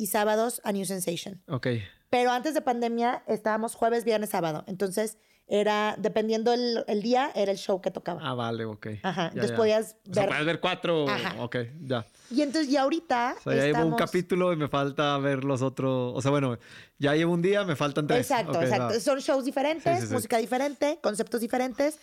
y 0.00 0.06
sábados 0.06 0.60
a 0.64 0.72
New 0.72 0.84
Sensation. 0.84 1.42
Ok. 1.46 1.68
Pero 2.08 2.32
antes 2.32 2.54
de 2.54 2.60
pandemia 2.60 3.22
estábamos 3.26 3.74
jueves, 3.74 4.04
viernes, 4.04 4.30
sábado. 4.30 4.64
Entonces 4.66 5.18
era, 5.46 5.96
dependiendo 5.98 6.52
el, 6.52 6.84
el, 6.86 7.02
día, 7.02 7.30
era 7.34 7.52
el 7.52 7.58
show 7.58 7.80
que 7.80 7.90
tocaba. 7.90 8.20
Ah, 8.22 8.34
vale, 8.34 8.64
ok. 8.64 8.86
Ajá, 9.02 9.26
entonces 9.28 9.52
podías 9.52 9.96
ver... 10.04 10.10
O 10.10 10.14
sea, 10.14 10.26
puedes 10.28 10.46
ver 10.46 10.60
cuatro, 10.60 11.08
Ajá. 11.08 11.42
ok, 11.42 11.56
ya. 11.82 12.06
Y 12.30 12.42
entonces, 12.42 12.72
y 12.72 12.76
ahorita 12.76 13.34
O 13.38 13.42
sea, 13.42 13.56
ya 13.56 13.64
llevo 13.66 13.84
un 13.84 13.96
capítulo 13.96 14.52
y 14.52 14.56
me 14.56 14.68
falta 14.68 15.18
ver 15.18 15.44
los 15.44 15.60
otros... 15.60 16.12
O 16.16 16.22
sea, 16.22 16.30
bueno, 16.30 16.58
ya 16.98 17.14
llevo 17.14 17.34
un 17.34 17.42
día, 17.42 17.64
me 17.64 17.76
faltan 17.76 18.06
tres. 18.06 18.30
Exacto, 18.30 18.62
exacto. 18.62 18.98
Son 19.00 19.18
shows 19.18 19.44
diferentes, 19.44 20.10
música 20.10 20.38
diferente, 20.38 20.98
conceptos 21.02 21.40
diferentes. 21.40 21.98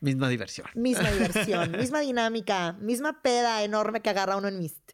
Misma 0.00 0.28
diversión. 0.28 0.68
Misma 0.74 1.10
diversión, 1.10 1.72
misma 1.78 2.00
dinámica, 2.00 2.74
misma 2.80 3.20
peda 3.22 3.62
enorme 3.64 4.00
que 4.00 4.10
agarra 4.10 4.36
uno 4.36 4.48
en 4.48 4.58
Mist. 4.58 4.92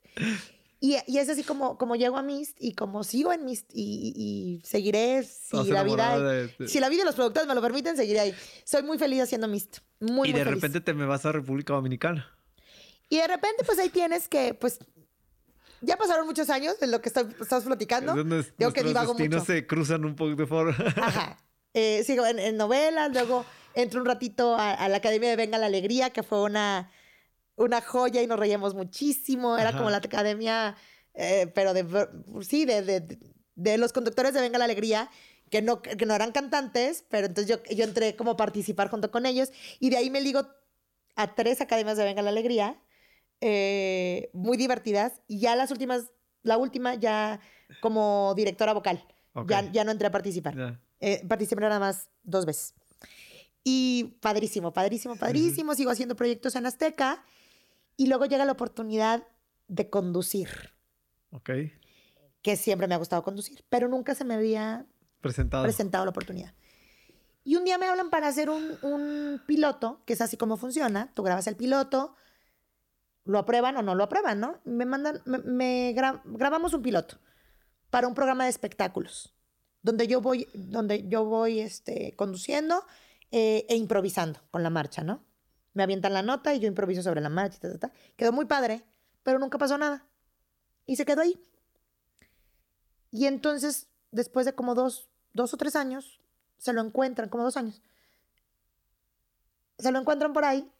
Y, 0.78 0.98
y, 1.06 1.18
es 1.18 1.28
así 1.30 1.42
como, 1.42 1.78
como 1.78 1.96
llego 1.96 2.18
a 2.18 2.22
Mist 2.22 2.58
y 2.60 2.74
como 2.74 3.02
sigo 3.02 3.32
en 3.32 3.44
Mist 3.46 3.70
y, 3.72 4.12
y, 4.14 4.66
seguiré 4.66 5.22
si 5.22 5.70
la 5.70 5.82
vida 5.82 6.48
si 6.66 6.80
la 6.80 6.90
vida 6.90 7.02
y 7.02 7.06
los 7.06 7.14
productores 7.14 7.48
me 7.48 7.54
lo 7.54 7.62
permiten 7.62 7.96
seguiré 7.96 8.20
ahí. 8.20 8.34
Soy 8.64 8.82
muy 8.82 8.98
feliz 8.98 9.22
haciendo 9.22 9.48
Mist, 9.48 9.78
muy 10.00 10.28
Y 10.28 10.32
de 10.32 10.44
repente 10.44 10.80
te 10.82 10.92
me 10.92 11.06
vas 11.06 11.24
a 11.24 11.32
República 11.32 11.72
Dominicana. 11.72 12.30
Y 13.08 13.16
de 13.16 13.26
repente 13.26 13.64
pues 13.64 13.78
ahí 13.78 13.88
tienes 13.88 14.28
que 14.28 14.52
pues 14.52 14.78
ya 15.80 15.96
pasaron 15.96 16.26
muchos 16.26 16.50
años 16.50 16.78
de 16.78 16.88
lo 16.88 17.00
que 17.00 17.08
estamos 17.08 17.64
platicando. 17.64 18.14
Digo 18.58 18.72
que 18.72 18.82
divago 18.82 19.14
mucho. 19.14 19.44
se 19.44 19.66
cruzan 19.66 20.04
un 20.04 20.14
poco 20.14 20.34
de 20.34 20.46
forma. 20.46 20.76
Ajá. 20.96 21.38
Eh, 21.78 22.04
sigo 22.04 22.24
en, 22.24 22.56
novelas, 22.56 23.12
luego 23.12 23.44
entro 23.74 24.00
un 24.00 24.06
ratito 24.06 24.56
a, 24.58 24.88
la 24.88 24.96
Academia 24.96 25.28
de 25.28 25.36
Venga 25.36 25.58
la 25.58 25.66
Alegría, 25.66 26.08
que 26.08 26.22
fue 26.22 26.42
una, 26.42 26.90
una 27.56 27.80
joya 27.80 28.22
y 28.22 28.26
nos 28.26 28.38
reíamos 28.38 28.74
muchísimo. 28.74 29.58
Era 29.58 29.76
como 29.76 29.90
la 29.90 29.98
academia, 29.98 30.76
eh, 31.14 31.50
pero 31.54 31.74
de, 31.74 31.84
sí, 32.42 32.64
de, 32.64 33.18
de, 33.54 33.78
los 33.78 33.92
conductores 33.92 34.34
de 34.34 34.40
Venga 34.40 34.58
la 34.58 34.66
Alegría, 34.66 35.10
que 35.50 35.62
no, 35.62 35.82
que 35.82 36.06
no 36.06 36.14
eran 36.14 36.32
cantantes, 36.32 37.04
pero 37.08 37.26
entonces 37.26 37.56
yo, 37.56 37.74
yo 37.74 37.84
entré 37.84 38.16
como 38.16 38.32
a 38.32 38.36
participar 38.36 38.90
junto 38.90 39.10
con 39.10 39.26
ellos 39.26 39.50
y 39.80 39.90
de 39.90 39.96
ahí 39.96 40.10
me 40.10 40.20
ligo 40.20 40.46
a 41.16 41.34
tres 41.34 41.60
academias 41.60 41.96
de 41.96 42.04
Venga 42.04 42.22
la 42.22 42.30
Alegría, 42.30 42.80
eh, 43.40 44.30
muy 44.32 44.56
divertidas, 44.56 45.20
y 45.26 45.40
ya 45.40 45.56
las 45.56 45.70
últimas, 45.70 46.10
la 46.42 46.58
última 46.58 46.94
ya 46.94 47.40
como 47.80 48.34
directora 48.36 48.72
vocal. 48.72 49.04
Ya, 49.48 49.70
ya 49.70 49.84
no 49.84 49.90
entré 49.90 50.06
a 50.06 50.10
participar. 50.10 50.80
Eh, 50.98 51.22
participé 51.28 51.60
nada 51.60 51.78
más 51.78 52.08
dos 52.22 52.46
veces. 52.46 52.74
Y 53.62 54.16
padrísimo, 54.20 54.72
padrísimo, 54.72 55.16
padrísimo. 55.16 55.74
Sigo 55.74 55.90
haciendo 55.90 56.16
proyectos 56.16 56.56
en 56.56 56.64
Azteca. 56.64 57.22
Y 57.96 58.06
luego 58.06 58.26
llega 58.26 58.44
la 58.44 58.52
oportunidad 58.52 59.26
de 59.68 59.90
conducir. 59.90 60.48
Ok. 61.30 61.50
Que 62.42 62.56
siempre 62.56 62.86
me 62.86 62.94
ha 62.94 62.98
gustado 62.98 63.22
conducir, 63.22 63.64
pero 63.68 63.88
nunca 63.88 64.14
se 64.14 64.24
me 64.24 64.34
había 64.34 64.86
presentado, 65.20 65.64
presentado 65.64 66.04
la 66.04 66.10
oportunidad. 66.10 66.54
Y 67.42 67.56
un 67.56 67.64
día 67.64 67.78
me 67.78 67.86
hablan 67.86 68.10
para 68.10 68.28
hacer 68.28 68.50
un, 68.50 68.76
un 68.82 69.40
piloto, 69.46 70.02
que 70.04 70.12
es 70.12 70.20
así 70.20 70.36
como 70.36 70.56
funciona. 70.56 71.12
Tú 71.14 71.22
grabas 71.22 71.46
el 71.46 71.56
piloto, 71.56 72.16
lo 73.26 73.38
aprueban 73.38 73.76
o 73.76 73.82
no 73.82 73.94
lo 73.94 74.04
aprueban, 74.04 74.40
¿no? 74.40 74.60
Me 74.64 74.86
mandan, 74.86 75.20
me, 75.24 75.92
grabamos 75.92 76.72
un 76.72 76.82
piloto 76.82 77.18
para 77.90 78.08
un 78.08 78.14
programa 78.14 78.44
de 78.44 78.50
espectáculos 78.50 79.34
donde 79.82 80.06
yo 80.06 80.20
voy, 80.20 80.48
donde 80.54 81.08
yo 81.08 81.24
voy 81.24 81.60
este, 81.60 82.14
conduciendo 82.16 82.84
eh, 83.30 83.66
e 83.68 83.76
improvisando 83.76 84.40
con 84.50 84.62
la 84.62 84.70
marcha, 84.70 85.02
¿no? 85.04 85.24
Me 85.76 85.82
avientan 85.82 86.14
la 86.14 86.22
nota 86.22 86.54
y 86.54 86.58
yo 86.58 86.68
improviso 86.68 87.02
sobre 87.02 87.20
la 87.20 87.28
marcha. 87.28 87.58
Quedó 88.16 88.32
muy 88.32 88.46
padre, 88.46 88.82
pero 89.22 89.38
nunca 89.38 89.58
pasó 89.58 89.76
nada. 89.76 90.06
Y 90.86 90.96
se 90.96 91.04
quedó 91.04 91.20
ahí. 91.20 91.38
Y 93.10 93.26
entonces, 93.26 93.86
después 94.10 94.46
de 94.46 94.54
como 94.54 94.74
dos, 94.74 95.10
dos 95.34 95.52
o 95.52 95.58
tres 95.58 95.76
años, 95.76 96.18
se 96.56 96.72
lo 96.72 96.80
encuentran, 96.80 97.28
como 97.28 97.44
dos 97.44 97.58
años. 97.58 97.82
Se 99.78 99.92
lo 99.92 99.98
encuentran 99.98 100.32
por 100.32 100.46
ahí 100.46 100.72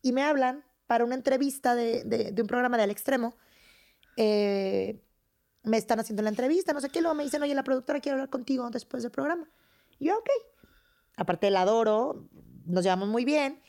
y 0.00 0.12
me 0.12 0.22
hablan 0.22 0.64
para 0.86 1.04
una 1.04 1.14
entrevista 1.14 1.74
de, 1.74 2.04
de, 2.04 2.40
un 2.40 2.48
programa 2.48 2.78
de 2.78 2.84
Al 2.84 2.90
Extremo. 2.90 3.36
Eh, 4.16 4.98
me 5.62 5.76
están 5.76 6.00
haciendo 6.00 6.22
la 6.22 6.30
entrevista, 6.30 6.72
no 6.72 6.80
sé 6.80 6.88
qué, 6.88 7.02
luego 7.02 7.14
me 7.14 7.24
dicen, 7.24 7.42
oye, 7.42 7.54
la 7.54 7.64
productora 7.64 8.00
quiere 8.00 8.14
hablar 8.14 8.30
contigo 8.30 8.70
después 8.70 9.02
del 9.02 9.12
programa. 9.12 9.46
Yo, 10.00 10.16
ok. 10.16 10.30
Aparte, 11.18 11.50
la 11.50 11.60
adoro, 11.60 12.30
nos 12.64 12.82
llevamos 12.82 13.08
muy 13.08 13.26
bien. 13.26 13.60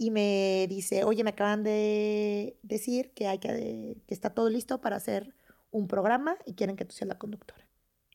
Y 0.00 0.10
me 0.10 0.64
dice, 0.70 1.04
oye, 1.04 1.24
me 1.24 1.30
acaban 1.30 1.62
de 1.62 2.58
decir 2.62 3.12
que, 3.12 3.26
hay 3.26 3.38
que, 3.38 3.98
que 4.06 4.14
está 4.14 4.30
todo 4.30 4.48
listo 4.48 4.80
para 4.80 4.96
hacer 4.96 5.34
un 5.70 5.88
programa 5.88 6.38
y 6.46 6.54
quieren 6.54 6.74
que 6.74 6.86
tú 6.86 6.94
seas 6.94 7.08
la 7.08 7.18
conductora. 7.18 7.68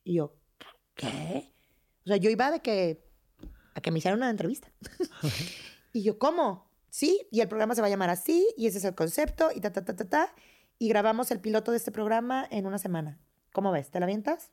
Y 0.03 0.15
yo, 0.15 0.35
¿qué? 0.95 1.53
O 2.05 2.07
sea, 2.07 2.17
yo 2.17 2.31
iba 2.31 2.49
de 2.49 2.61
que 2.61 3.05
a 3.75 3.81
que 3.81 3.91
me 3.91 3.99
hicieran 3.99 4.17
una 4.17 4.31
entrevista. 4.31 4.71
y 5.93 6.01
yo, 6.01 6.17
¿cómo? 6.17 6.71
Sí, 6.89 7.27
y 7.29 7.41
el 7.41 7.47
programa 7.47 7.75
se 7.75 7.81
va 7.81 7.87
a 7.87 7.91
llamar 7.91 8.09
así, 8.09 8.47
y 8.57 8.65
ese 8.65 8.79
es 8.79 8.85
el 8.85 8.95
concepto, 8.95 9.49
y 9.53 9.61
ta, 9.61 9.71
ta, 9.71 9.85
ta, 9.85 9.95
ta, 9.95 10.09
ta 10.09 10.35
y 10.79 10.89
grabamos 10.89 11.31
el 11.31 11.39
piloto 11.39 11.71
de 11.71 11.77
este 11.77 11.91
programa 11.91 12.47
en 12.49 12.65
una 12.65 12.77
semana. 12.77 13.19
¿Cómo 13.53 13.71
ves? 13.71 13.89
¿Te 13.89 13.99
la 13.99 14.05
avientas? 14.05 14.51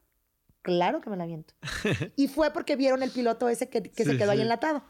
Claro 0.63 1.01
que 1.01 1.11
me 1.11 1.17
la 1.17 1.25
aviento. 1.25 1.55
y 2.17 2.29
fue 2.29 2.53
porque 2.53 2.77
vieron 2.77 3.03
el 3.03 3.11
piloto 3.11 3.49
ese 3.49 3.69
que, 3.69 3.91
se 3.95 4.17
quedó 4.17 4.31
ahí 4.31 4.41
enlatado. 4.41 4.85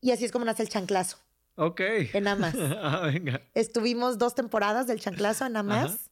Y 0.00 0.10
así 0.12 0.24
es 0.24 0.32
como 0.32 0.44
nace 0.44 0.62
el 0.62 0.68
chanclazo. 0.68 1.18
Ok. 1.56 1.80
En 2.12 2.28
Amas. 2.28 2.54
ah, 2.82 3.02
venga. 3.12 3.42
Estuvimos 3.54 4.18
dos 4.18 4.34
temporadas 4.34 4.86
del 4.86 5.00
chanclazo 5.00 5.46
en 5.46 5.56
Amas. 5.56 6.10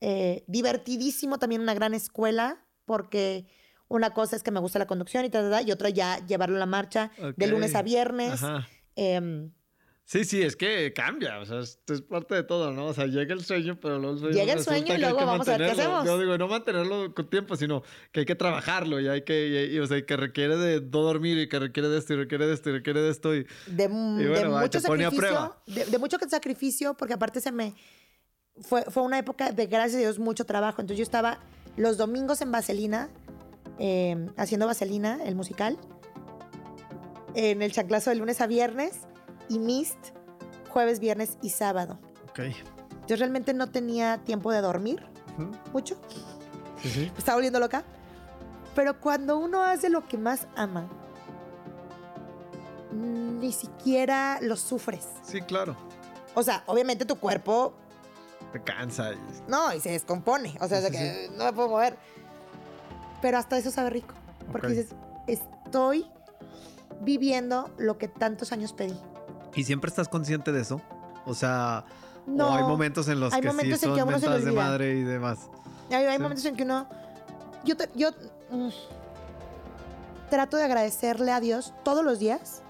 Eh, 0.00 0.44
divertidísimo, 0.46 1.38
también 1.38 1.60
una 1.60 1.74
gran 1.74 1.94
escuela, 1.94 2.64
porque 2.84 3.46
una 3.88 4.12
cosa 4.14 4.36
es 4.36 4.42
que 4.42 4.50
me 4.50 4.60
gusta 4.60 4.78
la 4.78 4.86
conducción 4.86 5.24
y 5.24 5.30
tal, 5.30 5.66
y 5.66 5.72
otra 5.72 5.90
ya 5.90 6.24
llevarlo 6.26 6.56
a 6.56 6.60
la 6.60 6.66
marcha 6.66 7.10
de 7.36 7.46
lunes 7.46 7.74
a 7.74 7.82
viernes. 7.82 8.40
Eh, 8.94 9.50
Sí, 10.08 10.24
sí, 10.24 10.40
es 10.40 10.54
que 10.54 10.92
cambia, 10.92 11.40
o 11.40 11.46
sea, 11.46 11.58
esto 11.58 11.92
es 11.92 12.00
parte 12.00 12.36
de 12.36 12.44
todo, 12.44 12.70
¿no? 12.70 12.86
O 12.86 12.94
sea, 12.94 13.06
llega 13.06 13.34
el 13.34 13.44
sueño, 13.44 13.76
pero 13.80 13.98
luego 13.98 14.14
el 14.14 14.20
sueño 14.20 14.34
Llega 14.36 14.52
el 14.52 14.62
sueño 14.62 14.94
y 14.94 14.98
luego 14.98 15.16
vamos 15.16 15.48
a 15.48 15.58
ver 15.58 15.66
qué 15.66 15.80
hacemos. 15.80 16.04
Yo 16.04 16.16
digo, 16.16 16.38
no 16.38 16.46
mantenerlo 16.46 17.12
con 17.12 17.28
tiempo, 17.28 17.56
sino 17.56 17.82
que 18.12 18.20
hay 18.20 18.26
que 18.26 18.36
trabajarlo 18.36 19.00
y 19.00 19.08
hay 19.08 19.22
que, 19.22 19.68
y, 19.72 19.76
o 19.80 19.86
sea, 19.88 20.06
que 20.06 20.16
requiere 20.16 20.56
de 20.56 20.80
no 20.80 21.02
dormir 21.02 21.38
y 21.38 21.48
que 21.48 21.58
requiere 21.58 21.88
de 21.88 21.98
esto 21.98 22.14
y 22.14 22.18
requiere 22.18 22.46
de 22.46 22.54
esto 22.54 22.70
y 22.70 22.74
requiere 22.74 23.02
de 23.02 23.10
esto 23.10 23.34
y... 23.34 23.48
De, 23.66 23.88
mucho 23.88 24.78
sacrificio, 24.78 25.56
de, 25.66 25.98
mucho 25.98 26.18
sacrificio, 26.28 26.94
porque 26.94 27.14
aparte 27.14 27.40
se 27.40 27.50
me... 27.50 27.74
Fue, 28.60 28.84
fue 28.84 29.02
una 29.02 29.18
época 29.18 29.50
de, 29.50 29.66
gracias 29.66 29.96
a 29.96 29.98
Dios, 29.98 30.20
mucho 30.20 30.46
trabajo. 30.46 30.82
Entonces 30.82 30.98
yo 30.98 31.02
estaba 31.02 31.40
los 31.76 31.96
domingos 31.96 32.40
en 32.42 32.52
Vaselina, 32.52 33.10
em, 33.80 34.28
haciendo 34.36 34.66
Vaselina, 34.66 35.18
el 35.24 35.34
musical, 35.34 35.76
en 37.34 37.60
el 37.60 37.72
chanclazo 37.72 38.10
de 38.10 38.16
lunes 38.16 38.40
a 38.40 38.46
viernes 38.46 39.00
y 39.48 39.58
Mist 39.58 40.16
jueves, 40.76 41.00
viernes 41.00 41.38
y 41.40 41.50
sábado. 41.50 41.98
Ok. 42.28 42.40
Yo 43.06 43.16
realmente 43.16 43.54
no 43.54 43.70
tenía 43.70 44.18
tiempo 44.18 44.52
de 44.52 44.60
dormir 44.60 45.02
mucho. 45.72 45.96
Sí, 46.82 46.90
sí. 46.90 47.12
Estaba 47.16 47.36
volviendo 47.36 47.60
loca. 47.60 47.82
Pero 48.74 49.00
cuando 49.00 49.38
uno 49.38 49.62
hace 49.62 49.88
lo 49.88 50.06
que 50.06 50.18
más 50.18 50.46
ama, 50.54 50.86
ni 52.92 53.52
siquiera 53.52 54.38
lo 54.42 54.56
sufres. 54.56 55.06
Sí, 55.22 55.40
claro. 55.40 55.74
O 56.34 56.42
sea, 56.42 56.62
obviamente 56.66 57.06
tu 57.06 57.16
cuerpo... 57.16 57.72
Te 58.52 58.62
cansa. 58.62 59.14
Y... 59.14 59.18
No, 59.48 59.72
y 59.72 59.80
se 59.80 59.92
descompone. 59.92 60.58
O 60.60 60.68
sea, 60.68 60.90
que 60.90 61.30
no 61.36 61.44
me 61.44 61.52
puedo 61.54 61.68
mover. 61.68 61.96
Pero 63.22 63.38
hasta 63.38 63.56
eso 63.56 63.70
sabe 63.70 63.88
rico. 63.88 64.14
Porque 64.52 64.68
dices, 64.68 64.88
estoy 65.26 66.06
viviendo 67.00 67.70
lo 67.78 67.96
que 67.96 68.08
tantos 68.08 68.52
años 68.52 68.74
pedí. 68.74 68.98
¿Y 69.56 69.64
siempre 69.64 69.88
estás 69.88 70.08
consciente 70.08 70.52
de 70.52 70.60
eso? 70.60 70.80
O 71.24 71.34
sea, 71.34 71.84
no, 72.26 72.54
hay 72.54 72.62
momentos 72.62 73.08
en 73.08 73.20
los 73.20 73.32
que 73.32 73.40
sí 73.40 73.76
son 73.76 73.94
que 73.94 74.40
de 74.40 74.52
madre 74.52 74.94
y 74.98 75.02
demás. 75.02 75.38
Hay, 75.90 76.18
momentos 76.18 76.44
en 76.44 76.56
que 76.56 76.64
uno... 76.64 76.86
Yo, 77.64 77.74
yo 77.94 78.10
mm, 78.50 78.68
trato 80.28 80.56
de 80.56 80.64
agradecerle 80.64 81.32
a 81.32 81.40
Dios 81.40 81.72
todos 81.84 82.04
los 82.04 82.18
días. 82.18 82.62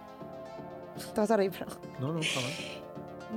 Te 1.15 1.21
vas 1.21 1.31
a 1.31 1.37
reír, 1.37 1.51
pero... 1.51 1.67
No, 1.99 2.13
no, 2.13 2.21
está 2.21 2.41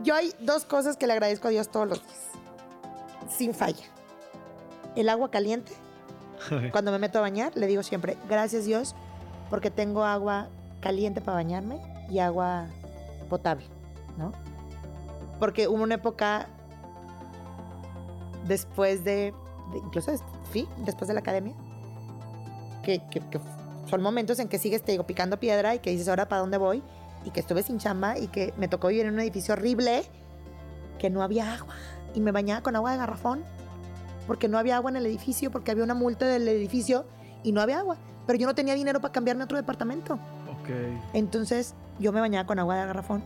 Yo 0.03 0.13
hay 0.13 0.31
dos 0.39 0.65
cosas 0.65 0.95
que 0.95 1.07
le 1.07 1.13
agradezco 1.13 1.47
a 1.47 1.51
Dios 1.51 1.69
todos 1.69 1.87
los 1.87 2.01
días. 2.05 2.19
Sin 3.29 3.53
falla. 3.55 3.85
El 4.95 5.09
agua 5.09 5.31
caliente. 5.31 5.71
Cuando 6.71 6.91
me 6.91 6.99
meto 6.99 7.17
a 7.17 7.21
bañar, 7.21 7.55
le 7.55 7.65
digo 7.67 7.83
siempre, 7.83 8.15
gracias 8.29 8.65
Dios, 8.65 8.95
porque 9.49 9.71
tengo 9.71 10.03
agua 10.03 10.49
caliente 10.81 11.19
para 11.19 11.35
bañarme 11.35 11.79
y 12.09 12.19
agua 12.19 12.67
potable, 13.29 13.65
¿no? 14.17 14.33
Porque 15.39 15.67
hubo 15.67 15.81
una 15.81 15.95
época 15.95 16.47
después 18.47 19.03
de, 19.03 19.33
incluso 19.73 20.11
sí, 20.51 20.67
después 20.85 21.07
de 21.07 21.13
la 21.13 21.21
academia, 21.21 21.53
que, 22.83 23.01
son 23.89 24.01
momentos 24.01 24.39
en 24.39 24.49
que 24.49 24.59
sigues, 24.59 24.83
te 24.83 24.91
digo, 24.91 25.05
picando 25.05 25.39
piedra 25.39 25.75
y 25.75 25.79
que 25.79 25.91
dices, 25.91 26.07
ahora 26.09 26.27
para 26.27 26.41
dónde 26.41 26.57
voy, 26.57 26.83
y 27.25 27.31
que 27.31 27.39
estuve 27.39 27.63
sin 27.63 27.79
chamba 27.79 28.17
y 28.17 28.27
que 28.27 28.53
me 28.57 28.67
tocó 28.67 28.87
vivir 28.87 29.05
en 29.05 29.13
un 29.13 29.19
edificio 29.19 29.53
horrible, 29.53 30.03
que 30.97 31.09
no 31.09 31.21
había 31.21 31.53
agua, 31.53 31.75
y 32.13 32.19
me 32.19 32.31
bañaba 32.31 32.61
con 32.61 32.75
agua 32.75 32.91
de 32.91 32.97
garrafón, 32.97 33.43
porque 34.27 34.47
no 34.47 34.57
había 34.57 34.75
agua 34.75 34.91
en 34.91 34.97
el 34.97 35.05
edificio, 35.05 35.51
porque 35.51 35.71
había 35.71 35.83
una 35.83 35.93
multa 35.95 36.25
del 36.25 36.47
edificio 36.47 37.05
y 37.43 37.51
no 37.51 37.61
había 37.61 37.79
agua, 37.79 37.97
pero 38.27 38.37
yo 38.37 38.45
no 38.45 38.53
tenía 38.53 38.75
dinero 38.75 38.99
para 39.01 39.11
cambiarme 39.11 39.43
a 39.43 39.45
otro 39.45 39.57
departamento. 39.57 40.19
Entonces, 41.13 41.75
yo 41.99 42.11
me 42.11 42.19
bañaba 42.19 42.45
con 42.45 42.59
agua 42.59 42.75
de 42.75 42.85
garrafón 42.85 43.23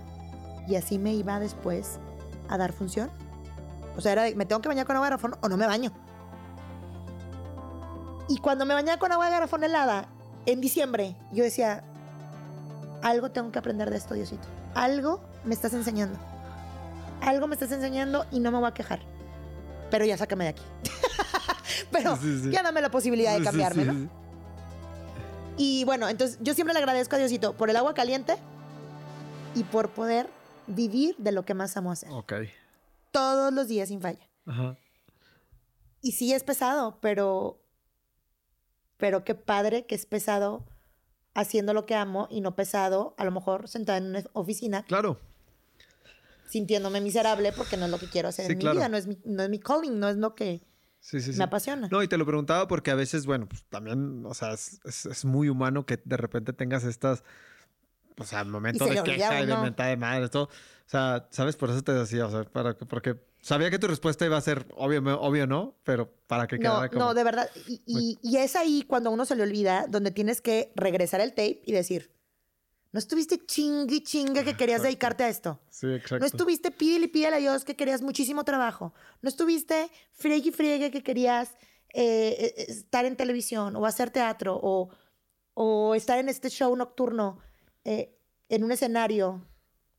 y 0.67 0.75
así 0.75 0.97
me 0.97 1.13
iba 1.13 1.39
después 1.39 1.99
a 2.49 2.57
dar 2.57 2.73
función. 2.73 3.09
O 3.97 4.01
sea, 4.01 4.13
era 4.13 4.23
de, 4.23 4.35
me 4.35 4.45
tengo 4.45 4.61
que 4.61 4.69
bañar 4.69 4.85
con 4.85 4.95
agua 4.95 5.07
de 5.07 5.11
garrafón 5.11 5.35
o 5.41 5.49
no 5.49 5.57
me 5.57 5.67
baño. 5.67 5.91
Y 8.29 8.37
cuando 8.37 8.65
me 8.65 8.73
bañaba 8.73 8.97
con 8.97 9.11
agua 9.11 9.25
de 9.25 9.31
garrafón 9.31 9.63
helada, 9.63 10.07
en 10.45 10.61
diciembre, 10.61 11.15
yo 11.31 11.43
decía, 11.43 11.83
algo 13.01 13.31
tengo 13.31 13.51
que 13.51 13.59
aprender 13.59 13.89
de 13.89 13.97
esto, 13.97 14.13
Diosito. 14.13 14.47
Algo 14.73 15.21
me 15.43 15.53
estás 15.53 15.73
enseñando. 15.73 16.17
Algo 17.21 17.47
me 17.47 17.53
estás 17.53 17.71
enseñando 17.71 18.25
y 18.31 18.39
no 18.39 18.51
me 18.51 18.57
voy 18.57 18.67
a 18.67 18.73
quejar. 18.73 19.01
pero 19.91 20.05
ya 20.05 20.17
sácame 20.17 20.45
de 20.45 20.49
aquí. 20.51 20.63
pero 21.91 22.17
ya 22.49 22.63
dame 22.63 22.81
la 22.81 22.89
posibilidad 22.89 23.37
de 23.37 23.43
cambiarme, 23.43 23.85
¿no? 23.85 24.22
Y 25.57 25.83
bueno, 25.85 26.09
entonces 26.09 26.39
yo 26.41 26.53
siempre 26.53 26.73
le 26.73 26.79
agradezco 26.79 27.15
a 27.15 27.19
Diosito 27.19 27.53
por 27.53 27.69
el 27.69 27.75
agua 27.75 27.93
caliente 27.93 28.37
y 29.55 29.63
por 29.63 29.89
poder 29.89 30.27
vivir 30.67 31.15
de 31.17 31.31
lo 31.31 31.45
que 31.45 31.53
más 31.53 31.77
amo 31.77 31.91
hacer. 31.91 32.09
Ok. 32.11 32.33
Todos 33.11 33.53
los 33.53 33.67
días 33.67 33.89
sin 33.89 34.01
falla. 34.01 34.27
Ajá. 34.45 34.77
Y 36.01 36.13
sí 36.13 36.33
es 36.33 36.43
pesado, 36.43 36.99
pero. 37.01 37.59
Pero 38.97 39.23
qué 39.23 39.35
padre 39.35 39.85
que 39.85 39.95
es 39.95 40.05
pesado 40.05 40.65
haciendo 41.33 41.73
lo 41.73 41.85
que 41.85 41.95
amo 41.95 42.27
y 42.29 42.41
no 42.41 42.55
pesado, 42.55 43.15
a 43.17 43.25
lo 43.25 43.31
mejor 43.31 43.67
sentada 43.67 43.97
en 43.97 44.05
una 44.05 44.23
oficina. 44.33 44.83
Claro. 44.83 45.19
Sintiéndome 46.47 47.01
miserable 47.01 47.51
porque 47.51 47.77
no 47.77 47.85
es 47.85 47.91
lo 47.91 47.97
que 47.97 48.07
quiero 48.07 48.29
hacer 48.29 48.51
en 48.51 48.57
mi 48.57 48.67
vida, 48.67 48.87
no 48.87 48.97
es 48.97 49.07
mi, 49.07 49.17
no 49.25 49.43
es 49.43 49.49
mi 49.49 49.59
calling, 49.59 49.99
no 49.99 50.07
es 50.09 50.17
lo 50.17 50.35
que 50.35 50.61
me 51.11 51.43
apasiona. 51.43 51.87
No, 51.89 52.01
y 52.01 52.07
te 52.07 52.17
lo 52.17 52.25
preguntaba 52.25 52.67
porque 52.67 52.91
a 52.91 52.95
veces, 52.95 53.25
bueno, 53.25 53.47
pues 53.47 53.63
también, 53.65 54.25
o 54.25 54.33
sea, 54.33 54.53
es, 54.53 54.79
es 54.83 55.25
muy 55.25 55.49
humano 55.49 55.85
que 55.85 55.99
de 56.03 56.17
repente 56.17 56.53
tengas 56.53 56.83
estas 56.83 57.23
o 58.17 58.23
sea, 58.23 58.43
momento 58.43 58.85
de 58.85 59.01
queja 59.03 59.41
y 59.41 59.45
de 59.45 59.57
mentada 59.57 59.89
de 59.89 59.97
madre, 59.97 60.29
todo. 60.29 60.43
O 60.43 60.89
sea, 60.89 61.27
¿sabes? 61.31 61.55
Por 61.55 61.69
eso 61.69 61.81
te 61.81 61.93
decía, 61.93 62.25
o 62.25 62.31
sea, 62.31 62.43
para, 62.43 62.77
porque 62.77 63.15
sabía 63.41 63.69
que 63.69 63.79
tu 63.79 63.87
respuesta 63.87 64.25
iba 64.25 64.37
a 64.37 64.41
ser 64.41 64.65
obvio, 64.75 65.01
obvio 65.19 65.47
¿no? 65.47 65.75
Pero 65.83 66.11
para 66.27 66.47
que 66.47 66.59
quedara 66.59 66.89
como... 66.89 67.05
No, 67.05 67.13
de 67.13 67.23
verdad. 67.23 67.49
Y, 67.67 68.19
y, 68.21 68.37
es 68.37 68.55
ahí 68.55 68.83
cuando 68.87 69.11
uno 69.11 69.25
se 69.25 69.35
le 69.35 69.43
olvida, 69.43 69.85
donde 69.87 70.11
tienes 70.11 70.41
que 70.41 70.71
regresar 70.75 71.21
el 71.21 71.31
tape 71.31 71.61
y 71.65 71.71
decir, 71.71 72.11
no 72.93 72.99
estuviste 72.99 73.43
chingue 73.43 74.03
chingue 74.03 74.43
que 74.43 74.55
querías 74.55 74.83
dedicarte 74.83 75.23
a 75.23 75.29
esto. 75.29 75.59
Sí, 75.69 75.87
exacto. 75.87 76.19
No 76.19 76.25
estuviste 76.27 76.69
pídele 76.69 77.05
y 77.05 77.07
pídele 77.07 77.35
a 77.37 77.39
Dios 77.39 77.65
que 77.65 77.75
querías 77.75 78.03
muchísimo 78.03 78.45
trabajo. 78.45 78.93
No 79.23 79.29
estuviste 79.29 79.89
friegue 80.11 80.49
y 80.49 80.51
friegue 80.51 80.91
que 80.91 81.01
querías 81.01 81.49
eh, 81.89 82.53
eh, 82.55 82.65
estar 82.67 83.05
en 83.05 83.15
televisión 83.15 83.75
o 83.75 83.87
hacer 83.87 84.11
teatro 84.11 84.59
o, 84.61 84.89
o 85.55 85.95
estar 85.95 86.19
en 86.19 86.29
este 86.29 86.51
show 86.51 86.75
nocturno 86.75 87.39
eh, 87.83 88.15
en 88.47 88.63
un 88.63 88.71
escenario 88.71 89.43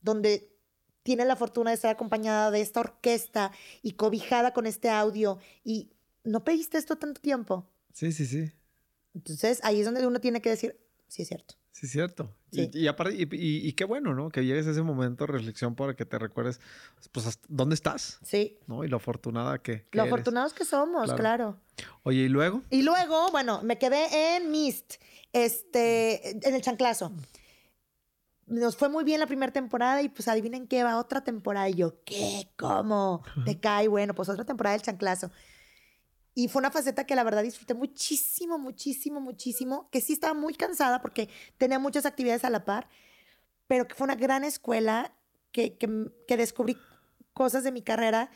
donde 0.00 0.56
tiene 1.02 1.24
la 1.24 1.34
fortuna 1.34 1.70
de 1.70 1.74
estar 1.74 1.90
acompañada 1.90 2.52
de 2.52 2.60
esta 2.60 2.78
orquesta 2.78 3.50
y 3.82 3.94
cobijada 3.94 4.52
con 4.52 4.66
este 4.66 4.88
audio 4.88 5.38
y 5.64 5.90
no 6.22 6.44
pediste 6.44 6.78
esto 6.78 6.96
tanto 6.96 7.20
tiempo. 7.20 7.68
Sí, 7.92 8.12
sí, 8.12 8.24
sí. 8.24 8.52
Entonces 9.14 9.58
ahí 9.64 9.80
es 9.80 9.84
donde 9.84 10.06
uno 10.06 10.20
tiene 10.20 10.40
que 10.40 10.50
decir, 10.50 10.80
sí 11.08 11.22
es 11.22 11.28
cierto. 11.28 11.56
Sí, 11.74 11.88
cierto. 11.88 12.30
Y, 12.52 12.86
aparte, 12.86 13.16
y, 13.18 13.72
qué 13.72 13.84
bueno, 13.84 14.14
¿no? 14.14 14.28
Que 14.30 14.46
llegues 14.46 14.64
a 14.68 14.70
ese 14.70 14.82
momento 14.82 15.26
de 15.26 15.32
reflexión 15.32 15.74
para 15.74 15.94
que 15.94 16.06
te 16.06 16.20
recuerdes, 16.20 16.60
pues, 17.10 17.40
dónde 17.48 17.74
estás. 17.74 18.20
Sí. 18.22 18.56
¿No? 18.68 18.84
Y 18.84 18.88
lo 18.88 18.98
afortunada 18.98 19.58
que. 19.58 19.84
lo 19.90 20.04
afortunados 20.04 20.54
que 20.54 20.64
somos, 20.64 21.12
claro. 21.14 21.58
Oye, 22.04 22.20
¿y 22.20 22.28
luego? 22.28 22.62
Y 22.70 22.82
luego, 22.82 23.28
bueno, 23.32 23.60
me 23.64 23.76
quedé 23.76 24.36
en 24.36 24.52
Mist, 24.52 24.94
este, 25.32 26.30
en 26.46 26.54
el 26.54 26.62
chanclazo 26.62 27.12
nos 28.46 28.76
fue 28.76 28.88
muy 28.88 29.04
bien 29.04 29.20
la 29.20 29.26
primera 29.26 29.52
temporada 29.52 30.02
y 30.02 30.10
pues 30.10 30.28
adivinen 30.28 30.66
qué 30.68 30.84
va 30.84 30.98
otra 30.98 31.22
temporada. 31.22 31.68
Y 31.70 31.74
yo, 31.76 32.02
¿qué? 32.04 32.50
¿Cómo? 32.56 33.22
Te 33.46 33.58
cae, 33.58 33.88
bueno, 33.88 34.14
pues 34.14 34.28
otra 34.28 34.44
temporada 34.44 34.76
del 34.76 34.82
chanclazo. 34.82 35.30
Y 36.34 36.48
fue 36.48 36.60
una 36.60 36.70
faceta 36.70 37.06
que 37.06 37.14
la 37.14 37.24
verdad 37.24 37.42
disfruté 37.42 37.74
muchísimo, 37.74 38.58
muchísimo, 38.58 39.20
muchísimo, 39.20 39.88
que 39.90 40.00
sí 40.00 40.12
estaba 40.12 40.34
muy 40.34 40.54
cansada 40.54 41.00
porque 41.00 41.28
tenía 41.58 41.78
muchas 41.78 42.06
actividades 42.06 42.44
a 42.44 42.50
la 42.50 42.64
par, 42.64 42.88
pero 43.68 43.86
que 43.86 43.94
fue 43.94 44.04
una 44.04 44.16
gran 44.16 44.42
escuela 44.42 45.14
que, 45.52 45.76
que, 45.76 46.10
que 46.26 46.36
descubrí 46.36 46.76
cosas 47.32 47.62
de 47.62 47.72
mi 47.72 47.82
carrera 47.82 48.30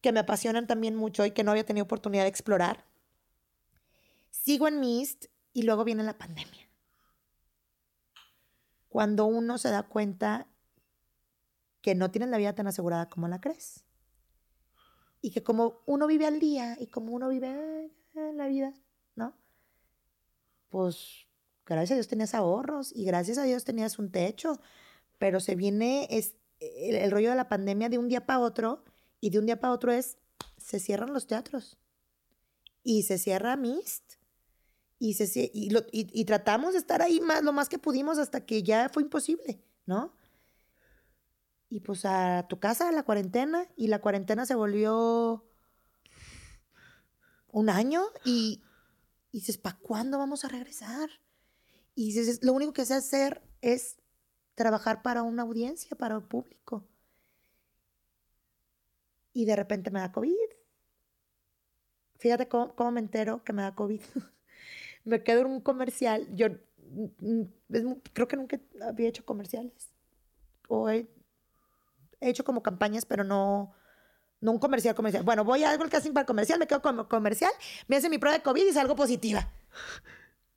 que 0.00 0.12
me 0.12 0.20
apasionan 0.20 0.66
también 0.66 0.96
mucho 0.96 1.24
y 1.26 1.32
que 1.32 1.44
no 1.44 1.50
había 1.50 1.66
tenido 1.66 1.84
oportunidad 1.84 2.24
de 2.24 2.28
explorar. 2.28 2.84
Sigo 4.30 4.68
en 4.68 4.80
Mist 4.80 5.26
y 5.52 5.62
luego 5.62 5.84
viene 5.84 6.02
la 6.02 6.18
pandemia 6.18 6.64
cuando 8.94 9.26
uno 9.26 9.58
se 9.58 9.70
da 9.70 9.82
cuenta 9.82 10.46
que 11.80 11.96
no 11.96 12.12
tienes 12.12 12.28
la 12.28 12.38
vida 12.38 12.54
tan 12.54 12.68
asegurada 12.68 13.08
como 13.08 13.26
la 13.26 13.40
crees. 13.40 13.83
Y 15.24 15.30
que 15.30 15.42
como 15.42 15.80
uno 15.86 16.06
vive 16.06 16.26
al 16.26 16.38
día 16.38 16.76
y 16.78 16.88
como 16.88 17.14
uno 17.14 17.30
vive 17.30 17.90
en 18.14 18.36
la 18.36 18.46
vida, 18.46 18.74
¿no? 19.16 19.34
Pues 20.68 21.26
gracias 21.64 21.92
a 21.92 21.94
Dios 21.94 22.08
tenías 22.08 22.34
ahorros 22.34 22.92
y 22.94 23.06
gracias 23.06 23.38
a 23.38 23.44
Dios 23.44 23.64
tenías 23.64 23.98
un 23.98 24.10
techo, 24.10 24.60
pero 25.16 25.40
se 25.40 25.54
viene 25.54 26.06
es, 26.10 26.34
el, 26.60 27.10
rollo 27.10 27.30
de 27.30 27.36
la 27.36 27.48
pandemia 27.48 27.88
de 27.88 27.96
un 27.96 28.06
día 28.06 28.26
para 28.26 28.40
otro 28.40 28.84
y 29.18 29.30
de 29.30 29.38
un 29.38 29.46
día 29.46 29.58
para 29.58 29.72
otro 29.72 29.92
es, 29.92 30.18
se 30.58 30.78
cierran 30.78 31.14
los 31.14 31.26
teatros 31.26 31.78
y 32.82 33.04
se 33.04 33.16
cierra 33.16 33.56
Mist 33.56 34.16
y, 34.98 35.14
se, 35.14 35.50
y, 35.54 36.24
tratamos 36.26 36.74
de 36.74 36.80
estar 36.80 37.00
ahí 37.00 37.22
más, 37.22 37.42
lo 37.42 37.54
más 37.54 37.70
que 37.70 37.78
pudimos 37.78 38.18
hasta 38.18 38.44
que 38.44 38.62
ya 38.62 38.90
fue 38.90 39.04
imposible, 39.04 39.64
¿no? 39.86 40.12
Y 41.74 41.80
pues 41.80 42.04
a 42.04 42.46
tu 42.48 42.60
casa, 42.60 42.88
a 42.88 42.92
la 42.92 43.02
cuarentena, 43.02 43.66
y 43.74 43.88
la 43.88 44.00
cuarentena 44.00 44.46
se 44.46 44.54
volvió 44.54 45.44
un 47.50 47.68
año 47.68 48.04
y, 48.24 48.62
y 49.32 49.40
dices, 49.40 49.58
¿para 49.58 49.76
cuándo 49.78 50.16
vamos 50.18 50.44
a 50.44 50.48
regresar? 50.48 51.10
Y 51.96 52.12
dices, 52.12 52.44
lo 52.44 52.52
único 52.52 52.72
que 52.72 52.84
sé 52.84 52.94
hacer 52.94 53.42
es 53.60 53.96
trabajar 54.54 55.02
para 55.02 55.24
una 55.24 55.42
audiencia, 55.42 55.96
para 55.98 56.18
un 56.18 56.28
público. 56.28 56.86
Y 59.32 59.44
de 59.44 59.56
repente 59.56 59.90
me 59.90 59.98
da 59.98 60.12
COVID. 60.12 60.30
Fíjate 62.20 62.46
cómo, 62.46 62.76
cómo 62.76 62.92
me 62.92 63.00
entero 63.00 63.42
que 63.42 63.52
me 63.52 63.62
da 63.62 63.74
COVID. 63.74 64.00
me 65.04 65.24
quedo 65.24 65.40
en 65.40 65.46
un 65.46 65.60
comercial. 65.60 66.28
Yo 66.36 66.50
creo 68.12 68.28
que 68.28 68.36
nunca 68.36 68.60
había 68.80 69.08
hecho 69.08 69.24
comerciales. 69.24 69.90
O 70.68 70.88
he, 70.88 71.08
hecho 72.28 72.44
como 72.44 72.62
campañas, 72.62 73.04
pero 73.04 73.24
no, 73.24 73.74
no 74.40 74.52
un 74.52 74.58
comercial 74.58 74.94
comercial. 74.94 75.24
Bueno, 75.24 75.44
voy 75.44 75.64
a 75.64 75.70
algo 75.70 75.84
el 75.84 75.90
casting 75.90 76.12
para 76.12 76.26
comercial, 76.26 76.58
me 76.58 76.66
quedo 76.66 76.82
como 76.82 77.08
comercial, 77.08 77.52
me 77.88 77.96
hace 77.96 78.08
mi 78.08 78.18
prueba 78.18 78.38
de 78.38 78.42
COVID 78.42 78.66
y 78.66 78.72
salgo 78.72 78.96
positiva. 78.96 79.48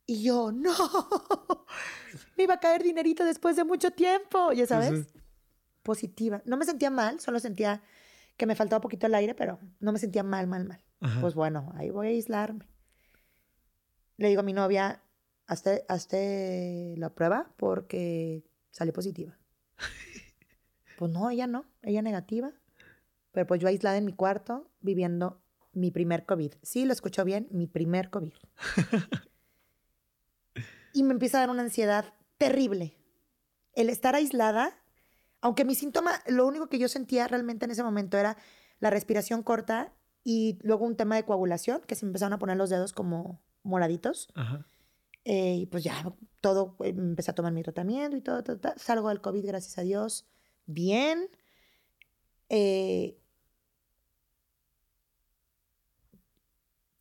Y 0.06 0.22
yo, 0.22 0.52
no, 0.52 0.74
me 2.36 2.44
iba 2.44 2.54
a 2.54 2.60
caer 2.60 2.82
dinerito 2.82 3.24
después 3.24 3.56
de 3.56 3.64
mucho 3.64 3.90
tiempo, 3.90 4.52
ya 4.52 4.66
sabes. 4.66 5.06
Positiva. 5.82 6.42
No 6.44 6.56
me 6.56 6.64
sentía 6.64 6.90
mal, 6.90 7.20
solo 7.20 7.40
sentía 7.40 7.82
que 8.36 8.46
me 8.46 8.54
faltaba 8.54 8.78
un 8.78 8.82
poquito 8.82 9.06
el 9.06 9.14
aire, 9.14 9.34
pero 9.34 9.58
no 9.80 9.92
me 9.92 9.98
sentía 9.98 10.22
mal, 10.22 10.46
mal, 10.46 10.64
mal. 10.64 10.82
Pues 11.20 11.34
bueno, 11.34 11.72
ahí 11.76 11.90
voy 11.90 12.06
a 12.06 12.10
aislarme 12.10 12.66
le 14.18 14.28
digo 14.28 14.40
a 14.40 14.44
mi 14.44 14.52
novia, 14.52 15.00
hazte, 15.46 15.84
hazte 15.88 16.94
la 16.98 17.14
prueba 17.14 17.54
porque 17.56 18.44
sale 18.70 18.92
positiva. 18.92 19.38
pues 20.98 21.12
no, 21.12 21.30
ella 21.30 21.46
no, 21.46 21.64
ella 21.82 22.02
negativa. 22.02 22.52
Pero 23.32 23.46
pues 23.46 23.60
yo 23.60 23.68
aislada 23.68 23.96
en 23.96 24.04
mi 24.04 24.12
cuarto 24.12 24.70
viviendo 24.80 25.40
mi 25.72 25.90
primer 25.90 26.26
COVID. 26.26 26.54
Sí, 26.62 26.84
lo 26.84 26.92
escuchó 26.92 27.24
bien, 27.24 27.46
mi 27.50 27.66
primer 27.66 28.10
COVID. 28.10 28.32
y 30.92 31.02
me 31.04 31.12
empieza 31.12 31.38
a 31.38 31.40
dar 31.42 31.50
una 31.50 31.62
ansiedad 31.62 32.12
terrible. 32.36 32.96
El 33.74 33.90
estar 33.90 34.14
aislada, 34.14 34.76
aunque 35.40 35.64
mi 35.64 35.74
síntoma, 35.74 36.20
lo 36.26 36.46
único 36.46 36.68
que 36.68 36.78
yo 36.78 36.88
sentía 36.88 37.28
realmente 37.28 37.64
en 37.64 37.70
ese 37.70 37.84
momento 37.84 38.18
era 38.18 38.36
la 38.80 38.90
respiración 38.90 39.42
corta 39.42 39.92
y 40.24 40.58
luego 40.62 40.84
un 40.84 40.96
tema 40.96 41.16
de 41.16 41.24
coagulación, 41.24 41.82
que 41.86 41.94
se 41.94 42.04
me 42.04 42.10
empezaron 42.10 42.32
a 42.32 42.38
poner 42.38 42.56
los 42.56 42.70
dedos 42.70 42.92
como 42.92 43.40
moraditos. 43.62 44.32
Eh, 45.24 45.56
y 45.56 45.66
pues 45.66 45.84
ya 45.84 46.12
todo, 46.40 46.76
eh, 46.80 46.88
empecé 46.88 47.30
a 47.30 47.34
tomar 47.34 47.52
mi 47.52 47.62
tratamiento 47.62 48.16
y 48.16 48.20
todo, 48.20 48.42
salgo 48.76 49.10
del 49.10 49.20
COVID, 49.20 49.46
gracias 49.46 49.78
a 49.78 49.82
Dios, 49.82 50.26
bien. 50.68 51.28
Eh, 52.48 53.18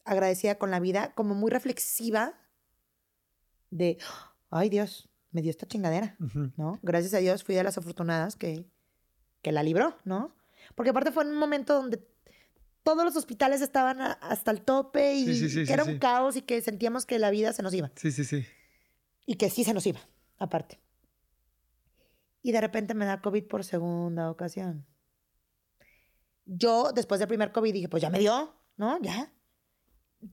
agradecida 0.03 0.57
con 0.57 0.71
la 0.71 0.79
vida, 0.79 1.13
como 1.13 1.35
muy 1.35 1.51
reflexiva 1.51 2.33
de, 3.69 3.97
ay 4.49 4.69
Dios, 4.69 5.09
me 5.31 5.41
dio 5.41 5.51
esta 5.51 5.67
chingadera, 5.67 6.15
¿no? 6.55 6.79
Gracias 6.81 7.13
a 7.13 7.17
Dios 7.17 7.43
fui 7.43 7.53
de 7.53 7.63
las 7.63 7.77
afortunadas 7.77 8.35
que, 8.35 8.65
que 9.41 9.51
la 9.51 9.61
libró, 9.61 9.97
¿no? 10.05 10.33
Porque 10.75 10.89
aparte 10.89 11.11
fue 11.11 11.23
en 11.23 11.29
un 11.29 11.37
momento 11.37 11.73
donde 11.73 12.01
todos 12.83 13.03
los 13.03 13.15
hospitales 13.17 13.61
estaban 13.61 13.99
hasta 14.01 14.51
el 14.51 14.61
tope 14.61 15.15
y 15.15 15.65
que 15.65 15.73
era 15.73 15.83
un 15.83 15.99
caos 15.99 16.37
y 16.37 16.41
que 16.41 16.61
sentíamos 16.61 17.05
que 17.05 17.19
la 17.19 17.29
vida 17.29 17.51
se 17.51 17.61
nos 17.61 17.73
iba. 17.73 17.91
Sí, 17.95 18.11
sí, 18.11 18.23
sí. 18.23 18.45
Y 19.25 19.35
que 19.35 19.49
sí 19.49 19.65
se 19.65 19.73
nos 19.73 19.85
iba, 19.85 19.99
aparte. 20.37 20.79
Y 22.47 22.53
de 22.53 22.61
repente 22.61 22.93
me 22.93 23.03
da 23.03 23.19
COVID 23.19 23.45
por 23.45 23.65
segunda 23.65 24.31
ocasión. 24.31 24.85
Yo, 26.45 26.93
después 26.93 27.19
del 27.19 27.27
primer 27.27 27.51
COVID, 27.51 27.73
dije, 27.73 27.89
pues 27.89 28.01
ya 28.01 28.09
me 28.09 28.19
dio, 28.19 28.55
¿no? 28.77 28.97
Ya. 29.01 29.33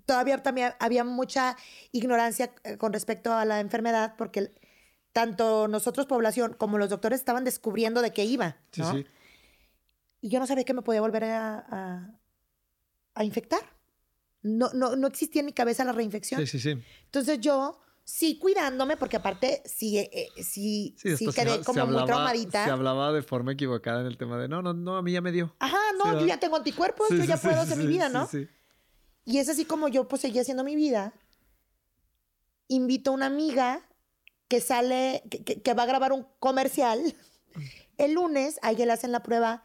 Todavía 0.06 0.40
también 0.40 0.74
había 0.78 1.02
mucha 1.02 1.56
ignorancia 1.90 2.54
eh, 2.62 2.76
con 2.76 2.92
respecto 2.92 3.32
a 3.32 3.44
la 3.44 3.58
enfermedad 3.58 4.14
porque 4.16 4.54
tanto 5.12 5.66
nosotros, 5.66 6.06
población, 6.06 6.54
como 6.56 6.78
los 6.78 6.88
doctores 6.88 7.18
estaban 7.18 7.42
descubriendo 7.42 8.00
de 8.00 8.12
qué 8.12 8.24
iba, 8.24 8.58
¿no? 8.76 8.94
Y 10.20 10.28
yo 10.28 10.38
no 10.38 10.46
sabía 10.46 10.62
que 10.62 10.72
me 10.72 10.82
podía 10.82 11.00
volver 11.00 11.24
a, 11.24 12.16
a 13.12 13.24
infectar. 13.24 13.58
No, 14.40 14.70
no, 14.72 14.94
no 14.94 15.08
existía 15.08 15.40
en 15.40 15.46
mi 15.46 15.52
cabeza 15.52 15.84
la 15.84 15.90
reinfección. 15.90 16.40
Sí, 16.42 16.46
sí, 16.46 16.60
sí. 16.60 16.80
Entonces 17.06 17.40
yo 17.40 17.80
sí 18.04 18.38
cuidándome, 18.38 18.96
porque 18.96 19.16
aparte 19.16 19.62
sí, 19.64 19.98
eh, 19.98 20.28
sí, 20.36 20.94
sí, 20.98 21.26
quedé 21.34 21.64
como 21.64 21.86
muy 21.86 22.04
traumadita. 22.04 22.64
Se 22.64 22.70
hablaba 22.70 23.12
de 23.12 23.22
forma 23.22 23.52
equivocada 23.52 24.02
en 24.02 24.06
el 24.06 24.18
tema 24.18 24.38
de 24.38 24.46
no, 24.46 24.62
no, 24.62 24.74
no, 24.74 24.96
a 24.96 25.02
mí 25.02 25.12
ya 25.12 25.22
me 25.22 25.32
dio. 25.32 25.54
Ajá, 25.58 25.78
no, 25.98 26.20
yo 26.20 26.26
ya 26.26 26.38
tengo 26.38 26.56
anticuerpos, 26.56 27.08
yo 27.08 27.24
ya 27.24 27.38
puedo 27.38 27.60
hacer 27.60 27.78
mi 27.78 27.86
vida, 27.86 28.08
¿no? 28.08 28.28
Y 29.24 29.38
es 29.38 29.48
así 29.48 29.64
como 29.64 29.88
yo 29.88 30.06
pues 30.06 30.22
seguía 30.22 30.42
haciendo 30.42 30.64
mi 30.64 30.76
vida. 30.76 31.14
Invito 32.68 33.10
a 33.10 33.14
una 33.14 33.26
amiga 33.26 33.80
que 34.48 34.60
sale, 34.60 35.22
que, 35.30 35.62
que 35.62 35.74
va 35.74 35.84
a 35.84 35.86
grabar 35.86 36.12
un 36.12 36.26
comercial. 36.38 37.00
El 37.96 38.14
lunes, 38.14 38.58
a 38.62 38.72
ella 38.72 38.86
le 38.86 38.92
hacen 38.92 39.12
la 39.12 39.22
prueba. 39.22 39.62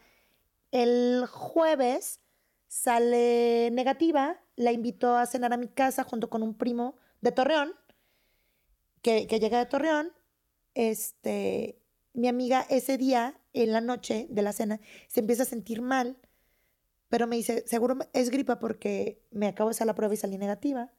El 0.72 1.26
jueves 1.30 2.22
sale 2.68 3.70
negativa. 3.72 4.40
La 4.56 4.72
invito 4.72 5.16
a 5.16 5.26
cenar 5.26 5.52
a 5.52 5.58
mi 5.58 5.68
casa 5.68 6.04
junto 6.04 6.30
con 6.30 6.44
un 6.44 6.54
primo 6.54 6.96
de 7.22 7.32
Torreón 7.32 7.74
que, 9.02 9.26
llega 9.28 9.60
de 9.60 9.66
Torreón, 9.66 10.12
este, 10.74 11.82
mi 12.14 12.28
amiga 12.28 12.66
ese 12.70 12.98
día, 12.98 13.40
en 13.54 13.72
la 13.72 13.82
noche 13.82 14.28
de 14.30 14.42
la 14.42 14.54
cena, 14.54 14.80
se 15.08 15.22
empieza 15.22 15.44
a 15.44 15.48
sentir 15.48 15.82
mal, 15.82 16.18
pero 17.10 17.28
me 17.28 17.36
dice, 17.36 17.64
seguro 17.68 17.98
es 18.14 18.30
gripa 18.30 18.60
porque 18.60 19.24
me 19.32 19.48
acabo 19.48 19.70
de 19.70 19.74
hacer 19.74 19.88
la 19.88 19.96
prueba 19.96 20.14
y 20.14 20.18
salí 20.18 20.38
negativa. 20.38 20.94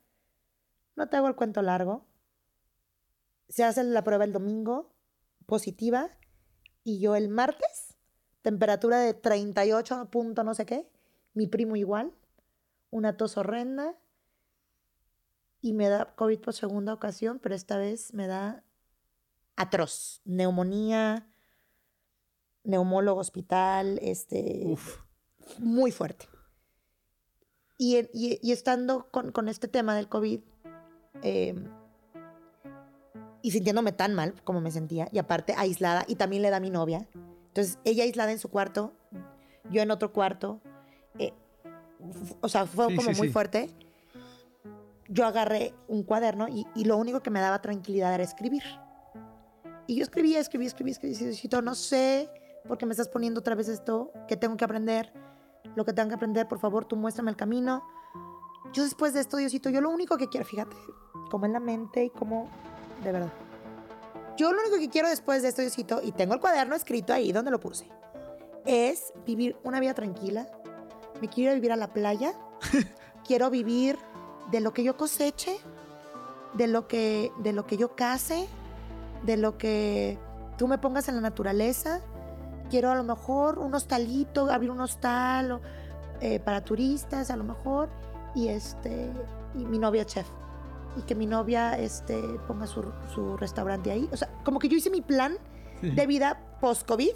No 0.96 1.08
te 1.08 1.16
hago 1.16 1.28
el 1.28 1.36
cuento 1.36 1.62
largo. 1.62 2.06
Se 3.48 3.64
hace 3.64 3.84
la 3.84 4.04
prueba 4.04 4.24
el 4.24 4.32
domingo, 4.32 4.92
positiva, 5.46 6.10
y 6.84 7.00
yo 7.00 7.14
el 7.16 7.28
martes, 7.28 7.96
temperatura 8.42 8.98
de 8.98 9.14
38 9.14 10.08
punto 10.10 10.44
no 10.44 10.54
sé 10.54 10.66
qué, 10.66 10.90
mi 11.34 11.46
primo 11.46 11.76
igual, 11.76 12.12
una 12.90 13.16
tos 13.16 13.36
horrenda, 13.36 13.94
y 15.62 15.72
me 15.72 15.88
da 15.88 16.14
COVID 16.14 16.40
por 16.40 16.54
segunda 16.54 16.92
ocasión, 16.92 17.38
pero 17.38 17.54
esta 17.54 17.76
vez 17.76 18.14
me 18.14 18.26
da 18.26 18.64
atroz, 19.56 20.22
neumonía, 20.24 21.28
neumólogo 22.64 23.20
hospital, 23.20 23.98
este, 24.02 24.76
muy 25.58 25.92
fuerte. 25.92 26.26
Y, 27.76 28.08
y, 28.12 28.52
estando 28.52 29.10
con, 29.10 29.32
con, 29.32 29.48
este 29.48 29.66
tema 29.66 29.94
del 29.94 30.08
COVID 30.08 30.40
em, 31.22 31.64
y 33.40 33.50
sintiéndome 33.52 33.92
tan 33.92 34.14
mal 34.14 34.34
como 34.44 34.60
me 34.60 34.70
sentía, 34.70 35.08
y 35.12 35.18
aparte 35.18 35.54
aislada, 35.56 36.04
y 36.06 36.16
también 36.16 36.42
le 36.42 36.50
da 36.50 36.58
a 36.58 36.60
mi 36.60 36.70
novia. 36.70 37.08
Entonces, 37.48 37.78
ella 37.84 38.04
aislada 38.04 38.32
en 38.32 38.38
su 38.38 38.50
cuarto, 38.50 38.92
yo 39.70 39.80
en 39.80 39.90
otro 39.90 40.12
cuarto. 40.12 40.60
Eh, 41.18 41.32
o 42.40 42.48
sea, 42.48 42.66
fue 42.66 42.94
como 42.94 43.12
muy 43.12 43.30
fuerte 43.30 43.70
yo 45.10 45.26
agarré 45.26 45.74
un 45.88 46.04
cuaderno 46.04 46.46
y, 46.48 46.84
lo 46.84 46.96
único 46.96 47.20
que 47.20 47.30
me 47.30 47.40
daba 47.40 47.60
tranquilidad 47.60 48.14
era 48.14 48.22
escribir. 48.22 48.62
Y 49.88 49.96
yo 49.96 50.04
escribía, 50.04 50.38
escribía, 50.38 50.68
escribía, 50.68 50.92
escribía, 50.92 51.18
Diosito, 51.18 51.60
no 51.62 51.74
sé 51.74 52.30
por 52.66 52.78
qué 52.78 52.86
me 52.86 52.92
estás 52.92 53.08
poniendo 53.08 53.40
otra 53.40 53.56
vez 53.56 53.68
esto, 53.68 54.12
que 54.28 54.36
tengo 54.36 54.56
que 54.56 54.64
aprender, 54.64 55.12
lo 55.74 55.84
que 55.84 55.92
tengo 55.92 56.08
que 56.10 56.14
aprender, 56.14 56.46
por 56.46 56.60
favor, 56.60 56.84
tú 56.84 56.94
muéstrame 56.94 57.32
el 57.32 57.36
camino. 57.36 57.82
Yo 58.72 58.84
después 58.84 59.12
de 59.12 59.20
esto, 59.20 59.36
Diosito, 59.36 59.68
yo 59.68 59.80
lo 59.80 59.90
único 59.90 60.16
que 60.16 60.28
quiero, 60.28 60.46
fíjate, 60.46 60.76
como 61.28 61.44
en 61.46 61.54
la 61.54 61.60
mente 61.60 62.04
y 62.04 62.10
como, 62.10 62.48
de 63.02 63.10
verdad. 63.10 63.32
Yo 64.36 64.52
lo 64.52 64.60
único 64.60 64.78
que 64.78 64.88
quiero 64.88 65.08
después 65.08 65.42
de 65.42 65.48
esto, 65.48 65.60
Diosito, 65.60 66.00
y 66.04 66.12
tengo 66.12 66.34
el 66.34 66.40
cuaderno 66.40 66.76
escrito 66.76 67.12
ahí 67.12 67.32
donde 67.32 67.50
lo 67.50 67.58
puse, 67.58 67.88
es 68.64 69.12
vivir 69.26 69.56
una 69.64 69.80
vida 69.80 69.92
tranquila. 69.94 70.46
Me 71.20 71.28
quiero 71.28 71.52
vivir 71.54 71.72
a 71.72 71.76
la 71.76 71.92
playa. 71.92 72.32
quiero 73.26 73.50
vivir 73.50 73.98
de 74.50 74.60
lo 74.60 74.72
que 74.72 74.82
yo 74.82 74.96
coseche, 74.96 75.58
de 76.54 76.66
lo 76.66 76.88
que, 76.88 77.32
de 77.38 77.52
lo 77.52 77.66
que 77.66 77.76
yo 77.76 77.94
case, 77.94 78.48
de 79.24 79.36
lo 79.36 79.58
que 79.58 80.18
tú 80.58 80.68
me 80.68 80.78
pongas 80.78 81.08
en 81.08 81.16
la 81.16 81.20
naturaleza. 81.20 82.00
Quiero 82.68 82.90
a 82.90 82.94
lo 82.94 83.04
mejor 83.04 83.58
un 83.58 83.74
hostalito, 83.74 84.50
abrir 84.50 84.70
un 84.70 84.80
hostal 84.80 85.60
eh, 86.20 86.38
para 86.40 86.62
turistas 86.62 87.30
a 87.30 87.36
lo 87.36 87.44
mejor 87.44 87.88
y 88.34 88.48
este 88.48 89.10
y 89.54 89.64
mi 89.64 89.78
novia 89.78 90.04
chef 90.04 90.26
y 90.96 91.02
que 91.02 91.14
mi 91.14 91.26
novia 91.26 91.78
este 91.78 92.20
ponga 92.46 92.66
su, 92.66 92.84
su 93.14 93.36
restaurante 93.36 93.90
ahí. 93.90 94.08
O 94.12 94.16
sea, 94.16 94.28
como 94.44 94.58
que 94.58 94.68
yo 94.68 94.76
hice 94.76 94.90
mi 94.90 95.00
plan 95.00 95.36
de 95.82 96.06
vida 96.06 96.40
post-COVID. 96.60 97.12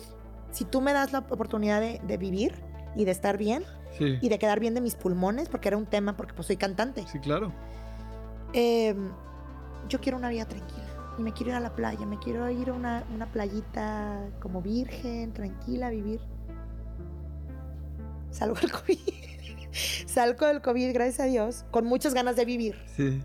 Si 0.50 0.64
tú 0.64 0.80
me 0.80 0.92
das 0.92 1.12
la 1.12 1.18
oportunidad 1.18 1.80
de, 1.80 2.00
de 2.06 2.16
vivir 2.16 2.54
y 2.96 3.04
de 3.04 3.10
estar 3.10 3.36
bien, 3.36 3.64
y 3.98 4.28
de 4.28 4.38
quedar 4.38 4.60
bien 4.60 4.74
de 4.74 4.80
mis 4.80 4.94
pulmones, 4.94 5.48
porque 5.48 5.68
era 5.68 5.76
un 5.76 5.86
tema, 5.86 6.16
porque 6.16 6.34
pues 6.34 6.46
soy 6.46 6.56
cantante. 6.56 7.04
Sí, 7.10 7.18
claro. 7.18 7.52
Em, 8.52 9.10
yo 9.88 10.00
quiero 10.00 10.18
una 10.18 10.28
vida 10.28 10.46
tranquila 10.46 10.86
y 11.18 11.22
me 11.22 11.32
quiero 11.32 11.50
ir 11.50 11.56
a 11.56 11.60
la 11.60 11.74
playa, 11.74 12.04
me 12.06 12.18
quiero 12.18 12.48
ir 12.50 12.70
a 12.70 12.72
una, 12.72 13.04
una 13.14 13.30
playita 13.30 14.28
como 14.40 14.62
virgen, 14.62 15.32
tranquila, 15.32 15.90
vivir. 15.90 16.20
Salgo 18.30 18.56
del 18.56 18.72
COVID. 18.72 18.98
Salgo 20.06 20.46
del 20.46 20.60
COVID, 20.60 20.92
gracias 20.92 21.20
a 21.20 21.24
Dios, 21.24 21.64
con 21.70 21.84
muchas 21.84 22.14
ganas 22.14 22.36
de 22.36 22.44
vivir. 22.44 22.76
Sí. 22.86 23.22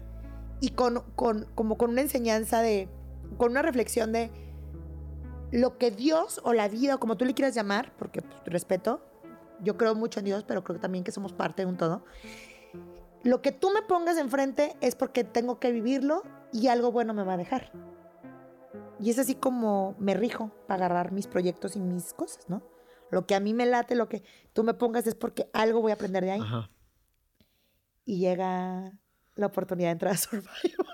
Y 0.61 0.69
con, 0.69 1.03
con, 1.15 1.47
como 1.55 1.77
con 1.77 1.91
una 1.91 2.01
enseñanza 2.01 2.61
de, 2.61 2.89
con 3.37 3.51
una 3.51 3.61
reflexión 3.61 4.11
de 4.11 4.29
lo 5.51 5.77
que 5.77 5.89
Dios 5.89 6.41
o 6.43 6.53
la 6.53 6.67
vida, 6.67 6.95
o 6.95 6.99
como 6.99 7.17
tú 7.17 7.25
le 7.25 7.33
quieras 7.33 7.55
llamar, 7.55 7.91
porque 7.97 8.21
pues, 8.21 8.37
respeto, 8.45 9.01
yo 9.61 9.77
creo 9.77 9.95
mucho 9.95 10.19
en 10.19 10.25
Dios, 10.25 10.43
pero 10.43 10.63
creo 10.63 10.79
también 10.79 11.03
que 11.03 11.11
somos 11.11 11.33
parte 11.33 11.63
de 11.63 11.67
un 11.67 11.77
todo. 11.77 12.03
Lo 13.23 13.41
que 13.41 13.51
tú 13.51 13.69
me 13.71 13.81
pongas 13.81 14.17
enfrente 14.17 14.75
es 14.81 14.95
porque 14.95 15.23
tengo 15.23 15.59
que 15.59 15.71
vivirlo 15.71 16.23
y 16.53 16.67
algo 16.67 16.91
bueno 16.91 17.13
me 17.13 17.23
va 17.23 17.33
a 17.33 17.37
dejar. 17.37 17.71
Y 18.99 19.09
es 19.09 19.19
así 19.19 19.35
como 19.35 19.95
me 19.99 20.13
rijo 20.13 20.51
para 20.67 20.85
agarrar 20.85 21.11
mis 21.11 21.27
proyectos 21.27 21.75
y 21.75 21.79
mis 21.79 22.13
cosas, 22.13 22.49
¿no? 22.49 22.63
Lo 23.11 23.25
que 23.25 23.35
a 23.35 23.39
mí 23.39 23.53
me 23.53 23.65
late, 23.65 23.95
lo 23.95 24.07
que 24.07 24.23
tú 24.53 24.63
me 24.63 24.73
pongas 24.73 25.07
es 25.07 25.15
porque 25.15 25.49
algo 25.53 25.81
voy 25.81 25.91
a 25.91 25.95
aprender 25.95 26.23
de 26.23 26.31
ahí. 26.31 26.41
Y 28.05 28.19
llega 28.19 28.91
la 29.35 29.45
oportunidad 29.45 29.89
de 29.89 29.93
entrar 29.93 30.13
a 30.13 30.17
Survivor. 30.17 30.85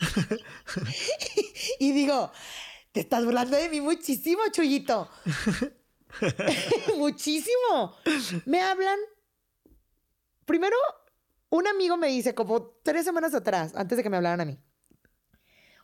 y 1.78 1.92
digo, 1.92 2.30
te 2.92 3.00
estás 3.00 3.24
burlando 3.24 3.56
de 3.56 3.68
mí 3.68 3.80
muchísimo, 3.80 4.42
Chuyito. 4.52 5.08
Muchísimo. 6.98 7.94
Me 8.46 8.60
hablan. 8.60 8.98
Primero, 10.44 10.76
un 11.50 11.66
amigo 11.66 11.96
me 11.96 12.08
dice, 12.08 12.34
como 12.34 12.62
tres 12.82 13.04
semanas 13.04 13.34
atrás, 13.34 13.72
antes 13.74 13.96
de 13.96 14.02
que 14.02 14.10
me 14.10 14.16
hablaran 14.16 14.40
a 14.40 14.44
mí, 14.44 14.58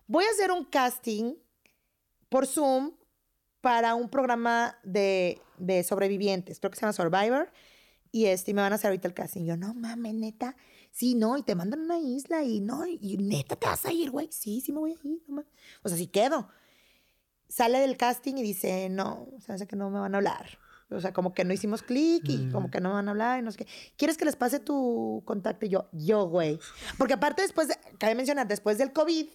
voy 0.07 0.24
a 0.24 0.31
hacer 0.31 0.51
un 0.51 0.65
casting 0.65 1.35
por 2.28 2.47
Zoom 2.47 2.93
para 3.61 3.94
un 3.94 4.09
programa 4.09 4.78
de, 4.82 5.40
sobrevivientes, 5.86 6.59
creo 6.59 6.70
que 6.70 6.77
se 6.77 6.82
llama 6.82 6.93
Survivor, 6.93 7.51
y 8.12 8.27
este, 8.27 8.52
me 8.52 8.62
van 8.62 8.73
a 8.73 8.77
hacer 8.77 8.89
ahorita 8.89 9.09
el 9.09 9.15
casting. 9.15 9.44
Yo, 9.44 9.57
no 9.57 9.73
mames, 9.73 10.15
neta, 10.15 10.57
sí, 10.90 11.15
no, 11.15 11.36
y 11.39 11.43
te 11.43 11.55
mandan 11.55 11.81
a 11.81 11.85
una 11.85 11.98
isla 11.98 12.43
y 12.43 12.61
no, 12.61 12.86
y 12.86 13.16
neta 13.19 13.57
te 13.57 13.66
vas 13.66 13.85
a 13.86 13.93
ir, 13.93 14.11
güey, 14.11 14.28
sí, 14.32 14.61
sí 14.61 14.73
me 14.73 14.81
voy 14.81 14.93
a 14.93 15.07
ir, 15.07 15.23
o 15.82 15.89
sea, 15.89 15.97
sí 15.97 16.07
quedo 16.09 16.48
sale 17.51 17.81
del 17.81 17.97
casting 17.97 18.36
y 18.36 18.43
dice, 18.43 18.89
no, 18.89 19.28
o 19.36 19.40
sea, 19.40 19.56
que 19.66 19.77
no 19.77 19.90
me 19.90 19.98
van 19.98 20.14
a 20.14 20.18
hablar. 20.18 20.59
O 20.89 21.01
sea, 21.01 21.12
como 21.12 21.35
que 21.35 21.44
no 21.44 21.52
hicimos 21.52 21.82
clic 21.82 22.24
y 22.28 22.48
como 22.51 22.68
mm. 22.68 22.70
que 22.70 22.81
no 22.81 22.89
me 22.89 22.94
van 22.97 23.09
a 23.09 23.10
hablar 23.12 23.39
y 23.39 23.43
no 23.43 23.52
sé 23.52 23.59
qué. 23.59 23.66
¿Quieres 23.97 24.16
que 24.16 24.24
les 24.24 24.35
pase 24.35 24.59
tu 24.59 25.22
contacto? 25.24 25.66
Y 25.66 25.68
yo, 25.68 25.89
yo, 25.93 26.27
güey. 26.27 26.59
Porque 26.98 27.14
aparte 27.14 27.43
después, 27.43 27.68
de, 27.68 27.77
cabe 27.98 28.14
mencionar, 28.14 28.48
después 28.48 28.78
del 28.78 28.93
COVID, 28.93 29.27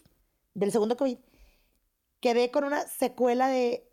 del 0.54 0.72
segundo 0.72 0.98
COVID, 0.98 1.18
quedé 2.20 2.52
con 2.52 2.64
una 2.66 2.82
secuela 2.88 3.48
de, 3.48 3.90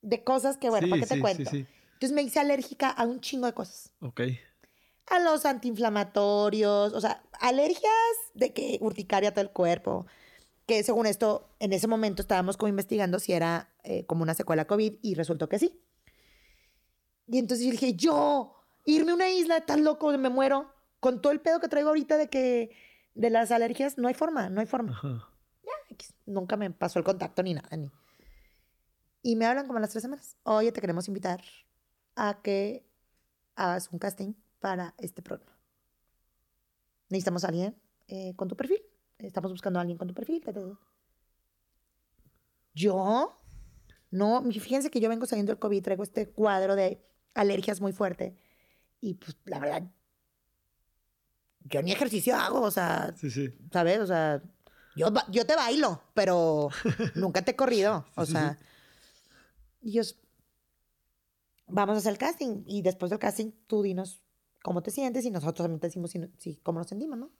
de 0.00 0.24
cosas 0.24 0.56
que, 0.56 0.70
bueno, 0.70 0.88
¿para 0.88 1.02
qué 1.02 1.08
te 1.08 1.20
cuento? 1.20 1.50
Entonces 1.50 2.12
me 2.12 2.22
hice 2.22 2.40
alérgica 2.40 2.88
a 2.88 3.04
un 3.04 3.20
chingo 3.20 3.46
de 3.46 3.52
cosas. 3.52 3.92
Ok. 4.00 4.22
A 5.08 5.18
los 5.18 5.44
antiinflamatorios, 5.44 6.94
o 6.94 7.00
sea, 7.00 7.22
alergias 7.40 7.92
de 8.32 8.54
que 8.54 8.78
urticaria 8.80 9.32
todo 9.32 9.42
el 9.42 9.50
cuerpo, 9.50 10.06
que 10.70 10.84
según 10.84 11.06
esto, 11.06 11.52
en 11.58 11.72
ese 11.72 11.88
momento 11.88 12.22
estábamos 12.22 12.56
como 12.56 12.68
investigando 12.68 13.18
si 13.18 13.32
era 13.32 13.74
eh, 13.82 14.06
como 14.06 14.22
una 14.22 14.34
secuela 14.34 14.68
COVID 14.68 14.98
y 15.02 15.14
resultó 15.16 15.48
que 15.48 15.58
sí. 15.58 15.82
Y 17.26 17.38
entonces 17.40 17.66
yo 17.66 17.72
dije, 17.72 17.94
yo, 17.94 18.54
irme 18.84 19.10
a 19.10 19.14
una 19.16 19.28
isla 19.30 19.66
tan 19.66 19.82
loco, 19.82 20.16
me 20.16 20.28
muero, 20.28 20.72
con 21.00 21.20
todo 21.20 21.32
el 21.32 21.40
pedo 21.40 21.58
que 21.58 21.66
traigo 21.66 21.88
ahorita 21.88 22.16
de 22.16 22.30
que 22.30 22.70
de 23.16 23.30
las 23.30 23.50
alergias, 23.50 23.98
no 23.98 24.06
hay 24.06 24.14
forma, 24.14 24.48
no 24.48 24.60
hay 24.60 24.66
forma. 24.68 25.28
Ya, 25.64 25.96
nunca 26.26 26.56
me 26.56 26.70
pasó 26.70 27.00
el 27.00 27.04
contacto 27.04 27.42
ni 27.42 27.54
nada. 27.54 27.76
Ni. 27.76 27.90
Y 29.22 29.34
me 29.34 29.46
hablan 29.46 29.66
como 29.66 29.78
a 29.78 29.80
las 29.80 29.90
tres 29.90 30.02
semanas. 30.02 30.36
Oye, 30.44 30.70
te 30.70 30.80
queremos 30.80 31.08
invitar 31.08 31.42
a 32.14 32.42
que 32.42 32.86
hagas 33.56 33.88
un 33.90 33.98
casting 33.98 34.34
para 34.60 34.94
este 34.98 35.20
programa. 35.20 35.58
Necesitamos 37.08 37.42
a 37.42 37.48
alguien 37.48 37.76
eh, 38.06 38.34
con 38.36 38.46
tu 38.46 38.56
perfil 38.56 38.80
estamos 39.22 39.50
buscando 39.50 39.78
a 39.78 39.82
alguien 39.82 39.98
con 39.98 40.08
tu 40.08 40.14
perfil. 40.14 40.42
¿Yo? 42.74 43.36
No, 44.10 44.42
fíjense 44.50 44.90
que 44.90 45.00
yo 45.00 45.08
vengo 45.08 45.26
saliendo 45.26 45.52
del 45.52 45.58
COVID, 45.58 45.82
traigo 45.82 46.02
este 46.02 46.30
cuadro 46.30 46.76
de 46.76 47.04
alergias 47.34 47.80
muy 47.80 47.92
fuerte. 47.92 48.36
Y 49.00 49.14
pues 49.14 49.36
la 49.44 49.58
verdad, 49.58 49.82
yo 51.64 51.82
ni 51.82 51.92
ejercicio 51.92 52.36
hago, 52.36 52.60
o 52.60 52.70
sea, 52.70 53.14
¿sabes? 53.72 54.00
O 54.00 54.06
sea, 54.06 54.42
yo, 54.96 55.08
yo 55.30 55.46
te 55.46 55.56
bailo, 55.56 56.02
pero 56.14 56.68
nunca 57.14 57.42
te 57.42 57.52
he 57.52 57.56
corrido, 57.56 58.06
o 58.16 58.26
sea. 58.26 58.58
Y 59.80 59.92
yo, 59.92 60.02
vamos 61.66 61.94
a 61.94 61.98
hacer 61.98 62.12
el 62.12 62.18
casting 62.18 62.64
y 62.66 62.82
después 62.82 63.10
del 63.10 63.18
casting 63.18 63.52
tú 63.66 63.82
dinos 63.82 64.20
cómo 64.62 64.82
te 64.82 64.90
sientes 64.90 65.24
y 65.24 65.30
nosotros 65.30 65.64
también 65.64 65.80
te 65.80 65.86
decimos 65.86 66.12
si, 66.38 66.56
cómo 66.56 66.80
nos 66.80 66.88
sentimos, 66.88 67.18
¿no? 67.18 67.30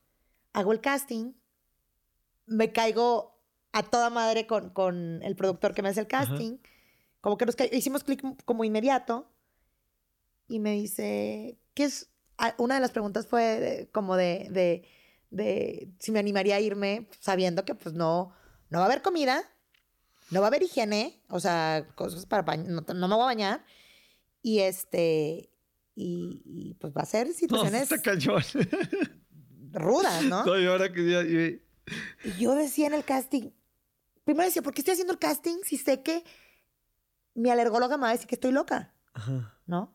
Hago 0.52 0.73
el 0.73 0.81
casting, 0.81 1.32
me 2.51 2.72
caigo 2.72 3.40
a 3.72 3.85
toda 3.85 4.10
madre 4.10 4.47
con, 4.47 4.70
con 4.70 5.22
el 5.22 5.36
productor 5.36 5.72
que 5.72 5.82
me 5.82 5.89
hace 5.89 6.01
el 6.01 6.09
casting, 6.09 6.59
como 7.20 7.39
que 7.39 7.47
nos 7.47 7.55
hicimos 7.72 8.02
clic 8.02 8.22
como 8.44 8.64
inmediato 8.64 9.31
y 10.48 10.59
me 10.59 10.72
dice, 10.72 11.59
¿qué 11.74 11.85
es? 11.85 12.10
Ah, 12.39 12.55
una 12.59 12.74
de 12.74 12.81
las 12.81 12.90
preguntas 12.90 13.27
fue 13.27 13.89
como 13.93 14.16
de, 14.16 14.48
de, 14.51 14.85
de, 15.31 15.93
si 16.01 16.10
me 16.10 16.18
animaría 16.18 16.56
a 16.56 16.60
irme 16.60 17.09
sabiendo 17.20 17.64
que 17.64 17.74
pues 17.74 17.94
no, 17.94 18.35
no 18.68 18.78
va 18.78 18.85
a 18.85 18.86
haber 18.86 19.02
comida, 19.02 19.44
no 20.31 20.40
va 20.40 20.47
a 20.47 20.48
haber 20.48 20.64
higiene, 20.64 21.22
o 21.28 21.39
sea, 21.39 21.86
cosas 21.94 22.27
para 22.27 22.43
bañar, 22.43 22.66
no, 22.66 22.81
no 22.81 23.09
me 23.09 23.14
voy 23.14 23.22
a 23.22 23.27
bañar 23.27 23.64
y 24.43 24.60
este, 24.60 25.51
y, 25.94 26.74
pues 26.81 26.93
va 26.97 27.02
a 27.02 27.06
ser 27.06 27.32
situaciones. 27.32 27.89
rudas, 29.72 30.24
¿no? 30.24 30.39
ahora 30.39 30.93
que 30.93 31.01
Y 31.01 31.70
yo 32.39 32.55
decía 32.55 32.86
en 32.86 32.94
el 32.94 33.05
casting, 33.05 33.51
primero 34.24 34.47
decía, 34.47 34.62
¿por 34.62 34.74
qué 34.74 34.81
estoy 34.81 34.93
haciendo 34.93 35.12
el 35.12 35.19
casting 35.19 35.59
si 35.65 35.77
sé 35.77 36.02
que 36.02 36.24
mi 37.35 37.51
alergóloga 37.51 37.97
me 37.97 38.02
va 38.02 38.09
a 38.09 38.12
decir 38.12 38.27
que 38.27 38.35
estoy 38.35 38.52
loca? 38.52 38.94
¿No? 39.66 39.94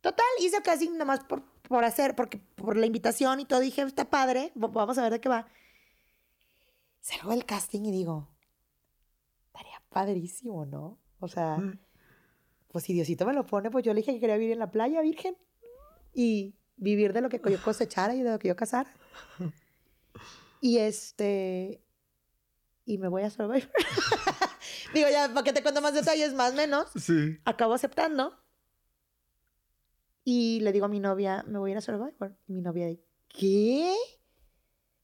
Total, 0.00 0.26
hice 0.40 0.58
el 0.58 0.62
casting 0.62 0.92
nada 0.92 1.04
más 1.04 1.24
por, 1.24 1.42
por 1.62 1.84
hacer, 1.84 2.14
porque 2.14 2.38
por 2.38 2.76
la 2.76 2.86
invitación 2.86 3.40
y 3.40 3.44
todo, 3.44 3.60
dije, 3.60 3.82
está 3.82 4.08
padre, 4.08 4.52
vamos 4.54 4.98
a 4.98 5.02
ver 5.02 5.12
de 5.12 5.20
qué 5.20 5.28
va. 5.28 5.48
Salgo 7.00 7.30
del 7.30 7.44
casting 7.44 7.82
y 7.84 7.90
digo, 7.90 8.28
estaría 9.46 9.82
padrísimo, 9.88 10.66
¿no? 10.66 10.98
O 11.20 11.28
sea, 11.28 11.58
pues 12.68 12.84
si 12.84 12.92
Diosito 12.92 13.26
me 13.26 13.32
lo 13.32 13.46
pone, 13.46 13.70
pues 13.70 13.84
yo 13.84 13.94
le 13.94 14.00
dije 14.00 14.12
que 14.12 14.20
quería 14.20 14.36
vivir 14.36 14.52
en 14.52 14.58
la 14.58 14.70
playa, 14.70 15.00
virgen. 15.00 15.36
Y 16.12 16.54
vivir 16.76 17.12
de 17.12 17.20
lo 17.20 17.28
que 17.28 17.40
yo 17.50 17.62
cosechara 17.62 18.14
y 18.14 18.22
de 18.22 18.30
lo 18.30 18.38
que 18.38 18.48
yo 18.48 18.56
cazara. 18.56 18.92
Y 20.66 20.78
este. 20.78 21.80
Y 22.86 22.98
me 22.98 23.06
voy 23.06 23.22
a 23.22 23.30
Survivor. 23.30 23.70
Digo, 24.94 25.08
ya, 25.08 25.28
para 25.28 25.44
que 25.44 25.52
te 25.52 25.62
cuento 25.62 25.80
más 25.80 25.94
detalles, 25.94 26.34
más 26.34 26.54
o 26.54 26.56
menos. 26.56 26.90
Sí. 26.96 27.38
Acabo 27.44 27.72
aceptando. 27.72 28.36
Y 30.24 30.58
le 30.62 30.72
digo 30.72 30.86
a 30.86 30.88
mi 30.88 30.98
novia, 30.98 31.44
me 31.46 31.60
voy 31.60 31.70
a 31.70 31.72
ir 31.74 31.78
a 31.78 31.82
Survivor. 31.82 32.36
Y 32.48 32.52
mi 32.52 32.62
novia 32.62 32.88
dice, 32.88 33.06
¿qué? 33.28 33.94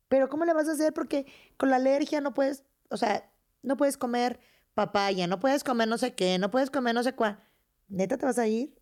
Pero 0.09 0.28
¿cómo 0.28 0.44
le 0.44 0.52
vas 0.52 0.66
a 0.68 0.72
hacer? 0.72 0.93
Porque 0.93 1.26
con 1.56 1.70
la 1.70 1.76
alergia 1.76 2.20
no 2.20 2.34
puedes, 2.34 2.64
o 2.90 2.97
sea, 2.97 3.32
no 3.62 3.76
puedes 3.76 3.97
comer 3.97 4.40
papaya, 4.74 5.28
no 5.28 5.39
puedes 5.39 5.62
comer 5.62 5.86
no 5.86 5.97
sé 5.97 6.16
qué, 6.16 6.40
no 6.40 6.51
puedes 6.51 6.70
comer 6.70 6.93
no 6.93 7.05
sé 7.05 7.14
cuál. 7.14 7.39
¿neta 7.86 8.18
te 8.18 8.26
vas 8.26 8.40
a 8.40 8.48
ir? 8.48 8.76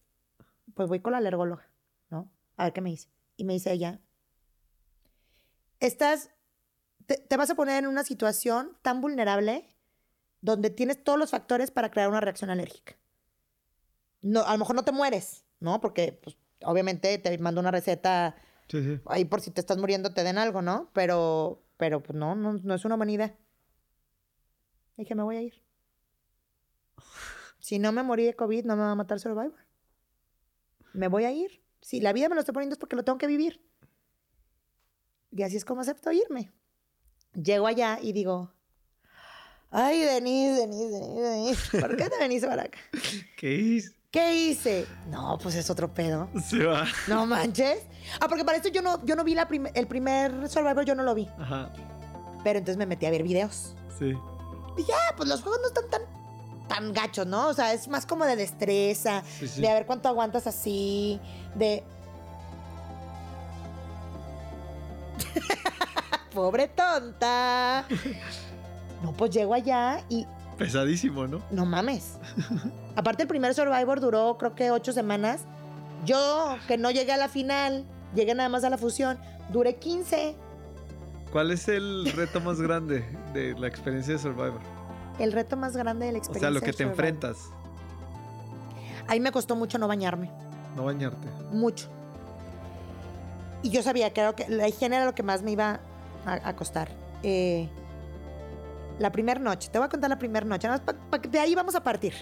Pues 0.73 0.89
voy 0.89 1.01
con 1.01 1.12
la 1.12 1.19
alergóloga, 1.19 1.70
¿no? 2.09 2.32
A 2.57 2.65
ver 2.65 2.73
qué 2.73 2.81
me 2.81 2.89
dice. 2.89 3.11
Y 3.36 3.44
me 3.44 3.52
dice 3.52 3.70
ella, 3.70 4.01
estás, 5.78 6.31
te, 7.19 7.37
vas 7.37 7.51
a 7.51 7.55
poner 7.55 7.82
en 7.82 7.89
una 7.89 8.05
situación 8.05 8.77
tan 8.82 9.01
vulnerable 9.01 9.74
donde 10.41 10.70
tienes 10.70 11.03
todos 11.03 11.19
los 11.19 11.31
factores 11.31 11.70
para 11.70 11.91
crear 11.91 12.09
una 12.09 12.20
reacción 12.20 12.51
alérgica. 12.51 12.97
No, 14.23 14.43
a 14.43 14.53
lo 14.53 14.59
mejor 14.59 14.77
no 14.77 14.85
te 14.85 14.93
mueres, 14.93 15.45
¿no? 15.59 15.81
Porque, 15.81 16.12
pues, 16.12 16.37
obviamente 16.62 17.16
te 17.19 17.39
mando 17.39 17.61
una 17.61 17.70
receta 17.70 18.37
ahí 19.07 19.24
por 19.24 19.41
si 19.41 19.51
te 19.51 19.61
estás 19.61 19.78
muriendo 19.78 20.15
te 20.15 20.23
den 20.23 20.39
algo, 20.39 20.62
¿no? 20.62 20.91
Pero, 20.93 21.62
pero, 21.77 22.03
pues, 22.03 22.16
no, 22.16 22.35
no, 22.35 22.53
no 22.53 22.74
es 22.74 22.85
una 22.85 22.97
buena 22.97 23.12
idea. 23.12 23.37
Dije, 24.97 25.15
me 25.15 25.23
voy 25.23 25.37
a 25.37 25.43
ir. 25.43 25.62
Si 27.59 27.78
no 27.78 27.93
me 27.93 28.03
morí 28.03 28.24
de 28.24 28.35
COVID, 28.35 28.65
no 28.65 28.77
me 28.77 28.82
va 28.82 28.93
a 28.93 28.95
matar 28.95 29.19
Survivor. 29.19 29.55
Me 30.93 31.09
voy 31.09 31.24
a 31.24 31.32
ir. 31.32 31.62
Si 31.81 32.01
la 32.01 32.12
vida 32.12 32.28
me 32.28 32.35
lo 32.35 32.41
estoy 32.41 32.53
poniendo 32.53 32.74
es 32.74 32.78
porque 32.78 32.97
lo 32.97 33.05
tengo 33.05 33.19
que 33.19 33.27
vivir. 33.27 33.65
Y 35.32 35.43
así 35.43 35.57
es 35.57 35.65
como 35.65 35.81
acepto 35.81 36.12
irme. 36.12 36.53
Llego 37.35 37.66
allá 37.66 37.98
y 38.02 38.12
digo, 38.12 38.52
ay, 39.70 40.01
Denise, 40.01 40.61
Denise, 40.61 40.89
Denise, 40.89 41.20
Denise, 41.23 41.81
¿por 41.81 41.97
qué 41.97 42.09
te 42.09 42.19
venís 42.19 42.44
para 42.44 42.65
acá? 42.65 42.78
¿Qué 43.36 43.55
hice? 43.55 43.94
¿Qué 44.11 44.35
hice? 44.35 44.86
No, 45.09 45.39
pues 45.40 45.55
es 45.55 45.70
otro 45.70 45.94
pedo. 45.94 46.28
Se 46.44 46.65
va. 46.65 46.85
No 47.07 47.27
manches. 47.27 47.78
Ah, 48.20 48.27
porque 48.28 48.44
para 48.44 48.57
esto 48.57 48.69
yo 48.69 48.82
no, 48.82 49.05
yo 49.05 49.15
no 49.15 49.23
vi 49.23 49.35
la 49.35 49.48
el 49.74 49.86
primer 49.86 50.48
Survivor, 50.48 50.85
yo 50.85 50.97
no 50.97 51.05
lo 51.05 51.15
vi. 51.15 51.28
Ajá. 51.39 51.73
Pero 52.43 52.59
entonces 52.59 52.77
me 52.77 52.86
metí 52.86 53.07
a 53.07 53.11
ver 53.11 53.23
videos. 53.23 53.77
Sí. 53.98 54.12
Y 54.77 54.82
ya, 54.82 54.97
pues 55.16 55.28
los 55.28 55.43
juegos 55.43 55.61
no 55.62 55.69
están 55.69 55.89
tan 55.90 56.02
tan 56.70 56.93
gacho, 56.93 57.24
¿no? 57.24 57.48
O 57.48 57.55
sea, 57.55 57.73
es 57.73 57.89
más 57.89 58.07
como 58.07 58.24
de 58.24 58.36
destreza, 58.36 59.24
de 59.57 59.69
a 59.69 59.74
ver 59.74 59.86
cuánto 59.86 60.09
aguantas 60.09 60.47
así, 60.47 61.20
de... 61.57 61.82
Pobre 66.32 66.69
tonta. 66.69 67.86
No, 69.02 69.12
pues 69.12 69.31
llego 69.31 69.55
allá 69.55 70.05
y... 70.09 70.27
Pesadísimo, 70.59 71.27
¿no? 71.27 71.40
No 71.51 71.65
mames. 71.65 72.19
Aparte 72.97 73.23
el 73.23 73.28
primer 73.28 73.55
Survivor 73.55 73.98
duró 73.98 74.36
creo 74.36 74.55
que 74.55 74.70
ocho 74.70 74.93
semanas. 74.93 75.43
Yo, 76.05 76.57
que 76.69 76.77
no 76.77 76.90
llegué 76.90 77.12
a 77.12 77.16
la 77.16 77.28
final, 77.28 77.86
llegué 78.15 78.35
nada 78.35 78.51
más 78.51 78.65
a 78.65 78.70
la 78.70 78.77
fusión, 78.77 79.19
duré 79.51 79.77
15. 79.77 80.35
¿Cuál 81.32 81.51
es 81.51 81.69
el 81.69 82.12
reto 82.15 82.40
más 82.40 82.61
grande 82.61 83.05
de 83.32 83.59
la 83.59 83.69
experiencia 83.69 84.15
de 84.15 84.19
Survivor? 84.19 84.61
el 85.20 85.32
reto 85.32 85.57
más 85.57 85.77
grande 85.77 86.07
de 86.07 86.12
la 86.12 86.19
experiencia. 86.19 86.48
O 86.48 86.52
sea, 86.52 86.61
lo 86.61 86.65
que 86.65 86.73
te 86.73 86.82
enfrentas. 86.82 87.51
Ahí 89.07 89.20
me 89.20 89.31
costó 89.32 89.55
mucho 89.55 89.78
no 89.78 89.86
bañarme. 89.86 90.31
No 90.77 90.85
bañarte. 90.85 91.28
Mucho. 91.52 91.89
Y 93.62 93.70
yo 93.70 93.82
sabía 93.82 94.12
que, 94.12 94.32
que 94.36 94.48
la 94.48 94.69
higiene 94.69 94.97
era 94.97 95.05
lo 95.05 95.15
que 95.15 95.23
más 95.23 95.43
me 95.43 95.52
iba 95.52 95.81
a, 96.25 96.57
costar. 96.57 96.91
Eh, 97.23 97.69
la 98.99 99.11
primera 99.13 99.41
noche, 99.41 99.69
te 99.71 99.79
voy 99.79 99.87
a 99.87 99.89
contar 99.89 100.11
la 100.11 100.19
primera 100.19 100.45
noche, 100.45 100.69
de 101.29 101.39
ahí 101.39 101.55
vamos 101.55 101.75
a 101.75 101.83
partir. 101.83 102.15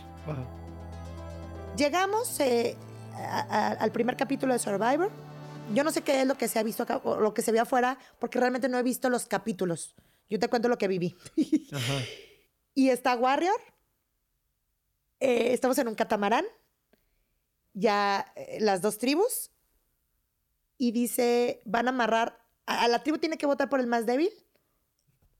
Llegamos 1.76 2.40
eh, 2.40 2.76
al 3.50 3.92
primer 3.92 4.16
capítulo 4.16 4.52
de 4.52 4.58
Survivor. 4.58 5.10
Yo 5.74 5.84
no 5.84 5.90
sé 5.90 6.02
qué 6.02 6.22
es 6.22 6.26
lo 6.26 6.36
que 6.36 6.48
se 6.48 6.58
ha 6.58 6.62
visto 6.62 6.82
acá 6.82 6.98
o 7.04 7.20
lo 7.20 7.34
que 7.34 7.42
se 7.42 7.52
ve 7.52 7.60
afuera, 7.60 7.98
porque 8.18 8.38
realmente 8.38 8.68
no 8.68 8.78
he 8.78 8.82
visto 8.82 9.10
los 9.10 9.26
capítulos. 9.26 9.94
Yo 10.30 10.38
te 10.38 10.48
cuento 10.48 10.68
lo 10.68 10.78
que 10.78 10.88
viví. 10.88 11.16
Ajá. 11.72 11.94
Y 12.78 12.90
está 12.90 13.16
Warrior. 13.16 13.60
Eh, 15.18 15.52
estamos 15.52 15.76
en 15.78 15.88
un 15.88 15.96
catamarán. 15.96 16.44
Ya 17.72 18.32
las 18.60 18.82
dos 18.82 18.98
tribus. 18.98 19.50
Y 20.76 20.92
dice, 20.92 21.60
van 21.64 21.88
a 21.88 21.90
amarrar. 21.90 22.38
A, 22.68 22.88
la 22.88 23.02
tribu 23.02 23.18
tiene 23.18 23.38
que 23.38 23.46
votar 23.46 23.68
por 23.68 23.80
el 23.80 23.86
más 23.86 24.06
débil. 24.06 24.30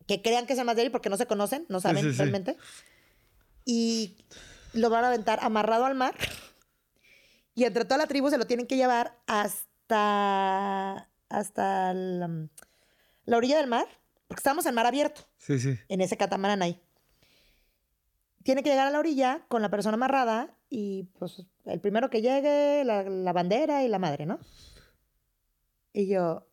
Que 0.07 0.23
crean 0.23 0.47
que 0.47 0.55
es 0.55 0.59
el 0.59 0.65
más 0.65 0.77
débil 0.77 0.91
porque 0.91 1.11
no 1.11 1.17
se 1.17 1.27
conocen, 1.27 1.67
no 1.69 1.81
saben 1.81 2.17
realmente. 2.17 2.57
Y 3.65 4.17
lo 4.73 4.89
van 4.91 5.05
a 5.05 5.09
aventar 5.09 5.39
amarrado 5.43 5.85
al 5.85 5.95
mar. 5.95 6.15
Y 7.55 7.65
entre 7.65 7.85
toda 7.85 7.99
la 7.99 8.07
tribu 8.07 8.31
se 8.31 8.39
lo 8.39 8.47
tienen 8.47 8.67
que 8.67 8.77
llevar 8.77 9.19
hasta. 9.27 11.09
hasta 11.29 11.93
la, 11.95 12.49
la 13.27 13.37
orilla 13.37 13.59
del 13.59 13.67
mar. 13.67 13.87
Porque 14.27 14.41
estamos 14.41 14.67
en 14.67 14.75
mar 14.75 14.87
abierto. 14.87 15.23
Sí, 15.39 15.59
sí. 15.59 15.79
En 15.89 16.01
ese 16.01 16.17
catamarán 16.17 16.63
ahí 16.63 16.81
tiene 18.49 18.63
que 18.63 18.71
llegar 18.71 18.87
a 18.87 18.91
la 18.91 18.99
orilla 18.99 19.45
con 19.49 19.61
la 19.61 19.69
persona 19.69 19.97
amarrada 19.97 20.57
y 20.71 21.03
pues 21.19 21.45
el 21.67 21.81
primero 21.81 22.09
que 22.09 22.23
llegue, 22.23 22.83
la, 22.83 23.33
bandera 23.35 23.85
y 23.85 23.89
la 23.89 23.99
madre, 23.99 24.25
¿no? 24.25 24.39
Y 25.93 26.09
yo, 26.09 26.48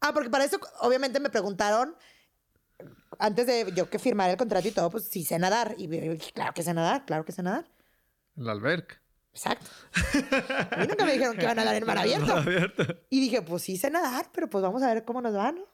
ah, 0.00 0.12
porque 0.12 0.30
para 0.30 0.44
eso 0.44 0.58
obviamente 0.80 1.20
me 1.20 1.30
preguntaron 1.30 1.96
antes 3.18 3.46
de 3.46 3.72
yo 3.74 3.90
que 3.90 3.98
firmar 3.98 4.30
el 4.30 4.36
contrato 4.36 4.68
y 4.68 4.70
todo, 4.70 4.90
pues 4.90 5.04
si 5.04 5.24
sé 5.24 5.38
nadar. 5.38 5.74
Y, 5.78 5.88
claro 6.32 6.52
que 6.54 6.62
sé 6.62 6.74
nadar, 6.74 7.04
claro 7.04 7.24
que 7.24 7.32
sé 7.32 7.42
nadar. 7.42 7.66
El 8.36 8.48
alberca. 8.48 9.00
Exacto. 9.32 9.70
A 10.70 10.76
mí 10.78 10.86
nunca 10.86 11.04
me 11.04 11.12
dijeron 11.12 11.36
que 11.36 11.42
iban 11.42 11.58
a 11.58 11.64
nadar 11.64 11.76
en 11.76 11.86
mar 11.86 11.98
abierto. 11.98 12.34
Y 13.10 13.20
dije, 13.20 13.42
pues 13.42 13.62
sí 13.62 13.76
sé 13.76 13.90
nadar, 13.90 14.30
pero 14.32 14.48
pues 14.48 14.62
vamos 14.62 14.82
a 14.82 14.92
ver 14.92 15.04
cómo 15.04 15.20
nos 15.20 15.34
va, 15.34 15.52
¿no? 15.52 15.64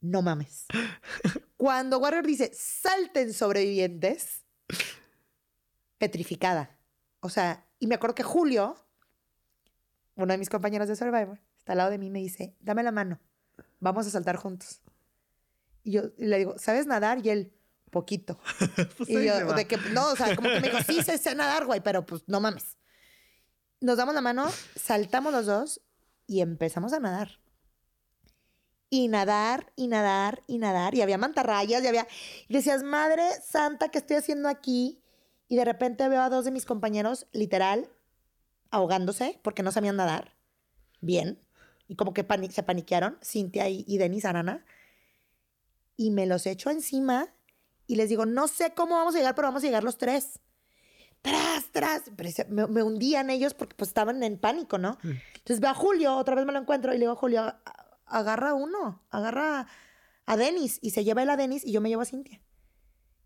No 0.00 0.22
mames. 0.22 0.66
Cuando 1.56 1.98
Warrior 1.98 2.26
dice, 2.26 2.50
salten 2.54 3.32
sobrevivientes, 3.32 4.44
petrificada. 5.98 6.78
O 7.20 7.28
sea, 7.28 7.66
y 7.78 7.86
me 7.86 7.94
acuerdo 7.94 8.14
que 8.14 8.22
Julio, 8.22 8.76
uno 10.16 10.32
de 10.32 10.38
mis 10.38 10.50
compañeros 10.50 10.88
de 10.88 10.96
Survivor, 10.96 11.40
está 11.66 11.72
al 11.72 11.78
lado 11.78 11.90
de 11.90 11.98
mí 11.98 12.10
me 12.10 12.20
dice, 12.20 12.54
dame 12.60 12.84
la 12.84 12.92
mano, 12.92 13.18
vamos 13.80 14.06
a 14.06 14.10
saltar 14.10 14.36
juntos. 14.36 14.82
Y 15.82 15.90
yo 15.90 16.02
le 16.16 16.38
digo, 16.38 16.54
¿sabes 16.58 16.86
nadar? 16.86 17.26
Y 17.26 17.30
él, 17.30 17.52
poquito. 17.90 18.38
Pues 18.96 19.08
y 19.08 19.24
yo, 19.26 19.52
de 19.52 19.66
que, 19.66 19.76
no, 19.92 20.12
o 20.12 20.16
sea, 20.16 20.36
como 20.36 20.48
que 20.48 20.60
me 20.60 20.68
dijo, 20.68 20.78
sí 20.86 21.02
sé, 21.02 21.18
sé 21.18 21.34
nadar, 21.34 21.66
güey, 21.66 21.80
pero 21.80 22.06
pues 22.06 22.22
no 22.28 22.40
mames. 22.40 22.76
Nos 23.80 23.96
damos 23.96 24.14
la 24.14 24.20
mano, 24.20 24.48
saltamos 24.76 25.32
los 25.32 25.46
dos 25.46 25.80
y 26.28 26.40
empezamos 26.40 26.92
a 26.92 27.00
nadar. 27.00 27.40
y 28.90 29.08
nadar 29.08 29.72
y 29.74 29.88
nadar 29.88 30.44
y 30.46 30.58
nadar. 30.58 30.94
Y 30.94 31.02
había 31.02 31.18
mantarrayas 31.18 31.82
y 31.82 31.88
había... 31.88 32.06
Y 32.46 32.54
decías, 32.54 32.84
madre 32.84 33.24
santa, 33.44 33.88
¿qué 33.88 33.98
estoy 33.98 34.18
haciendo 34.18 34.48
aquí? 34.48 35.02
Y 35.48 35.56
de 35.56 35.64
repente 35.64 36.08
veo 36.08 36.22
a 36.22 36.30
dos 36.30 36.44
de 36.44 36.52
mis 36.52 36.64
compañeros, 36.64 37.26
literal, 37.32 37.90
ahogándose 38.70 39.40
porque 39.42 39.64
no 39.64 39.72
sabían 39.72 39.96
nadar. 39.96 40.36
Bien. 41.00 41.45
Y 41.88 41.96
como 41.96 42.12
que 42.12 42.26
se 42.50 42.62
paniquearon, 42.62 43.18
Cintia 43.22 43.68
y, 43.68 43.84
y 43.86 43.98
Denis 43.98 44.24
Arana. 44.24 44.64
Y 45.96 46.10
me 46.10 46.26
los 46.26 46.46
echo 46.46 46.70
encima 46.70 47.32
y 47.86 47.96
les 47.96 48.08
digo, 48.08 48.26
no 48.26 48.48
sé 48.48 48.72
cómo 48.74 48.96
vamos 48.96 49.14
a 49.14 49.18
llegar, 49.18 49.34
pero 49.34 49.48
vamos 49.48 49.62
a 49.62 49.66
llegar 49.66 49.84
los 49.84 49.98
tres. 49.98 50.40
Tras, 51.22 51.72
tras. 51.72 52.02
me, 52.48 52.66
me, 52.66 52.82
hundían 52.82 53.30
ellos 53.30 53.54
porque 53.54 53.74
pues 53.74 53.88
estaban 53.88 54.22
en 54.22 54.38
pánico, 54.38 54.78
¿no? 54.78 54.98
Entonces 55.02 55.60
veo 55.60 55.70
a 55.70 55.74
Julio, 55.74 56.16
otra 56.16 56.34
vez 56.34 56.44
me 56.46 56.52
lo 56.52 56.58
encuentro 56.58 56.92
y 56.92 56.96
le 56.96 57.00
digo 57.00 57.12
a 57.12 57.16
Julio, 57.16 57.54
agarra 58.06 58.54
uno, 58.54 59.02
agarra 59.10 59.66
a 60.24 60.36
Denis. 60.36 60.78
Y 60.82 60.90
se 60.90 61.04
lleva 61.04 61.22
él 61.22 61.30
a 61.30 61.36
Denis 61.36 61.64
y 61.64 61.72
yo 61.72 61.80
me 61.80 61.88
llevo 61.88 62.02
a 62.02 62.06
Cintia. 62.06 62.40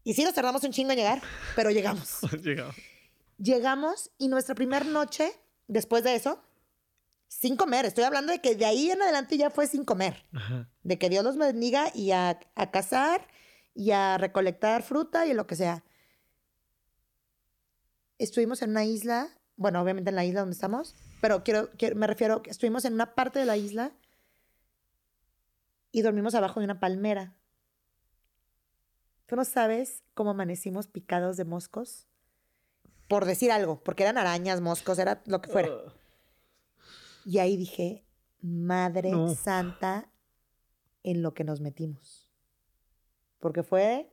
Y 0.02 0.14
sí, 0.14 0.24
nos 0.24 0.34
tardamos 0.34 0.64
un 0.64 0.72
chingo 0.72 0.92
en 0.92 0.98
llegar, 0.98 1.22
pero 1.56 1.70
llegamos. 1.70 2.20
llegamos. 2.42 2.74
Llegamos 3.38 4.10
y 4.18 4.28
nuestra 4.28 4.54
primera 4.54 4.84
noche, 4.84 5.32
después 5.66 6.04
de 6.04 6.14
eso, 6.14 6.42
sin 7.30 7.56
comer. 7.56 7.86
Estoy 7.86 8.02
hablando 8.02 8.32
de 8.32 8.40
que 8.40 8.56
de 8.56 8.66
ahí 8.66 8.90
en 8.90 9.00
adelante 9.00 9.38
ya 9.38 9.50
fue 9.50 9.68
sin 9.68 9.84
comer. 9.84 10.26
De 10.82 10.98
que 10.98 11.08
Dios 11.08 11.24
los 11.24 11.38
bendiga 11.38 11.90
y 11.94 12.10
a, 12.10 12.40
a 12.56 12.70
cazar 12.72 13.28
y 13.72 13.92
a 13.92 14.18
recolectar 14.18 14.82
fruta 14.82 15.26
y 15.26 15.32
lo 15.32 15.46
que 15.46 15.54
sea. 15.54 15.84
Estuvimos 18.18 18.62
en 18.62 18.70
una 18.70 18.84
isla, 18.84 19.28
bueno, 19.56 19.80
obviamente 19.80 20.10
en 20.10 20.16
la 20.16 20.24
isla 20.24 20.40
donde 20.40 20.54
estamos, 20.54 20.96
pero 21.20 21.44
quiero, 21.44 21.70
me 21.94 22.08
refiero, 22.08 22.42
estuvimos 22.46 22.84
en 22.84 22.94
una 22.94 23.14
parte 23.14 23.38
de 23.38 23.44
la 23.44 23.56
isla 23.56 23.92
y 25.92 26.02
dormimos 26.02 26.34
abajo 26.34 26.58
de 26.58 26.64
una 26.64 26.80
palmera. 26.80 27.36
¿Tú 29.26 29.36
no 29.36 29.44
sabes 29.44 30.02
cómo 30.14 30.30
amanecimos 30.30 30.88
picados 30.88 31.36
de 31.36 31.44
moscos? 31.44 32.08
Por 33.06 33.24
decir 33.24 33.52
algo, 33.52 33.82
porque 33.84 34.02
eran 34.02 34.18
arañas, 34.18 34.60
moscos, 34.60 34.98
era 34.98 35.22
lo 35.26 35.40
que 35.40 35.48
fuera. 35.48 35.70
Y 37.24 37.38
ahí 37.38 37.56
dije, 37.56 38.06
Madre 38.40 39.12
Santa, 39.36 40.10
en 41.02 41.22
lo 41.22 41.34
que 41.34 41.44
nos 41.44 41.60
metimos. 41.60 42.30
Porque 43.38 43.62
fue. 43.62 44.12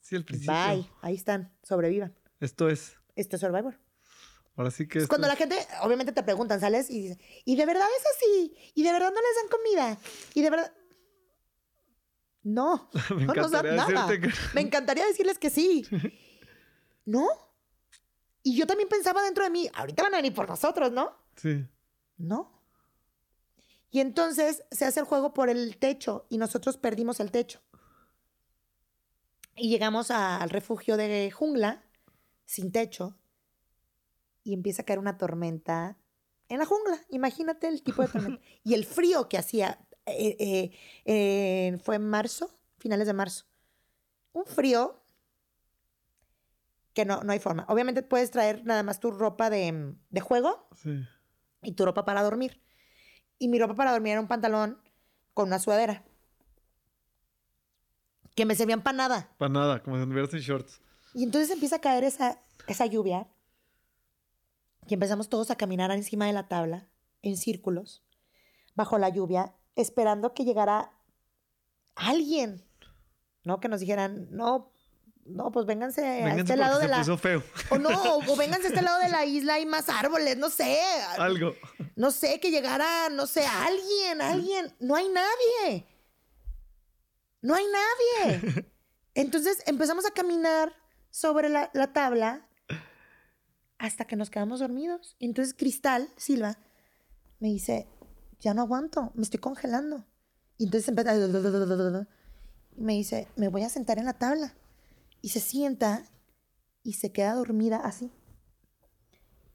Sí, 0.00 0.16
el 0.16 0.24
principio. 0.24 0.54
Bye. 0.54 0.90
Ahí 1.00 1.14
están. 1.14 1.52
Sobrevivan. 1.62 2.16
Esto 2.40 2.68
es. 2.68 2.96
Esto 3.14 3.36
es 3.36 3.40
Survivor. 3.40 3.78
Ahora 4.56 4.70
sí 4.70 4.86
que. 4.86 5.06
Cuando 5.06 5.26
la 5.26 5.36
gente, 5.36 5.56
obviamente 5.82 6.12
te 6.12 6.22
preguntan, 6.22 6.60
¿sales? 6.60 6.90
Y 6.90 7.02
dicen, 7.02 7.20
¿y 7.44 7.56
de 7.56 7.66
verdad 7.66 7.86
es 7.98 8.04
así? 8.16 8.54
¿Y 8.74 8.82
de 8.82 8.92
verdad 8.92 9.12
no 9.12 9.20
les 9.20 9.36
dan 9.36 9.48
comida? 9.50 9.98
¿Y 10.34 10.42
de 10.42 10.50
verdad.? 10.50 10.72
No, 12.42 12.90
no 13.10 13.34
nos 13.34 13.50
dan 13.50 13.76
nada. 13.76 14.08
Me 14.54 14.60
encantaría 14.60 15.06
decirles 15.06 15.38
que 15.38 15.50
sí. 15.50 15.86
¿No? 17.04 17.28
Y 18.42 18.56
yo 18.56 18.66
también 18.66 18.88
pensaba 18.88 19.22
dentro 19.22 19.44
de 19.44 19.50
mí, 19.50 19.70
ahorita 19.72 20.02
van 20.02 20.14
a 20.14 20.16
venir 20.16 20.34
por 20.34 20.48
nosotros, 20.48 20.90
¿no? 20.90 21.16
Sí. 21.36 21.64
No. 22.22 22.52
Y 23.90 24.00
entonces 24.00 24.64
se 24.70 24.84
hace 24.84 25.00
el 25.00 25.06
juego 25.06 25.34
por 25.34 25.50
el 25.50 25.76
techo 25.76 26.24
y 26.28 26.38
nosotros 26.38 26.76
perdimos 26.76 27.18
el 27.20 27.32
techo. 27.32 27.60
Y 29.56 29.68
llegamos 29.68 30.10
al 30.10 30.48
refugio 30.48 30.96
de 30.96 31.30
jungla, 31.30 31.84
sin 32.46 32.70
techo, 32.72 33.18
y 34.44 34.54
empieza 34.54 34.82
a 34.82 34.84
caer 34.84 34.98
una 34.98 35.18
tormenta 35.18 35.98
en 36.48 36.58
la 36.58 36.64
jungla. 36.64 36.98
Imagínate 37.10 37.66
el 37.68 37.82
tipo 37.82 38.02
de 38.02 38.08
tormenta. 38.08 38.42
y 38.64 38.74
el 38.74 38.86
frío 38.86 39.28
que 39.28 39.36
hacía 39.36 39.84
eh, 40.06 40.70
eh, 41.04 41.78
fue 41.82 41.96
en 41.96 42.08
marzo, 42.08 42.54
finales 42.78 43.08
de 43.08 43.14
marzo. 43.14 43.46
Un 44.32 44.46
frío 44.46 45.02
que 46.94 47.04
no, 47.04 47.22
no 47.24 47.32
hay 47.32 47.40
forma. 47.40 47.66
Obviamente 47.68 48.02
puedes 48.02 48.30
traer 48.30 48.64
nada 48.64 48.84
más 48.84 49.00
tu 49.00 49.10
ropa 49.10 49.50
de, 49.50 49.96
de 50.08 50.20
juego 50.20 50.68
y 51.62 51.72
tu 51.72 51.84
ropa 51.84 52.04
para 52.04 52.22
dormir. 52.22 52.60
Y 53.38 53.48
mi 53.48 53.58
ropa 53.58 53.74
para 53.74 53.92
dormir 53.92 54.12
era 54.12 54.20
un 54.20 54.28
pantalón 54.28 54.78
con 55.34 55.48
una 55.48 55.58
sudadera 55.58 56.04
que 58.34 58.44
me 58.44 58.54
servían 58.54 58.82
para 58.82 58.96
nada. 58.96 59.28
Para 59.38 59.52
nada, 59.52 59.82
como 59.82 59.96
si 59.96 60.02
anduvieras 60.02 60.32
en 60.34 60.40
shorts. 60.40 60.80
Y 61.14 61.24
entonces 61.24 61.50
empieza 61.50 61.76
a 61.76 61.80
caer 61.80 62.04
esa, 62.04 62.40
esa 62.66 62.86
lluvia 62.86 63.28
y 64.86 64.94
empezamos 64.94 65.28
todos 65.28 65.50
a 65.50 65.56
caminar 65.56 65.90
encima 65.90 66.26
de 66.26 66.32
la 66.32 66.48
tabla, 66.48 66.88
en 67.20 67.36
círculos, 67.36 68.02
bajo 68.74 68.98
la 68.98 69.10
lluvia, 69.10 69.54
esperando 69.76 70.34
que 70.34 70.44
llegara 70.44 70.92
alguien, 71.94 72.64
¿no? 73.44 73.60
Que 73.60 73.68
nos 73.68 73.80
dijeran, 73.80 74.28
no, 74.30 74.71
no, 75.24 75.52
pues 75.52 75.66
vénganse, 75.66 76.02
a 76.04 76.36
este 76.36 76.56
lado 76.56 76.78
de 76.78 76.88
la. 76.88 77.04
Feo. 77.16 77.42
O 77.70 77.78
no, 77.78 77.90
o, 78.28 78.36
vénganse 78.36 78.66
a 78.66 78.70
este 78.70 78.82
lado 78.82 79.00
de 79.00 79.08
la 79.08 79.24
isla, 79.24 79.54
hay 79.54 79.66
más 79.66 79.88
árboles, 79.88 80.36
no 80.36 80.50
sé. 80.50 80.80
Algo. 81.18 81.54
No 81.96 82.10
sé, 82.10 82.40
que 82.40 82.50
llegara, 82.50 83.08
no 83.10 83.26
sé, 83.26 83.46
alguien, 83.46 84.20
alguien. 84.20 84.74
No 84.80 84.96
hay 84.96 85.08
nadie 85.08 85.86
no 87.42 87.54
hay 87.54 87.64
nadie. 87.66 88.72
Entonces 89.14 89.62
empezamos 89.66 90.06
a 90.06 90.12
caminar 90.12 90.72
sobre 91.10 91.50
la, 91.50 91.70
tabla 91.92 92.48
hasta 93.78 94.06
que 94.06 94.16
nos 94.16 94.30
quedamos 94.30 94.60
dormidos. 94.60 95.16
Entonces 95.18 95.54
Cristal 95.54 96.08
Silva 96.16 96.56
me 97.40 97.48
dice, 97.48 97.88
ya 98.40 98.54
no 98.54 98.62
aguanto, 98.62 99.12
me 99.14 99.22
estoy 99.22 99.40
congelando. 99.40 100.06
Y 100.56 100.64
entonces 100.64 100.88
empieza 100.88 101.14
y 101.16 102.80
me 102.80 102.94
dice, 102.94 103.28
me 103.36 103.48
voy 103.48 103.64
a 103.64 103.68
sentar 103.68 103.98
en 103.98 104.06
la 104.06 104.14
tabla. 104.14 104.54
Y 105.22 105.30
se 105.30 105.40
sienta 105.40 106.04
y 106.82 106.94
se 106.94 107.12
queda 107.12 107.34
dormida 107.34 107.78
así. 107.78 108.12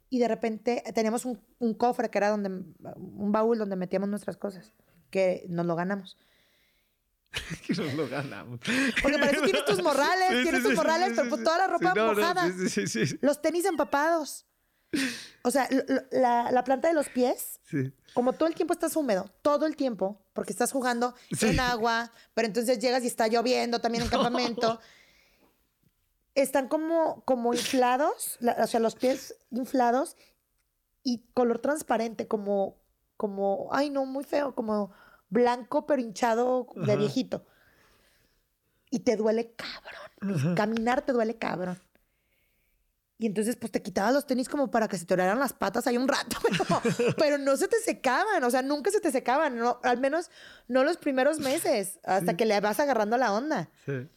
Y 0.09 0.19
de 0.19 0.27
repente 0.27 0.83
teníamos 0.95 1.25
un, 1.25 1.39
un 1.59 1.73
cofre 1.73 2.09
que 2.09 2.17
era 2.17 2.29
donde, 2.29 2.49
un 2.49 3.31
baúl 3.31 3.57
donde 3.57 3.75
metíamos 3.75 4.09
nuestras 4.09 4.37
cosas, 4.37 4.73
que 5.11 5.45
nos 5.49 5.65
lo 5.65 5.75
ganamos. 5.75 6.17
que 7.67 7.73
nos 7.73 7.93
lo 7.93 8.07
ganamos. 8.07 8.59
Porque 9.01 9.17
para 9.17 9.31
eso 9.31 9.41
tienes 9.41 9.65
tus 9.65 9.83
morrales, 9.83 10.43
tienes 10.43 10.63
tus 10.63 10.75
morrales, 10.75 11.13
pero 11.15 11.29
pues 11.29 11.43
toda 11.43 11.57
la 11.57 11.67
ropa 11.67 11.93
mojada. 11.93 12.49
los 13.21 13.41
tenis 13.41 13.65
empapados. 13.65 14.45
O 15.43 15.51
sea, 15.51 15.67
la, 16.11 16.49
la, 16.49 16.63
planta 16.63 16.87
de 16.87 16.93
los 16.93 17.09
pies, 17.09 17.59
como 18.13 18.33
todo 18.33 18.47
el 18.47 18.55
tiempo 18.55 18.73
estás 18.73 18.95
húmedo, 18.95 19.29
todo 19.41 19.65
el 19.65 19.75
tiempo, 19.75 20.25
porque 20.33 20.53
estás 20.53 20.71
jugando 20.71 21.13
en 21.41 21.59
agua, 21.59 22.11
pero 22.33 22.47
entonces 22.47 22.79
llegas 22.79 23.03
y 23.03 23.07
está 23.07 23.27
lloviendo 23.27 23.79
también 23.79 24.05
en 24.05 24.09
campamento. 24.09 24.79
Están 26.37 26.67
como, 26.67 27.23
como 27.25 27.53
inflados, 27.53 28.37
o 28.61 28.67
sea, 28.67 28.79
los 28.79 28.95
pies 28.95 29.35
inflados 29.49 30.15
y 31.01 31.25
color 31.33 31.59
transparente, 31.59 32.27
como, 32.27 32.77
como, 33.17 33.69
ay 33.71 33.89
no, 33.89 34.05
muy 34.05 34.23
feo, 34.23 34.53
como 34.53 34.91
blanco 35.29 35.87
pero 35.87 35.99
hinchado 35.99 36.67
de 36.75 36.95
viejito. 36.95 37.45
Y 38.91 38.99
te 38.99 39.15
duele 39.15 39.55
cabrón. 39.55 40.55
Caminar 40.55 41.01
te 41.01 41.11
duele 41.11 41.37
cabrón. 41.37 41.79
Y 43.19 43.25
entonces, 43.25 43.55
pues 43.55 43.71
te 43.71 43.81
quitabas 43.81 44.13
los 44.13 44.27
tenis 44.27 44.47
como 44.47 44.69
para 44.69 44.87
que 44.87 44.97
se 44.97 45.05
te 45.05 45.15
oraran 45.15 45.39
las 45.39 45.53
patas 45.53 45.87
ahí 45.87 45.97
un 45.97 46.07
rato, 46.07 46.37
pero, 47.17 47.39
no 47.39 47.57
se 47.57 47.67
te 47.67 47.79
secaban, 47.79 48.43
o 48.43 48.51
sea, 48.51 48.61
nunca 48.61 48.91
se 48.91 49.01
te 49.01 49.11
secaban, 49.11 49.57
no, 49.57 49.79
al 49.81 49.99
menos 49.99 50.29
no 50.67 50.83
los 50.83 50.97
primeros 50.97 51.39
meses, 51.39 51.99
hasta 52.03 52.37
que 52.37 52.45
le 52.45 52.59
vas 52.59 52.79
agarrando 52.79 53.17
la 53.17 53.33
onda. 53.33 53.71
Sí. 53.87 54.07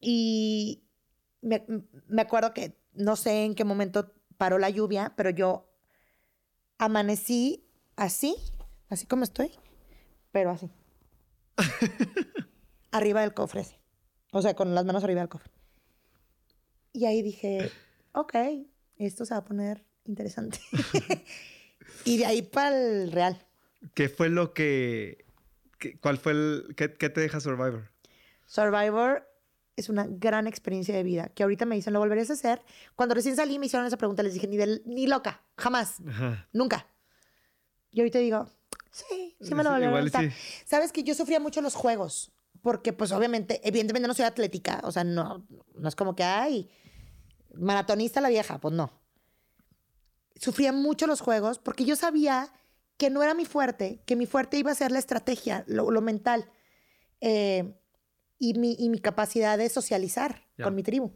Y 0.00 0.87
me, 1.40 1.64
me 2.06 2.22
acuerdo 2.22 2.52
que 2.52 2.78
no 2.94 3.16
sé 3.16 3.44
en 3.44 3.54
qué 3.54 3.64
momento 3.64 4.14
paró 4.36 4.58
la 4.58 4.70
lluvia, 4.70 5.14
pero 5.16 5.30
yo 5.30 5.70
amanecí 6.78 7.68
así, 7.96 8.36
así 8.88 9.06
como 9.06 9.24
estoy, 9.24 9.52
pero 10.32 10.50
así. 10.50 10.70
arriba 12.90 13.20
del 13.20 13.34
cofre, 13.34 13.64
sí. 13.64 13.76
O 14.32 14.42
sea, 14.42 14.54
con 14.54 14.74
las 14.74 14.84
manos 14.84 15.04
arriba 15.04 15.20
del 15.20 15.28
cofre. 15.28 15.50
Y 16.92 17.06
ahí 17.06 17.22
dije, 17.22 17.70
ok, 18.12 18.34
esto 18.96 19.24
se 19.24 19.34
va 19.34 19.38
a 19.38 19.44
poner 19.44 19.84
interesante. 20.04 20.58
y 22.04 22.18
de 22.18 22.26
ahí 22.26 22.42
para 22.42 22.76
el 22.76 23.12
real. 23.12 23.46
¿Qué 23.94 24.08
fue 24.08 24.28
lo 24.28 24.52
que... 24.52 25.26
¿Cuál 26.00 26.18
fue 26.18 26.32
el... 26.32 26.74
Qué, 26.76 26.88
te 26.88 27.20
deja 27.20 27.40
Survivor? 27.40 27.90
Survivor 28.46 29.27
es 29.80 29.88
una 29.88 30.06
gran 30.08 30.46
experiencia 30.46 30.94
de 30.94 31.02
vida. 31.02 31.30
Que 31.34 31.42
ahorita 31.42 31.64
me 31.64 31.76
dicen, 31.76 31.92
¿lo 31.92 31.98
volverías 31.98 32.30
a 32.30 32.34
hacer? 32.34 32.62
Cuando 32.96 33.14
recién 33.14 33.36
salí 33.36 33.58
me 33.58 33.66
hicieron 33.66 33.86
esa 33.86 33.96
pregunta, 33.96 34.22
les 34.22 34.34
dije, 34.34 34.46
ni, 34.46 34.58
ni 34.84 35.06
loca, 35.06 35.42
jamás, 35.56 35.96
nunca. 36.52 36.86
Y 37.90 38.00
ahorita 38.00 38.18
digo, 38.18 38.48
Sí, 38.90 39.36
sí 39.40 39.54
me 39.54 39.62
lo 39.62 39.70
volví 39.70 40.10
a 40.12 40.32
Sabes 40.64 40.92
que 40.92 41.02
yo 41.02 41.14
sufría 41.14 41.40
mucho 41.40 41.60
los 41.60 41.74
juegos, 41.74 42.32
porque 42.62 42.92
pues 42.92 43.12
obviamente, 43.12 43.60
evidentemente 43.62 44.08
no 44.08 44.14
soy 44.14 44.24
atlética, 44.24 44.80
o 44.82 44.92
sea, 44.92 45.04
no, 45.04 45.46
no 45.74 45.88
es 45.88 45.94
como 45.94 46.16
que, 46.16 46.24
ay, 46.24 46.68
maratonista 47.54 48.20
la 48.20 48.28
vieja, 48.28 48.58
pues 48.58 48.74
no. 48.74 48.90
Sufría 50.36 50.72
mucho 50.72 51.06
los 51.06 51.20
juegos 51.20 51.58
porque 51.58 51.84
yo 51.84 51.96
sabía 51.96 52.52
que 52.96 53.10
no 53.10 53.22
era 53.22 53.34
mi 53.34 53.44
fuerte, 53.44 54.02
que 54.06 54.16
mi 54.16 54.26
fuerte 54.26 54.58
iba 54.58 54.72
a 54.72 54.74
ser 54.74 54.90
la 54.90 54.98
estrategia, 54.98 55.64
lo, 55.66 56.00
mental 56.00 56.50
eh, 57.20 57.77
y, 58.38 58.54
mi, 58.54 58.76
y, 58.78 58.88
mi, 58.88 58.98
capacidad 58.98 59.58
de 59.58 59.68
socializar 59.68 60.44
con 60.62 60.74
mi 60.74 60.82
tribu 60.82 61.12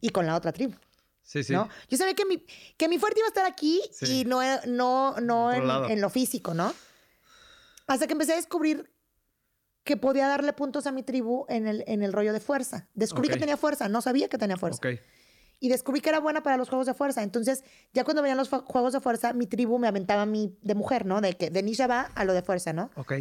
y 0.00 0.10
con 0.10 0.26
la 0.26 0.36
otra 0.36 0.52
tribu. 0.52 0.74
Sí, 1.22 1.42
sí. 1.42 1.52
¿no? 1.52 1.68
Yo 1.88 1.96
sabía 1.96 2.14
que 2.14 2.24
mi, 2.24 2.44
que 2.76 2.88
mi 2.88 2.98
fuerte 2.98 3.20
iba 3.20 3.26
a 3.26 3.30
estar 3.30 3.46
aquí 3.46 3.80
y 4.02 4.24
no, 4.24 4.40
no, 4.66 5.20
no 5.20 5.52
en, 5.52 5.90
en, 5.90 6.00
lo 6.00 6.10
físico, 6.10 6.54
¿no? 6.54 6.72
Hasta 7.86 8.06
que 8.06 8.12
empecé 8.12 8.34
a 8.34 8.36
descubrir 8.36 8.92
que 9.82 9.96
podía 9.96 10.28
darle 10.28 10.52
puntos 10.52 10.86
a 10.86 10.92
mi 10.92 11.02
tribu 11.02 11.46
en 11.48 11.66
el, 11.66 11.84
en 11.86 12.02
el 12.02 12.12
rollo 12.12 12.32
de 12.32 12.40
fuerza. 12.40 12.88
Descubrí 12.94 13.28
que 13.28 13.36
tenía 13.36 13.56
fuerza, 13.56 13.88
no 13.88 14.02
sabía 14.02 14.28
que 14.28 14.38
tenía 14.38 14.56
fuerza. 14.56 14.78
Okay 14.78 15.00
y 15.60 15.68
descubrí 15.68 16.00
que 16.00 16.10
era 16.10 16.20
buena 16.20 16.42
para 16.42 16.56
los 16.56 16.68
juegos 16.68 16.86
de 16.86 16.94
fuerza. 16.94 17.22
Entonces, 17.22 17.64
ya 17.92 18.04
cuando 18.04 18.22
venían 18.22 18.38
los 18.38 18.48
juegos 18.48 18.92
de 18.92 19.00
fuerza, 19.00 19.32
mi 19.32 19.46
tribu 19.46 19.78
me 19.78 19.88
aventaba 19.88 20.22
a 20.22 20.26
mí 20.26 20.56
de 20.62 20.74
mujer, 20.74 21.06
¿no? 21.06 21.20
De 21.20 21.34
que 21.34 21.50
de 21.50 21.62
Nisha 21.62 21.86
va 21.86 22.02
a 22.14 22.24
lo 22.24 22.34
de 22.34 22.42
fuerza, 22.42 22.72
¿no? 22.72 22.90
Ok. 22.96 23.14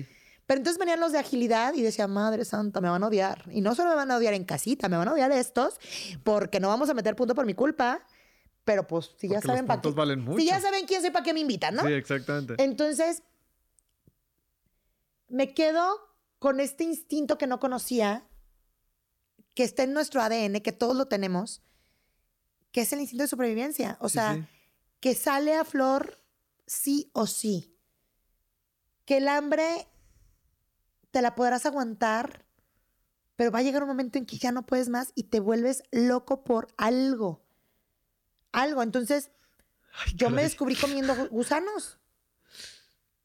Pero 0.46 0.60
entonces 0.60 0.80
venían 0.80 1.00
los 1.00 1.12
de 1.12 1.20
agilidad 1.20 1.74
y 1.74 1.82
decía, 1.82 2.08
madre 2.08 2.46
santa, 2.46 2.82
me 2.82 2.90
van 2.90 3.04
a 3.04 3.08
odiar. 3.08 3.44
Y 3.52 3.62
no 3.62 3.74
solo 3.74 3.90
me 3.90 3.96
van 3.96 4.12
a 4.12 4.18
odiar 4.18 4.34
en 4.34 4.44
casita, 4.44 4.90
me 4.90 4.98
van 4.98 5.08
a 5.08 5.14
odiar 5.14 5.32
estos, 5.32 5.80
porque 6.24 6.60
no 6.60 6.68
vamos 6.68 6.90
a 6.90 6.94
meter 6.94 7.16
punto 7.16 7.34
por 7.34 7.46
mi 7.46 7.54
culpa. 7.54 8.06
Pero 8.64 8.86
pues, 8.88 9.12
si 9.18 9.28
ya 9.28 9.42
saben 9.42 9.66
para 9.66 9.82
qué. 9.82 9.90
Valen 9.92 10.22
mucho. 10.22 10.40
Si 10.40 10.46
ya 10.46 10.60
saben 10.60 10.86
quién 10.86 11.02
soy, 11.02 11.12
para 11.12 11.24
qué 11.24 11.34
me 11.34 11.40
invitan, 11.40 11.76
¿no? 11.76 11.84
Sí, 11.84 11.94
exactamente. 11.94 12.56
Entonces, 12.58 13.24
me 15.28 15.54
quedo 15.54 16.00
con 16.40 16.60
este 16.60 16.84
instinto 16.84 17.38
que 17.38 17.48
no 17.48 17.60
conocía, 17.60 18.28
que 19.54 19.64
está 19.64 19.84
en 19.84 19.94
nuestro 19.94 20.22
ADN, 20.22 20.62
que 20.62 20.72
todos 20.72 20.96
lo 20.96 21.08
tenemos 21.08 21.62
que 22.76 22.82
es 22.82 22.92
el 22.92 23.00
instinto 23.00 23.24
de 23.24 23.30
supervivencia. 23.30 23.98
O 24.02 24.10
sea, 24.10 24.50
que 25.00 25.16
sale 25.16 25.56
a 25.56 25.64
flor 25.64 26.22
sí 26.68 27.10
o 27.14 27.26
sí. 27.26 27.74
Que 29.06 29.16
el 29.16 29.30
hambre 29.30 29.88
te 31.16 31.22
la 31.22 31.34
podrás 31.34 31.66
aguantar, 31.66 32.44
pero 33.38 33.50
va 33.50 33.60
a 33.60 33.62
llegar 33.62 33.82
un 33.82 33.88
momento 33.88 34.18
en 34.18 34.26
que 34.26 34.38
ya 34.38 34.52
no 34.52 34.66
puedes 34.66 34.90
más 34.90 35.14
y 35.16 35.24
te 35.24 35.40
vuelves 35.40 35.82
loco 35.92 36.44
por 36.44 36.68
algo. 36.76 37.42
Algo. 38.52 38.84
Entonces, 38.84 39.32
yo 40.14 40.30
me 40.30 40.42
descubrí 40.42 40.76
comiendo 40.76 41.16
gusanos 41.30 42.00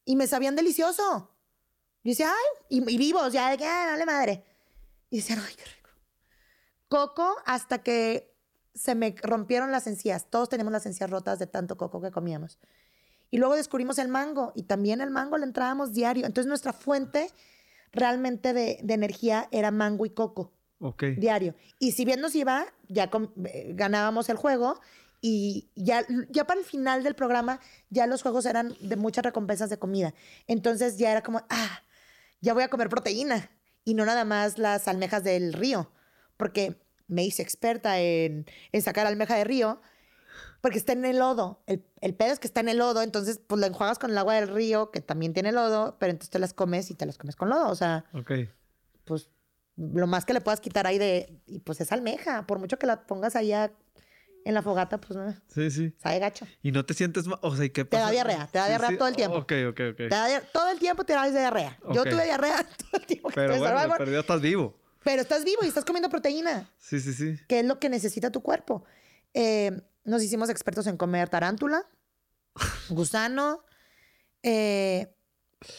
y 0.05 0.15
me 0.15 0.25
sabían 0.25 0.55
delicioso. 0.55 1.35
Y 2.01 2.11
decía, 2.11 2.31
ay, 2.31 2.77
y, 2.79 2.97
vivos, 2.97 3.33
ya 3.33 3.49
de 3.49 3.57
que, 3.57 3.65
dale 3.65 4.05
madre. 4.05 4.45
Y 5.09 5.17
decían, 5.17 5.43
ay, 5.45 5.53
qué 5.53 5.65
rico. 5.65 5.89
Coco 6.87 7.35
hasta 7.45 7.83
que 7.83 8.33
se 8.73 8.95
me 8.95 9.13
rompieron 9.21 9.69
las 9.69 9.85
encías. 9.85 10.29
Todos 10.29 10.47
tenemos 10.47 10.71
las 10.71 10.85
encías 10.85 11.09
rotas 11.09 11.39
de 11.39 11.47
tanto 11.47 11.75
coco 11.75 12.01
que 12.01 12.11
comíamos. 12.11 12.57
Y 13.31 13.37
luego 13.37 13.57
descubrimos 13.57 13.97
el 13.97 14.07
mango 14.07 14.53
y 14.55 14.63
también 14.63 15.01
el 15.01 15.11
mango 15.11 15.37
le 15.37 15.43
entrábamos 15.43 15.91
diario. 15.91 16.25
Entonces 16.25 16.47
nuestra 16.47 16.71
fuente 16.71 17.29
realmente 17.91 18.53
de, 18.53 18.79
energía 18.87 19.47
era 19.51 19.71
mango 19.71 20.05
y 20.05 20.11
coco. 20.11 20.53
Diario. 21.17 21.53
Y 21.77 21.91
si 21.91 22.05
bien 22.05 22.21
nos 22.21 22.33
iba, 22.33 22.65
ya 22.87 23.11
eh, 23.45 23.73
ganábamos 23.75 24.29
el 24.29 24.37
juego 24.37 24.79
y 25.21 25.69
ya, 25.75 26.03
ya 26.29 26.45
para 26.47 26.59
el 26.59 26.65
final 26.65 27.03
del 27.03 27.13
programa 27.13 27.59
ya 27.91 28.07
los 28.07 28.23
juegos 28.23 28.47
eran 28.47 28.73
de 28.81 28.95
muchas 28.95 29.23
recompensas 29.23 29.69
de 29.69 29.77
comida. 29.77 30.15
Entonces 30.47 30.97
ya 30.97 31.11
era 31.11 31.21
como, 31.21 31.43
ah, 31.49 31.83
ya 32.41 32.53
voy 32.53 32.63
a 32.63 32.69
comer 32.69 32.89
proteína 32.89 33.51
y 33.83 33.93
no 33.93 34.05
nada 34.05 34.25
más 34.25 34.57
las 34.57 34.87
almejas 34.87 35.23
del 35.23 35.53
río. 35.53 35.91
Porque 36.37 36.81
me 37.07 37.23
hice 37.23 37.43
experta 37.43 37.99
en, 37.99 38.45
sacar 38.81 39.05
almeja 39.05 39.35
de 39.35 39.43
río, 39.43 39.81
porque 40.61 40.77
está 40.77 40.93
en 40.93 41.05
el 41.05 41.19
lodo. 41.19 41.63
El, 41.65 41.83
el, 42.01 42.15
pedo 42.15 42.31
es 42.31 42.39
que 42.39 42.47
está 42.47 42.61
en 42.61 42.69
el 42.69 42.77
lodo, 42.77 43.01
entonces 43.01 43.41
pues 43.45 43.59
lo 43.59 43.67
enjuagas 43.67 43.99
con 43.99 44.11
el 44.11 44.17
agua 44.17 44.35
del 44.35 44.47
río, 44.47 44.91
que 44.91 45.01
también 45.01 45.33
tiene 45.33 45.51
lodo, 45.51 45.97
pero 45.99 46.11
entonces 46.11 46.29
te 46.29 46.39
las 46.39 46.53
comes 46.53 46.89
y 46.91 46.95
te 46.95 47.05
las 47.05 47.17
comes 47.17 47.35
con 47.35 47.49
lodo. 47.49 47.69
O 47.69 47.75
sea, 47.75 48.05
pues 49.05 49.29
lo 49.75 50.07
más 50.07 50.25
que 50.25 50.33
le 50.33 50.41
puedas 50.41 50.61
quitar 50.61 50.85
ahí 50.85 50.97
de, 50.97 51.41
y 51.47 51.59
pues 51.59 51.81
es 51.81 51.91
almeja, 51.91 52.45
por 52.45 52.59
mucho 52.59 52.77
que 52.77 52.85
la 52.85 53.05
pongas 53.07 53.35
allá 53.35 53.71
en 54.43 54.53
la 54.53 54.61
fogata, 54.61 54.99
pues 54.99 55.17
no. 55.17 55.33
Sí, 55.47 55.69
sí. 55.71 55.93
Sabe 55.97 56.19
gacho. 56.19 56.47
Y 56.61 56.71
no 56.71 56.85
te 56.85 56.93
sientes 56.93 57.27
mal. 57.27 57.39
O 57.41 57.55
sea, 57.55 57.65
¿y 57.65 57.69
qué 57.69 57.85
pasa? 57.85 58.03
Te 58.03 58.05
da 58.05 58.11
diarrea, 58.11 58.47
te 58.47 58.57
da 58.57 58.67
diarrea 58.67 58.97
todo 58.97 59.07
el 59.07 59.15
tiempo. 59.15 59.37
Ok, 59.37 59.53
ok, 59.69 59.79
ok. 59.91 59.97
Te 59.97 60.09
da 60.09 60.41
todo 60.51 60.71
el 60.71 60.79
tiempo 60.79 61.03
te 61.03 61.13
da 61.13 61.29
diarrea. 61.29 61.79
Yo 61.93 62.03
tuve 62.03 62.23
diarrea 62.23 62.63
todo 62.77 63.01
el 63.01 63.05
tiempo. 63.05 63.29
Pero 63.33 63.57
bueno, 63.57 63.95
pero 63.97 64.11
ya 64.11 64.19
estás 64.19 64.41
vivo. 64.41 64.77
Pero 65.03 65.21
estás 65.21 65.43
vivo 65.43 65.61
y 65.63 65.67
estás 65.67 65.85
comiendo 65.85 66.09
proteína. 66.09 66.69
Sí, 66.77 66.99
sí, 66.99 67.13
sí. 67.13 67.35
Que 67.47 67.59
es 67.59 67.65
lo 67.65 67.79
que 67.79 67.89
necesita 67.89 68.31
tu 68.31 68.41
cuerpo. 68.41 68.83
Eh, 69.33 69.81
nos 70.03 70.23
hicimos 70.23 70.49
expertos 70.49 70.87
en 70.87 70.97
comer 70.97 71.29
tarántula, 71.29 71.87
gusano, 72.89 73.63
eh, 74.43 75.15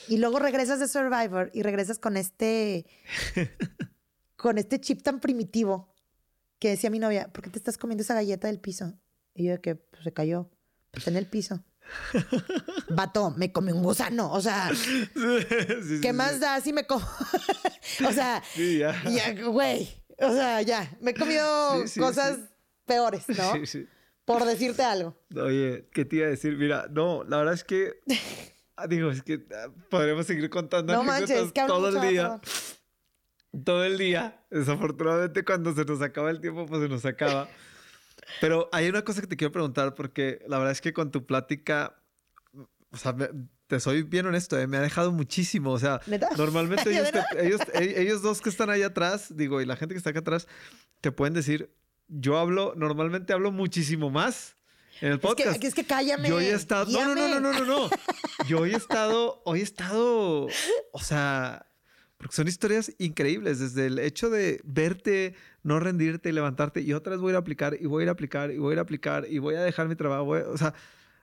y 0.08 0.18
luego 0.18 0.38
regresas 0.38 0.78
de 0.78 0.88
Survivor 0.88 1.50
y 1.52 1.62
regresas 1.62 1.98
con 1.98 2.16
este, 2.16 2.86
con 4.36 4.58
este 4.58 4.80
chip 4.80 5.02
tan 5.02 5.20
primitivo 5.20 5.92
que 6.58 6.70
decía 6.70 6.90
mi 6.90 7.00
novia, 7.00 7.28
¿por 7.32 7.42
qué 7.42 7.50
te 7.50 7.58
estás 7.58 7.76
comiendo 7.76 8.02
esa 8.02 8.14
galleta 8.14 8.46
del 8.46 8.60
piso? 8.60 8.94
Y 9.34 9.46
yo 9.46 9.52
de 9.52 9.60
que 9.60 9.74
pues, 9.74 10.04
se 10.04 10.12
cayó, 10.12 10.48
está 10.92 11.10
en 11.10 11.16
el 11.16 11.26
piso. 11.26 11.64
Vato, 12.90 13.32
me 13.36 13.50
comí 13.50 13.72
un 13.72 13.82
gusano. 13.82 14.32
O 14.32 14.40
sea, 14.40 14.70
¿qué 16.02 16.12
más 16.12 16.38
da 16.38 16.60
si 16.60 16.72
me 16.72 16.86
como? 16.86 17.04
o 18.06 18.12
sea, 18.12 18.42
ya, 19.10 19.34
güey. 19.44 20.04
O 20.18 20.32
sea, 20.32 20.62
ya. 20.62 20.96
Me 21.00 21.10
he 21.10 21.14
comido 21.14 21.82
cosas 21.98 22.38
peores, 22.86 23.24
¿no? 23.28 23.54
Por 24.32 24.44
decirte 24.44 24.82
algo. 24.82 25.16
Oye, 25.36 25.88
¿qué 25.92 26.04
te 26.04 26.16
iba 26.16 26.26
a 26.26 26.30
decir? 26.30 26.56
Mira, 26.56 26.86
no, 26.90 27.24
la 27.24 27.38
verdad 27.38 27.54
es 27.54 27.64
que. 27.64 28.00
Ah, 28.74 28.86
digo, 28.86 29.10
es 29.10 29.22
que 29.22 29.46
ah, 29.54 29.68
podremos 29.90 30.26
seguir 30.26 30.48
contando 30.48 30.94
no 30.94 31.04
manches, 31.04 31.52
que 31.52 31.66
todo 31.66 31.88
el 31.88 32.08
día. 32.08 32.40
Todo 33.64 33.84
el 33.84 33.98
día. 33.98 34.44
Desafortunadamente, 34.50 35.44
cuando 35.44 35.74
se 35.74 35.84
nos 35.84 36.00
acaba 36.00 36.30
el 36.30 36.40
tiempo, 36.40 36.64
pues 36.66 36.82
se 36.82 36.88
nos 36.88 37.04
acaba. 37.04 37.48
Pero 38.40 38.68
hay 38.72 38.88
una 38.88 39.02
cosa 39.02 39.20
que 39.20 39.26
te 39.26 39.36
quiero 39.36 39.52
preguntar 39.52 39.94
porque 39.94 40.42
la 40.48 40.58
verdad 40.58 40.72
es 40.72 40.80
que 40.80 40.92
con 40.92 41.10
tu 41.10 41.26
plática, 41.26 42.02
o 42.90 42.96
sea, 42.96 43.14
te 43.66 43.80
soy 43.80 44.02
bien 44.02 44.26
honesto, 44.26 44.58
eh, 44.58 44.66
me 44.66 44.76
ha 44.76 44.80
dejado 44.80 45.12
muchísimo. 45.12 45.72
O 45.72 45.78
sea, 45.78 46.00
normalmente 46.36 46.90
ellos, 47.38 47.60
ellos, 47.74 48.22
dos 48.22 48.40
que 48.40 48.48
están 48.48 48.70
ahí 48.70 48.82
atrás, 48.82 49.34
digo, 49.36 49.60
y 49.60 49.66
la 49.66 49.76
gente 49.76 49.94
que 49.94 49.98
está 49.98 50.10
acá 50.10 50.20
atrás, 50.20 50.46
te 51.00 51.12
pueden 51.12 51.34
decir, 51.34 51.70
yo 52.12 52.38
hablo, 52.38 52.74
normalmente 52.76 53.32
hablo 53.32 53.52
muchísimo 53.52 54.10
más. 54.10 54.56
En 55.00 55.12
el 55.12 55.20
podcast. 55.20 55.52
Es 55.52 55.58
que, 55.58 55.66
es 55.66 55.74
que 55.74 55.84
cállame. 55.84 56.28
Yo 56.28 56.38
he 56.38 56.52
estado. 56.52 56.86
No, 56.90 57.14
no, 57.14 57.28
no, 57.28 57.40
no, 57.40 57.52
no, 57.52 57.64
no. 57.64 57.90
Yo 58.48 58.64
he 58.66 58.72
estado. 58.72 59.42
Hoy 59.44 59.60
he 59.60 59.62
estado. 59.62 60.46
O 60.92 61.00
sea. 61.00 61.66
Porque 62.18 62.36
son 62.36 62.46
historias 62.46 62.92
increíbles. 62.98 63.58
Desde 63.58 63.86
el 63.86 63.98
hecho 63.98 64.30
de 64.30 64.60
verte 64.62 65.34
no 65.64 65.80
rendirte 65.80 66.28
y 66.28 66.32
levantarte 66.32 66.80
y 66.80 66.92
otra 66.92 67.12
vez 67.12 67.20
voy 67.20 67.30
a 67.30 67.32
ir 67.32 67.36
a 67.36 67.40
aplicar 67.40 67.76
y 67.80 67.86
voy 67.86 68.02
a 68.02 68.04
ir 68.04 68.08
a 68.10 68.12
aplicar 68.12 68.52
y 68.52 68.58
voy 68.58 68.70
a 68.70 68.72
ir 68.74 68.78
a 68.78 68.82
aplicar 68.82 69.26
y 69.28 69.38
voy 69.38 69.56
a 69.56 69.62
dejar 69.62 69.88
mi 69.88 69.96
trabajo. 69.96 70.28
o 70.28 70.56
sea, 70.56 70.72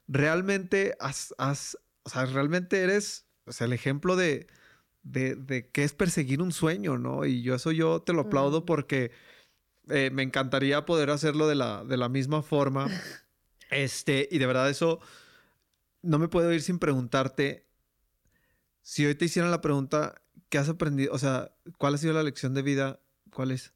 realmente 0.07 0.95
has, 0.99 1.33
o 1.37 2.09
sea, 2.09 2.25
realmente 2.25 2.81
eres 2.81 3.29
o 3.49 3.51
sea, 3.51 3.65
el 3.65 3.73
ejemplo 3.73 4.15
de, 4.15 4.47
de, 5.01 5.35
de 5.35 5.69
qué 5.69 5.83
es 5.83 5.93
perseguir 5.93 6.41
un 6.41 6.51
sueño, 6.51 6.97
¿no? 6.97 7.25
Y 7.25 7.41
yo 7.41 7.55
eso 7.55 7.71
yo 7.71 8.01
te 8.01 8.13
lo 8.13 8.21
aplaudo 8.21 8.65
porque 8.65 9.11
eh, 9.89 10.09
me 10.11 10.23
encantaría 10.23 10.85
poder 10.85 11.09
hacerlo 11.09 11.47
de 11.47 11.55
la, 11.55 11.83
de 11.83 11.97
la 11.97 12.09
misma 12.09 12.41
forma. 12.41 12.87
Este, 13.71 14.27
y 14.31 14.39
de 14.39 14.47
verdad 14.47 14.67
eso 14.67 14.99
no 16.01 16.17
me 16.17 16.27
puedo 16.27 16.51
ir 16.51 16.63
sin 16.63 16.79
preguntarte 16.79 17.67
si 18.81 19.05
hoy 19.05 19.13
te 19.13 19.25
hicieran 19.25 19.51
la 19.51 19.61
pregunta, 19.61 20.23
¿qué 20.49 20.57
has 20.57 20.69
aprendido? 20.69 21.13
O 21.13 21.19
sea, 21.19 21.53
¿cuál 21.77 21.93
ha 21.93 21.99
sido 21.99 22.13
la 22.13 22.23
lección 22.23 22.55
de 22.55 22.63
vida? 22.63 22.99
¿Cuál 23.29 23.51
es? 23.51 23.71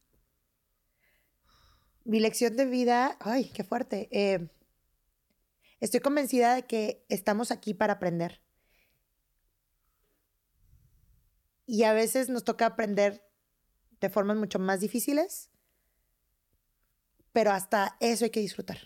mi 2.06 2.20
lección 2.20 2.56
de 2.56 2.66
vida, 2.66 3.18
ay, 3.20 3.46
qué 3.46 3.64
fuerte. 3.64 4.08
Eh, 4.12 4.50
estoy 5.80 6.00
convencida 6.00 6.56
de 6.56 6.64
que 6.64 7.06
estamos 7.10 7.52
aquí 7.52 7.74
para 7.74 7.94
aprender. 7.94 8.42
Y 11.66 11.84
a 11.84 11.94
veces 11.94 12.30
nos 12.30 12.44
toca 12.44 12.66
aprender 12.66 13.26
de 14.02 14.10
formas 14.10 14.38
mucho 14.38 14.60
más 14.60 14.82
difíciles, 14.82 15.50
pero 17.34 17.52
hasta 17.52 17.98
eso 18.00 18.24
hay 18.26 18.32
que 18.32 18.40
disfrutar. 18.40 18.78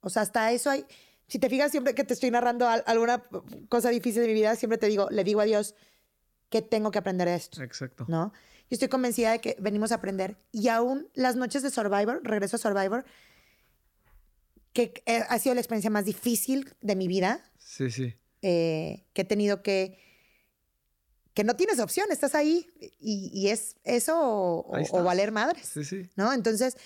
O 0.00 0.10
sea, 0.10 0.22
hasta 0.22 0.50
eso 0.50 0.70
hay... 0.70 0.84
Si 1.28 1.38
te 1.38 1.48
fijas 1.48 1.70
siempre 1.70 1.94
que 1.94 2.04
te 2.04 2.14
estoy 2.14 2.30
narrando 2.30 2.68
alguna 2.68 3.22
cosa 3.68 3.88
difícil 3.90 4.22
de 4.22 4.28
mi 4.28 4.34
vida, 4.34 4.54
siempre 4.56 4.76
te 4.76 4.88
digo, 4.88 5.08
le 5.10 5.24
digo 5.24 5.40
a 5.40 5.44
Dios 5.44 5.74
que 6.50 6.60
tengo 6.60 6.90
que 6.90 6.98
aprender 6.98 7.28
esto. 7.28 7.62
Exacto. 7.62 8.04
¿No? 8.08 8.32
Yo 8.68 8.74
estoy 8.74 8.88
convencida 8.88 9.30
de 9.32 9.40
que 9.40 9.56
venimos 9.58 9.92
a 9.92 9.96
aprender. 9.96 10.36
Y 10.50 10.68
aún 10.68 11.08
las 11.14 11.36
noches 11.36 11.62
de 11.62 11.70
Survivor, 11.70 12.20
regreso 12.22 12.56
a 12.56 12.58
Survivor, 12.58 13.04
que 14.72 15.02
eh, 15.06 15.22
ha 15.28 15.38
sido 15.38 15.54
la 15.54 15.60
experiencia 15.60 15.90
más 15.90 16.04
difícil 16.04 16.74
de 16.82 16.96
mi 16.96 17.08
vida. 17.08 17.42
Sí, 17.58 17.90
sí. 17.90 18.14
Eh, 18.42 19.06
que 19.14 19.22
he 19.22 19.24
tenido 19.24 19.62
que 19.62 19.98
que 21.34 21.44
no 21.44 21.56
tienes 21.56 21.78
opción, 21.78 22.06
estás 22.10 22.34
ahí 22.34 22.66
y, 23.00 23.48
es 23.48 23.76
eso 23.84 24.18
o, 24.18 25.02
valer 25.02 25.32
madres. 25.32 25.66
Sí, 25.66 25.84
sí. 25.84 26.10
¿No? 26.14 26.32
Entonces, 26.32 26.76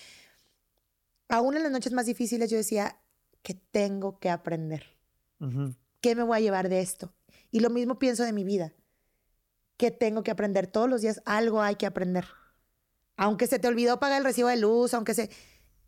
aún 1.28 1.56
en 1.56 1.62
las 1.62 1.72
noches 1.72 1.92
más 1.92 2.06
difíciles 2.06 2.50
yo 2.50 2.56
decía 2.56 3.00
que 3.42 3.54
tengo 3.54 4.18
que 4.18 4.30
aprender. 4.30 4.84
¿Qué 6.00 6.14
me 6.14 6.22
voy 6.22 6.38
a 6.38 6.40
llevar 6.40 6.68
de 6.68 6.80
esto? 6.80 7.14
Y 7.50 7.60
lo 7.60 7.70
mismo 7.70 7.98
pienso 7.98 8.24
de 8.24 8.32
mi 8.32 8.44
vida. 8.44 8.72
¿Qué 9.76 9.90
tengo 9.90 10.22
que 10.22 10.30
aprender? 10.30 10.66
Todos 10.66 10.88
los 10.88 11.02
días 11.02 11.22
algo 11.26 11.62
hay 11.62 11.76
que 11.76 11.86
aprender. 11.86 12.26
Aunque 13.16 13.46
se 13.46 13.58
te 13.58 13.68
olvidó 13.68 13.98
pagar 13.98 14.18
el 14.18 14.24
recibo 14.24 14.48
de 14.48 14.56
luz, 14.56 14.94
aunque 14.94 15.14
se... 15.14 15.30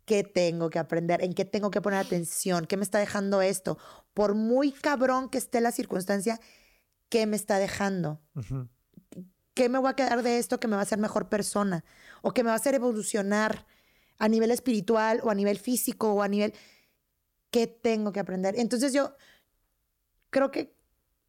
¿Qué 0.05 0.23
tengo 0.23 0.71
que 0.71 0.79
aprender? 0.79 1.23
¿En 1.23 1.33
qué 1.33 1.45
tengo 1.45 1.69
que 1.69 1.81
poner 1.81 1.99
atención? 1.99 2.65
¿Qué 2.65 2.77
me 2.77 2.83
está 2.83 2.97
dejando 2.97 3.43
esto? 3.43 3.77
Por 4.15 4.33
muy 4.33 4.71
cabrón 4.71 5.29
que 5.29 5.37
esté 5.37 5.61
la 5.61 5.71
circunstancia, 5.71 6.39
¿qué 7.09 7.27
me 7.27 7.35
está 7.35 7.59
dejando? 7.59 8.19
¿Qué 9.53 9.69
me 9.69 9.77
voy 9.77 9.91
a 9.91 9.95
quedar 9.95 10.23
de 10.23 10.39
esto 10.39 10.59
que 10.59 10.67
me 10.67 10.75
va 10.75 10.79
a 10.79 10.83
hacer 10.83 10.97
mejor 10.97 11.29
persona? 11.29 11.85
¿O 12.23 12.33
que 12.33 12.43
me 12.43 12.47
va 12.47 12.53
a 12.53 12.55
hacer 12.55 12.73
evolucionar 12.73 13.67
a 14.19 14.27
nivel 14.27 14.51
espiritual 14.51 15.21
o 15.23 15.29
a 15.29 15.35
nivel 15.35 15.57
físico 15.57 16.13
o 16.13 16.21
a 16.21 16.27
nivel... 16.27 16.53
¿Qué 17.51 17.65
tengo 17.65 18.11
que 18.11 18.19
aprender? 18.19 18.53
Entonces 18.59 18.93
yo 18.93 19.15
creo 20.29 20.51
que, 20.51 20.75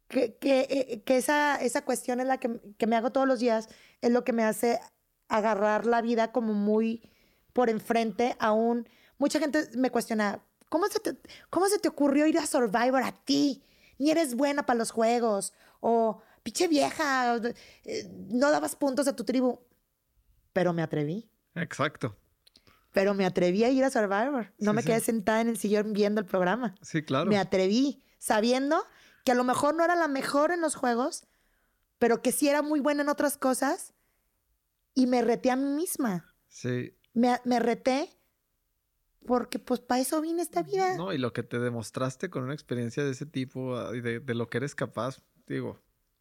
que, 0.07 0.37
que, 0.37 1.01
que 1.03 1.17
esa, 1.17 1.55
esa 1.55 1.83
cuestión 1.83 2.19
es 2.19 2.27
la 2.27 2.37
que, 2.37 2.61
que 2.77 2.85
me 2.85 2.95
hago 2.95 3.11
todos 3.11 3.27
los 3.27 3.39
días, 3.39 3.69
es 4.01 4.11
lo 4.11 4.23
que 4.23 4.31
me 4.31 4.43
hace 4.43 4.79
agarrar 5.29 5.87
la 5.87 6.01
vida 6.01 6.31
como 6.31 6.53
muy 6.53 7.09
por 7.53 7.71
enfrente 7.71 8.35
aún. 8.39 8.87
Mucha 9.17 9.39
gente 9.39 9.67
me 9.75 9.89
cuestiona, 9.89 10.43
¿cómo 10.69 10.87
se, 10.87 10.99
te, 10.99 11.17
¿cómo 11.49 11.67
se 11.67 11.79
te 11.79 11.87
ocurrió 11.87 12.27
ir 12.27 12.37
a 12.37 12.45
Survivor 12.45 13.01
a 13.01 13.11
ti? 13.11 13.63
Ni 13.97 14.11
eres 14.11 14.35
buena 14.35 14.65
para 14.65 14.77
los 14.77 14.91
juegos. 14.91 15.53
O, 15.79 16.21
pinche 16.43 16.67
vieja, 16.67 17.35
eh, 17.85 18.09
no 18.29 18.51
dabas 18.51 18.75
puntos 18.75 19.07
a 19.07 19.15
tu 19.15 19.23
tribu. 19.23 19.59
Pero 20.53 20.73
me 20.73 20.83
atreví. 20.83 21.29
Exacto. 21.55 22.15
Pero 22.91 23.13
me 23.13 23.25
atreví 23.25 23.63
a 23.63 23.69
ir 23.69 23.83
a 23.83 23.89
Survivor. 23.89 24.53
No 24.59 24.73
me 24.73 24.83
quedé 24.83 24.99
sentada 24.99 25.41
en 25.41 25.47
el 25.47 25.57
sillón 25.57 25.93
viendo 25.93 26.19
el 26.19 26.27
programa. 26.27 26.75
Sí, 26.81 27.03
claro. 27.03 27.29
Me 27.29 27.37
atreví, 27.37 28.03
sabiendo 28.17 28.83
que 29.23 29.31
a 29.31 29.35
lo 29.35 29.43
mejor 29.43 29.75
no 29.75 29.83
era 29.83 29.95
la 29.95 30.07
mejor 30.07 30.51
en 30.51 30.61
los 30.61 30.75
juegos, 30.75 31.25
pero 31.99 32.21
que 32.21 32.31
sí 32.31 32.49
era 32.49 32.61
muy 32.61 32.79
buena 32.79 33.03
en 33.03 33.09
otras 33.09 33.37
cosas. 33.37 33.93
Y 34.93 35.07
me 35.07 35.21
reté 35.21 35.51
a 35.51 35.55
mí 35.55 35.73
misma. 35.73 36.35
Sí 36.49 36.93
me, 37.13 37.59
reté 37.59 38.09
porque 39.25 39.59
pues 39.59 39.79
para 39.79 40.01
eso 40.01 40.21
vine 40.21 40.41
esta 40.41 40.63
vida. 40.63 40.95
No, 40.97 41.13
y 41.13 41.17
lo 41.17 41.33
que 41.33 41.43
te 41.43 41.59
demostraste 41.59 42.29
con 42.29 42.43
una 42.43 42.53
experiencia 42.53 43.03
de 43.03 43.11
ese 43.11 43.25
tipo 43.25 43.77
ah, 43.77 43.95
y 43.95 44.01
de, 44.01 44.33
lo 44.33 44.49
que 44.49 44.57
eres 44.57 44.75
capaz, 44.75 45.21
digo, 45.47 45.79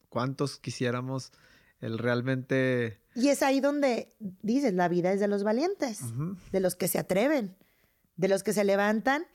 ¿cuántos 0.09 0.59
quisiéramos 0.59 1.33
el 1.81 1.99
realmente... 1.99 3.01
Y 3.15 3.29
es 3.29 3.43
ahí 3.43 3.61
donde 3.61 4.15
dices, 4.43 4.75
la 4.75 4.89
vida 4.89 5.13
es 5.13 5.21
de 5.21 5.29
los 5.29 5.43
valientes, 5.43 6.01
de 6.53 6.61
los 6.61 6.77
que 6.77 6.89
se 6.89 6.99
atreven, 6.99 7.57
de 8.17 8.29
los 8.29 8.43
que 8.43 8.53
se 8.53 8.65
levantan 8.65 9.27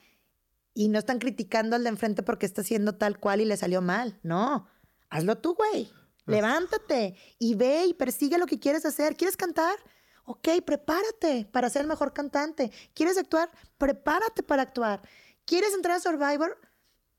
y 0.72 0.88
no 0.88 0.98
están 0.98 1.18
criticando 1.18 1.76
al 1.76 1.82
de 1.82 1.90
enfrente 1.90 2.22
porque 2.22 2.46
está 2.46 2.62
haciendo 2.62 2.96
tal 2.96 3.18
cual 3.18 3.40
y 3.40 3.44
le 3.44 3.56
salió 3.56 3.82
mal. 3.82 4.18
No, 4.22 4.68
hazlo 5.10 5.38
tú, 5.38 5.54
güey. 5.54 5.90
Levántate 6.26 7.16
y 7.38 7.54
ve 7.54 7.86
y 7.86 7.94
persigue 7.94 8.38
lo 8.38 8.46
que 8.46 8.58
quieres 8.58 8.84
hacer. 8.84 9.16
¿Quieres 9.16 9.36
cantar? 9.36 9.76
Ok, 10.24 10.48
prepárate 10.64 11.48
para 11.52 11.70
ser 11.70 11.82
el 11.82 11.88
mejor 11.88 12.12
cantante. 12.12 12.72
¿Quieres 12.94 13.16
actuar? 13.16 13.48
Prepárate 13.78 14.42
para 14.42 14.62
actuar. 14.62 15.02
¿Quieres 15.44 15.72
entrar 15.72 15.96
a 15.96 16.00
Survivor? 16.00 16.58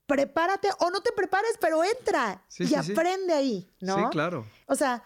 Prepárate 0.08 0.68
o 0.80 0.90
no 0.90 1.02
te 1.02 1.12
prepares, 1.12 1.52
pero 1.60 1.84
entra 1.84 2.42
y 2.58 2.74
aprende 2.74 3.32
ahí, 3.34 3.70
¿no? 3.80 3.94
Sí, 3.94 4.02
claro. 4.10 4.46
O 4.66 4.74
sea, 4.74 5.04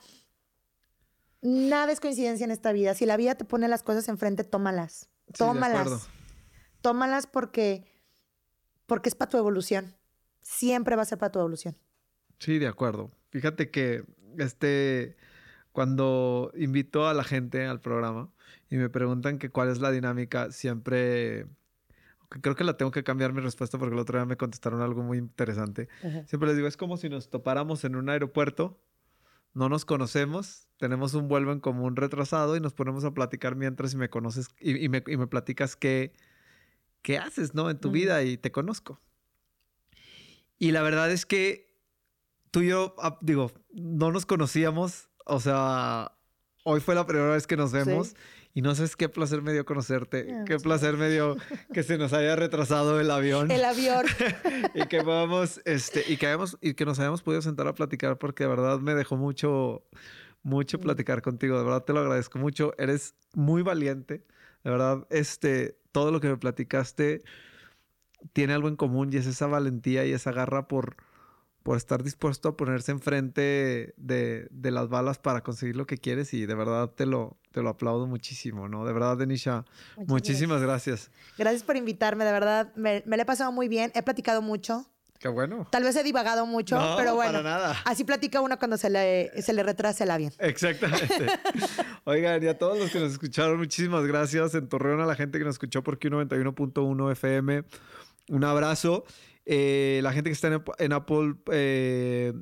nada 1.42 1.92
es 1.92 2.00
coincidencia 2.00 2.44
en 2.44 2.52
esta 2.52 2.72
vida. 2.72 2.94
Si 2.94 3.04
la 3.04 3.16
vida 3.16 3.34
te 3.34 3.44
pone 3.44 3.66
las 3.68 3.82
cosas 3.82 4.08
enfrente, 4.08 4.44
tómalas. 4.44 5.10
Tómalas. 5.36 6.08
tómalas 6.80 7.26
porque, 7.26 7.84
porque 8.86 9.08
es 9.08 9.14
para 9.14 9.28
tu 9.28 9.38
evolución. 9.38 9.94
Siempre 10.40 10.96
va 10.96 11.02
a 11.02 11.06
ser 11.06 11.18
para 11.18 11.32
tu 11.32 11.40
evolución. 11.40 11.76
Sí, 12.38 12.58
de 12.58 12.68
acuerdo. 12.68 13.10
Fíjate 13.30 13.70
que 13.70 14.04
este 14.38 15.16
cuando 15.72 16.52
invito 16.54 17.08
a 17.08 17.14
la 17.14 17.24
gente 17.24 17.66
al 17.66 17.80
programa 17.80 18.30
y 18.70 18.76
me 18.76 18.88
preguntan 18.88 19.38
que 19.38 19.50
cuál 19.50 19.70
es 19.70 19.80
la 19.80 19.90
dinámica, 19.90 20.52
siempre 20.52 21.46
creo 22.40 22.54
que 22.54 22.64
la 22.64 22.76
tengo 22.76 22.90
que 22.90 23.04
cambiar 23.04 23.32
mi 23.32 23.40
respuesta 23.40 23.78
porque 23.78 23.94
el 23.94 24.00
otro 24.00 24.18
día 24.18 24.26
me 24.26 24.36
contestaron 24.36 24.80
algo 24.80 25.02
muy 25.02 25.18
interesante. 25.18 25.88
Siempre 26.26 26.48
les 26.48 26.56
digo, 26.56 26.68
es 26.68 26.76
como 26.76 26.96
si 26.96 27.08
nos 27.08 27.30
topáramos 27.30 27.84
en 27.84 27.96
un 27.96 28.08
aeropuerto, 28.08 28.80
no 29.54 29.68
nos 29.68 29.84
conocemos, 29.84 30.68
tenemos 30.78 31.14
un 31.14 31.28
vuelo 31.28 31.52
en 31.52 31.60
común 31.60 31.96
retrasado 31.96 32.56
y 32.56 32.60
nos 32.60 32.72
ponemos 32.72 33.04
a 33.04 33.12
platicar 33.12 33.54
mientras 33.54 33.92
y 33.94 33.96
me 33.96 34.08
conoces 34.08 34.48
y, 34.58 34.88
me, 34.88 35.02
y 35.06 35.16
me, 35.16 35.26
platicas 35.26 35.76
qué, 35.76 36.14
qué 37.02 37.18
haces, 37.18 37.54
¿no? 37.54 37.68
En 37.68 37.78
tu 37.78 37.90
vida 37.90 38.22
y 38.22 38.38
te 38.38 38.50
conozco. 38.50 39.00
Y 40.58 40.70
la 40.70 40.82
verdad 40.82 41.10
es 41.10 41.26
que 41.26 41.76
tú 42.50 42.60
y 42.60 42.68
yo, 42.68 42.94
ah, 42.98 43.18
digo, 43.20 43.52
no 43.72 44.10
nos 44.10 44.24
conocíamos 44.24 45.10
o 45.24 45.40
sea, 45.40 46.12
hoy 46.64 46.80
fue 46.80 46.94
la 46.94 47.06
primera 47.06 47.30
vez 47.30 47.46
que 47.46 47.56
nos 47.56 47.72
vemos 47.72 48.14
y 48.54 48.60
no 48.60 48.74
sabes 48.74 48.96
qué 48.96 49.08
placer 49.08 49.40
me 49.42 49.52
dio 49.52 49.64
conocerte, 49.64 50.26
ah, 50.30 50.44
qué 50.46 50.58
placer 50.58 50.96
me 50.96 51.08
dio 51.08 51.36
que 51.72 51.82
se 51.82 51.96
nos 51.96 52.12
haya 52.12 52.36
retrasado 52.36 53.00
el 53.00 53.10
avión. 53.10 53.50
El 53.50 53.64
avión. 53.64 54.04
y 54.74 54.86
que 54.86 55.02
podamos, 55.02 55.60
este, 55.64 56.04
y 56.06 56.18
que 56.18 56.26
hayamos, 56.26 56.58
y 56.60 56.74
que 56.74 56.84
nos 56.84 56.98
hayamos 56.98 57.22
podido 57.22 57.40
sentar 57.40 57.66
a 57.66 57.74
platicar 57.74 58.18
porque 58.18 58.44
de 58.44 58.50
verdad 58.50 58.78
me 58.78 58.94
dejó 58.94 59.16
mucho, 59.16 59.82
mucho 60.42 60.78
mm. 60.78 60.80
platicar 60.82 61.22
contigo. 61.22 61.56
De 61.56 61.64
verdad 61.64 61.84
te 61.84 61.94
lo 61.94 62.00
agradezco 62.00 62.38
mucho. 62.38 62.74
Eres 62.76 63.14
muy 63.32 63.62
valiente. 63.62 64.26
De 64.64 64.70
verdad, 64.70 65.06
este, 65.08 65.78
todo 65.90 66.12
lo 66.12 66.20
que 66.20 66.28
me 66.28 66.36
platicaste 66.36 67.22
tiene 68.34 68.52
algo 68.52 68.68
en 68.68 68.76
común 68.76 69.10
y 69.12 69.16
es 69.16 69.26
esa 69.26 69.46
valentía 69.46 70.04
y 70.04 70.12
esa 70.12 70.30
garra 70.30 70.68
por 70.68 70.96
por 71.62 71.76
estar 71.76 72.02
dispuesto 72.02 72.48
a 72.48 72.56
ponerse 72.56 72.92
enfrente 72.92 73.94
de, 73.96 74.48
de, 74.50 74.70
las 74.70 74.88
balas 74.88 75.18
para 75.18 75.42
conseguir 75.42 75.76
lo 75.76 75.86
que 75.86 75.98
quieres 75.98 76.34
y 76.34 76.46
de 76.46 76.54
verdad 76.54 76.90
te 76.90 77.06
lo, 77.06 77.36
te 77.52 77.62
lo 77.62 77.70
aplaudo 77.70 78.06
muchísimo, 78.06 78.68
¿no? 78.68 78.84
De 78.84 78.92
verdad, 78.92 79.16
Denisha, 79.16 79.64
muchísimas 80.06 80.60
gracias. 80.62 81.10
gracias. 81.38 81.62
por 81.62 81.76
invitarme, 81.76 82.24
de 82.24 82.32
verdad, 82.32 82.72
me, 82.74 83.02
me 83.06 83.16
he 83.16 83.24
pasado 83.24 83.52
muy 83.52 83.68
bien, 83.68 83.92
he 83.94 84.02
platicado 84.02 84.42
mucho. 84.42 84.86
Qué 85.22 85.28
bueno. 85.28 85.68
Tal 85.70 85.84
vez 85.84 85.94
he 85.94 86.02
divagado 86.02 86.46
mucho, 86.46 86.76
pero 86.96 87.14
bueno. 87.14 87.30
Para 87.30 87.44
nada. 87.44 87.76
Así 87.84 88.02
platica 88.02 88.40
uno 88.40 88.58
cuando 88.58 88.76
se 88.76 88.90
le, 88.90 89.30
se 89.40 89.52
le 89.52 89.62
retrasa 89.62 90.02
el 90.02 90.10
avión. 90.10 90.32
Exactamente. 90.40 91.28
Oigan, 92.04 92.42
y 92.42 92.48
a 92.48 92.58
todos 92.58 92.76
los 92.76 92.90
que 92.90 92.98
nos 92.98 93.12
escucharon, 93.12 93.56
muchísimas 93.56 94.04
gracias. 94.04 94.56
En 94.56 94.68
Torreón, 94.68 95.00
a 95.00 95.06
la 95.06 95.14
gente 95.14 95.38
que 95.38 95.44
nos 95.44 95.54
escuchó 95.54 95.84
por 95.84 96.00
Q91.1 96.00 97.12
FM. 97.12 97.62
Un 98.30 98.42
abrazo. 98.42 99.04
Eh, 99.44 100.00
la 100.02 100.12
gente 100.12 100.30
que 100.30 100.34
está 100.34 100.62
en, 100.78 100.92
Apple 100.92 101.34
eh, 101.50 102.32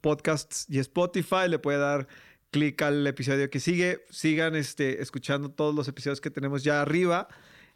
Podcasts 0.00 0.66
y 0.68 0.78
Spotify 0.78 1.48
le 1.48 1.58
puede 1.58 1.78
dar 1.78 2.06
clic 2.50 2.80
al 2.82 3.06
episodio 3.06 3.48
que 3.50 3.60
sigue. 3.60 4.04
Sigan 4.10 4.56
este, 4.56 5.02
escuchando 5.02 5.50
todos 5.50 5.74
los 5.74 5.88
episodios 5.88 6.20
que 6.20 6.30
tenemos 6.30 6.64
ya 6.64 6.82
arriba. 6.82 7.28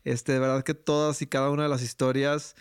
Este, 0.05 0.33
de 0.33 0.39
verdad 0.39 0.63
que 0.63 0.75
todas 0.75 1.23
y 1.23 1.27
cada 1.27 1.51
una 1.51 1.65
de 1.65 1.69
las 1.69 1.83
historias 1.83 2.55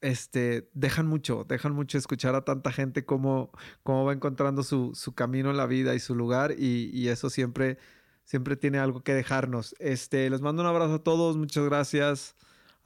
este, 0.00 0.70
dejan 0.74 1.06
mucho, 1.06 1.44
dejan 1.48 1.72
mucho 1.72 1.98
escuchar 1.98 2.34
a 2.34 2.44
tanta 2.44 2.70
gente 2.72 3.04
cómo, 3.04 3.50
cómo 3.82 4.04
va 4.04 4.12
encontrando 4.12 4.62
su, 4.62 4.92
su, 4.94 5.14
camino 5.14 5.50
en 5.50 5.56
la 5.56 5.66
vida 5.66 5.94
y 5.94 6.00
su 6.00 6.14
lugar 6.14 6.54
y, 6.56 6.90
y, 6.92 7.08
eso 7.08 7.30
siempre, 7.30 7.78
siempre 8.24 8.56
tiene 8.56 8.78
algo 8.78 9.02
que 9.02 9.14
dejarnos. 9.14 9.74
Este, 9.80 10.30
les 10.30 10.40
mando 10.42 10.62
un 10.62 10.68
abrazo 10.68 10.94
a 10.94 11.02
todos, 11.02 11.36
muchas 11.36 11.64
gracias. 11.64 12.36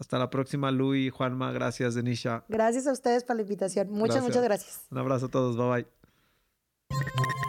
Hasta 0.00 0.18
la 0.18 0.30
próxima, 0.30 0.70
Luis, 0.70 1.12
Juanma. 1.12 1.52
Gracias, 1.52 1.94
Denisha. 1.94 2.42
Gracias 2.48 2.86
a 2.86 2.92
ustedes 2.92 3.22
por 3.22 3.36
la 3.36 3.42
invitación. 3.42 3.90
Muchas, 3.90 4.16
gracias. 4.16 4.24
muchas 4.24 4.42
gracias. 4.42 4.86
Un 4.90 4.98
abrazo 4.98 5.26
a 5.26 5.28
todos. 5.28 5.56
Bye 5.56 5.84
bye. 6.88 7.40